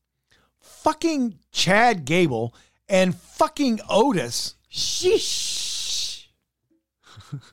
fucking 0.60 1.40
Chad 1.54 2.04
Gable, 2.04 2.54
and 2.90 3.16
fucking 3.16 3.80
Otis. 3.90 4.56
Sheesh 4.70 6.26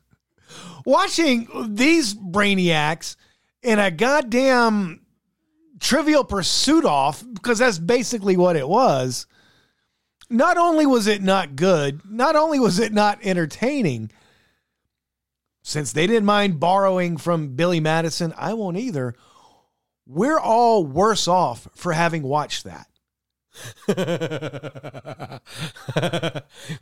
watching 0.85 1.49
these 1.75 2.15
brainiacs 2.15 3.17
in 3.63 3.79
a 3.79 3.91
goddamn 3.91 5.01
trivial 5.79 6.25
pursuit 6.25 6.85
off 6.85 7.25
because 7.33 7.59
that's 7.59 7.79
basically 7.79 8.37
what 8.37 8.57
it 8.57 8.69
was. 8.69 9.27
Not 10.29 10.57
only 10.57 10.87
was 10.87 11.07
it 11.07 11.23
not 11.23 11.57
good, 11.57 12.03
not 12.09 12.37
only 12.37 12.61
was 12.61 12.79
it 12.79 12.93
not 12.93 13.19
entertaining, 13.23 14.11
since 15.63 15.93
they 15.93 16.07
didn't 16.07 16.25
mind 16.25 16.61
borrowing 16.61 17.17
from 17.17 17.57
Billy 17.57 17.81
Madison, 17.81 18.33
I 18.37 18.55
won't 18.55 18.77
either. 18.77 19.15
We're 20.07 20.39
all 20.39 20.85
worse 20.85 21.29
off 21.29 21.69
for 21.75 21.93
having 21.93 22.23
watched 22.23 22.65
that. 22.65 22.87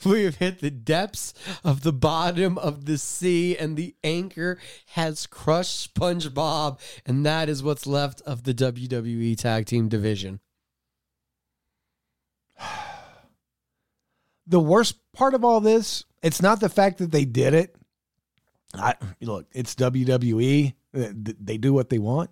we 0.04 0.24
have 0.24 0.36
hit 0.36 0.60
the 0.60 0.70
depths 0.70 1.32
of 1.64 1.82
the 1.82 1.92
bottom 1.92 2.58
of 2.58 2.84
the 2.84 2.98
sea, 2.98 3.56
and 3.56 3.76
the 3.76 3.94
anchor 4.04 4.58
has 4.88 5.26
crushed 5.26 5.94
SpongeBob, 5.94 6.78
and 7.06 7.24
that 7.24 7.48
is 7.48 7.62
what's 7.62 7.86
left 7.86 8.20
of 8.22 8.44
the 8.44 8.52
WWE 8.54 9.36
Tag 9.36 9.66
Team 9.66 9.88
division. 9.88 10.40
the 14.46 14.60
worst 14.60 14.96
part 15.12 15.34
of 15.34 15.44
all 15.44 15.60
this, 15.60 16.04
it's 16.22 16.42
not 16.42 16.60
the 16.60 16.68
fact 16.68 16.98
that 16.98 17.10
they 17.10 17.24
did 17.24 17.54
it. 17.54 17.74
I 18.74 18.94
look, 19.20 19.46
it's 19.52 19.74
WWE. 19.74 20.74
They 20.92 21.58
do 21.58 21.72
what 21.72 21.88
they 21.88 21.98
want. 21.98 22.30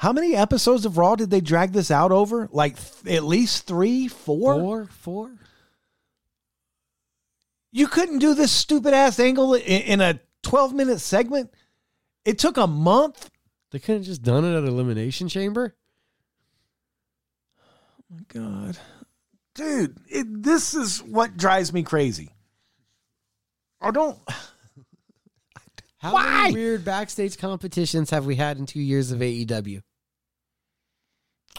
How 0.00 0.14
many 0.14 0.34
episodes 0.34 0.86
of 0.86 0.96
Raw 0.96 1.14
did 1.14 1.28
they 1.28 1.42
drag 1.42 1.72
this 1.72 1.90
out 1.90 2.10
over? 2.10 2.48
Like 2.52 2.76
th- 3.02 3.18
at 3.18 3.22
least 3.22 3.66
three, 3.66 4.08
four, 4.08 4.54
four, 4.54 4.86
four. 4.86 5.30
You 7.70 7.86
couldn't 7.86 8.20
do 8.20 8.32
this 8.32 8.50
stupid 8.50 8.94
ass 8.94 9.20
angle 9.20 9.52
in, 9.52 9.60
in 9.82 10.00
a 10.00 10.18
twelve 10.42 10.72
minute 10.72 11.00
segment. 11.00 11.52
It 12.24 12.38
took 12.38 12.56
a 12.56 12.66
month. 12.66 13.28
They 13.72 13.78
could 13.78 13.96
have 13.96 14.04
just 14.04 14.22
done 14.22 14.46
it 14.46 14.56
at 14.56 14.64
Elimination 14.64 15.28
Chamber. 15.28 15.76
Oh 17.58 18.04
my 18.08 18.22
god, 18.26 18.78
dude! 19.54 19.98
It, 20.08 20.42
this 20.42 20.72
is 20.72 21.02
what 21.02 21.36
drives 21.36 21.74
me 21.74 21.82
crazy. 21.82 22.30
I 23.82 23.90
don't. 23.90 24.18
How 25.98 26.14
Why? 26.14 26.44
many 26.44 26.54
weird 26.54 26.86
backstage 26.86 27.36
competitions 27.36 28.08
have 28.08 28.24
we 28.24 28.36
had 28.36 28.56
in 28.56 28.64
two 28.64 28.80
years 28.80 29.12
of 29.12 29.18
AEW? 29.18 29.82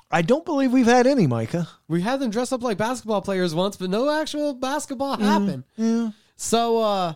I 0.09 0.21
don't 0.21 0.45
believe 0.45 0.71
we've 0.71 0.85
had 0.85 1.07
any, 1.07 1.25
Mika. 1.27 1.67
We 1.87 2.01
had 2.01 2.19
them 2.19 2.31
dress 2.31 2.51
up 2.51 2.61
like 2.63 2.77
basketball 2.77 3.21
players 3.21 3.55
once, 3.55 3.77
but 3.77 3.89
no 3.89 4.09
actual 4.09 4.53
basketball 4.53 5.17
happened. 5.17 5.63
Yeah. 5.77 6.11
So, 6.35 6.79
uh, 6.79 7.13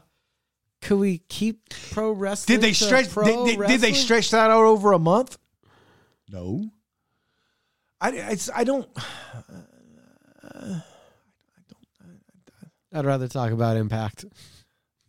could 0.81 0.99
we 0.99 1.17
keep 1.29 1.69
pro 1.91 2.11
wrestling? 2.11 2.59
Did 2.59 2.63
they 2.63 2.71
to 2.71 2.85
stretch? 2.85 3.09
pro 3.09 3.25
Did, 3.25 3.57
did, 3.57 3.67
did 3.67 3.81
they 3.81 3.93
stretch 3.93 4.31
that 4.31 4.49
out 4.51 4.63
over 4.63 4.93
a 4.93 4.99
month? 4.99 5.37
No. 6.29 6.69
I 7.99 8.11
it's, 8.11 8.49
I 8.53 8.63
don't. 8.63 8.87
I'd 12.93 13.05
rather 13.05 13.27
talk 13.27 13.51
about 13.51 13.75
Impact. 13.77 14.25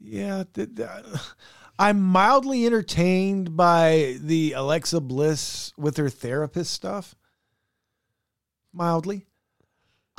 Yeah, 0.01 0.45
th- 0.55 0.75
th- 0.77 0.89
I'm 1.79 2.01
mildly 2.01 2.67
entertained 2.67 3.57
by 3.57 4.17
the 4.21 4.55
Alexa 4.55 5.01
Bliss 5.01 5.73
with 5.77 5.97
her 5.99 6.09
therapist 6.09 6.73
stuff. 6.73 7.15
Mildly. 8.77 9.27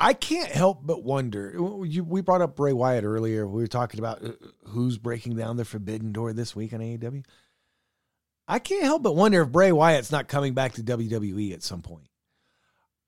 I 0.00 0.12
can't 0.12 0.50
help 0.50 0.86
but 0.86 1.02
wonder. 1.02 1.60
We 1.60 2.20
brought 2.20 2.42
up 2.42 2.56
Bray 2.56 2.72
Wyatt 2.72 3.04
earlier. 3.04 3.46
We 3.46 3.62
were 3.62 3.68
talking 3.68 3.98
about 3.98 4.24
uh, 4.24 4.32
who's 4.68 4.96
breaking 4.96 5.36
down 5.36 5.56
the 5.56 5.64
forbidden 5.64 6.12
door 6.12 6.32
this 6.32 6.54
week 6.54 6.72
on 6.72 6.80
AEW. 6.80 7.24
I 8.46 8.58
can't 8.60 8.84
help 8.84 9.02
but 9.02 9.16
wonder 9.16 9.42
if 9.42 9.50
Bray 9.50 9.72
Wyatt's 9.72 10.12
not 10.12 10.28
coming 10.28 10.54
back 10.54 10.74
to 10.74 10.82
WWE 10.82 11.52
at 11.52 11.62
some 11.62 11.82
point. 11.82 12.08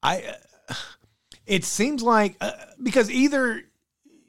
I. 0.02 0.34
Uh, 0.68 0.74
it 1.46 1.64
seems 1.64 2.02
like 2.02 2.36
uh, 2.40 2.52
because 2.82 3.10
either 3.10 3.62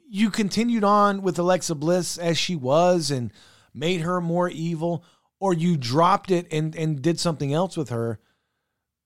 you 0.08 0.30
continued 0.30 0.84
on 0.84 1.22
with 1.22 1.38
Alexa 1.38 1.74
Bliss 1.74 2.18
as 2.18 2.36
she 2.36 2.54
was 2.54 3.10
and 3.10 3.32
made 3.72 4.02
her 4.02 4.20
more 4.20 4.48
evil, 4.48 5.04
or 5.40 5.54
you 5.54 5.76
dropped 5.76 6.30
it 6.30 6.46
and, 6.52 6.76
and 6.76 7.00
did 7.00 7.18
something 7.18 7.52
else 7.52 7.76
with 7.76 7.88
her. 7.88 8.20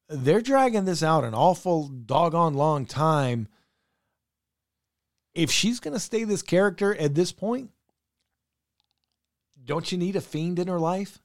They're 0.08 0.40
dragging 0.40 0.84
this 0.84 1.02
out 1.02 1.24
an 1.24 1.34
awful 1.34 1.88
doggone 1.88 2.54
long 2.54 2.86
time. 2.86 3.48
If 5.34 5.50
she's 5.50 5.80
going 5.80 5.94
to 5.94 6.00
stay 6.00 6.24
this 6.24 6.42
character 6.42 6.94
at 6.94 7.14
this 7.14 7.32
point, 7.32 7.70
don't 9.64 9.90
you 9.90 9.98
need 9.98 10.16
a 10.16 10.20
fiend 10.20 10.58
in 10.58 10.68
her 10.68 10.78
life? 10.78 11.18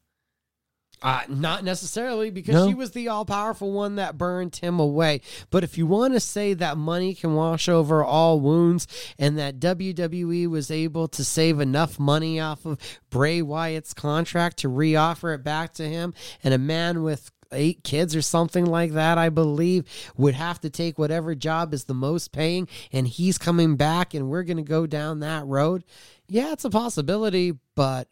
Uh, 1.04 1.22
not 1.30 1.64
necessarily 1.64 2.30
because 2.30 2.54
No. 2.54 2.68
she 2.68 2.76
was 2.76 2.92
the 2.92 3.08
all 3.08 3.26
powerful 3.26 3.72
one 3.72 3.96
that 3.96 4.18
burned 4.20 4.56
him 4.58 4.80
away. 4.80 5.22
But 5.50 5.64
if 5.64 5.76
you 5.78 5.88
want 5.88 6.14
to 6.14 6.20
say 6.20 6.54
that 6.54 6.78
money 6.78 7.16
can 7.16 7.34
wash 7.34 7.68
over 7.68 8.04
all 8.04 8.40
wounds 8.40 8.86
and 9.18 9.36
that 9.40 9.60
WWE 9.60 10.48
was 10.48 10.70
able 10.70 11.08
to 11.08 11.24
save 11.24 11.60
enough 11.60 11.98
money 12.00 12.40
off 12.40 12.66
of 12.66 12.78
Bray 13.10 13.42
Wyatt's 13.42 13.94
contract 13.96 14.58
to 14.58 14.68
reoffer 14.70 15.34
it 15.34 15.44
back 15.44 15.74
to 15.76 15.88
him, 15.90 16.14
and 16.44 16.54
a 16.54 16.60
man 16.60 17.02
with 17.02 17.32
eight 17.52 17.84
kids 17.84 18.16
or 18.16 18.22
something 18.22 18.66
like 18.66 18.94
that, 18.94 19.18
I 19.18 19.30
believe, 19.30 19.86
would 20.18 20.34
have 20.34 20.60
to 20.62 20.70
take 20.70 20.98
whatever 20.98 21.36
job 21.36 21.74
is 21.74 21.86
the 21.86 21.94
most 21.94 22.32
paying, 22.32 22.68
and 22.92 23.08
he's 23.08 23.38
coming 23.38 23.76
back, 23.76 24.14
and 24.14 24.30
we're 24.30 24.44
going 24.44 24.58
to 24.58 24.64
go 24.64 24.86
down 24.88 25.20
that 25.20 25.46
road. 25.46 25.84
Yeah, 26.28 26.52
it's 26.52 26.66
a 26.66 26.70
possibility, 26.70 27.54
but. 27.76 28.08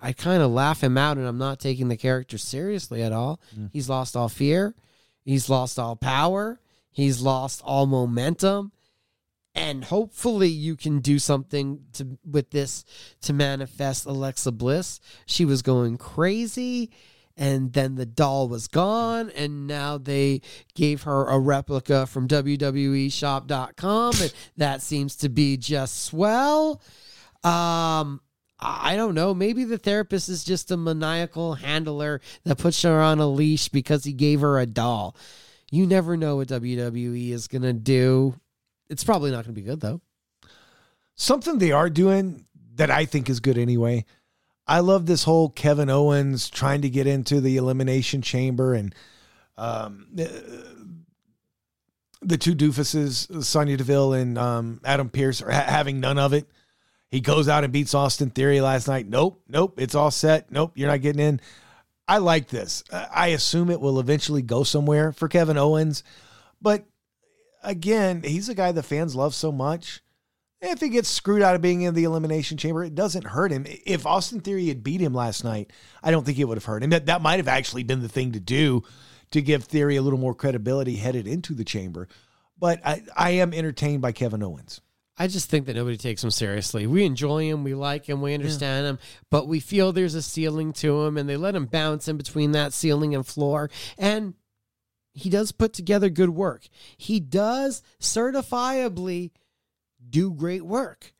I 0.00 0.12
kind 0.12 0.44
of 0.44 0.52
laugh 0.52 0.80
him 0.80 0.96
out 0.96 1.16
and 1.16 1.26
I'm 1.26 1.38
not 1.38 1.58
taking 1.58 1.88
the 1.88 1.96
character 1.96 2.38
seriously 2.38 3.02
at 3.02 3.12
all. 3.12 3.40
He's 3.72 3.88
lost 3.88 4.14
all 4.14 4.28
fear. 4.28 4.76
He's 5.24 5.50
lost 5.50 5.76
all 5.76 5.96
power. 5.96 6.60
He's 6.92 7.20
lost 7.20 7.62
all 7.64 7.86
momentum. 7.86 8.70
And 9.54 9.84
hopefully 9.84 10.48
you 10.48 10.76
can 10.76 11.00
do 11.00 11.18
something 11.18 11.80
to 11.94 12.16
with 12.24 12.50
this 12.50 12.84
to 13.22 13.32
manifest 13.32 14.06
Alexa 14.06 14.52
Bliss. 14.52 15.00
She 15.26 15.44
was 15.44 15.62
going 15.62 15.98
crazy 15.98 16.92
and 17.38 17.72
then 17.72 17.94
the 17.94 18.04
doll 18.04 18.48
was 18.48 18.68
gone 18.68 19.30
and 19.30 19.66
now 19.66 19.96
they 19.96 20.42
gave 20.74 21.04
her 21.04 21.26
a 21.26 21.38
replica 21.38 22.06
from 22.06 22.28
WWEShop.com 22.28 24.14
and 24.20 24.32
that 24.56 24.82
seems 24.82 25.16
to 25.16 25.30
be 25.30 25.56
just 25.56 26.04
swell. 26.04 26.82
Um 27.44 28.20
I 28.60 28.96
don't 28.96 29.14
know. 29.14 29.34
Maybe 29.34 29.62
the 29.62 29.78
therapist 29.78 30.28
is 30.28 30.42
just 30.42 30.72
a 30.72 30.76
maniacal 30.76 31.54
handler 31.54 32.20
that 32.44 32.58
puts 32.58 32.82
her 32.82 33.00
on 33.00 33.20
a 33.20 33.28
leash 33.28 33.68
because 33.68 34.02
he 34.02 34.12
gave 34.12 34.40
her 34.40 34.58
a 34.58 34.66
doll. 34.66 35.16
You 35.70 35.86
never 35.86 36.16
know 36.16 36.36
what 36.36 36.48
WWE 36.48 37.30
is 37.30 37.46
going 37.46 37.62
to 37.62 37.72
do. 37.72 38.34
It's 38.90 39.04
probably 39.04 39.30
not 39.30 39.44
going 39.44 39.54
to 39.54 39.60
be 39.60 39.66
good, 39.66 39.80
though. 39.80 40.00
Something 41.14 41.58
they 41.58 41.72
are 41.72 41.90
doing 41.90 42.46
that 42.74 42.90
I 42.90 43.04
think 43.04 43.28
is 43.28 43.38
good 43.40 43.58
anyway. 43.58 44.04
I 44.68 44.80
love 44.80 45.06
this 45.06 45.24
whole 45.24 45.48
Kevin 45.48 45.88
Owens 45.88 46.50
trying 46.50 46.82
to 46.82 46.90
get 46.90 47.06
into 47.06 47.40
the 47.40 47.56
elimination 47.56 48.20
chamber 48.20 48.74
and 48.74 48.94
um, 49.56 50.06
the, 50.12 50.86
the 52.20 52.36
two 52.36 52.54
doofuses, 52.54 53.44
Sonya 53.44 53.78
Deville 53.78 54.12
and 54.12 54.36
um, 54.36 54.80
Adam 54.84 55.08
Pearce, 55.08 55.40
are 55.40 55.50
ha- 55.50 55.64
having 55.66 56.00
none 56.00 56.18
of 56.18 56.32
it. 56.32 56.46
He 57.10 57.20
goes 57.20 57.48
out 57.48 57.64
and 57.64 57.72
beats 57.72 57.94
Austin 57.94 58.30
Theory 58.30 58.60
last 58.60 58.86
night. 58.86 59.08
Nope, 59.08 59.42
nope, 59.48 59.80
it's 59.80 59.94
all 59.94 60.10
set. 60.10 60.52
Nope, 60.52 60.72
you're 60.74 60.90
not 60.90 61.00
getting 61.00 61.22
in. 61.22 61.40
I 62.06 62.18
like 62.18 62.48
this. 62.48 62.84
Uh, 62.90 63.06
I 63.10 63.28
assume 63.28 63.70
it 63.70 63.80
will 63.80 63.98
eventually 63.98 64.42
go 64.42 64.62
somewhere 64.62 65.12
for 65.12 65.28
Kevin 65.28 65.56
Owens. 65.56 66.04
But 66.60 66.84
again, 67.62 68.22
he's 68.22 68.48
a 68.48 68.54
guy 68.54 68.72
the 68.72 68.82
fans 68.82 69.16
love 69.16 69.34
so 69.34 69.50
much. 69.50 70.02
If 70.60 70.80
he 70.80 70.88
gets 70.88 71.08
screwed 71.08 71.42
out 71.42 71.54
of 71.54 71.62
being 71.62 71.82
in 71.82 71.94
the 71.94 72.04
elimination 72.04 72.56
chamber, 72.56 72.82
it 72.82 72.94
doesn't 72.94 73.26
hurt 73.26 73.52
him. 73.52 73.64
If 73.86 74.06
Austin 74.06 74.40
Theory 74.40 74.66
had 74.66 74.82
beat 74.82 75.00
him 75.00 75.14
last 75.14 75.44
night, 75.44 75.72
I 76.02 76.10
don't 76.10 76.26
think 76.26 76.38
it 76.38 76.44
would 76.44 76.56
have 76.56 76.64
hurt 76.64 76.82
him. 76.82 76.90
That 76.90 77.06
that 77.06 77.22
might 77.22 77.36
have 77.36 77.48
actually 77.48 77.84
been 77.84 78.00
the 78.00 78.08
thing 78.08 78.32
to 78.32 78.40
do 78.40 78.82
to 79.30 79.40
give 79.40 79.64
Theory 79.64 79.96
a 79.96 80.02
little 80.02 80.18
more 80.18 80.34
credibility 80.34 80.96
headed 80.96 81.28
into 81.28 81.54
the 81.54 81.64
chamber. 81.64 82.08
But 82.58 82.84
I, 82.84 83.02
I 83.16 83.30
am 83.30 83.54
entertained 83.54 84.02
by 84.02 84.10
Kevin 84.10 84.42
Owens. 84.42 84.80
I 85.16 85.26
just 85.26 85.50
think 85.50 85.66
that 85.66 85.76
nobody 85.76 85.96
takes 85.96 86.22
him 86.22 86.30
seriously. 86.30 86.86
We 86.86 87.04
enjoy 87.04 87.48
him, 87.48 87.64
we 87.64 87.74
like 87.74 88.08
him, 88.08 88.20
we 88.20 88.34
understand 88.34 88.86
him, 88.86 88.98
but 89.30 89.48
we 89.48 89.58
feel 89.58 89.92
there's 89.92 90.14
a 90.14 90.22
ceiling 90.22 90.72
to 90.74 91.02
him, 91.02 91.16
and 91.16 91.28
they 91.28 91.36
let 91.36 91.56
him 91.56 91.66
bounce 91.66 92.06
in 92.06 92.16
between 92.16 92.52
that 92.52 92.72
ceiling 92.72 93.16
and 93.16 93.26
floor. 93.26 93.68
And 93.96 94.34
he 95.14 95.28
does 95.28 95.50
put 95.50 95.72
together 95.72 96.08
good 96.08 96.30
work. 96.30 96.68
He 96.96 97.18
does 97.18 97.82
certifiably 98.00 99.32
do 100.10 100.32
great 100.32 100.64
work. 100.64 101.12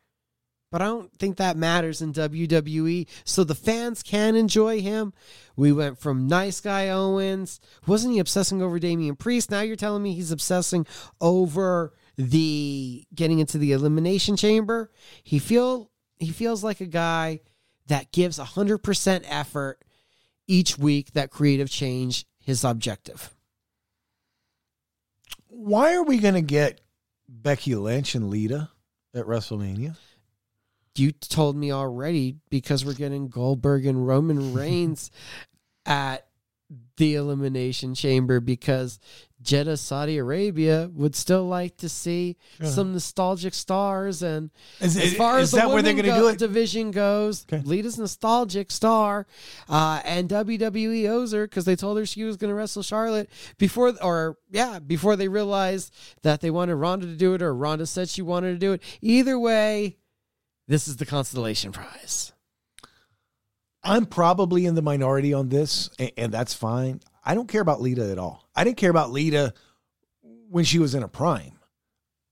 But 0.71 0.81
I 0.81 0.85
don't 0.85 1.11
think 1.17 1.37
that 1.37 1.57
matters 1.57 2.01
in 2.01 2.13
WWE. 2.13 3.07
So 3.23 3.43
the 3.43 3.55
fans 3.55 4.03
can 4.03 4.35
enjoy 4.35 4.81
him. 4.81 5.13
We 5.55 5.71
went 5.71 5.97
from 5.97 6.27
nice 6.27 6.61
guy 6.61 6.89
Owens. 6.89 7.59
Wasn't 7.87 8.13
he 8.13 8.19
obsessing 8.19 8.61
over 8.61 8.77
Damian 8.77 9.15
Priest? 9.15 9.49
Now 9.49 9.61
you're 9.61 9.75
telling 9.75 10.03
me 10.03 10.13
he's 10.13 10.31
obsessing 10.31 10.85
over 11.19 11.93
the 12.17 13.05
getting 13.15 13.39
into 13.39 13.57
the 13.57 13.71
elimination 13.71 14.35
chamber. 14.35 14.91
He 15.23 15.39
feel 15.39 15.89
he 16.19 16.29
feels 16.31 16.63
like 16.63 16.81
a 16.81 16.85
guy 16.85 17.39
that 17.87 18.11
gives 18.11 18.37
100% 18.37 19.23
effort 19.27 19.83
each 20.47 20.77
week 20.77 21.13
that 21.13 21.31
creative 21.31 21.69
change 21.69 22.25
his 22.39 22.63
objective. 22.63 23.35
Why 25.47 25.95
are 25.95 26.03
we 26.03 26.19
going 26.19 26.35
to 26.35 26.41
get 26.41 26.81
Becky 27.27 27.75
Lynch 27.75 28.13
and 28.15 28.29
Lita 28.29 28.69
at 29.13 29.25
WrestleMania? 29.25 29.95
You 30.95 31.11
told 31.11 31.55
me 31.55 31.71
already 31.71 32.35
because 32.49 32.83
we're 32.83 32.93
getting 32.93 33.29
Goldberg 33.29 33.85
and 33.85 34.05
Roman 34.05 34.53
Reigns 34.53 35.11
at 35.85 36.25
the 36.97 37.15
Elimination 37.15 37.95
Chamber 37.95 38.39
because 38.39 38.99
Jeddah, 39.41 39.77
Saudi 39.77 40.17
Arabia 40.17 40.89
would 40.93 41.15
still 41.15 41.47
like 41.47 41.77
to 41.77 41.87
see 41.87 42.35
Sure. 42.57 42.67
some 42.67 42.91
nostalgic 42.93 43.53
stars. 43.53 44.21
And 44.21 44.49
Is- 44.81 44.97
as 44.97 45.13
far 45.13 45.39
is 45.39 45.43
as 45.45 45.51
the 45.51 45.57
that 45.57 45.69
where 45.69 45.81
they're 45.81 45.95
women 45.95 46.33
it? 46.33 46.37
division 46.39 46.91
goes, 46.91 47.45
Lita's 47.49 47.97
nostalgic 47.97 48.69
star, 48.69 49.25
uh, 49.69 50.01
and 50.03 50.27
WWE 50.29 51.07
owes 51.07 51.31
her 51.31 51.47
because 51.47 51.63
they 51.65 51.75
told 51.77 51.97
her 51.97 52.05
she 52.05 52.23
was 52.25 52.35
going 52.35 52.49
to 52.49 52.55
wrestle 52.55 52.83
Charlotte 52.83 53.29
before, 53.57 53.93
or 54.01 54.37
yeah, 54.51 54.79
before 54.79 55.15
they 55.15 55.29
realized 55.29 55.93
that 56.23 56.41
they 56.41 56.49
wanted 56.51 56.75
Ronda 56.75 57.05
to 57.05 57.15
do 57.15 57.33
it, 57.33 57.41
or 57.41 57.55
Ronda 57.55 57.85
said 57.85 58.09
she 58.09 58.21
wanted 58.21 58.51
to 58.53 58.57
do 58.59 58.73
it. 58.73 58.83
Either 59.01 59.39
way, 59.39 59.97
this 60.67 60.87
is 60.87 60.97
the 60.97 61.05
constellation 61.05 61.71
prize. 61.71 62.33
I'm 63.81 64.05
probably 64.05 64.65
in 64.65 64.75
the 64.75 64.81
minority 64.81 65.33
on 65.33 65.47
this, 65.49 65.89
and, 65.97 66.11
and 66.17 66.31
that's 66.33 66.53
fine. 66.53 66.99
I 67.23 67.35
don't 67.35 67.47
care 67.47 67.61
about 67.61 67.81
Lita 67.81 68.09
at 68.11 68.17
all. 68.17 68.47
I 68.55 68.63
didn't 68.63 68.77
care 68.77 68.89
about 68.89 69.11
Lita 69.11 69.53
when 70.49 70.63
she 70.63 70.79
was 70.79 70.95
in 70.95 71.03
a 71.03 71.07
prime. 71.07 71.59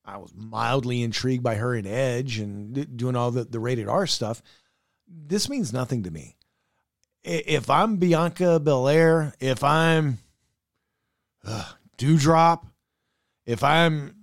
I 0.05 0.17
was 0.17 0.33
mildly 0.33 1.03
intrigued 1.03 1.43
by 1.43 1.55
her 1.55 1.75
and 1.75 1.85
Edge 1.85 2.39
and 2.39 2.97
doing 2.97 3.15
all 3.15 3.29
the, 3.31 3.43
the 3.43 3.59
rated 3.59 3.89
R 3.89 4.07
stuff. 4.07 4.41
This 5.07 5.49
means 5.49 5.73
nothing 5.73 6.03
to 6.03 6.11
me. 6.11 6.37
If 7.23 7.69
I'm 7.69 7.97
Bianca 7.97 8.59
Belair, 8.59 9.33
if 9.41 9.63
I'm 9.63 10.19
uh, 11.45 11.71
Doudrop, 11.97 12.65
if 13.45 13.63
I'm 13.63 14.15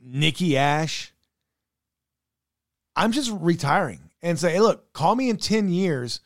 Nikki 0.00 0.56
Ash, 0.56 1.12
I'm 2.94 3.12
just 3.12 3.30
retiring 3.30 4.00
and 4.22 4.38
say, 4.38 4.52
hey, 4.52 4.60
look, 4.60 4.92
call 4.94 5.14
me 5.14 5.28
in 5.28 5.36
10 5.36 5.68
years 5.68 6.20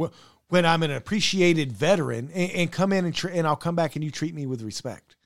wh- 0.00 0.12
when 0.48 0.64
I'm 0.64 0.82
an 0.82 0.90
appreciated 0.90 1.72
veteran 1.72 2.30
and, 2.32 2.50
and 2.52 2.72
come 2.72 2.92
in 2.92 3.04
and, 3.04 3.14
tr- 3.14 3.28
and 3.28 3.46
I'll 3.46 3.56
come 3.56 3.74
back 3.76 3.96
and 3.96 4.04
you 4.04 4.10
treat 4.10 4.34
me 4.34 4.46
with 4.46 4.62
respect. 4.62 5.16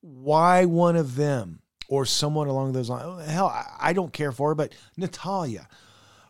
Why 0.00 0.64
one 0.64 0.96
of 0.96 1.16
them 1.16 1.60
or 1.88 2.06
someone 2.06 2.48
along 2.48 2.72
those 2.72 2.88
lines? 2.88 3.04
Oh, 3.06 3.16
hell, 3.18 3.46
I, 3.48 3.66
I 3.80 3.92
don't 3.92 4.12
care 4.12 4.32
for 4.32 4.48
her, 4.48 4.54
but 4.54 4.74
Natalya, 4.96 5.68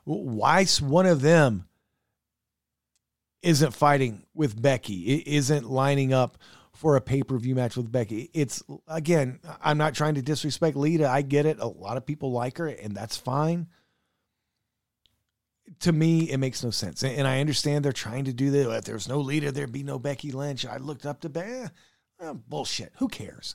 why 0.05 0.65
one 0.81 1.07
of 1.07 1.21
them 1.23 1.67
isn't 3.43 3.73
fighting 3.73 4.25
with 4.35 4.61
Becky, 4.61 5.15
i- 5.15 5.29
isn't 5.31 5.71
lining 5.71 6.13
up 6.13 6.37
for 6.75 6.97
a 6.97 7.01
pay 7.01 7.23
per 7.23 7.37
view 7.39 7.55
match 7.55 7.77
with 7.77 7.91
Becky. 7.93 8.31
It's 8.33 8.63
again, 8.89 9.39
I'm 9.63 9.79
not 9.79 9.95
trying 9.95 10.15
to 10.15 10.23
disrespect 10.23 10.77
Lita. 10.77 11.09
I 11.09 11.23
get 11.23 11.47
it. 11.47 11.59
A 11.61 11.67
lot 11.67 11.97
of 11.97 12.07
people 12.07 12.33
like 12.33 12.59
her, 12.59 12.67
and 12.67 12.95
that's 12.95 13.17
fine. 13.17 13.69
To 15.81 15.93
me, 15.93 16.31
it 16.31 16.39
makes 16.39 16.63
no 16.65 16.71
sense. 16.71 17.03
And 17.03 17.17
and 17.17 17.29
I 17.29 17.41
understand 17.41 17.85
they're 17.85 17.93
trying 17.93 18.25
to 18.25 18.33
do 18.33 18.51
that. 18.51 18.71
If 18.79 18.85
there's 18.85 19.09
no 19.09 19.21
Lita, 19.21 19.53
there'd 19.53 19.73
be 19.73 19.83
no 19.83 19.99
Becky 19.99 20.33
Lynch. 20.33 20.67
I 20.67 20.77
looked 20.79 21.07
up 21.07 21.21
to 21.21 21.29
Becky. 21.29 21.71
Eh, 22.21 22.33
bullshit. 22.49 22.93
Who 22.99 23.09
cares? 23.09 23.55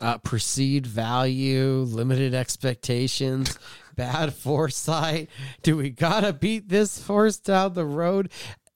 uh, 0.00 0.18
perceived 0.18 0.86
value, 0.86 1.78
limited 1.80 2.34
expectations, 2.34 3.58
bad 3.96 4.34
foresight. 4.34 5.30
Do 5.62 5.76
we 5.76 5.90
gotta 5.90 6.32
beat 6.32 6.68
this 6.68 7.06
horse 7.06 7.38
down 7.38 7.74
the 7.74 7.84
road? 7.84 8.30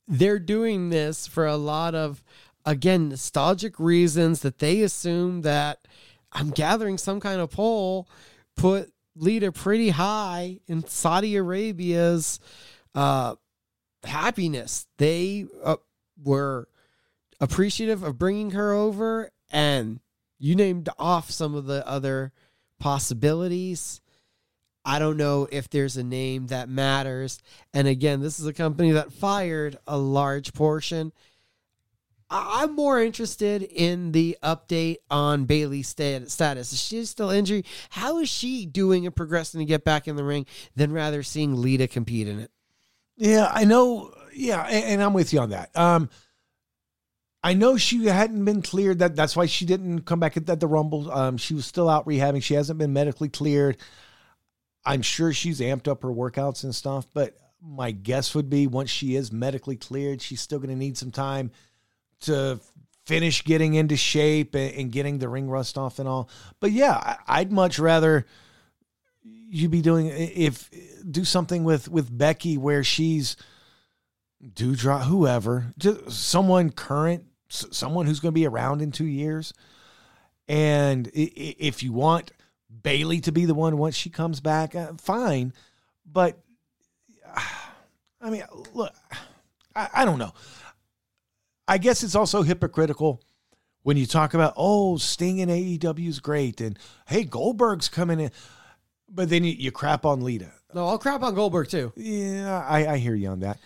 They're 0.07 0.39
doing 0.39 0.91
this 0.91 1.27
for 1.27 1.47
a 1.47 1.57
lot 1.57 1.95
of, 1.95 2.23
again, 2.65 3.11
nostalgic 3.11 3.79
reasons 3.79 4.41
that 4.41 4.59
they 4.59 4.81
assume 4.83 5.43
that 5.43 5.87
I'm 6.33 6.51
gathering 6.51 6.99
some 6.99 7.21
kind 7.21 7.41
of 7.41 7.51
poll, 7.51 8.09
put 8.57 8.93
Lita 9.19 9.53
pretty 9.53 9.90
high 9.90 10.61
in 10.66 10.86
Saudi 10.86 11.36
Arabia's 11.36 12.40
uh, 12.95 13.35
happiness. 14.05 14.86
They 14.99 15.47
uh, 15.62 15.77
were 16.23 16.69
appreciative 17.40 18.03
of 18.03 18.19
bringing 18.19 18.53
her 18.53 18.73
over 18.73 19.31
and 19.51 20.01
you 20.39 20.55
named 20.55 20.89
off 20.99 21.31
some 21.31 21.55
of 21.55 21.66
the 21.66 21.86
other 21.86 22.32
possibilities. 22.78 24.01
I 24.85 24.99
don't 24.99 25.16
know 25.16 25.49
if 25.51 25.69
there's 25.69 25.97
a 25.97 26.05
name 26.05 26.47
that 26.47 26.69
matters. 26.69 27.40
And 27.74 27.86
again, 27.86 28.20
this 28.20 28.40
is 28.40 28.47
a 28.47 28.53
company 28.53 28.93
that 28.93 29.12
fired 29.12 29.78
a 29.86 29.99
large 29.99 30.55
portion. 30.55 31.12
I'm 32.31 32.75
more 32.75 33.01
interested 33.01 33.63
in 33.63 34.13
the 34.13 34.37
update 34.43 34.99
on 35.11 35.47
Bayley's 35.47 35.89
status. 35.89 36.73
Is 36.73 36.81
she 36.81 37.05
still 37.07 37.31
injured? 37.31 37.65
How 37.91 38.19
is 38.19 38.29
she 38.29 38.67
doing 38.67 39.07
and 39.07 39.17
progressing 39.17 39.61
to 39.61 39.65
get 39.65 39.85
back 39.85 40.07
in 40.07 40.17
the 40.17 40.25
ring 40.25 40.45
than 40.77 40.93
rather 40.93 41.23
seeing 41.23 41.55
Lita 41.57 41.89
compete 41.89 42.29
in 42.29 42.39
it? 42.39 42.51
Yeah, 43.17 43.51
I 43.53 43.65
know. 43.65 44.13
Yeah, 44.35 44.63
and, 44.65 44.85
and 44.85 45.03
I'm 45.03 45.15
with 45.15 45.33
you 45.33 45.41
on 45.41 45.51
that. 45.51 45.75
Um, 45.77 46.11
I 47.43 47.55
know 47.55 47.77
she 47.77 48.05
hadn't 48.07 48.45
been 48.45 48.63
cleared. 48.63 48.99
That 48.99 49.17
that's 49.17 49.35
why 49.35 49.47
she 49.47 49.65
didn't 49.65 50.03
come 50.03 50.21
back 50.21 50.37
at, 50.37 50.49
at 50.51 50.61
the 50.61 50.67
Rumble. 50.67 51.11
Um, 51.11 51.39
she 51.39 51.55
was 51.55 51.65
still 51.65 51.89
out 51.89 52.07
rehabbing. 52.07 52.43
She 52.43 52.55
hasn't 52.55 52.79
been 52.79 52.93
medically 52.93 53.29
cleared. 53.29 53.79
I'm 54.85 55.03
sure 55.03 55.33
she's 55.33 55.61
amped 55.61 55.89
up 55.89 56.03
her 56.03 56.11
workouts 56.11 56.65
and 56.65 56.75
stuff. 56.75 57.07
But 57.15 57.37
my 57.63 57.91
guess 57.91 58.35
would 58.35 58.51
be 58.51 58.67
once 58.67 58.91
she 58.91 59.17
is 59.17 59.33
medically 59.33 59.77
cleared, 59.77 60.21
she's 60.21 60.41
still 60.41 60.59
going 60.59 60.71
to 60.71 60.77
need 60.77 60.99
some 60.99 61.11
time 61.11 61.51
to 62.20 62.61
finish 63.07 63.43
getting 63.43 63.73
into 63.73 63.97
shape 63.97 64.55
and, 64.55 64.74
and 64.74 64.93
getting 64.93 65.19
the 65.19 65.28
ring 65.28 65.49
rust 65.49 65.78
off 65.78 65.99
and 65.99 66.09
all. 66.09 66.28
But 66.61 66.73
yeah, 66.73 66.93
I, 66.93 67.16
I'd 67.40 67.51
much 67.51 67.78
rather 67.78 68.27
you 69.23 69.69
be 69.69 69.81
doing 69.81 70.09
if 70.09 70.70
do 71.11 71.24
something 71.24 71.65
with 71.65 71.89
with 71.89 72.16
Becky 72.16 72.59
where 72.59 72.85
she's 72.85 73.36
do 74.55 74.77
draw 74.77 75.01
whoever 75.01 75.73
just 75.78 76.11
someone 76.11 76.70
current 76.70 77.24
someone 77.49 78.07
who's 78.07 78.20
going 78.20 78.32
to 78.32 78.39
be 78.39 78.47
around 78.47 78.82
in 78.82 78.93
two 78.93 79.07
years. 79.07 79.55
And 80.49 81.11
if 81.15 81.82
you 81.82 81.93
want 81.93 82.32
Bayley 82.82 83.20
to 83.23 83.32
be 83.32 83.47
the 83.47 83.55
one 83.55 83.78
once 83.78 83.97
she 83.97 84.11
comes 84.11 84.40
back 84.40 84.74
uh, 84.74 84.93
fine. 84.99 85.53
But 86.05 86.39
i 88.20 88.31
mean 88.31 88.43
look 88.74 88.93
I, 89.77 89.89
I 89.95 90.05
don't 90.05 90.19
know 90.19 90.32
i 91.69 91.78
guess 91.78 92.03
it's 92.03 92.15
also 92.16 92.43
hypocritical 92.43 93.23
when 93.82 93.97
you 93.97 94.07
talk 94.07 94.35
about 94.35 94.53
oh 94.57 94.97
sting 94.97 95.39
in 95.39 95.49
aew 95.49 96.09
is 96.09 96.19
great 96.20 96.61
and 96.61 96.78
hey 97.07 97.23
goldberg's 97.23 97.89
coming 97.89 98.19
in 98.20 98.31
but 99.09 99.28
then 99.28 99.45
you, 99.45 99.53
you 99.53 99.70
crap 99.70 100.05
on 100.05 100.20
lita 100.23 100.51
No, 100.74 100.86
I'll 100.86 100.99
crap 100.99 101.23
on 101.23 101.35
Goldberg 101.35 101.69
too. 101.69 101.93
yeah 101.97 102.65
i, 102.69 102.95
I 102.95 102.97
hear 102.99 103.15
you 103.15 103.28
on 103.28 103.40
that 103.40 103.59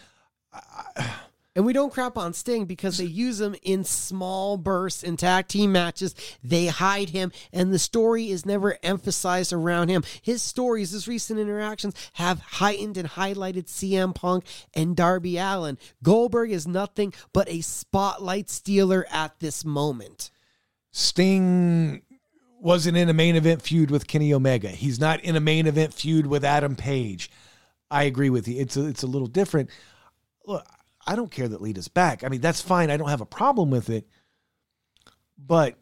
And 1.55 1.67
we 1.67 1.75
don't 1.75 1.93
crap 1.93 2.17
on 2.17 2.33
Sting 2.33 2.65
because 2.65 2.97
they 2.97 3.05
use 3.05 3.41
him 3.41 3.55
in 3.63 3.85
small 3.85 4.57
bursts 4.57 5.03
in 5.03 5.19
tag 5.19 5.49
team 5.49 5.73
matches. 5.73 6.15
They 6.43 6.67
hide 6.69 7.11
him, 7.11 7.31
and 7.53 7.73
the 7.73 7.79
story 7.79 8.31
is 8.31 8.47
never 8.47 8.79
emphasized 8.83 9.53
around 9.53 9.91
him. 9.91 10.03
His 10.23 10.41
stories, 10.41 10.93
his 10.93 11.07
recent 11.07 11.39
interactions, 11.39 11.95
have 12.15 12.41
heightened 12.41 12.97
and 12.97 13.09
highlighted 13.09 13.67
CM 13.67 14.15
Punk 14.15 14.45
and 14.73 14.97
Darby 14.97 15.37
Allin. 15.37 15.77
Goldberg 16.03 16.51
is 16.51 16.67
nothing 16.67 17.13
but 17.35 17.51
a 17.51 17.61
spotlight 17.61 18.49
stealer 18.49 19.07
at 19.11 19.39
this 19.41 19.63
moment. 19.63 20.31
Sting 20.91 22.03
wasn't 22.61 22.97
in 22.97 23.11
a 23.11 23.15
main 23.15 23.37
event 23.37 23.61
feud 23.61 23.91
with 23.91 24.07
Kenny 24.07 24.33
Omega. 24.33 24.69
He's 24.69 25.01
not 25.01 25.21
in 25.21 25.37
a 25.37 25.41
main 25.41 25.67
event 25.67 25.93
feud 25.93 26.27
with 26.27 26.45
Adam 26.45 26.77
Page. 26.77 27.31
I 27.91 28.05
agree 28.05 28.31
with 28.31 28.49
you. 28.49 28.59
It's 28.59 28.77
a, 28.77 28.87
it's 28.87 29.03
a 29.03 29.07
little 29.07 29.27
different. 29.27 29.69
Look, 30.47 30.65
I 31.07 31.17
don't 31.17 31.31
care 31.31 31.49
that 31.49 31.63
Lita's 31.63 31.89
back. 31.89 32.25
I 32.25 32.29
mean, 32.29 32.41
that's 32.41 32.61
fine. 32.61 32.91
I 32.91 32.97
don't 32.97 33.09
have 33.09 33.21
a 33.21 33.27
problem 33.27 33.71
with 33.71 33.91
it. 33.91 34.07
But 35.39 35.77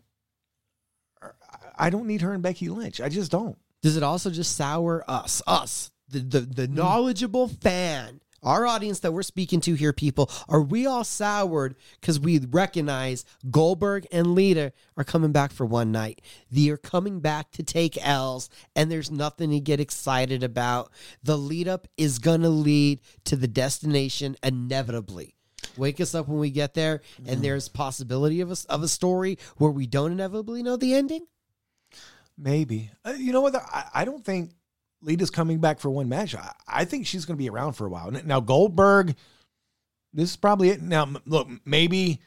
I 1.76 1.90
don't 1.90 2.06
need 2.06 2.22
her 2.22 2.32
and 2.32 2.42
Becky 2.42 2.68
Lynch. 2.68 3.00
I 3.00 3.08
just 3.08 3.30
don't. 3.30 3.58
Does 3.82 3.96
it 3.96 4.02
also 4.02 4.30
just 4.30 4.56
sour 4.56 5.04
us, 5.08 5.42
us, 5.46 5.90
the 6.08 6.20
the, 6.20 6.40
the 6.40 6.68
knowledgeable 6.68 7.48
fan, 7.48 8.20
our 8.42 8.66
audience 8.66 9.00
that 9.00 9.12
we're 9.12 9.22
speaking 9.22 9.60
to 9.62 9.74
here, 9.74 9.92
people? 9.92 10.30
Are 10.48 10.62
we 10.62 10.86
all 10.86 11.04
soured 11.04 11.76
because 12.00 12.18
we 12.18 12.38
recognize 12.38 13.24
Goldberg 13.50 14.06
and 14.12 14.34
Lita 14.34 14.72
are 14.96 15.04
coming 15.04 15.32
back 15.32 15.52
for 15.52 15.66
one 15.66 15.92
night? 15.92 16.20
They 16.50 16.68
are 16.70 16.76
coming 16.76 17.20
back 17.20 17.50
to 17.52 17.62
take 17.62 18.04
L's, 18.04 18.48
and 18.74 18.90
there's 18.90 19.10
nothing 19.10 19.50
to 19.50 19.60
get 19.60 19.80
excited 19.80 20.42
about. 20.42 20.90
The 21.22 21.38
lead 21.38 21.68
up 21.68 21.88
is 21.96 22.18
gonna 22.18 22.48
lead 22.50 23.00
to 23.24 23.36
the 23.36 23.48
destination 23.48 24.36
inevitably. 24.42 25.34
Wake 25.76 26.00
us 26.00 26.14
up 26.14 26.28
when 26.28 26.38
we 26.38 26.50
get 26.50 26.74
there, 26.74 27.00
and 27.26 27.42
there's 27.42 27.68
possibility 27.68 28.40
of 28.40 28.50
a, 28.50 28.56
of 28.68 28.82
a 28.82 28.88
story 28.88 29.38
where 29.56 29.70
we 29.70 29.86
don't 29.86 30.12
inevitably 30.12 30.62
know 30.62 30.76
the 30.76 30.94
ending. 30.94 31.26
Maybe. 32.36 32.90
Uh, 33.04 33.12
you 33.18 33.32
know 33.32 33.42
what? 33.42 33.54
I, 33.54 33.84
I 33.94 34.04
don't 34.04 34.24
think 34.24 34.52
Lita's 35.02 35.30
coming 35.30 35.58
back 35.58 35.80
for 35.80 35.90
one 35.90 36.08
match. 36.08 36.34
I, 36.34 36.52
I 36.66 36.84
think 36.84 37.06
she's 37.06 37.24
going 37.24 37.36
to 37.36 37.42
be 37.42 37.48
around 37.48 37.72
for 37.72 37.86
a 37.86 37.90
while. 37.90 38.10
Now, 38.10 38.40
Goldberg, 38.40 39.16
this 40.12 40.30
is 40.30 40.36
probably 40.36 40.70
it. 40.70 40.82
Now, 40.82 41.08
look, 41.26 41.48
maybe 41.64 42.20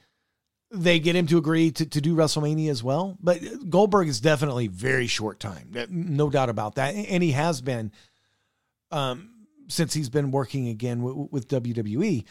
they 0.72 1.00
get 1.00 1.16
him 1.16 1.28
to 1.28 1.38
agree 1.38 1.72
to, 1.72 1.86
to 1.86 2.02
do 2.02 2.16
WrestleMania 2.16 2.70
as 2.70 2.84
well, 2.84 3.18
but 3.22 3.40
Goldberg 3.70 4.08
is 4.08 4.20
definitely 4.20 4.68
very 4.68 5.06
short 5.08 5.40
time. 5.40 5.72
Uh, 5.78 5.86
No 5.90 6.30
doubt 6.30 6.50
about 6.50 6.76
that. 6.76 6.96
And 6.96 7.22
he 7.22 7.32
has 7.32 7.62
been 7.62 7.92
um, 8.90 9.30
since 9.68 9.94
he's 9.94 10.10
been 10.10 10.32
working 10.32 10.68
again 10.70 11.02
with, 11.04 11.32
with 11.32 11.48
WWE. 11.48 12.26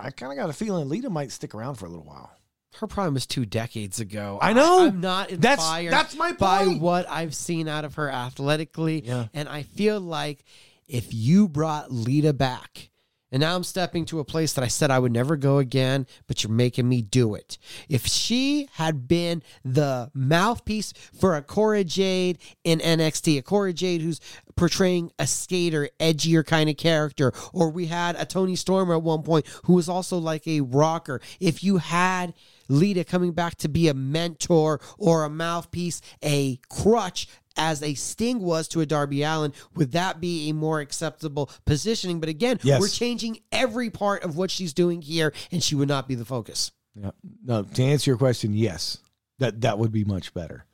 I 0.00 0.10
kind 0.10 0.30
of 0.32 0.38
got 0.38 0.50
a 0.50 0.52
feeling 0.52 0.88
Lita 0.88 1.10
might 1.10 1.32
stick 1.32 1.54
around 1.54 1.76
for 1.76 1.86
a 1.86 1.88
little 1.88 2.04
while. 2.04 2.30
Her 2.78 2.86
prime 2.86 3.14
was 3.14 3.26
two 3.26 3.44
decades 3.44 3.98
ago. 4.00 4.38
I 4.40 4.52
know. 4.52 4.86
I'm 4.86 5.00
not 5.00 5.28
That's- 5.30 5.58
inspired. 5.58 5.92
that's 5.92 6.14
my 6.16 6.32
by 6.32 6.66
what 6.66 7.08
I've 7.10 7.34
seen 7.34 7.66
out 7.68 7.84
of 7.84 7.94
her 7.96 8.08
athletically, 8.10 9.02
Yeah. 9.04 9.26
and 9.34 9.48
I 9.48 9.62
feel 9.64 10.00
like 10.00 10.44
if 10.86 11.12
you 11.12 11.48
brought 11.48 11.90
Lita 11.92 12.32
back, 12.32 12.90
and 13.30 13.40
now 13.40 13.54
I'm 13.54 13.64
stepping 13.64 14.04
to 14.06 14.20
a 14.20 14.24
place 14.24 14.52
that 14.54 14.64
I 14.64 14.68
said 14.68 14.90
I 14.90 14.98
would 14.98 15.12
never 15.12 15.36
go 15.36 15.58
again, 15.58 16.06
but 16.26 16.42
you're 16.42 16.52
making 16.52 16.88
me 16.88 17.02
do 17.02 17.34
it. 17.34 17.58
If 17.88 18.06
she 18.06 18.68
had 18.74 19.06
been 19.06 19.42
the 19.64 20.10
mouthpiece 20.14 20.92
for 21.18 21.36
a 21.36 21.42
Cora 21.42 21.84
Jade 21.84 22.38
in 22.64 22.78
NXT, 22.78 23.38
a 23.38 23.42
Cora 23.42 23.72
Jade 23.72 24.02
who's 24.02 24.20
portraying 24.56 25.12
a 25.18 25.26
skater, 25.26 25.88
edgier 26.00 26.44
kind 26.44 26.70
of 26.70 26.76
character, 26.76 27.32
or 27.52 27.70
we 27.70 27.86
had 27.86 28.16
a 28.16 28.24
Tony 28.24 28.56
Stormer 28.56 28.94
at 28.94 29.02
one 29.02 29.22
point 29.22 29.46
who 29.64 29.74
was 29.74 29.88
also 29.88 30.18
like 30.18 30.46
a 30.46 30.62
rocker. 30.62 31.20
If 31.38 31.62
you 31.62 31.78
had 31.78 32.34
Lita 32.68 33.04
coming 33.04 33.32
back 33.32 33.56
to 33.56 33.68
be 33.68 33.88
a 33.88 33.94
mentor 33.94 34.80
or 34.98 35.24
a 35.24 35.30
mouthpiece, 35.30 36.00
a 36.22 36.58
crutch, 36.68 37.28
as 37.58 37.82
a 37.82 37.94
Sting 37.94 38.40
was 38.40 38.68
to 38.68 38.80
a 38.80 38.86
Darby 38.86 39.22
Allin, 39.22 39.52
would 39.74 39.92
that 39.92 40.20
be 40.20 40.48
a 40.48 40.54
more 40.54 40.80
acceptable 40.80 41.50
positioning? 41.66 42.20
But 42.20 42.28
again, 42.28 42.58
Yes. 42.62 42.80
we're 42.80 42.88
changing 42.88 43.40
every 43.52 43.90
part 43.90 44.22
of 44.22 44.36
what 44.36 44.50
she's 44.50 44.72
doing 44.72 45.02
here, 45.02 45.34
and 45.50 45.62
she 45.62 45.74
would 45.74 45.88
not 45.88 46.08
be 46.08 46.14
the 46.14 46.24
focus. 46.24 46.70
Yeah. 46.94 47.10
No, 47.44 47.62
to 47.64 47.82
answer 47.82 48.10
your 48.10 48.18
question, 48.18 48.54
yes. 48.54 48.98
That 49.38 49.60
that 49.60 49.78
would 49.78 49.92
be 49.92 50.04
much 50.04 50.32
better. 50.34 50.64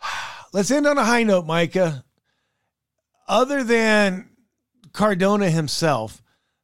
Let's 0.52 0.70
end 0.70 0.86
on 0.86 0.98
a 0.98 1.04
high 1.04 1.22
note, 1.22 1.46
Mika. 1.46 2.04
Other 3.28 3.62
than 3.62 4.30
Cardona 4.92 5.50
himself, 5.50 6.22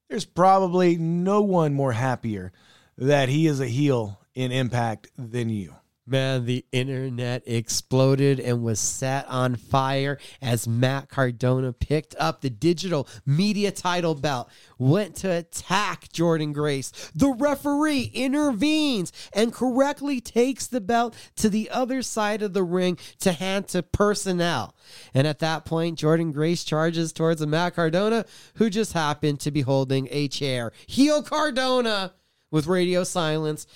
there's 0.08 0.24
probably 0.24 0.96
no 0.96 1.42
one 1.42 1.74
more 1.74 1.92
happier 1.92 2.52
that 2.98 3.28
he 3.28 3.46
is 3.46 3.60
a 3.60 3.66
heel 3.66 4.20
in 4.34 4.50
Impact 4.52 5.08
than 5.16 5.48
you. 5.48 5.74
Man, 6.08 6.44
the 6.44 6.64
internet 6.70 7.42
exploded 7.46 8.38
and 8.38 8.62
was 8.62 8.78
set 8.78 9.26
on 9.26 9.56
fire 9.56 10.18
as 10.40 10.68
Matt 10.68 11.08
Cardona 11.08 11.72
picked 11.72 12.14
up 12.20 12.40
the 12.40 12.50
digital 12.50 13.08
media 13.26 13.72
title 13.72 14.14
belt, 14.14 14.48
went 14.78 15.16
to 15.16 15.30
attack 15.32 16.08
Jordynne 16.10 16.52
Grace. 16.52 16.92
The 17.14 17.30
referee 17.30 18.12
intervenes 18.14 19.12
and 19.32 19.52
correctly 19.52 20.20
takes 20.20 20.68
the 20.68 20.80
belt 20.80 21.16
to 21.36 21.48
the 21.48 21.70
other 21.70 22.02
side 22.02 22.40
of 22.40 22.52
the 22.52 22.62
ring 22.62 22.98
to 23.20 23.32
hand 23.32 23.66
to 23.68 23.82
personnel. 23.82 24.76
And 25.12 25.26
at 25.26 25.40
that 25.40 25.64
point, 25.64 25.98
Jordynne 25.98 26.32
Grace 26.32 26.62
charges 26.62 27.12
towards 27.12 27.44
Matt 27.44 27.74
Cardona 27.74 28.24
who 28.54 28.70
just 28.70 28.92
happened 28.92 29.40
to 29.40 29.50
be 29.50 29.62
holding 29.62 30.06
a 30.12 30.28
chair. 30.28 30.72
Heel 30.86 31.22
Cardona 31.22 32.14
with 32.50 32.66
radio 32.66 33.02
silence 33.02 33.66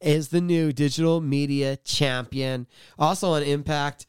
is 0.00 0.28
the 0.28 0.40
new 0.40 0.72
digital 0.72 1.20
media 1.20 1.76
champion. 1.76 2.66
Also 2.98 3.30
on 3.30 3.42
Impact, 3.42 4.06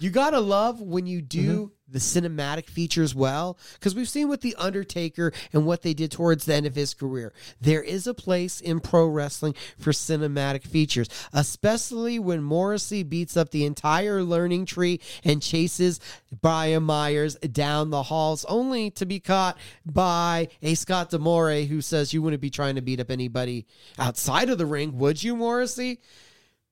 you 0.00 0.10
gotta 0.10 0.40
love 0.40 0.80
when 0.80 1.06
you 1.06 1.20
do 1.20 1.52
mm-hmm. 1.52 1.75
The 1.88 1.98
cinematic 2.00 2.68
features 2.68 3.14
well, 3.14 3.58
because 3.74 3.94
we've 3.94 4.08
seen 4.08 4.28
with 4.28 4.40
The 4.40 4.56
Undertaker 4.56 5.32
and 5.52 5.64
what 5.64 5.82
they 5.82 5.94
did 5.94 6.10
towards 6.10 6.44
the 6.44 6.54
end 6.54 6.66
of 6.66 6.74
his 6.74 6.94
career. 6.94 7.32
There 7.60 7.82
is 7.82 8.08
a 8.08 8.14
place 8.14 8.60
in 8.60 8.80
pro 8.80 9.06
wrestling 9.06 9.54
for 9.78 9.92
cinematic 9.92 10.64
features, 10.64 11.08
especially 11.32 12.18
when 12.18 12.42
Morrissey 12.42 13.04
beats 13.04 13.36
up 13.36 13.50
the 13.50 13.64
entire 13.64 14.22
learning 14.24 14.66
tree 14.66 15.00
and 15.22 15.40
chases 15.40 16.00
Brian 16.42 16.82
Myers 16.82 17.36
down 17.36 17.90
the 17.90 18.04
halls, 18.04 18.44
only 18.46 18.90
to 18.90 19.06
be 19.06 19.20
caught 19.20 19.56
by 19.84 20.48
a 20.62 20.74
Scott 20.74 21.10
D'Amore 21.10 21.66
who 21.68 21.80
says, 21.80 22.12
You 22.12 22.20
wouldn't 22.22 22.42
be 22.42 22.50
trying 22.50 22.74
to 22.74 22.82
beat 22.82 23.00
up 23.00 23.12
anybody 23.12 23.64
outside 23.98 24.50
of 24.50 24.58
the 24.58 24.66
ring, 24.66 24.98
would 24.98 25.22
you, 25.22 25.36
Morrissey? 25.36 26.00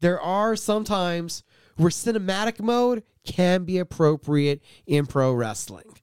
there 0.05 0.21
are 0.21 0.55
sometimes 0.55 1.43
where 1.77 1.91
cinematic 1.91 2.61
mode 2.61 3.03
can 3.25 3.65
be 3.65 3.79
appropriate 3.79 4.63
in 4.87 5.07
pro 5.07 5.33
wrestling. 5.33 5.99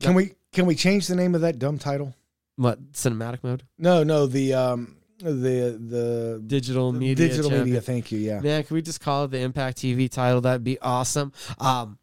Can 0.00 0.14
we 0.14 0.32
can 0.52 0.66
we 0.66 0.74
change 0.74 1.06
the 1.06 1.16
name 1.16 1.34
of 1.34 1.40
that 1.42 1.58
dumb 1.58 1.78
title? 1.78 2.14
What 2.56 2.92
cinematic 2.92 3.42
mode? 3.42 3.64
No, 3.78 4.02
no, 4.02 4.26
the 4.26 4.54
um 4.54 4.96
the 5.18 5.78
the 5.80 6.42
Digital 6.46 6.92
the 6.92 6.98
media. 6.98 7.14
Digital 7.28 7.50
champion. 7.50 7.64
media, 7.66 7.80
thank 7.80 8.12
you. 8.12 8.18
Yeah. 8.18 8.40
Man, 8.40 8.62
can 8.64 8.74
we 8.74 8.82
just 8.82 9.00
call 9.00 9.24
it 9.24 9.30
the 9.30 9.40
Impact 9.40 9.78
TV 9.78 10.10
title? 10.10 10.40
That'd 10.40 10.64
be 10.64 10.78
awesome. 10.80 11.32
Um, 11.58 11.98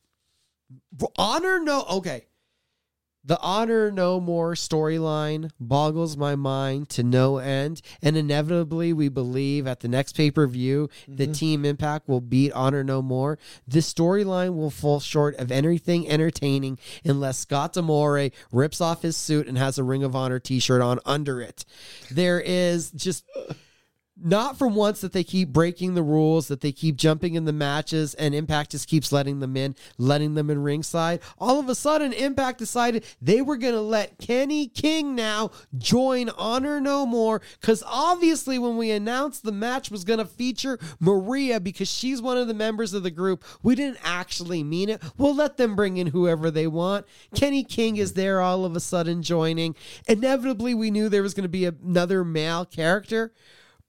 honor 1.17 1.59
no. 1.59 1.83
Okay, 1.91 2.25
the 3.23 3.39
honor 3.41 3.91
no 3.91 4.19
more 4.19 4.53
storyline 4.53 5.51
boggles 5.59 6.17
my 6.17 6.35
mind 6.35 6.89
to 6.89 7.03
no 7.03 7.37
end, 7.37 7.81
and 8.01 8.17
inevitably 8.17 8.93
we 8.93 9.09
believe 9.09 9.67
at 9.67 9.81
the 9.81 9.87
next 9.87 10.13
pay 10.13 10.31
per 10.31 10.47
view 10.47 10.89
the 11.07 11.25
mm-hmm. 11.25 11.33
Team 11.33 11.65
Impact 11.65 12.07
will 12.07 12.21
beat 12.21 12.51
Honor 12.53 12.83
No 12.83 13.01
More. 13.01 13.37
This 13.67 13.91
storyline 13.91 14.55
will 14.55 14.71
fall 14.71 14.99
short 14.99 15.35
of 15.35 15.51
anything 15.51 16.09
entertaining 16.09 16.79
unless 17.05 17.39
Scott 17.39 17.73
D'Amore 17.73 18.31
rips 18.51 18.81
off 18.81 19.01
his 19.01 19.15
suit 19.15 19.47
and 19.47 19.57
has 19.57 19.77
a 19.77 19.83
Ring 19.83 20.03
of 20.03 20.15
Honor 20.15 20.39
T-shirt 20.39 20.81
on 20.81 20.99
under 21.05 21.41
it. 21.41 21.65
There 22.09 22.39
is 22.39 22.91
just 22.91 23.25
not 24.23 24.57
from 24.57 24.75
once 24.75 25.01
that 25.01 25.13
they 25.13 25.23
keep 25.23 25.49
breaking 25.49 25.93
the 25.93 26.03
rules, 26.03 26.47
that 26.47 26.61
they 26.61 26.71
keep 26.71 26.95
jumping 26.95 27.35
in 27.35 27.45
the 27.45 27.53
matches, 27.53 28.13
and 28.15 28.35
Impact 28.35 28.71
just 28.71 28.87
keeps 28.87 29.11
letting 29.11 29.39
them 29.39 29.57
in, 29.57 29.75
letting 29.97 30.35
them 30.35 30.49
in 30.49 30.61
ringside. 30.61 31.19
All 31.37 31.59
of 31.59 31.69
a 31.69 31.75
sudden, 31.75 32.13
Impact 32.13 32.57
decided 32.57 33.05
they 33.21 33.41
were 33.41 33.57
going 33.57 33.73
to 33.73 33.81
let 33.81 34.17
Kenny 34.17 34.67
King 34.67 35.15
now 35.15 35.51
join 35.77 36.29
Honor 36.29 36.79
No 36.79 37.05
More 37.05 37.41
because 37.59 37.83
obviously, 37.85 38.59
when 38.59 38.77
we 38.77 38.91
announced 38.91 39.43
the 39.43 39.51
match 39.51 39.91
was 39.91 40.03
going 40.03 40.19
to 40.19 40.25
feature 40.25 40.79
Maria 40.99 41.59
because 41.59 41.91
she's 41.91 42.21
one 42.21 42.37
of 42.37 42.47
the 42.47 42.53
members 42.53 42.93
of 42.93 43.03
the 43.03 43.11
group, 43.11 43.43
we 43.63 43.75
didn't 43.75 43.99
actually 44.03 44.63
mean 44.63 44.89
it. 44.89 45.01
We'll 45.17 45.35
let 45.35 45.57
them 45.57 45.75
bring 45.75 45.97
in 45.97 46.07
whoever 46.07 46.51
they 46.51 46.67
want. 46.67 47.05
Kenny 47.35 47.63
King 47.63 47.97
is 47.97 48.13
there 48.13 48.41
all 48.41 48.65
of 48.65 48.75
a 48.75 48.79
sudden 48.79 49.23
joining. 49.23 49.75
Inevitably, 50.07 50.73
we 50.73 50.91
knew 50.91 51.09
there 51.09 51.23
was 51.23 51.33
going 51.33 51.43
to 51.43 51.49
be 51.49 51.65
another 51.65 52.23
male 52.23 52.65
character. 52.65 53.33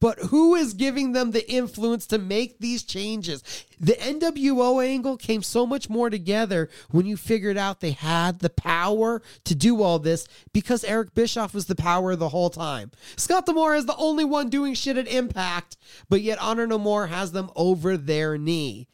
But 0.03 0.19
who 0.19 0.57
is 0.57 0.75
giving 0.75 1.13
them 1.13 1.31
the 1.31 1.49
influence 1.49 2.09
to 2.09 2.19
make 2.19 2.59
these 2.59 2.83
changes? 2.83 3.65
The 3.79 3.93
NWO 3.93 4.85
angle 4.85 5.17
came 5.17 5.45
so 5.45 5.65
much 5.65 5.89
more 5.89 6.11
together 6.11 6.69
when 6.91 7.07
you 7.07 7.17
figured 7.17 7.57
out 7.57 7.79
they 7.79 7.93
had 7.93 8.41
the 8.41 8.51
power 8.51 9.23
to 9.45 9.55
do 9.55 9.81
all 9.81 10.01
this 10.01 10.27
because 10.53 10.83
Eric 10.83 11.15
Bischoff 11.15 11.55
was 11.55 11.67
the 11.67 11.77
power 11.77 12.17
the 12.17 12.31
whole 12.31 12.51
time. 12.51 12.91
Scott 13.15 13.47
D'Amore 13.47 13.77
is 13.77 13.87
the 13.87 13.95
only 13.95 14.25
one 14.25 14.49
doing 14.49 14.75
shit 14.75 14.97
at 14.97 15.07
Impact, 15.07 15.77
but 16.09 16.21
yet 16.21 16.43
Honor 16.43 16.67
No 16.67 16.79
More 16.79 17.07
has 17.07 17.31
them 17.31 17.49
over 17.55 17.97
their 17.97 18.37
knee. 18.37 18.89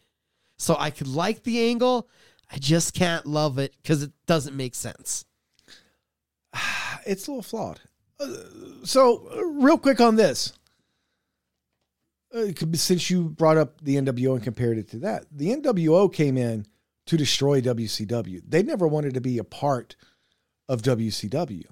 So 0.58 0.76
I 0.78 0.90
could 0.90 1.08
like 1.08 1.42
the 1.42 1.70
angle, 1.70 2.06
I 2.52 2.58
just 2.58 2.92
can't 2.92 3.24
love 3.24 3.58
it 3.58 3.74
because 3.82 4.02
it 4.02 4.12
doesn't 4.26 4.54
make 4.54 4.74
sense. 4.74 5.24
It's 7.06 7.26
a 7.26 7.30
little 7.30 7.42
flawed. 7.42 7.80
Uh, 8.20 8.26
so, 8.84 9.26
real 9.54 9.78
quick 9.78 9.98
on 9.98 10.16
this. 10.16 10.52
Uh, 12.34 12.40
it 12.40 12.56
could 12.56 12.70
be- 12.70 12.78
since 12.78 13.08
you 13.10 13.24
brought 13.30 13.56
up 13.56 13.80
the 13.80 13.96
NWO 13.96 14.34
and 14.34 14.42
compared 14.42 14.78
it 14.78 14.88
to 14.90 14.98
that, 14.98 15.24
the 15.30 15.50
NWO 15.50 16.12
came 16.12 16.36
in 16.36 16.66
to 17.06 17.16
destroy 17.16 17.60
WCW. 17.60 18.42
They 18.46 18.62
never 18.62 18.86
wanted 18.86 19.14
to 19.14 19.20
be 19.20 19.38
a 19.38 19.44
part 19.44 19.96
of 20.68 20.82
WCW. 20.82 21.64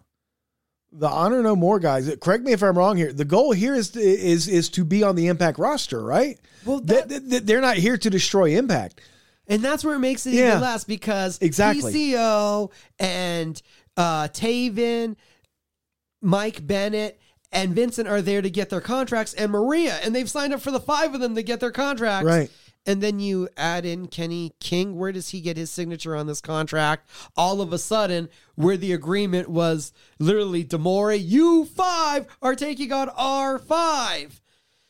The 0.93 1.09
Honor 1.09 1.43
No 1.43 1.55
More 1.57 1.79
guys. 1.79 2.11
Correct 2.23 2.43
me 2.43 2.53
if 2.53 2.63
I'm 2.63 2.79
wrong 2.79 2.97
here. 2.97 3.13
The 3.13 3.25
goal 3.27 3.53
here 3.53 3.75
is 3.75 3.95
is 3.97 4.49
is 4.49 4.71
to 4.71 4.85
be 4.85 5.03
on 5.03 5.15
the 5.15 5.27
Impact 5.27 5.59
roster, 5.59 6.03
right? 6.03 6.39
Well, 6.65 6.81
They- 6.81 7.03
they- 7.03 7.41
they're 7.41 7.61
not 7.61 7.77
here 7.77 7.99
to 7.99 8.09
destroy 8.09 8.57
Impact. 8.57 9.01
And 9.49 9.63
that's 9.63 9.85
where 9.85 9.95
it 9.97 9.99
makes 10.01 10.27
it 10.27 10.33
Yeah. 10.35 10.49
even 10.49 10.61
less 10.63 10.85
because 10.85 11.39
Exactly. 11.43 11.93
PCO 11.93 12.71
and 12.99 13.61
uh, 13.97 14.29
Taven, 14.29 15.17
Mike 16.23 16.67
Bennett, 16.67 17.21
and 17.57 17.75
Vincent 17.75 18.07
are 18.07 18.21
there 18.21 18.43
to 18.43 18.51
get 18.51 18.69
their 18.69 18.83
contracts, 18.83 19.33
and 19.33 19.51
Maria, 19.51 19.99
and 20.05 20.15
they've 20.15 20.31
signed 20.31 20.53
up 20.53 20.61
for 20.61 20.71
the 20.71 20.79
five 20.79 21.15
of 21.15 21.21
them 21.21 21.35
to 21.35 21.43
get 21.43 21.59
their 21.59 21.73
contracts. 21.73 22.27
Right. 22.27 22.51
And 22.85 23.03
then 23.03 23.19
you 23.19 23.49
add 23.57 23.85
in 23.85 24.07
Kenny 24.07 24.53
King. 24.61 24.97
Where 24.97 25.11
does 25.11 25.31
he 25.31 25.41
get 25.41 25.57
his 25.57 25.71
signature 25.71 26.15
on 26.15 26.29
this 26.29 26.41
contract? 26.41 27.09
All 27.37 27.61
of 27.61 27.73
a 27.73 27.79
sudden, 27.79 28.29
where 28.55 28.77
the 28.77 28.93
agreement 28.93 29.49
was 29.49 29.93
literally 30.21 30.63
D'Amore, 30.63 31.15
you 31.15 31.65
five 31.65 32.27
are 32.43 32.55
taking 32.55 32.93
on 32.93 33.09
R5. 33.09 34.39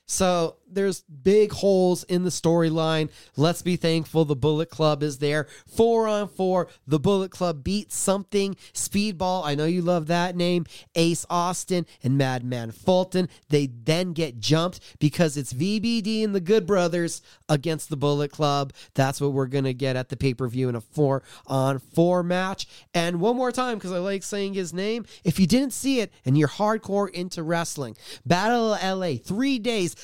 So 0.06 0.56
there's 0.68 1.02
big 1.02 1.52
holes 1.52 2.04
in 2.04 2.24
the 2.24 2.30
storyline. 2.30 3.10
Let's 3.36 3.62
be 3.62 3.76
thankful 3.76 4.24
the 4.24 4.36
Bullet 4.36 4.70
Club 4.70 5.02
is 5.02 5.18
there. 5.18 5.46
Four 5.66 6.06
on 6.06 6.28
four, 6.28 6.68
the 6.86 6.98
Bullet 6.98 7.30
Club 7.30 7.64
beats 7.64 7.96
something. 7.96 8.56
Speedball, 8.72 9.44
I 9.44 9.54
know 9.54 9.64
you 9.64 9.82
love 9.82 10.06
that 10.08 10.36
name. 10.36 10.66
Ace 10.94 11.26
Austin 11.30 11.86
and 12.02 12.18
Madman 12.18 12.70
Fulton. 12.72 13.28
They 13.48 13.66
then 13.66 14.12
get 14.12 14.38
jumped 14.38 14.80
because 14.98 15.36
it's 15.36 15.52
VBD 15.52 16.24
and 16.24 16.34
the 16.34 16.40
Good 16.40 16.66
Brothers 16.66 17.22
against 17.48 17.88
the 17.88 17.96
Bullet 17.96 18.30
Club. 18.30 18.72
That's 18.94 19.20
what 19.20 19.32
we're 19.32 19.46
going 19.46 19.64
to 19.64 19.74
get 19.74 19.96
at 19.96 20.08
the 20.08 20.16
pay 20.16 20.34
per 20.34 20.48
view 20.48 20.68
in 20.68 20.74
a 20.74 20.80
four 20.80 21.22
on 21.46 21.78
four 21.78 22.22
match. 22.22 22.66
And 22.94 23.20
one 23.20 23.36
more 23.36 23.52
time, 23.52 23.78
because 23.78 23.92
I 23.92 23.98
like 23.98 24.22
saying 24.22 24.54
his 24.54 24.72
name, 24.72 25.06
if 25.24 25.38
you 25.38 25.46
didn't 25.46 25.72
see 25.72 26.00
it 26.00 26.12
and 26.24 26.36
you're 26.36 26.48
hardcore 26.48 27.10
into 27.10 27.42
wrestling, 27.42 27.96
Battle 28.24 28.70
LA, 28.70 29.14
three 29.16 29.58
days, 29.58 29.94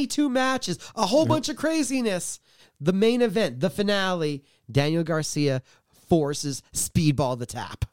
72 0.00 0.28
matches, 0.28 0.78
a 0.94 1.06
whole 1.06 1.26
bunch 1.26 1.48
of 1.48 1.56
craziness. 1.56 2.40
The 2.80 2.92
main 2.92 3.20
event, 3.20 3.60
the 3.60 3.68
finale, 3.68 4.42
Daniel 4.70 5.04
Garcia 5.04 5.62
forces 6.08 6.62
Speedball 6.72 7.38
the 7.38 7.46
tap. 7.46 7.84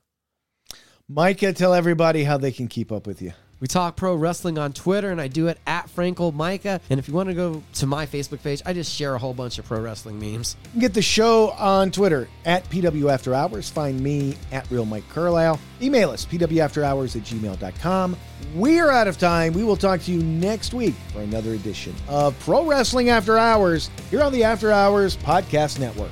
Mika, 1.09 1.53
tell 1.53 1.73
everybody 1.73 2.23
how 2.23 2.37
they 2.37 2.51
can 2.51 2.67
keep 2.67 2.91
up 2.91 3.05
with 3.05 3.21
you. 3.21 3.33
We 3.59 3.67
talk 3.67 3.95
pro 3.95 4.15
wrestling 4.15 4.57
on 4.59 4.73
Twitter, 4.73 5.09
and 5.09 5.19
I 5.19 5.27
do 5.27 5.47
it 5.47 5.57
at 5.65 5.87
Frankl 5.87 6.33
Mika. 6.33 6.79
And 6.89 6.99
if 6.99 7.07
you 7.07 7.13
want 7.13 7.29
to 7.29 7.35
go 7.35 7.63
to 7.75 7.85
my 7.87 8.05
Facebook 8.05 8.43
page, 8.43 8.61
I 8.65 8.73
just 8.73 8.93
share 8.93 9.15
a 9.15 9.17
whole 9.17 9.33
bunch 9.33 9.57
of 9.57 9.65
pro 9.65 9.81
wrestling 9.81 10.19
memes. 10.19 10.55
Get 10.77 10.93
the 10.93 11.01
show 11.01 11.49
on 11.51 11.89
Twitter 11.91 12.27
at 12.45 12.69
PW 12.69 13.11
After 13.11 13.33
Hours. 13.33 13.69
Find 13.69 13.99
me 13.99 14.35
at 14.51 14.69
Real 14.69 14.85
Mike 14.85 15.07
Carlyle. 15.09 15.59
Email 15.81 16.11
us, 16.11 16.25
pwafterhours 16.25 17.15
at 17.15 17.23
gmail.com. 17.23 18.15
We're 18.53 18.91
out 18.91 19.07
of 19.07 19.17
time. 19.17 19.53
We 19.53 19.63
will 19.63 19.75
talk 19.75 20.01
to 20.01 20.11
you 20.11 20.21
next 20.21 20.73
week 20.73 20.93
for 21.11 21.21
another 21.21 21.53
edition 21.53 21.95
of 22.07 22.37
Pro 22.39 22.65
Wrestling 22.65 23.09
After 23.09 23.37
Hours 23.37 23.89
here 24.11 24.21
on 24.21 24.31
the 24.31 24.43
After 24.43 24.71
Hours 24.71 25.17
Podcast 25.17 25.79
Network. 25.79 26.11